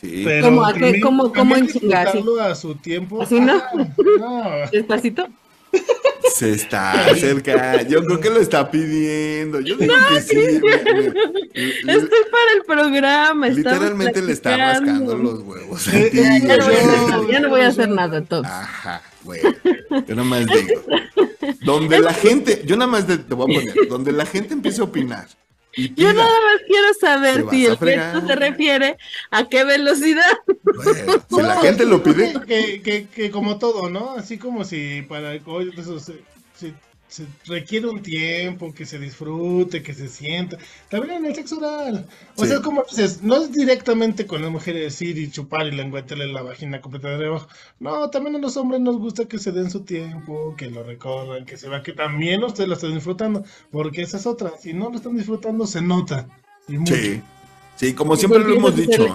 sí. 0.00 0.22
Pero 0.24 0.46
¿Cómo 0.46 0.62
también- 0.70 1.00
¿Cómo- 1.00 1.30
también 1.30 1.32
cómo 1.32 1.56
en 1.56 1.66
chinga, 1.68 2.00
así? 2.02 2.18
disfrutarlo 2.18 2.42
a 2.50 2.54
su 2.54 2.74
tiempo. 2.76 3.22
¿Así 3.22 3.38
no? 3.40 3.54
Ah, 3.54 4.64
no. 4.64 4.70
Despacito. 4.72 5.28
Se 6.34 6.52
está 6.52 7.14
cerca. 7.16 7.82
Yo 7.82 8.02
creo 8.04 8.20
que 8.20 8.30
lo 8.30 8.40
está 8.40 8.70
pidiendo. 8.70 9.60
Yo 9.60 9.76
digo 9.76 9.92
que 10.08 10.20
sí. 10.22 10.34
le- 10.36 10.60
le- 10.60 11.12
Estoy 11.92 12.20
para 12.30 12.52
el 12.56 12.62
programa. 12.66 13.48
literalmente 13.48 14.22
le 14.22 14.32
está 14.32 14.56
rascando 14.56 15.16
los 15.16 15.40
huevos. 15.42 15.86
a 15.88 15.90
ti, 15.90 16.10
Ya 16.12 16.56
no 16.56 16.64
voy 16.66 16.74
a 16.74 16.78
hacer 16.78 17.08
nada, 17.08 17.26
ya 17.30 17.40
no 17.40 17.48
voy 17.48 17.60
a 17.60 17.66
hacer 17.68 17.88
nada, 17.90 18.18
entonces. 18.18 18.52
Ajá, 18.52 19.02
güey. 19.24 19.40
Yo 20.06 20.14
nada 20.14 20.24
más 20.24 20.46
digo. 20.46 20.82
Donde 21.62 21.98
la 22.00 22.14
gente, 22.14 22.62
yo 22.64 22.76
nada 22.76 22.90
más 22.90 23.06
te 23.06 23.16
voy 23.34 23.52
a 23.52 23.58
poner, 23.60 23.88
donde 23.88 24.12
la 24.12 24.24
gente 24.24 24.54
empiece 24.54 24.80
a 24.80 24.84
opinar. 24.84 25.26
Yo 25.76 26.12
nada 26.12 26.28
más 26.28 26.62
quiero 26.66 26.94
saber 27.00 27.44
si 27.50 27.66
el 27.66 27.78
gesto 27.78 28.26
se 28.26 28.36
refiere 28.36 28.96
a 29.30 29.48
qué 29.48 29.64
velocidad. 29.64 30.38
bueno, 30.64 31.24
si 31.28 31.42
la 31.42 31.54
No, 31.54 31.60
gente 31.62 31.86
lo 31.86 32.02
pide, 32.02 32.34
Que, 32.46 32.82
que, 32.82 33.08
que 33.08 33.30
como 33.30 33.58
todo, 33.58 33.88
¿no? 33.88 34.12
Así 34.16 34.38
como 34.38 34.64
si 34.64 35.02
para 35.02 35.32
el 35.32 35.42
coito 35.42 35.80
eso 35.80 35.98
se, 37.10 37.26
requiere 37.44 37.88
un 37.88 38.00
tiempo, 38.02 38.72
que 38.72 38.86
se 38.86 38.98
disfrute, 38.98 39.82
que 39.82 39.92
se 39.92 40.08
sienta. 40.08 40.56
También 40.88 41.16
en 41.16 41.26
el 41.26 41.34
sexo 41.34 41.58
oral. 41.58 42.06
O 42.36 42.42
Sí. 42.44 42.48
sea, 42.48 42.60
como 42.62 42.84
dices, 42.88 43.22
no 43.22 43.36
es 43.36 43.52
directamente 43.52 44.26
con 44.26 44.40
las 44.40 44.50
mujeres 44.50 44.82
decir 44.82 45.18
y 45.18 45.30
chupar 45.30 45.66
y 45.66 45.72
lengüetearle 45.72 46.28
la 46.28 46.42
vagina 46.42 46.80
completa 46.80 47.18
de 47.18 47.26
abajo. 47.26 47.48
No, 47.80 48.08
también 48.08 48.36
a 48.36 48.38
los 48.38 48.56
hombres 48.56 48.80
nos 48.80 48.96
gusta 48.98 49.26
que 49.26 49.38
se 49.38 49.52
den 49.52 49.70
su 49.70 49.80
tiempo, 49.80 50.54
que 50.56 50.70
lo 50.70 50.82
recorran, 50.84 51.44
que 51.44 51.56
se 51.58 51.68
vea 51.68 51.82
que 51.82 51.92
también 51.92 52.42
ustedes 52.44 52.68
lo 52.68 52.74
están 52.76 52.94
disfrutando. 52.94 53.44
Porque 53.70 54.02
esa 54.02 54.16
es 54.16 54.26
otra. 54.26 54.52
Si 54.58 54.72
no 54.72 54.88
lo 54.88 54.96
están 54.96 55.16
disfrutando, 55.16 55.66
se 55.66 55.82
nota. 55.82 56.26
Y 56.68 56.78
mucho. 56.78 56.94
sí. 56.94 57.20
Sí, 57.76 57.94
como 57.94 58.14
siempre 58.14 58.40
lo 58.40 58.54
hemos 58.54 58.76
dicho. 58.76 59.06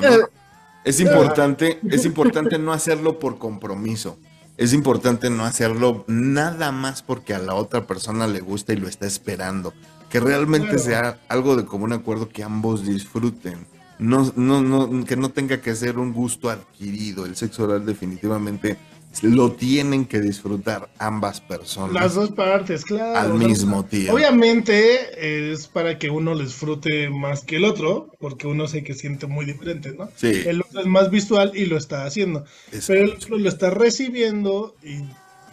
Es 0.84 1.00
importante, 1.00 1.80
es 1.90 2.04
importante 2.06 2.58
no 2.58 2.74
hacerlo 2.74 3.20
por 3.20 3.38
compromiso. 3.38 4.18
Es 4.57 4.73
importante 4.73 5.30
no 5.30 5.44
hacerlo 5.44 6.06
nada 6.07 6.72
más 6.72 7.02
porque 7.02 7.34
a 7.34 7.40
la 7.40 7.56
otra 7.56 7.86
persona 7.88 8.26
le 8.27 8.40
gusta 8.40 8.73
y 8.73 8.77
lo 8.77 8.88
está 8.88 9.06
esperando. 9.06 9.73
Que 10.10 10.19
realmente 10.19 10.68
Claro. 10.69 10.84
sea 10.84 11.19
algo 11.27 11.56
de 11.57 11.65
común 11.65 11.91
acuerdo 11.91 12.30
que 12.30 12.44
ambos 12.44 12.86
disfruten. 12.86 13.68
No, 13.99 14.32
no, 14.36 14.61
no, 14.61 15.06
que 15.06 15.15
no 15.18 15.30
tenga 15.30 15.61
que 15.61 15.76
ser 15.76 15.98
un 15.98 16.14
gusto 16.14 16.49
adquirido. 16.49 17.26
El 17.26 17.36
sexo 17.36 17.64
oral 17.64 17.86
definitivamente 17.86 18.77
lo 19.22 19.52
tienen 19.54 20.06
que 20.06 20.20
disfrutar 20.22 20.90
ambas 21.00 21.42
personas 21.42 21.94
Las 21.94 22.16
dos 22.16 22.32
partes, 22.32 22.84
claro. 22.84 23.18
al 23.18 23.34
mismo 23.36 23.86
tiempo. 23.86 24.14
Obviamente 24.14 25.52
es 25.52 25.68
para 25.68 25.98
que 25.98 26.10
uno 26.10 26.34
lo 26.34 26.42
disfrute 26.42 27.10
más 27.10 27.44
que 27.44 27.58
el 27.58 27.66
otro, 27.66 28.10
porque 28.20 28.48
uno 28.48 28.68
sé 28.68 28.84
que 28.84 28.94
siente 28.94 29.28
muy 29.28 29.46
diferente, 29.46 29.94
¿no? 29.98 30.10
Sí. 30.16 30.44
El 30.46 30.62
otro 30.62 30.82
es 30.82 30.88
más 30.88 31.10
visual 31.12 31.52
y 31.56 31.66
lo 31.66 31.78
está 31.78 32.06
haciendo. 32.06 32.46
Es- 32.72 32.88
Pero 32.88 33.02
el 33.06 33.12
otro 33.12 33.38
lo 33.38 33.50
está 33.50 33.70
recibiendo 33.70 34.76
y 34.84 34.98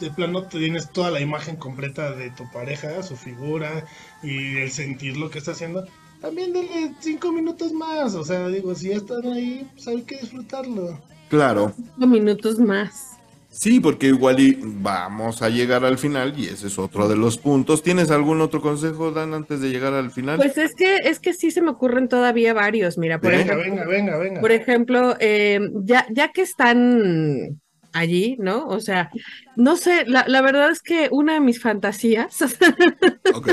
de 0.04 0.10
plano 0.10 0.44
tienes 0.46 0.90
toda 0.92 1.10
la 1.10 1.20
imagen 1.20 1.56
completa 1.56 2.10
de 2.12 2.30
tu 2.30 2.50
pareja, 2.52 3.02
su 3.02 3.16
figura 3.16 3.84
y 4.22 4.56
el 4.56 4.70
sentir 4.72 5.16
lo 5.16 5.30
que 5.30 5.38
está 5.38 5.52
haciendo. 5.52 5.86
También 6.20 6.52
denle 6.52 6.92
cinco 7.00 7.30
minutos 7.32 7.72
más, 7.72 8.14
o 8.14 8.24
sea, 8.24 8.48
digo, 8.48 8.74
si 8.74 8.88
ya 8.88 8.96
están 8.96 9.24
ahí, 9.26 9.68
pues 9.74 9.86
hay 9.88 10.02
que 10.02 10.18
disfrutarlo. 10.18 11.00
Claro. 11.28 11.72
Cinco 11.76 12.06
minutos 12.06 12.58
más. 12.58 13.11
Sí, 13.52 13.80
porque 13.80 14.06
igual 14.06 14.40
y 14.40 14.58
vamos 14.62 15.42
a 15.42 15.50
llegar 15.50 15.84
al 15.84 15.98
final 15.98 16.32
y 16.38 16.46
ese 16.46 16.68
es 16.68 16.78
otro 16.78 17.06
de 17.06 17.16
los 17.16 17.36
puntos. 17.36 17.82
¿Tienes 17.82 18.10
algún 18.10 18.40
otro 18.40 18.62
consejo, 18.62 19.10
Dan, 19.12 19.34
antes 19.34 19.60
de 19.60 19.68
llegar 19.68 19.92
al 19.92 20.10
final? 20.10 20.38
Pues 20.38 20.56
es 20.56 20.74
que, 20.74 20.96
es 21.04 21.20
que 21.20 21.34
sí 21.34 21.50
se 21.50 21.60
me 21.60 21.70
ocurren 21.70 22.08
todavía 22.08 22.54
varios. 22.54 22.96
Mira, 22.96 23.20
por 23.20 23.30
Venga, 23.30 23.52
ejemplo, 23.52 23.62
Venga, 23.70 23.84
venga, 23.86 24.16
venga. 24.16 24.40
por 24.40 24.52
ejemplo, 24.52 25.16
eh, 25.20 25.60
ya, 25.84 26.06
ya 26.10 26.28
que 26.32 26.40
están 26.40 27.60
allí, 27.92 28.36
¿no? 28.40 28.66
O 28.68 28.80
sea, 28.80 29.10
no 29.54 29.76
sé, 29.76 30.04
la, 30.06 30.24
la 30.26 30.40
verdad 30.40 30.70
es 30.70 30.80
que 30.80 31.08
una 31.10 31.34
de 31.34 31.40
mis 31.40 31.60
fantasías, 31.60 32.40
Ok. 33.34 33.48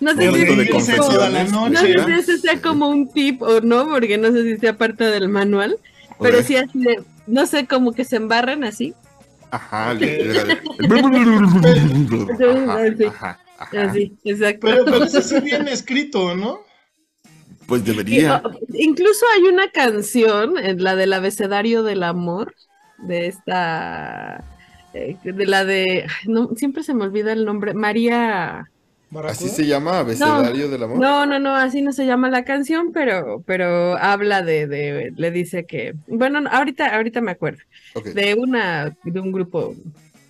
no 0.00 0.14
sé 0.14 0.30
si, 0.30 0.96
toda 0.96 1.30
la 1.30 1.44
no 1.44 1.70
sé 1.80 1.94
ese 2.18 2.38
sea 2.38 2.60
como 2.60 2.88
un 2.88 3.10
tip 3.10 3.40
o 3.40 3.62
no, 3.62 3.88
porque 3.88 4.18
no 4.18 4.30
sé 4.30 4.42
si 4.42 4.58
sea 4.58 4.76
parte 4.76 5.04
del 5.04 5.28
manual, 5.30 5.78
pero 6.20 6.42
sí 6.42 6.56
así 6.56 6.78
de, 6.80 7.02
no 7.26 7.46
sé, 7.46 7.66
como 7.66 7.92
que 7.92 8.04
se 8.04 8.16
embarren 8.16 8.62
así, 8.62 8.94
Ajá. 9.50 9.96
Sí. 9.98 10.18
Ajá, 13.04 13.38
así, 13.58 14.16
exacto. 14.24 14.66
Pero, 14.66 14.84
pero 14.84 15.04
eso 15.04 15.22
sí 15.22 15.40
viene 15.40 15.72
escrito, 15.72 16.34
¿no? 16.34 16.60
Pues 17.66 17.84
debería. 17.84 18.42
incluso 18.74 19.24
hay 19.34 19.42
una 19.42 19.70
canción, 19.70 20.56
eh, 20.58 20.74
la 20.78 20.94
del 20.94 21.12
abecedario 21.12 21.82
del 21.82 22.02
amor, 22.02 22.54
de 22.98 23.26
esta, 23.26 24.44
eh, 24.94 25.16
de 25.22 25.46
la 25.46 25.64
de, 25.64 26.06
no, 26.26 26.50
siempre 26.56 26.82
se 26.82 26.94
me 26.94 27.04
olvida 27.04 27.32
el 27.32 27.44
nombre, 27.44 27.74
María, 27.74 28.70
Así 29.24 29.48
se 29.48 29.66
llama 29.66 30.00
abecedario 30.00 30.68
del 30.68 30.82
amor. 30.82 30.98
no, 30.98 31.26
no, 31.26 31.38
no, 31.38 31.54
así 31.54 31.80
no 31.80 31.92
se 31.92 32.06
llama 32.06 32.28
la 32.28 32.44
canción, 32.44 32.92
pero, 32.92 33.42
pero 33.46 33.96
habla 33.96 34.42
de, 34.42 34.66
de, 34.66 35.12
le 35.16 35.30
dice 35.30 35.64
que, 35.64 35.94
bueno, 36.08 36.40
no, 36.40 36.50
ahorita, 36.50 36.94
ahorita 36.94 37.20
me 37.20 37.30
acuerdo, 37.30 37.60
Ok. 37.94 38.08
de 38.08 38.34
una, 38.34 38.94
de 39.04 39.20
un 39.20 39.32
grupo. 39.32 39.74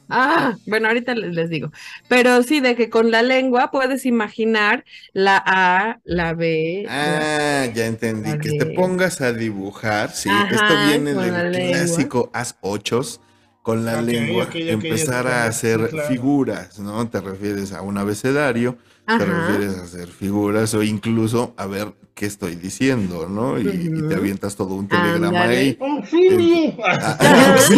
Ah, 0.08 0.54
bueno, 0.66 0.86
ahorita 0.86 1.16
les, 1.16 1.34
les 1.34 1.50
digo. 1.50 1.72
Pero 2.08 2.40
sí, 2.44 2.60
de 2.60 2.76
que 2.76 2.88
con 2.88 3.10
la 3.10 3.22
lengua 3.22 3.72
puedes 3.72 4.06
imaginar 4.06 4.84
la 5.12 5.42
A, 5.44 5.98
la 6.04 6.32
B. 6.32 6.84
la- 6.86 7.62
Ah, 7.62 7.66
ya 7.74 7.86
entendí. 7.86 8.38
Que 8.38 8.56
te 8.56 8.66
pongas 8.66 9.20
a 9.20 9.32
dibujar. 9.32 10.12
Sí, 10.12 10.28
Ajá, 10.30 10.48
esto 10.54 10.74
viene 10.88 11.12
del 11.12 11.70
clásico 11.72 12.30
haz 12.32 12.56
ochos. 12.60 13.20
Con 13.66 13.84
la 13.84 13.98
Ok, 14.00 14.06
lengua 14.06 14.48
empezar 14.54 15.26
a 15.26 15.46
hacer 15.46 15.88
claro. 15.90 16.08
figuras, 16.08 16.78
¿no? 16.78 17.08
Te 17.08 17.20
refieres 17.20 17.72
a 17.72 17.82
un 17.82 17.98
abecedario, 17.98 18.78
te 19.06 19.24
refieres 19.26 19.76
a 19.76 19.82
hacer 19.82 20.08
figuras 20.08 20.72
o 20.74 20.82
incluso 20.84 21.52
a 21.56 21.66
ver 21.66 21.92
qué 22.14 22.26
estoy 22.26 22.54
diciendo, 22.54 23.28
¿no? 23.28 23.58
Y, 23.58 23.66
y 23.68 24.08
te 24.08 24.14
avientas 24.14 24.54
todo 24.56 24.74
un 24.74 24.86
telegrama 24.88 25.26
Ándale. 25.42 25.56
ahí. 25.58 25.78
¡Auxilio! 25.80 26.74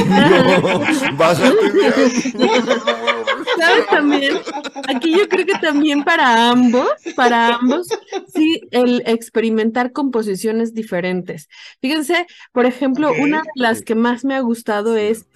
No, 0.09 0.81
bájate, 1.17 1.73
¿Sabes 3.57 3.87
también? 3.91 4.35
Aquí 4.89 5.13
yo 5.17 5.29
creo 5.29 5.47
que 5.47 5.59
también 5.59 6.05
para 6.05 6.51
ambos, 6.51 6.89
para 7.17 7.55
ambos, 7.57 7.89
sí, 8.35 8.61
el 8.71 9.03
experimentar 9.07 9.93
composiciones 9.93 10.75
diferentes. 10.75 11.49
Fíjense, 11.81 12.27
por 12.53 12.67
ejemplo, 12.67 13.13
una 13.19 13.39
de 13.39 13.51
las 13.63 13.83
que 13.83 13.95
más 13.95 14.25
me 14.25 14.35
ha 14.35 14.41
gustado 14.41 14.97
es 14.97 15.27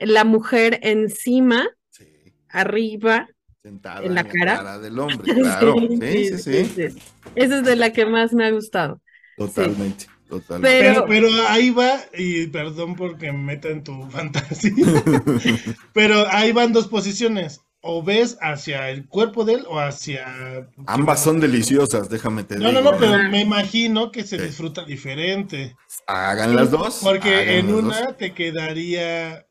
la 0.00 0.24
mujer 0.24 0.78
encima, 0.82 1.68
Sí, 1.90 2.04
arriba. 2.48 3.28
sentada 3.62 4.04
¿En 4.04 4.14
la 4.14 4.24
cara? 4.24 4.78
del 4.78 4.98
hombre, 4.98 5.34
claro. 5.34 5.74
Sí, 6.00 6.38
sí, 6.38 6.64
sí. 6.64 6.98
Esa 7.34 7.58
es 7.58 7.64
de 7.64 7.76
la 7.76 7.92
que 7.92 8.06
más 8.06 8.32
me 8.32 8.46
ha 8.46 8.50
gustado. 8.50 9.00
Totalmente, 9.36 10.06
totalmente. 10.28 10.78
Pero- 10.80 11.06
Pero, 11.06 11.28
pero 11.28 11.48
ahí 11.48 11.70
va, 11.70 12.00
y 12.16 12.46
perdón 12.46 12.94
porque 12.96 13.32
me 13.32 13.38
meta 13.38 13.68
en 13.68 13.82
tu 13.84 14.02
fantasía, 14.10 14.72
pero 15.92 16.26
ahí 16.30 16.52
van 16.52 16.72
dos 16.72 16.88
posiciones. 16.88 17.60
O 17.82 18.02
ves 18.02 18.36
hacia 18.42 18.90
el 18.90 19.06
cuerpo 19.08 19.46
de 19.46 19.54
él 19.54 19.64
o 19.66 19.78
hacia... 19.80 20.68
Ambas 20.86 21.22
son 21.24 21.40
deliciosas, 21.40 22.10
déjame 22.10 22.44
te 22.44 22.58
No, 22.58 22.68
digo. 22.68 22.82
no, 22.82 22.92
no, 22.92 22.98
pero 22.98 23.16
me 23.30 23.40
imagino 23.40 24.12
que 24.12 24.22
se 24.22 24.36
Sí. 24.38 24.44
disfruta 24.44 24.84
diferente. 24.84 25.74
Hagan 26.06 26.54
las 26.56 26.70
dos. 26.70 27.00
Porque 27.02 27.58
en 27.58 27.72
una 27.72 28.02
dos. 28.02 28.16
te 28.18 28.34
quedaría... 28.34 29.46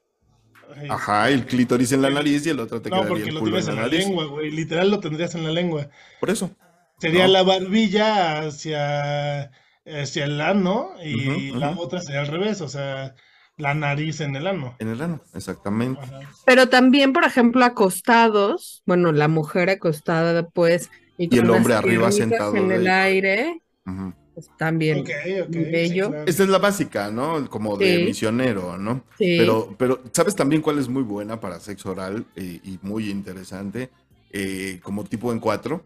Ajá, 0.89 1.29
el 1.29 1.45
clítoris 1.45 1.91
en 1.91 2.01
la 2.01 2.09
nariz 2.09 2.45
y 2.45 2.49
el 2.49 2.59
otro 2.59 2.81
te 2.81 2.89
no, 2.89 2.97
quedaría 2.97 3.09
porque 3.09 3.29
el 3.29 3.33
lo 3.35 3.39
culo 3.41 3.57
en 3.57 3.63
tienes 3.63 3.67
la 3.67 3.71
en 3.71 3.75
la 3.77 3.81
nariz. 3.83 4.05
lengua, 4.07 4.25
güey. 4.25 4.51
Literal 4.51 4.91
lo 4.91 4.99
tendrías 4.99 5.35
en 5.35 5.43
la 5.43 5.51
lengua. 5.51 5.87
Por 6.19 6.29
eso. 6.29 6.51
Sería 6.99 7.27
No. 7.27 7.33
la 7.33 7.43
barbilla 7.43 8.39
hacia, 8.39 9.51
hacia 9.85 10.25
el 10.25 10.41
ano 10.41 10.91
y 11.03 11.49
Ujú, 11.51 11.59
la 11.59 11.71
ujú. 11.71 11.81
otra 11.81 12.01
sería 12.01 12.21
al 12.21 12.27
revés, 12.27 12.61
o 12.61 12.67
sea, 12.67 13.15
la 13.57 13.73
nariz 13.73 14.21
en 14.21 14.35
el 14.35 14.47
ano. 14.47 14.75
En 14.79 14.89
el 14.89 15.01
ano, 15.01 15.21
exactamente. 15.33 16.01
Ajá. 16.01 16.19
Pero 16.45 16.69
también, 16.69 17.13
por 17.13 17.23
ejemplo, 17.25 17.63
acostados, 17.65 18.83
bueno, 18.85 19.11
la 19.11 19.27
mujer 19.27 19.69
acostada, 19.69 20.47
pues, 20.49 20.89
Y 21.17 21.23
el 21.25 21.41
con 21.41 21.47
las 21.49 21.57
hombre 21.57 21.73
arriba 21.73 22.11
sentado 22.11 22.55
en 22.55 22.71
el 22.71 22.83
de- 22.85 22.89
aire, 22.89 23.61
Ujú. 23.85 24.13
Pues, 24.39 24.57
también 24.57 24.99
Ok, 24.99 25.09
ok. 25.43 25.55
muy 25.55 25.65
sí, 25.65 25.71
bello. 25.71 26.09
claro. 26.09 26.23
Esta 26.27 26.43
es 26.43 26.49
la 26.49 26.57
básica, 26.57 27.11
¿no? 27.11 27.49
Como 27.49 27.77
de 27.77 27.97
Sí. 27.97 28.03
misionero, 28.05 28.77
¿no? 28.77 29.03
Sí. 29.17 29.35
Pero, 29.37 29.75
pero, 29.77 30.01
¿sabes 30.11 30.35
también 30.35 30.61
cuál 30.61 30.79
es 30.79 30.87
muy 30.89 31.03
buena 31.03 31.39
para 31.39 31.59
sexo 31.59 31.91
oral 31.91 32.25
eh, 32.35 32.59
y 32.63 32.79
muy 32.81 33.09
interesante? 33.09 33.89
Eh, 34.31 34.79
como 34.83 35.03
tipo 35.03 35.31
en 35.31 35.39
cuatro 35.39 35.83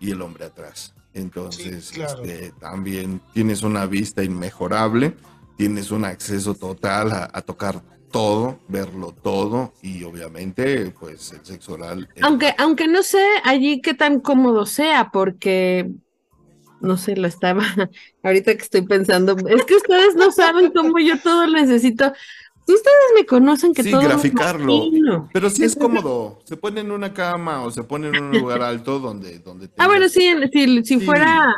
y 0.00 0.10
el 0.10 0.20
hombre 0.22 0.44
atrás. 0.46 0.94
Entonces, 1.14 1.86
Sí, 1.86 1.94
claro. 1.94 2.24
este, 2.24 2.50
también 2.58 3.20
tienes 3.32 3.62
una 3.62 3.86
vista 3.86 4.22
inmejorable, 4.24 5.14
tienes 5.56 5.90
un 5.92 6.04
acceso 6.04 6.54
total 6.54 7.12
a, 7.12 7.30
a 7.32 7.40
tocar 7.42 7.80
todo, 8.10 8.58
verlo 8.68 9.12
todo 9.12 9.72
y 9.82 10.02
obviamente, 10.04 10.92
pues 10.98 11.32
el 11.32 11.44
sexo 11.44 11.74
oral. 11.74 12.08
eh, 12.14 12.20
Aunque, 12.22 12.54
aunque 12.58 12.86
no 12.88 13.02
sé 13.02 13.24
allí 13.44 13.80
qué 13.80 13.94
tan 13.94 14.20
cómodo 14.20 14.66
sea, 14.66 15.10
porque 15.12 15.90
no 16.84 16.96
sé, 16.96 17.16
lo 17.16 17.26
estaba 17.26 17.62
ahorita 18.22 18.54
que 18.56 18.62
estoy 18.62 18.82
pensando, 18.82 19.36
es 19.48 19.64
que 19.64 19.74
ustedes 19.76 20.14
no 20.14 20.30
saben 20.30 20.70
cómo 20.72 20.98
yo 20.98 21.18
todo 21.20 21.46
lo 21.46 21.52
necesito. 21.60 22.12
Ustedes 22.66 23.12
me 23.14 23.26
conocen 23.26 23.74
que 23.74 23.82
Sí, 23.82 23.90
todo 23.90 24.02
lo 24.02 24.08
graficarlo. 24.08 25.28
Pero 25.34 25.50
sí 25.50 25.64
es 25.64 25.76
cómodo. 25.76 26.40
Se 26.46 26.56
pone 26.56 26.80
en 26.80 26.92
una 26.92 27.12
cama 27.12 27.62
o 27.62 27.70
se 27.70 27.84
pone 27.84 28.08
en 28.08 28.16
un 28.16 28.30
lugar 28.32 28.62
alto 28.62 28.98
donde, 29.00 29.38
donde 29.40 29.68
Ah, 29.76 29.86
bueno, 29.86 30.08
sí, 30.08 30.30
si, 30.50 30.82
si 30.84 30.98
Sí. 30.98 31.04
fuera, 31.04 31.54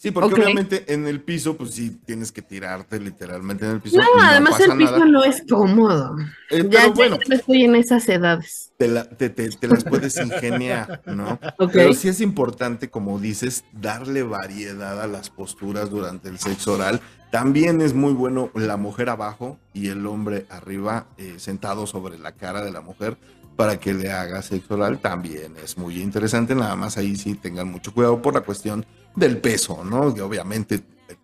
Sí, 0.00 0.12
porque 0.12 0.34
obviamente 0.34 0.84
en 0.94 1.08
el 1.08 1.20
piso, 1.20 1.56
pues 1.56 1.72
sí 1.72 1.90
tienes 2.06 2.30
que 2.30 2.40
tirarte 2.40 3.00
literalmente 3.00 3.64
en 3.64 3.72
el 3.72 3.80
piso. 3.80 3.96
no, 3.98 4.04
y 4.04 4.24
además 4.24 4.60
el 4.60 4.76
piso 4.76 4.92
nada. 4.92 5.04
no 5.06 5.24
es 5.24 5.42
cómodo. 5.48 6.16
Eh, 6.50 6.62
Ya, 6.70 6.82
pero 6.82 6.92
bueno, 6.94 7.18
no 7.28 7.34
estoy 7.34 7.64
en 7.64 7.74
esas 7.74 8.08
edades. 8.08 8.70
te, 8.78 8.86
la- 8.86 9.08
te- 9.08 9.28
te- 9.28 9.48
te 9.50 9.66
las 9.66 9.82
puedes 9.82 10.16
ingeniar, 10.18 11.02
¿no? 11.06 11.40
Pero 11.72 11.92
sí 11.94 12.08
es 12.08 12.20
importante, 12.20 12.88
como 12.90 13.18
dices, 13.18 13.64
darle 13.72 14.22
variedad 14.22 15.02
a 15.02 15.08
las 15.08 15.30
posturas 15.30 15.90
durante 15.90 16.28
el 16.28 16.38
sexo 16.38 16.74
oral. 16.74 17.00
También 17.32 17.80
es 17.80 17.92
muy 17.92 18.12
bueno 18.12 18.50
la 18.54 18.76
mujer 18.76 19.08
abajo 19.10 19.58
y 19.74 19.88
el 19.88 20.06
hombre 20.06 20.46
arriba, 20.48 21.08
eh, 21.18 21.34
sentado 21.38 21.86
sobre 21.88 22.18
la 22.18 22.32
cara 22.32 22.62
de 22.64 22.70
la 22.70 22.80
mujer 22.80 23.18
para 23.56 23.80
que 23.80 23.92
le 23.92 24.12
haga 24.12 24.40
sexo 24.42 24.74
oral. 24.74 25.00
También 25.00 25.54
es 25.62 25.76
muy 25.76 26.00
interesante, 26.00 26.54
nada 26.54 26.76
más 26.76 26.96
ahí 26.96 27.16
sí 27.16 27.34
tengan 27.34 27.68
mucho 27.68 27.92
cuidado 27.92 28.22
por 28.22 28.32
la 28.34 28.42
cuestión 28.42 28.86
del 29.18 29.38
peso, 29.38 29.84
¿no? 29.84 30.14
Que 30.14 30.22
obviamente 30.22 30.80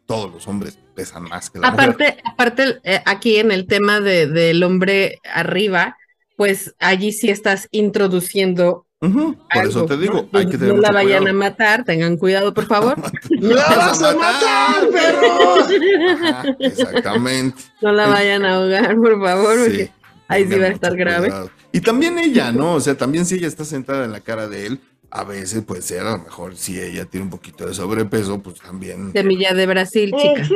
todos 0.07 0.33
los 0.33 0.47
hombres 0.49 0.79
pesan 0.95 1.25
más 1.25 1.51
que 1.51 1.59
la 1.59 1.71
mujer. 1.71 1.91
Aparte, 1.91 2.17
aparte 2.25 2.81
eh, 2.85 3.01
aquí 3.07 3.37
en 3.37 3.51
el 3.53 3.67
tema 3.67 4.01
de, 4.01 4.27
del 4.27 4.63
hombre 4.63 5.19
arriba, 5.33 5.97
pues 6.37 6.75
allí 6.79 7.13
sí 7.13 7.31
estás 7.31 7.69
introduciendo 7.71 8.87
Por 9.01 9.67
eso 9.67 9.87
te 9.87 9.97
digo, 9.97 10.29
¿no? 10.33 10.39
hay 10.39 10.47
que 10.49 10.59
tener 10.59 10.75
No 10.75 10.81
la 10.81 10.93
vayan 10.93 11.23
cuidado. 11.23 11.37
a 11.37 11.39
matar, 11.51 11.85
tengan 11.85 12.17
cuidado, 12.17 12.53
por 12.55 12.67
favor. 12.67 12.97
¡La 13.31 13.67
vas 13.77 14.03
a 14.03 14.15
matar, 14.17 14.89
perros! 14.91 15.69
Ajá, 16.11 16.45
exactamente. 16.59 17.63
No 17.81 17.93
la 17.93 18.07
vayan 18.09 18.45
a 18.45 18.55
ahogar, 18.57 18.97
por 18.97 19.21
favor, 19.23 19.59
porque 19.59 19.85
Sí, 19.87 19.91
ahí 20.29 20.47
sí 20.49 20.59
va 20.59 20.67
a 20.67 20.69
estar 20.71 20.97
grave. 20.97 21.29
cuidado. 21.29 21.51
Y 21.73 21.81
también 21.81 22.19
ella, 22.19 22.53
¿no? 22.53 22.75
O 22.75 22.81
sea, 22.81 22.97
también 22.97 23.27
si 23.27 23.35
ella 23.37 23.49
está 23.49 23.65
sentada 23.65 24.05
en 24.05 24.13
la 24.13 24.21
cara 24.21 24.49
de 24.49 24.67
él, 24.67 24.81
a 25.15 25.23
veces 25.23 25.63
puede 25.63 25.81
ser, 25.81 26.01
a 26.01 26.17
lo 26.17 26.25
mejor 26.25 26.57
si 26.57 26.81
ella 26.81 27.05
tiene 27.05 27.25
un 27.25 27.31
poquito 27.31 27.67
de 27.67 27.73
sobrepeso, 27.73 28.43
pues 28.43 28.57
también 28.61 29.13
Semilla 29.13 29.55
de 29.55 29.65
Brasil, 29.67 30.13
chicas. 30.13 30.49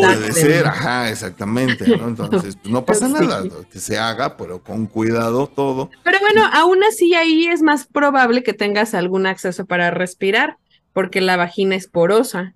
puede 0.00 0.32
ser, 0.32 0.64
ajá, 0.66 1.10
exactamente, 1.10 1.88
¿no? 1.88 2.06
Entonces, 2.08 2.54
pues 2.56 2.72
no 2.72 2.84
pasa 2.84 3.08
nada, 3.08 3.40
¿no? 3.42 3.68
que 3.68 3.80
se 3.80 3.98
haga, 3.98 4.36
pero 4.36 4.62
con 4.62 4.86
cuidado 4.86 5.48
todo. 5.48 5.90
Pero 6.04 6.20
bueno, 6.20 6.42
aún 6.52 6.84
así 6.84 7.14
ahí 7.14 7.48
es 7.48 7.62
más 7.62 7.88
probable 7.88 8.44
que 8.44 8.52
tengas 8.52 8.94
algún 8.94 9.26
acceso 9.26 9.66
para 9.66 9.90
respirar, 9.90 10.56
porque 10.92 11.20
la 11.20 11.36
vagina 11.36 11.74
es 11.74 11.88
porosa. 11.88 12.54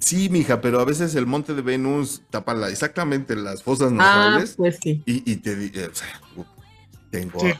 Sí, 0.00 0.28
mija, 0.28 0.60
pero 0.60 0.80
a 0.80 0.84
veces 0.84 1.14
el 1.14 1.26
monte 1.26 1.54
de 1.54 1.62
Venus 1.62 2.22
tapa 2.30 2.54
la- 2.54 2.70
exactamente 2.70 3.36
las 3.36 3.62
fosas 3.62 3.92
Ah, 3.92 3.94
nasales 3.94 4.54
pues 4.56 4.78
sí. 4.82 5.00
y, 5.06 5.30
y 5.30 5.36
te 5.36 5.52
eh, 5.52 5.86
o 5.92 5.94
sea, 5.94 6.08
tengo 7.12 7.38
Sí, 7.40 7.52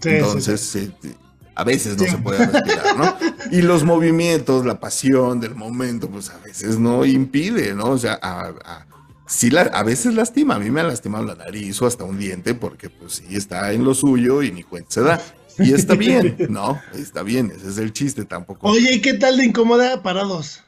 sí, 0.00 0.08
entonces 0.08 0.60
sí, 0.62 0.78
eh, 0.78 0.90
te- 0.98 1.25
a 1.56 1.64
veces 1.64 1.96
no 1.96 2.04
Sí. 2.04 2.10
se 2.10 2.18
puede 2.18 2.46
respirar, 2.46 2.96
¿no? 2.96 3.16
Y 3.50 3.62
los 3.62 3.82
movimientos, 3.84 4.64
la 4.66 4.78
pasión 4.80 5.40
del 5.40 5.54
momento, 5.54 6.08
pues 6.08 6.30
a 6.30 6.38
veces 6.38 6.78
no 6.78 7.04
impide, 7.04 7.74
¿no? 7.74 7.86
O 7.90 7.98
sea, 7.98 8.18
a, 8.22 8.48
a- 8.64 8.86
sí 9.26 9.50
la- 9.50 9.62
a 9.62 9.82
veces 9.82 10.14
lastima, 10.14 10.54
a 10.56 10.58
mí 10.58 10.70
me 10.70 10.80
ha 10.80 10.84
lastimado 10.84 11.24
la 11.24 11.34
nariz 11.34 11.80
o 11.82 11.86
hasta 11.86 12.04
un 12.04 12.18
diente 12.18 12.54
porque 12.54 12.90
pues 12.90 13.14
sí 13.14 13.34
está 13.36 13.72
en 13.72 13.82
lo 13.84 13.94
suyo 13.94 14.42
y 14.42 14.52
ni 14.52 14.62
cuenta 14.62 14.90
se 14.90 15.00
da. 15.00 15.20
Y 15.58 15.72
está 15.72 15.94
bien, 15.94 16.36
¿no? 16.50 16.78
Está 16.94 17.22
bien, 17.22 17.50
ese 17.56 17.68
es 17.70 17.78
el 17.78 17.92
chiste 17.92 18.24
tampoco. 18.26 18.68
Oye, 18.68 18.92
¿y 18.94 19.00
qué 19.00 19.14
tal 19.14 19.36
de 19.38 19.46
incómoda 19.46 20.02
parados? 20.02 20.62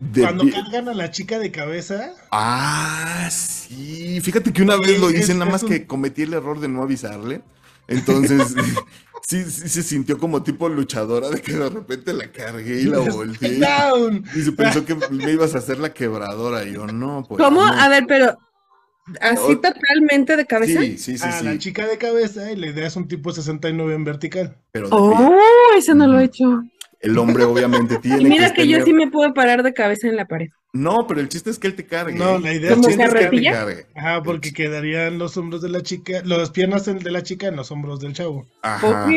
de 0.00 0.20
Cuando 0.22 0.44
cargan 0.50 0.88
a 0.88 0.94
la 0.94 1.10
chica 1.10 1.38
de 1.38 1.50
cabeza. 1.50 2.12
Ah, 2.30 3.28
sí. 3.30 4.20
Fíjate 4.20 4.52
que 4.52 4.62
una 4.62 4.76
vez 4.76 4.98
lo 5.00 5.10
hice, 5.10 5.32
nada 5.34 5.50
más 5.50 5.64
que 5.64 5.86
cometí 5.86 6.22
el 6.22 6.34
error 6.34 6.60
de 6.60 6.68
no 6.68 6.82
avisarle. 6.82 7.42
Entonces, 7.88 8.54
sí, 9.26 9.44
sí 9.44 9.68
se 9.68 9.82
sintió 9.82 10.18
como 10.18 10.42
tipo 10.42 10.68
luchadora 10.68 11.30
de 11.30 11.40
que 11.40 11.52
de 11.54 11.68
repente 11.68 12.12
la 12.12 12.30
cargué 12.30 12.80
y 12.82 12.84
la 12.84 12.98
volteé. 13.10 13.58
Down. 13.58 14.24
Y 14.34 14.40
se 14.42 14.52
pensó 14.52 14.84
que 14.84 14.94
me 15.10 15.32
ibas 15.32 15.54
a 15.54 15.58
hacer 15.58 15.78
la 15.78 15.92
quebradora. 15.92 16.64
Y 16.64 16.72
yo, 16.74 16.86
no, 16.86 17.24
pues. 17.28 17.42
¿Cómo? 17.42 17.60
no". 17.66 17.72
A 17.72 17.88
ver, 17.88 18.04
pero 18.06 18.36
así 19.20 19.52
O- 19.52 19.60
totalmente 19.60 20.36
de 20.36 20.46
cabeza. 20.46 20.80
Sí, 20.80 20.98
sí, 20.98 21.18
sí, 21.18 21.24
a 21.26 21.42
la 21.42 21.52
sí. 21.52 21.58
chica 21.58 21.86
de 21.86 21.98
cabeza 21.98 22.50
y 22.52 22.56
le 22.56 22.72
das 22.72 22.96
un 22.96 23.08
tipo 23.08 23.32
69 23.32 23.94
en 23.94 24.04
vertical. 24.04 24.56
Pero. 24.72 24.88
Oh, 24.90 25.38
eso 25.76 25.94
no 25.94 26.06
lo 26.06 26.18
he 26.20 26.24
hecho. 26.24 26.62
el 27.00 27.18
hombre 27.18 27.44
obviamente 27.44 27.98
tiene 27.98 28.22
Y 28.22 28.24
mira 28.24 28.48
que 28.54 28.62
que 28.62 28.68
yo 28.68 28.78
tener- 28.78 28.84
sí 28.86 28.92
me 28.94 29.10
puedo 29.10 29.34
parar 29.34 29.62
de 29.62 29.74
cabeza 29.74 30.08
en 30.08 30.16
la 30.16 30.26
pared. 30.26 30.48
No, 30.74 31.06
pero 31.06 31.20
el 31.20 31.28
chiste 31.28 31.50
es 31.50 31.60
que 31.60 31.68
él 31.68 31.76
te 31.76 31.86
cargue. 31.86 32.18
No, 32.18 32.36
la 32.40 32.52
idea 32.52 32.70
El 32.70 32.74
¿Como 32.74 32.88
chiste 32.88 33.04
es 33.04 33.14
que 33.14 33.24
él 33.24 33.30
te 33.30 33.42
cargue. 33.44 33.86
Ajá, 33.94 34.22
porque 34.24 34.52
quedarían 34.52 35.18
los 35.18 35.36
hombros 35.36 35.62
de 35.62 35.68
la 35.68 35.82
chica, 35.82 36.20
las 36.24 36.50
piernas 36.50 36.84
de 36.84 37.10
la 37.12 37.22
chica 37.22 37.46
en 37.46 37.54
los 37.54 37.70
hombros 37.70 38.00
del 38.00 38.12
chavo. 38.12 38.44
Ajá. 38.60 39.04
Ok, 39.04 39.12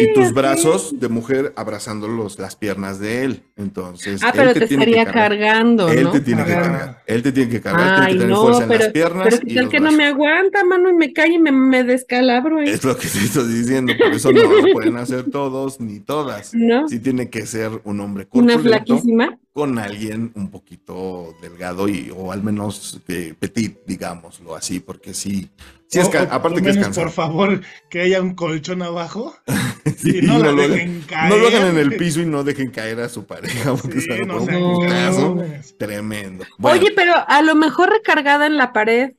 Y 0.00 0.12
tus 0.12 0.34
brazos 0.34 1.00
de 1.00 1.08
mujer 1.08 1.54
abrazando 1.56 2.06
los, 2.06 2.38
las 2.38 2.54
piernas 2.54 3.00
de 3.00 3.24
él. 3.24 3.42
Entonces. 3.56 4.20
Ah, 4.22 4.28
él 4.28 4.32
pero 4.36 4.52
te 4.52 4.66
tiene 4.66 4.84
que 4.84 4.90
estaría 4.90 5.12
cargando, 5.12 5.88
Él 5.88 6.04
¿no? 6.04 6.10
te 6.12 6.20
tiene 6.20 6.44
que 6.44 6.52
cargar. 6.52 7.02
Él 7.06 7.22
te 7.22 7.32
tiene 7.32 7.50
que 7.50 7.60
cargar. 7.62 7.86
tiene 7.86 8.06
Ay, 8.06 8.12
que 8.12 8.18
tener 8.18 8.28
no, 8.36 8.42
fuerza 8.42 8.62
en 8.62 8.68
pero, 8.68 8.84
las 8.84 8.92
piernas. 8.92 9.28
pero 9.30 9.36
y 9.42 9.48
qué 9.48 9.54
tal 9.54 9.68
que 9.70 9.80
no 9.80 9.92
me 9.92 10.04
aguanta, 10.04 10.64
mano, 10.64 10.90
y 10.90 10.94
me 10.94 11.12
cae 11.14 11.32
y 11.32 11.38
me, 11.38 11.50
me 11.50 11.82
descalabro 11.82 12.58
ahí. 12.58 12.68
Es 12.68 12.84
lo 12.84 12.94
que 12.94 13.08
te 13.08 13.18
estoy 13.20 13.48
diciendo. 13.48 13.94
Por 13.98 14.12
eso 14.12 14.32
no 14.32 14.42
lo 14.42 14.72
pueden 14.74 14.98
hacer 14.98 15.30
todos 15.30 15.80
ni 15.80 16.00
todas. 16.00 16.50
¿No? 16.54 16.86
Sí 16.88 16.98
tiene 17.00 17.30
que 17.30 17.46
ser 17.46 17.70
un 17.84 18.00
hombre 18.00 18.28
Una 18.32 18.52
corpulento 18.54 18.62
flaquísima. 18.86 19.38
Con 19.60 19.78
alguien 19.78 20.32
un 20.34 20.50
poquito 20.50 21.34
delgado 21.42 21.86
y 21.88 22.10
o 22.16 22.32
al 22.32 22.42
menos 22.42 22.98
eh, 23.08 23.34
petit, 23.38 23.78
digámoslo 23.86 24.56
así, 24.56 24.80
porque 24.80 25.12
sí, 25.12 25.50
sí 25.86 25.98
es 25.98 26.08
O- 26.08 26.18
aparte 26.30 26.62
que 26.62 26.70
es. 26.70 26.78
Por 26.96 27.10
favor, 27.10 27.60
que 27.90 28.00
haya 28.00 28.22
un 28.22 28.34
colchón 28.34 28.82
abajo. 28.82 29.36
Sí, 29.96 30.18
y 30.18 30.22
no 30.22 30.38
lo 30.38 30.54
dejen 30.56 31.04
hagan, 31.10 31.28
no 31.28 31.36
lo 31.36 31.48
hagan 31.48 31.66
en 31.68 31.76
el 31.78 31.88
caer. 31.88 31.98
piso 31.98 32.20
y 32.20 32.26
no 32.26 32.42
dejen 32.44 32.70
caer 32.70 33.00
a 33.00 33.08
su 33.10 33.24
pareja, 33.26 33.74
porque 33.74 34.00
Sí, 34.00 34.06
se 34.06 34.24
no 34.24 34.42
un 34.42 34.86
cabrones. 34.86 35.76
tremendo. 35.78 36.44
Bueno, 36.58 36.80
Oye, 36.80 36.92
pero 36.96 37.12
a 37.26 37.42
lo 37.42 37.54
mejor 37.54 37.90
recargada 37.90 38.46
en 38.46 38.56
la 38.56 38.72
pared. 38.72 39.12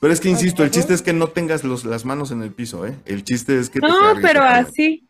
pero 0.00 0.12
es 0.12 0.20
que 0.20 0.30
insisto, 0.30 0.64
el 0.64 0.70
chiste 0.72 0.94
es 0.94 1.02
que 1.02 1.12
no 1.12 1.28
tengas 1.28 1.62
los, 1.64 1.84
las 1.84 2.04
manos 2.04 2.30
en 2.32 2.42
el 2.42 2.50
piso, 2.50 2.86
¿eh? 2.86 2.94
El 3.04 3.22
chiste 3.24 3.58
es 3.58 3.70
que 3.70 3.78
No, 3.80 4.14
pero 4.20 4.42
así. 4.42 5.06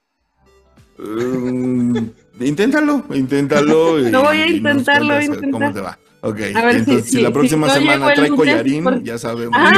Mm, 0.99 2.09
inténtalo, 2.41 3.05
inténtalo. 3.15 3.99
y- 4.07 4.11
Lo 4.11 4.23
voy 4.25 4.39
a 4.39 4.47
nos 4.47 4.55
intentar, 4.57 5.03
lo 5.03 5.15
voy 5.15 5.25
a 5.25 5.27
cuentas 5.29 5.51
¿Cómo 5.53 5.73
te 5.73 5.81
va? 5.81 5.99
Ok, 6.23 6.41
A 6.55 6.65
ver 6.65 6.73
si- 6.73 6.79
entonces 6.81 7.05
si, 7.05 7.11
si- 7.13 7.21
la 7.21 7.29
si 7.29 7.33
próxima 7.35 7.67
no 7.67 7.75
semana 7.75 8.15
trae 8.15 8.29
collarín, 8.31 8.85
por- 8.85 9.03
ya 9.03 9.19
sabemos 9.19 9.59
Ah. 9.59 9.73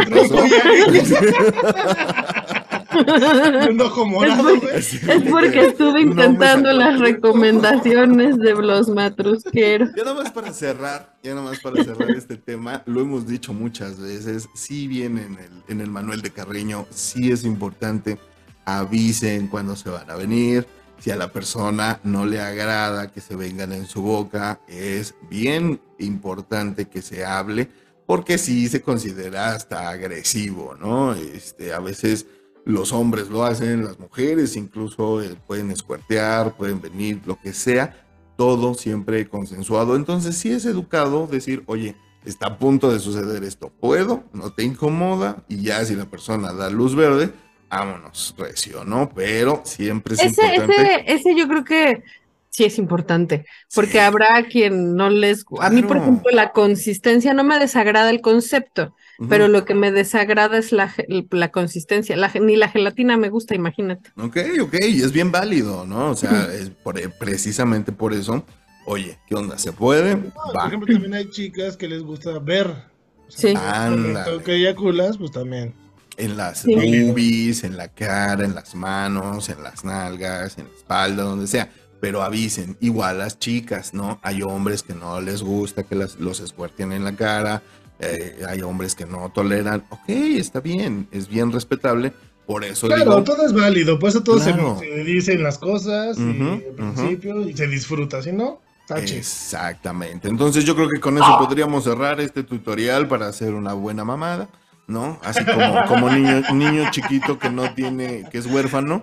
un 3.70 3.80
ojo 3.80 4.02
Es 4.04 4.08
morado, 4.10 4.42
porque, 4.44 4.66
güey. 4.66 4.78
es 4.78 5.00
porque 5.30 5.60
estuve 5.66 6.04
No 6.04 6.10
intentando 6.12 6.72
las 6.72 6.98
recomendaciones 6.98 8.38
de 8.38 8.54
los 8.54 8.88
matrusqueros. 8.88 9.90
Ya 9.96 10.04
nada 10.04 10.22
más 10.22 10.30
para 10.32 10.52
cerrar, 10.52 11.14
ya 11.22 11.34
nada 11.34 11.50
más 11.50 11.60
para 11.60 11.82
cerrar 11.84 12.10
este 12.10 12.36
tema, 12.36 12.82
lo 12.86 13.00
hemos 13.00 13.26
dicho 13.26 13.52
muchas 13.52 13.98
veces, 14.00 14.48
sí 14.54 14.86
viene 14.86 15.22
en 15.24 15.32
el, 15.38 15.62
en 15.68 15.80
el 15.80 15.90
manual 15.90 16.22
de 16.22 16.30
Carreño, 16.30 16.86
sí 16.90 17.30
es 17.32 17.44
importante, 17.44 18.18
avisen 18.64 19.48
cuando 19.48 19.76
se 19.76 19.90
van 19.90 20.10
a 20.10 20.16
venir, 20.16 20.66
si 20.98 21.10
a 21.10 21.16
la 21.16 21.32
persona 21.32 22.00
no 22.04 22.26
le 22.26 22.40
agrada 22.40 23.12
que 23.12 23.20
se 23.20 23.36
vengan 23.36 23.72
en 23.72 23.86
su 23.86 24.02
boca, 24.02 24.60
es 24.68 25.14
bien 25.30 25.80
importante 25.98 26.86
que 26.86 27.02
se 27.02 27.24
hable, 27.24 27.68
porque 28.06 28.38
sí 28.38 28.68
se 28.68 28.82
considera 28.82 29.54
hasta 29.54 29.88
agresivo, 29.88 30.74
¿no? 30.78 31.14
Este, 31.14 31.72
a 31.72 31.80
veces 31.80 32.26
los 32.64 32.92
hombres 32.92 33.28
lo 33.28 33.44
hacen, 33.44 33.84
las 33.84 33.98
mujeres 33.98 34.56
incluso 34.56 35.22
eh, 35.22 35.36
pueden 35.46 35.70
escuertear, 35.70 36.56
pueden 36.56 36.80
venir, 36.80 37.20
lo 37.24 37.40
que 37.40 37.52
sea, 37.52 38.04
todo 38.36 38.74
siempre 38.74 39.28
consensuado. 39.28 39.96
Entonces 39.96 40.36
sí 40.36 40.50
es 40.50 40.64
educado 40.66 41.26
decir, 41.26 41.62
oye, 41.66 41.96
está 42.24 42.48
a 42.48 42.58
punto 42.58 42.92
de 42.92 42.98
suceder 42.98 43.44
esto, 43.44 43.70
¿puedo? 43.80 44.24
¿No 44.32 44.52
te 44.52 44.64
incomoda? 44.64 45.44
Y 45.48 45.62
ya 45.62 45.84
si 45.84 45.94
la 45.94 46.06
persona 46.06 46.52
da 46.52 46.68
luz 46.68 46.94
verde, 46.94 47.32
vámonos, 47.68 48.34
recio, 48.38 48.84
¿no? 48.84 49.10
Pero 49.14 49.62
siempre 49.64 50.14
es 50.14 50.20
Ese, 50.20 50.42
importante. 50.54 50.94
ese, 51.06 51.12
ese 51.30 51.36
yo 51.38 51.48
creo 51.48 51.64
que 51.64 52.02
sí 52.50 52.64
es 52.64 52.78
importante, 52.78 53.44
porque 53.74 53.92
Sí. 53.92 53.98
habrá 53.98 54.42
quien 54.44 54.94
no 54.96 55.10
les... 55.10 55.44
A 55.60 55.68
mí, 55.68 55.82
por 55.82 55.98
ejemplo, 55.98 56.30
la 56.32 56.52
consistencia 56.52 57.34
no 57.34 57.44
me 57.44 57.58
desagrada 57.58 58.08
el 58.08 58.22
concepto, 58.22 58.94
pero 59.28 59.48
lo 59.48 59.64
que 59.66 59.74
me 59.74 59.92
desagrada 59.92 60.56
es 60.58 60.72
la, 60.72 60.94
la 61.30 61.50
consistencia. 61.50 62.16
La 62.16 62.30
ni 62.40 62.56
la 62.56 62.68
gelatina 62.68 63.16
me 63.18 63.28
gusta, 63.28 63.54
imagínate. 63.54 64.10
Ok, 64.16 64.38
ok, 64.62 64.74
y 64.88 65.02
es 65.02 65.12
bien 65.12 65.32
válido, 65.32 65.84
¿no? 65.86 66.10
O 66.10 66.14
sea, 66.16 66.48
es 66.52 66.70
por- 66.70 66.98
precisamente 67.18 67.92
por 67.92 68.14
eso, 68.14 68.44
oye, 68.86 69.18
¿qué 69.26 69.34
onda? 69.34 69.58
¿Se 69.58 69.72
puede? 69.72 70.16
No, 70.16 70.32
por 70.52 70.66
ejemplo, 70.66 70.92
también 70.94 71.14
hay 71.14 71.28
chicas 71.30 71.76
que 71.76 71.88
les 71.88 72.02
gusta 72.02 72.38
ver. 72.38 72.68
O 72.68 73.30
Sí. 73.30 73.48
momento 73.48 73.68
Ándale. 73.70 74.42
que 74.44 74.54
eyaculas, 74.54 75.18
pues 75.18 75.32
también. 75.32 75.74
En 76.16 76.36
las 76.36 76.60
Sí. 76.62 76.74
boobies, 76.74 77.64
en 77.64 77.76
la 77.76 77.88
cara, 77.88 78.44
en 78.44 78.54
las 78.54 78.74
manos, 78.74 79.48
en 79.48 79.62
las 79.62 79.84
nalgas, 79.84 80.56
en 80.58 80.64
la 80.64 80.70
espalda, 80.76 81.22
donde 81.24 81.46
sea. 81.46 81.70
Pero 82.00 82.22
avisen, 82.22 82.76
igual 82.80 83.18
las 83.18 83.38
chicas, 83.38 83.92
¿no? 83.94 84.18
Hay 84.22 84.42
hombres 84.42 84.82
que 84.82 84.94
no 84.94 85.20
les 85.20 85.42
gusta 85.42 85.82
que 85.82 85.94
las- 85.94 86.16
los 86.20 86.40
escuerten 86.40 86.92
en 86.92 87.04
la 87.04 87.14
cara, 87.16 87.62
eh, 87.98 88.42
hay 88.48 88.60
hombres 88.62 88.94
que 88.94 89.06
no 89.06 89.30
toleran. 89.30 89.84
Ok, 89.90 90.08
está 90.08 90.60
bien, 90.60 91.08
es 91.10 91.28
bien 91.28 91.52
respetable. 91.52 92.12
Por 92.46 92.64
eso 92.64 92.86
Claro, 92.86 93.02
digo, 93.02 93.24
todo 93.24 93.44
es 93.44 93.52
válido, 93.52 93.98
por 93.98 94.10
eso 94.10 94.22
todo 94.22 94.38
se- 94.38 94.52
Claro. 94.52 94.78
se, 94.78 95.04
dicen 95.04 95.42
las 95.42 95.58
cosas 95.58 96.16
y 96.18 96.22
al 96.22 96.62
principio 96.76 97.48
y 97.48 97.56
se 97.56 97.66
disfruta, 97.66 98.22
si 98.22 98.30
no, 98.32 98.60
tache. 98.86 99.18
Exactamente. 99.18 100.28
Entonces 100.28 100.64
yo 100.64 100.76
creo 100.76 100.88
que 100.88 101.00
con 101.00 101.16
eso 101.16 101.38
podríamos 101.38 101.82
cerrar 101.84 102.20
este 102.20 102.42
tutorial 102.44 103.08
para 103.08 103.26
hacer 103.26 103.52
una 103.54 103.72
buena 103.72 104.04
mamada, 104.04 104.48
¿no? 104.86 105.18
Así 105.24 105.44
como, 105.44 105.84
como 105.86 106.10
niño, 106.10 106.42
niño 106.54 106.84
chiquito 106.90 107.38
que 107.38 107.50
no 107.50 107.72
tiene, 107.74 108.24
que 108.30 108.38
es 108.38 108.46
huérfano. 108.46 109.02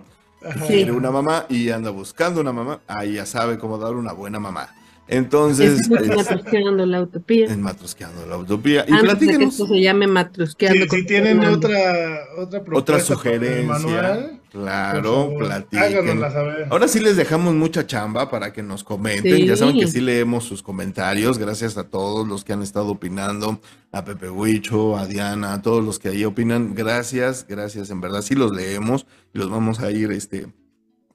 Sí. 0.68 0.68
quiere 0.68 0.92
una 0.92 1.10
mamá 1.10 1.46
y 1.48 1.70
anda 1.70 1.90
buscando 1.90 2.42
una 2.42 2.52
mamá, 2.52 2.82
ahí 2.88 3.14
ya 3.14 3.26
sabe 3.26 3.58
cómo 3.58 3.78
dar 3.78 3.94
una 3.94 4.12
buena 4.12 4.42
mamá. 4.42 4.76
Entonces, 5.08 5.80
es 5.80 5.90
es- 5.90 6.16
matrusqueando 6.18 6.86
la 6.86 7.02
utopía. 7.02 7.46
en 7.48 7.62
Matrusqueando 7.62 8.26
la 8.26 8.38
Utopía. 8.38 8.86
Y 8.88 8.92
Antes 8.92 9.00
de 9.00 9.00
que 9.00 9.06
platíquenos 9.06 9.54
esto 9.54 9.68
se 9.68 9.82
llame 9.82 10.08
matrusqueando. 10.08 10.86
pues, 10.88 11.02
Si, 11.02 11.08
tienen 11.08 11.44
otra, 11.46 12.20
otra 12.38 12.62
propuesta 12.64 12.94
otra 12.94 13.00
sugerencia. 13.00 13.64
manual, 13.66 14.42
Claro, 14.54 15.34
platiquen. 15.36 15.80
háganosla 15.84 16.32
saber. 16.32 16.68
Ahora 16.70 16.88
sí 16.88 17.00
les 17.00 17.18
dejamos 17.18 17.56
mucha 17.56 17.88
chamba 17.88 18.30
para 18.30 18.54
que 18.54 18.62
nos 18.62 18.84
comenten. 18.84 19.36
Sí. 19.38 19.48
Ya 19.48 19.58
saben 19.58 19.80
que 19.80 19.88
sí 19.88 20.00
leemos 20.00 20.44
sus 20.44 20.62
comentarios. 20.62 21.40
Gracias 21.40 21.76
a 21.76 21.86
todos 21.86 22.28
los 22.28 22.44
que 22.44 22.54
han 22.54 22.62
estado 22.62 22.90
opinando. 22.90 23.60
A 23.92 24.06
Pepe 24.06 24.30
Huicho, 24.30 24.96
a 24.96 25.08
Diana, 25.08 25.54
a 25.54 25.62
todos 25.64 25.84
los 25.84 25.98
que 25.98 26.10
ahí 26.10 26.24
opinan. 26.24 26.76
Gracias, 26.76 27.48
gracias. 27.50 27.90
En 27.90 28.00
verdad 28.00 28.22
sí 28.22 28.36
los 28.36 28.52
leemos 28.52 29.08
y 29.34 29.40
los 29.40 29.50
vamos 29.50 29.80
a 29.80 29.90
ir 29.90 30.12
este, 30.12 30.46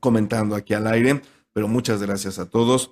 comentando 0.01 0.57
aquí 0.57 0.75
al 0.75 0.89
aire, 0.89 1.23
pero 1.53 1.69
muchas 1.69 2.03
gracias 2.03 2.41
a 2.41 2.51
todos. 2.51 2.91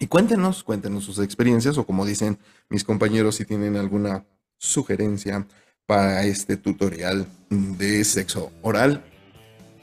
Y 0.00 0.08
cuéntenos, 0.08 0.64
cuéntenos 0.64 1.04
sus 1.04 1.20
experiencias 1.20 1.78
o 1.78 1.86
como 1.86 2.04
dicen 2.04 2.40
mis 2.68 2.82
compañeros, 2.82 3.36
si 3.36 3.44
tienen 3.44 3.76
alguna 3.76 4.24
sugerencia 4.58 5.46
para 5.86 6.24
este 6.24 6.56
tutorial 6.56 7.28
de 7.50 8.02
sexo 8.02 8.50
oral, 8.62 9.04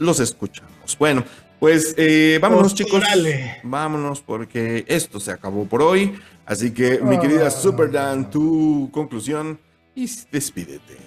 los 0.04 0.20
escuchamos. 0.20 0.98
Bueno, 1.00 1.24
pues 1.60 1.96
eh, 1.98 2.38
vámonos 2.42 2.76
chicos, 2.76 2.96
Órale. 2.96 3.58
vámonos 3.64 4.22
porque 4.22 4.84
esto 4.88 5.20
se 5.20 5.32
acabó 5.32 5.66
por 5.66 5.82
hoy. 5.82 6.14
Así 6.46 6.72
que 6.72 7.00
mi 7.00 7.18
querida 7.20 7.48
Ah. 7.48 7.52
Super 7.52 7.90
Dan, 7.92 8.30
tu 8.30 8.90
conclusión 8.92 9.58
y 9.96 10.10
despídete. 10.32 10.98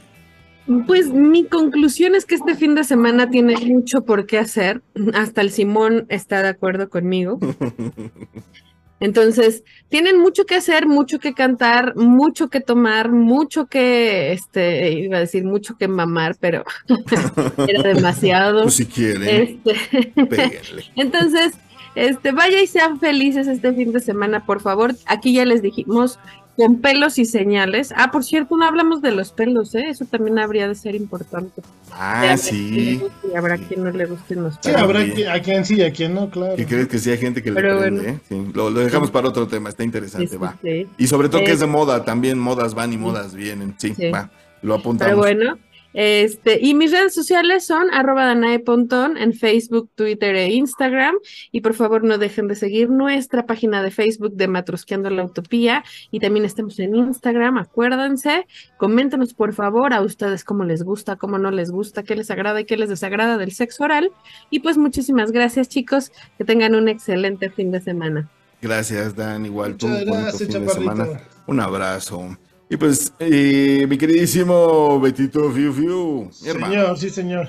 Pues 0.87 1.09
mi 1.11 1.45
conclusión 1.45 2.15
es 2.17 2.25
que 2.25 2.35
este 2.35 2.57
fin 2.57 2.75
de 2.75 2.83
semana 2.85 3.31
tiene 3.31 3.57
mucho 3.67 4.05
por 4.05 4.27
qué 4.27 4.39
hacer. 4.39 4.83
Hasta 5.15 5.41
el 5.43 5.51
Simón 5.53 6.07
está 6.09 6.43
de 6.43 6.49
acuerdo 6.49 6.89
conmigo. 6.89 7.39
Entonces, 8.99 9.63
tienen 9.89 10.19
mucho 10.19 10.47
que 10.47 10.55
hacer, 10.55 10.87
mucho 10.87 11.19
que 11.19 11.35
cantar, 11.35 11.97
mucho 11.97 12.49
que 12.49 12.61
tomar, 12.61 13.11
mucho 13.13 13.67
que, 13.67 14.33
este, 14.33 14.93
iba 14.93 15.19
a 15.19 15.21
decir 15.21 15.45
mucho 15.45 15.77
que 15.77 15.87
mamar, 15.87 16.37
pero 16.41 16.65
era 17.69 17.83
demasiado. 17.83 18.63
Pues 18.63 18.75
si 18.75 18.87
quieren, 18.87 19.63
Este, 19.65 20.91
entonces, 20.97 21.55
este, 21.95 22.33
vaya 22.33 22.61
y 22.63 22.67
sean 22.67 22.99
felices 22.99 23.47
este 23.47 23.73
fin 23.75 23.93
de 23.93 24.01
semana, 24.01 24.47
por 24.47 24.61
favor. 24.61 24.95
Aquí 25.07 25.35
ya 25.35 25.45
les 25.45 25.63
dijimos 25.63 26.19
con 26.57 26.81
pelos 26.81 27.19
y 27.19 27.25
señales. 27.27 27.93
Ah, 27.97 28.11
por 28.11 28.25
cierto, 28.25 28.57
no 28.57 28.65
hablamos 28.65 29.03
de 29.03 29.13
los 29.13 29.33
pelos, 29.33 29.75
¿eh? 29.75 29.85
Eso 29.89 30.05
también 30.07 30.39
habría 30.39 30.67
de 30.69 30.75
ser 30.75 30.95
importante. 30.95 31.61
Ah, 31.93 32.21
Habrá 32.23 32.37
sí. 32.39 33.03
Y 33.33 33.37
habrá 33.37 33.59
quien 33.59 33.85
no 33.85 33.91
le 33.91 34.07
gusten 34.07 34.43
los 34.43 34.55
Sí, 34.55 34.61
pelos. 34.65 34.81
habrá 34.81 35.01
bien. 35.01 35.15
que- 35.17 35.29
a 35.29 35.41
quien 35.43 35.65
sí 35.65 35.77
y 35.77 35.83
a 35.83 35.93
quien 35.93 36.15
no, 36.15 36.31
claro. 36.31 36.57
¿Qué 36.57 36.67
crees 36.67 36.89
que 36.89 36.99
sí 36.99 37.11
hay 37.11 37.19
gente 37.19 37.43
que 37.43 37.51
le 37.51 37.61
prende? 37.61 37.79
bueno. 37.79 38.03
eh? 38.03 38.19
Sí, 38.29 38.47
lo, 38.55 38.71
lo 38.71 38.81
dejamos 38.81 39.11
para 39.11 39.29
otro 39.29 39.47
tema, 39.47 39.69
está 39.69 39.85
interesante, 39.85 40.27
Sí, 40.29 40.33
sí, 40.35 40.39
va. 40.39 40.57
sí. 40.63 40.87
Y 40.99 41.07
sobre 41.07 41.29
todo 41.29 41.43
que 41.45 41.51
Eh, 41.51 41.55
es 41.55 41.61
de 41.61 41.67
moda, 41.67 42.05
también 42.05 42.39
modas 42.39 42.75
van 42.75 42.93
y 42.93 42.97
modas 42.97 43.35
vienen. 43.35 43.75
Sí, 43.79 43.95
Sí. 43.95 44.11
va, 44.11 44.31
lo 44.63 44.75
apuntamos. 44.75 45.11
Pero 45.13 45.19
bueno, 45.19 45.59
este, 45.99 46.59
y 46.61 46.75
mis 46.75 46.93
redes 46.93 47.15
sociales 47.15 47.65
son 47.65 47.89
arroba 47.91 48.27
Danae 48.27 48.59
Pontón 48.59 49.17
en 49.17 49.33
Facebook, 49.33 49.89
Twitter 49.95 50.37
e 50.37 50.49
Instagram. 50.51 51.15
Y 51.53 51.63
por 51.63 51.73
favor 51.73 52.05
no 52.05 52.19
dejen 52.19 52.49
de 52.49 52.55
seguir 52.55 52.91
nuestra 52.91 53.47
página 53.47 53.83
de 53.83 53.91
Facebook 53.91 54.35
de 54.35 54.47
Matrusqueando 54.47 55.09
la 55.09 55.25
Utopía. 55.25 55.85
Y 56.11 56.21
también 56.21 56.45
estamos 56.45 56.79
en 56.81 56.95
Instagram, 56.95 57.57
acuérdense. 57.57 58.47
Coméntenos 58.77 59.33
por 59.33 59.55
favor 59.55 59.95
a 59.95 60.03
ustedes 60.03 60.45
cómo 60.45 60.65
les 60.65 60.83
gusta, 60.83 61.17
cómo 61.17 61.39
no 61.39 61.51
les 61.51 61.71
gusta, 61.71 62.03
qué 62.03 62.15
les 62.15 62.31
agrada 62.31 62.61
y 62.61 62.67
qué 62.67 62.77
les 62.77 62.91
desagrada 62.91 63.39
del 63.39 63.53
sexo 63.53 63.85
oral. 63.85 64.13
Y 64.51 64.61
pues 64.61 64.77
muchísimas 64.77 65.33
gracias 65.33 65.71
chicos, 65.71 66.13
que 66.37 66.45
tengan 66.45 66.75
un 66.75 66.91
excelente 66.91 67.49
fin 67.49 67.71
de 67.71 67.81
semana. 67.81 68.29
Gracias, 68.61 69.17
Dan. 69.17 69.47
Igual 69.47 69.79
tú, 69.79 69.89
Muchas 69.89 70.05
bonito 70.05 70.23
gracias, 70.25 70.39
fin 70.39 70.49
de 70.49 70.67
chaparrito. 70.67 70.95
semana. 70.95 71.21
Un 71.47 71.61
abrazo. 71.61 72.37
Y 72.69 72.77
pues, 72.77 73.13
eh, 73.21 73.87
mi 73.89 73.97
queridísimo 73.97 74.99
Betito 75.01 75.51
Fiu 75.53 75.73
Fiu, 75.73 76.31
hermano. 76.47 76.73
Señor, 76.73 76.99
sí, 76.99 77.11
señor. 77.11 77.49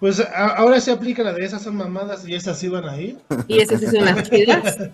Pues 0.00 0.18
a- 0.18 0.56
ahora 0.56 0.80
se 0.80 0.90
aplica 0.90 1.22
la 1.22 1.32
de 1.32 1.44
esas 1.44 1.62
son 1.62 1.76
mamadas 1.76 2.26
y 2.26 2.34
esas 2.34 2.62
iban 2.64 2.88
a 2.88 3.00
ir. 3.00 3.18
Y 3.46 3.60
esas 3.60 3.80
sí 3.80 3.86
son 3.86 4.04
las 4.04 4.28
chidas. 4.28 4.78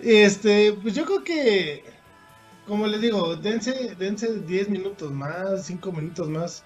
Este, 0.00 0.72
pues 0.82 0.96
yo 0.96 1.04
creo 1.04 1.22
que, 1.22 1.84
como 2.66 2.88
les 2.88 3.00
digo, 3.00 3.36
dense, 3.36 3.94
dense 3.96 4.40
10 4.40 4.68
minutos 4.68 5.12
más, 5.12 5.64
5 5.64 5.92
minutos 5.92 6.28
más. 6.28 6.64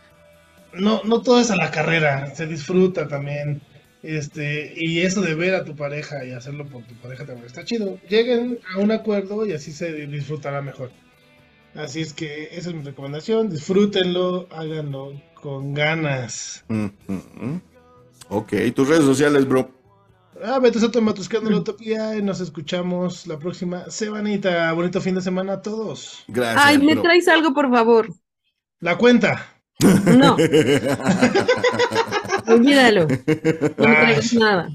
No, 0.73 1.03
no 1.05 1.21
todo 1.21 1.41
es 1.41 1.51
a 1.51 1.57
la 1.57 1.71
carrera, 1.71 2.35
se 2.35 2.47
disfruta 2.47 3.09
también. 3.09 3.61
Este, 4.03 4.73
y 4.77 5.01
eso 5.01 5.21
de 5.21 5.35
ver 5.35 5.55
a 5.55 5.65
tu 5.65 5.77
pareja 5.77 6.25
y 6.25 6.31
hacerlo 6.33 6.67
por 6.67 6.85
tu 6.85 6.95
pareja 6.95 7.27
también 7.27 7.47
está 7.47 7.63
chido. 7.65 7.99
Lleguen 8.09 8.59
a 8.75 8.79
un 8.79 8.91
acuerdo 8.93 9.45
y 9.45 9.53
así 9.53 9.71
se 9.73 9.93
disfrutará 10.07 10.63
mejor. 10.63 10.91
Así 11.78 12.01
es 12.01 12.12
que 12.12 12.48
esa 12.53 12.70
es 12.70 12.74
mi 12.74 12.82
recomendación, 12.82 13.51
disfrútenlo, 13.51 14.48
háganlo 14.51 15.12
con 15.35 15.74
ganas. 15.74 16.65
Mm, 16.69 16.86
mm, 17.07 17.20
mm. 17.40 17.61
Ok, 18.28 18.55
tus 18.74 18.89
redes 18.89 19.05
sociales, 19.05 19.47
bro. 19.47 19.70
Ah, 20.44 20.59
Beto 20.59 20.78
Soto 20.78 21.01
Matuscando 21.01 21.51
la 21.51 21.59
Utopía 21.59 22.16
y 22.16 22.23
nos 22.23 22.40
escuchamos 22.40 23.27
la 23.27 23.39
próxima 23.39 23.89
semanita. 23.90 24.70
Bonito 24.73 25.01
fin 25.01 25.15
de 25.15 25.23
semana 25.23 25.55
a 25.55 25.62
todos. 25.62 26.24
Gracias. 26.28 26.62
Ay, 26.65 26.78
me 26.78 26.94
bro. 26.94 27.03
traes 27.03 27.27
algo 27.28 27.55
por 27.55 27.70
favor. 27.70 28.09
La 28.81 28.98
cuenta. 28.98 29.47
No, 30.07 30.36
olvídalo. 32.47 33.07
No 33.07 33.89
me 33.89 33.94
traigas 33.94 34.32
nada. 34.35 34.69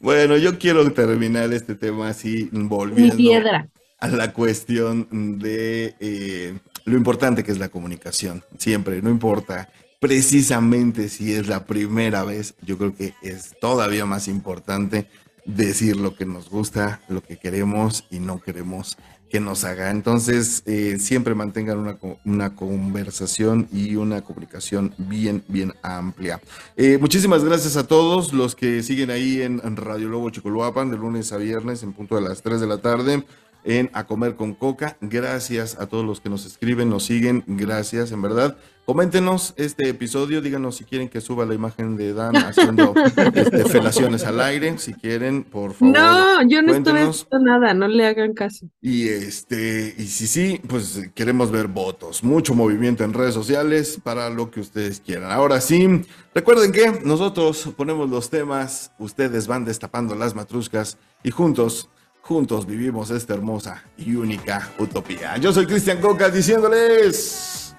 bueno, 0.00 0.36
yo 0.36 0.58
quiero 0.58 0.90
terminar 0.92 1.52
este 1.52 1.76
tema 1.76 2.08
así, 2.08 2.48
volviendo 2.52 3.16
piedra. 3.16 3.68
A 4.00 4.08
la 4.08 4.32
cuestión 4.32 5.38
de 5.38 5.94
eh, 6.00 6.58
lo 6.84 6.96
importante 6.96 7.44
que 7.44 7.52
es 7.52 7.58
la 7.58 7.68
comunicación. 7.68 8.42
Siempre, 8.58 9.02
no 9.02 9.10
importa 9.10 9.68
precisamente 10.00 11.10
si 11.10 11.32
es 11.34 11.46
la 11.46 11.66
primera 11.66 12.24
vez, 12.24 12.54
yo 12.62 12.78
creo 12.78 12.96
que 12.96 13.14
es 13.22 13.54
todavía 13.60 14.06
más 14.06 14.28
importante 14.28 15.06
decir 15.44 15.96
lo 15.96 16.16
que 16.16 16.24
nos 16.24 16.48
gusta, 16.48 17.02
lo 17.08 17.22
que 17.22 17.36
queremos 17.36 18.06
y 18.10 18.18
no 18.18 18.40
queremos 18.40 18.96
que 19.30 19.40
nos 19.40 19.64
haga. 19.64 19.90
Entonces, 19.90 20.62
eh, 20.66 20.96
siempre 20.98 21.34
mantengan 21.34 21.78
una, 21.78 21.98
una 22.24 22.56
conversación 22.56 23.68
y 23.70 23.94
una 23.96 24.22
comunicación 24.22 24.94
bien, 24.98 25.44
bien 25.48 25.74
amplia. 25.82 26.40
Eh, 26.76 26.98
muchísimas 26.98 27.44
gracias 27.44 27.76
a 27.76 27.86
todos 27.86 28.32
los 28.32 28.56
que 28.56 28.82
siguen 28.82 29.10
ahí 29.10 29.42
en 29.42 29.76
Radio 29.76 30.08
Lobo 30.08 30.30
Chicoloapan 30.30 30.90
de 30.90 30.96
lunes 30.96 31.32
a 31.32 31.36
viernes 31.36 31.82
en 31.82 31.92
punto 31.92 32.16
de 32.16 32.22
las 32.22 32.42
3 32.42 32.60
de 32.60 32.66
la 32.66 32.78
tarde 32.78 33.24
en 33.64 33.90
A 33.92 34.06
Comer 34.06 34.34
con 34.36 34.54
Coca. 34.54 34.96
Gracias 35.00 35.78
a 35.78 35.86
todos 35.86 36.04
los 36.04 36.20
que 36.20 36.30
nos 36.30 36.46
escriben, 36.46 36.88
nos 36.88 37.04
siguen. 37.04 37.44
Gracias, 37.46 38.12
en 38.12 38.22
verdad. 38.22 38.56
Coméntenos 38.90 39.54
este 39.56 39.88
episodio, 39.88 40.40
díganos 40.40 40.74
si 40.74 40.84
quieren 40.84 41.08
que 41.08 41.20
suba 41.20 41.46
la 41.46 41.54
imagen 41.54 41.96
de 41.96 42.12
Dan 42.12 42.34
haciendo 42.34 42.92
este, 43.34 43.64
felaciones 43.66 44.24
al 44.24 44.40
aire, 44.40 44.78
si 44.78 44.94
quieren, 44.94 45.44
por 45.44 45.74
favor. 45.74 45.94
No, 45.96 46.48
yo 46.48 46.60
no 46.60 46.72
cuéntenos. 46.72 47.22
haciendo 47.22 47.52
nada, 47.52 47.72
no 47.72 47.86
le 47.86 48.04
hagan 48.04 48.34
caso. 48.34 48.66
Y 48.80 49.06
este, 49.06 49.94
y 49.96 50.06
si 50.06 50.26
sí, 50.26 50.60
pues 50.66 51.08
queremos 51.14 51.52
ver 51.52 51.68
votos, 51.68 52.24
mucho 52.24 52.56
movimiento 52.56 53.04
en 53.04 53.12
redes 53.12 53.32
sociales 53.32 54.00
para 54.02 54.28
lo 54.28 54.50
que 54.50 54.58
ustedes 54.58 54.98
quieran. 54.98 55.30
Ahora 55.30 55.60
sí, 55.60 56.02
recuerden 56.34 56.72
que 56.72 57.00
nosotros 57.04 57.68
ponemos 57.76 58.10
los 58.10 58.28
temas, 58.28 58.90
ustedes 58.98 59.46
van 59.46 59.64
destapando 59.64 60.16
las 60.16 60.34
matruscas 60.34 60.98
y 61.22 61.30
juntos, 61.30 61.88
juntos 62.30 62.64
vivimos 62.64 63.10
esta 63.10 63.34
hermosa 63.34 63.82
y 63.98 64.14
única 64.14 64.70
utopía. 64.78 65.36
Yo 65.38 65.52
soy 65.52 65.66
Cristian 65.66 66.00
Coca 66.00 66.28
diciéndoles 66.28 67.74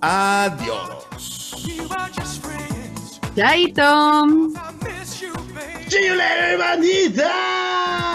adiós. 0.00 1.08
Chaito. 3.34 4.28
¡See 5.88 6.06
you 6.06 6.14
later, 6.14 6.58
bandita! 6.58 8.09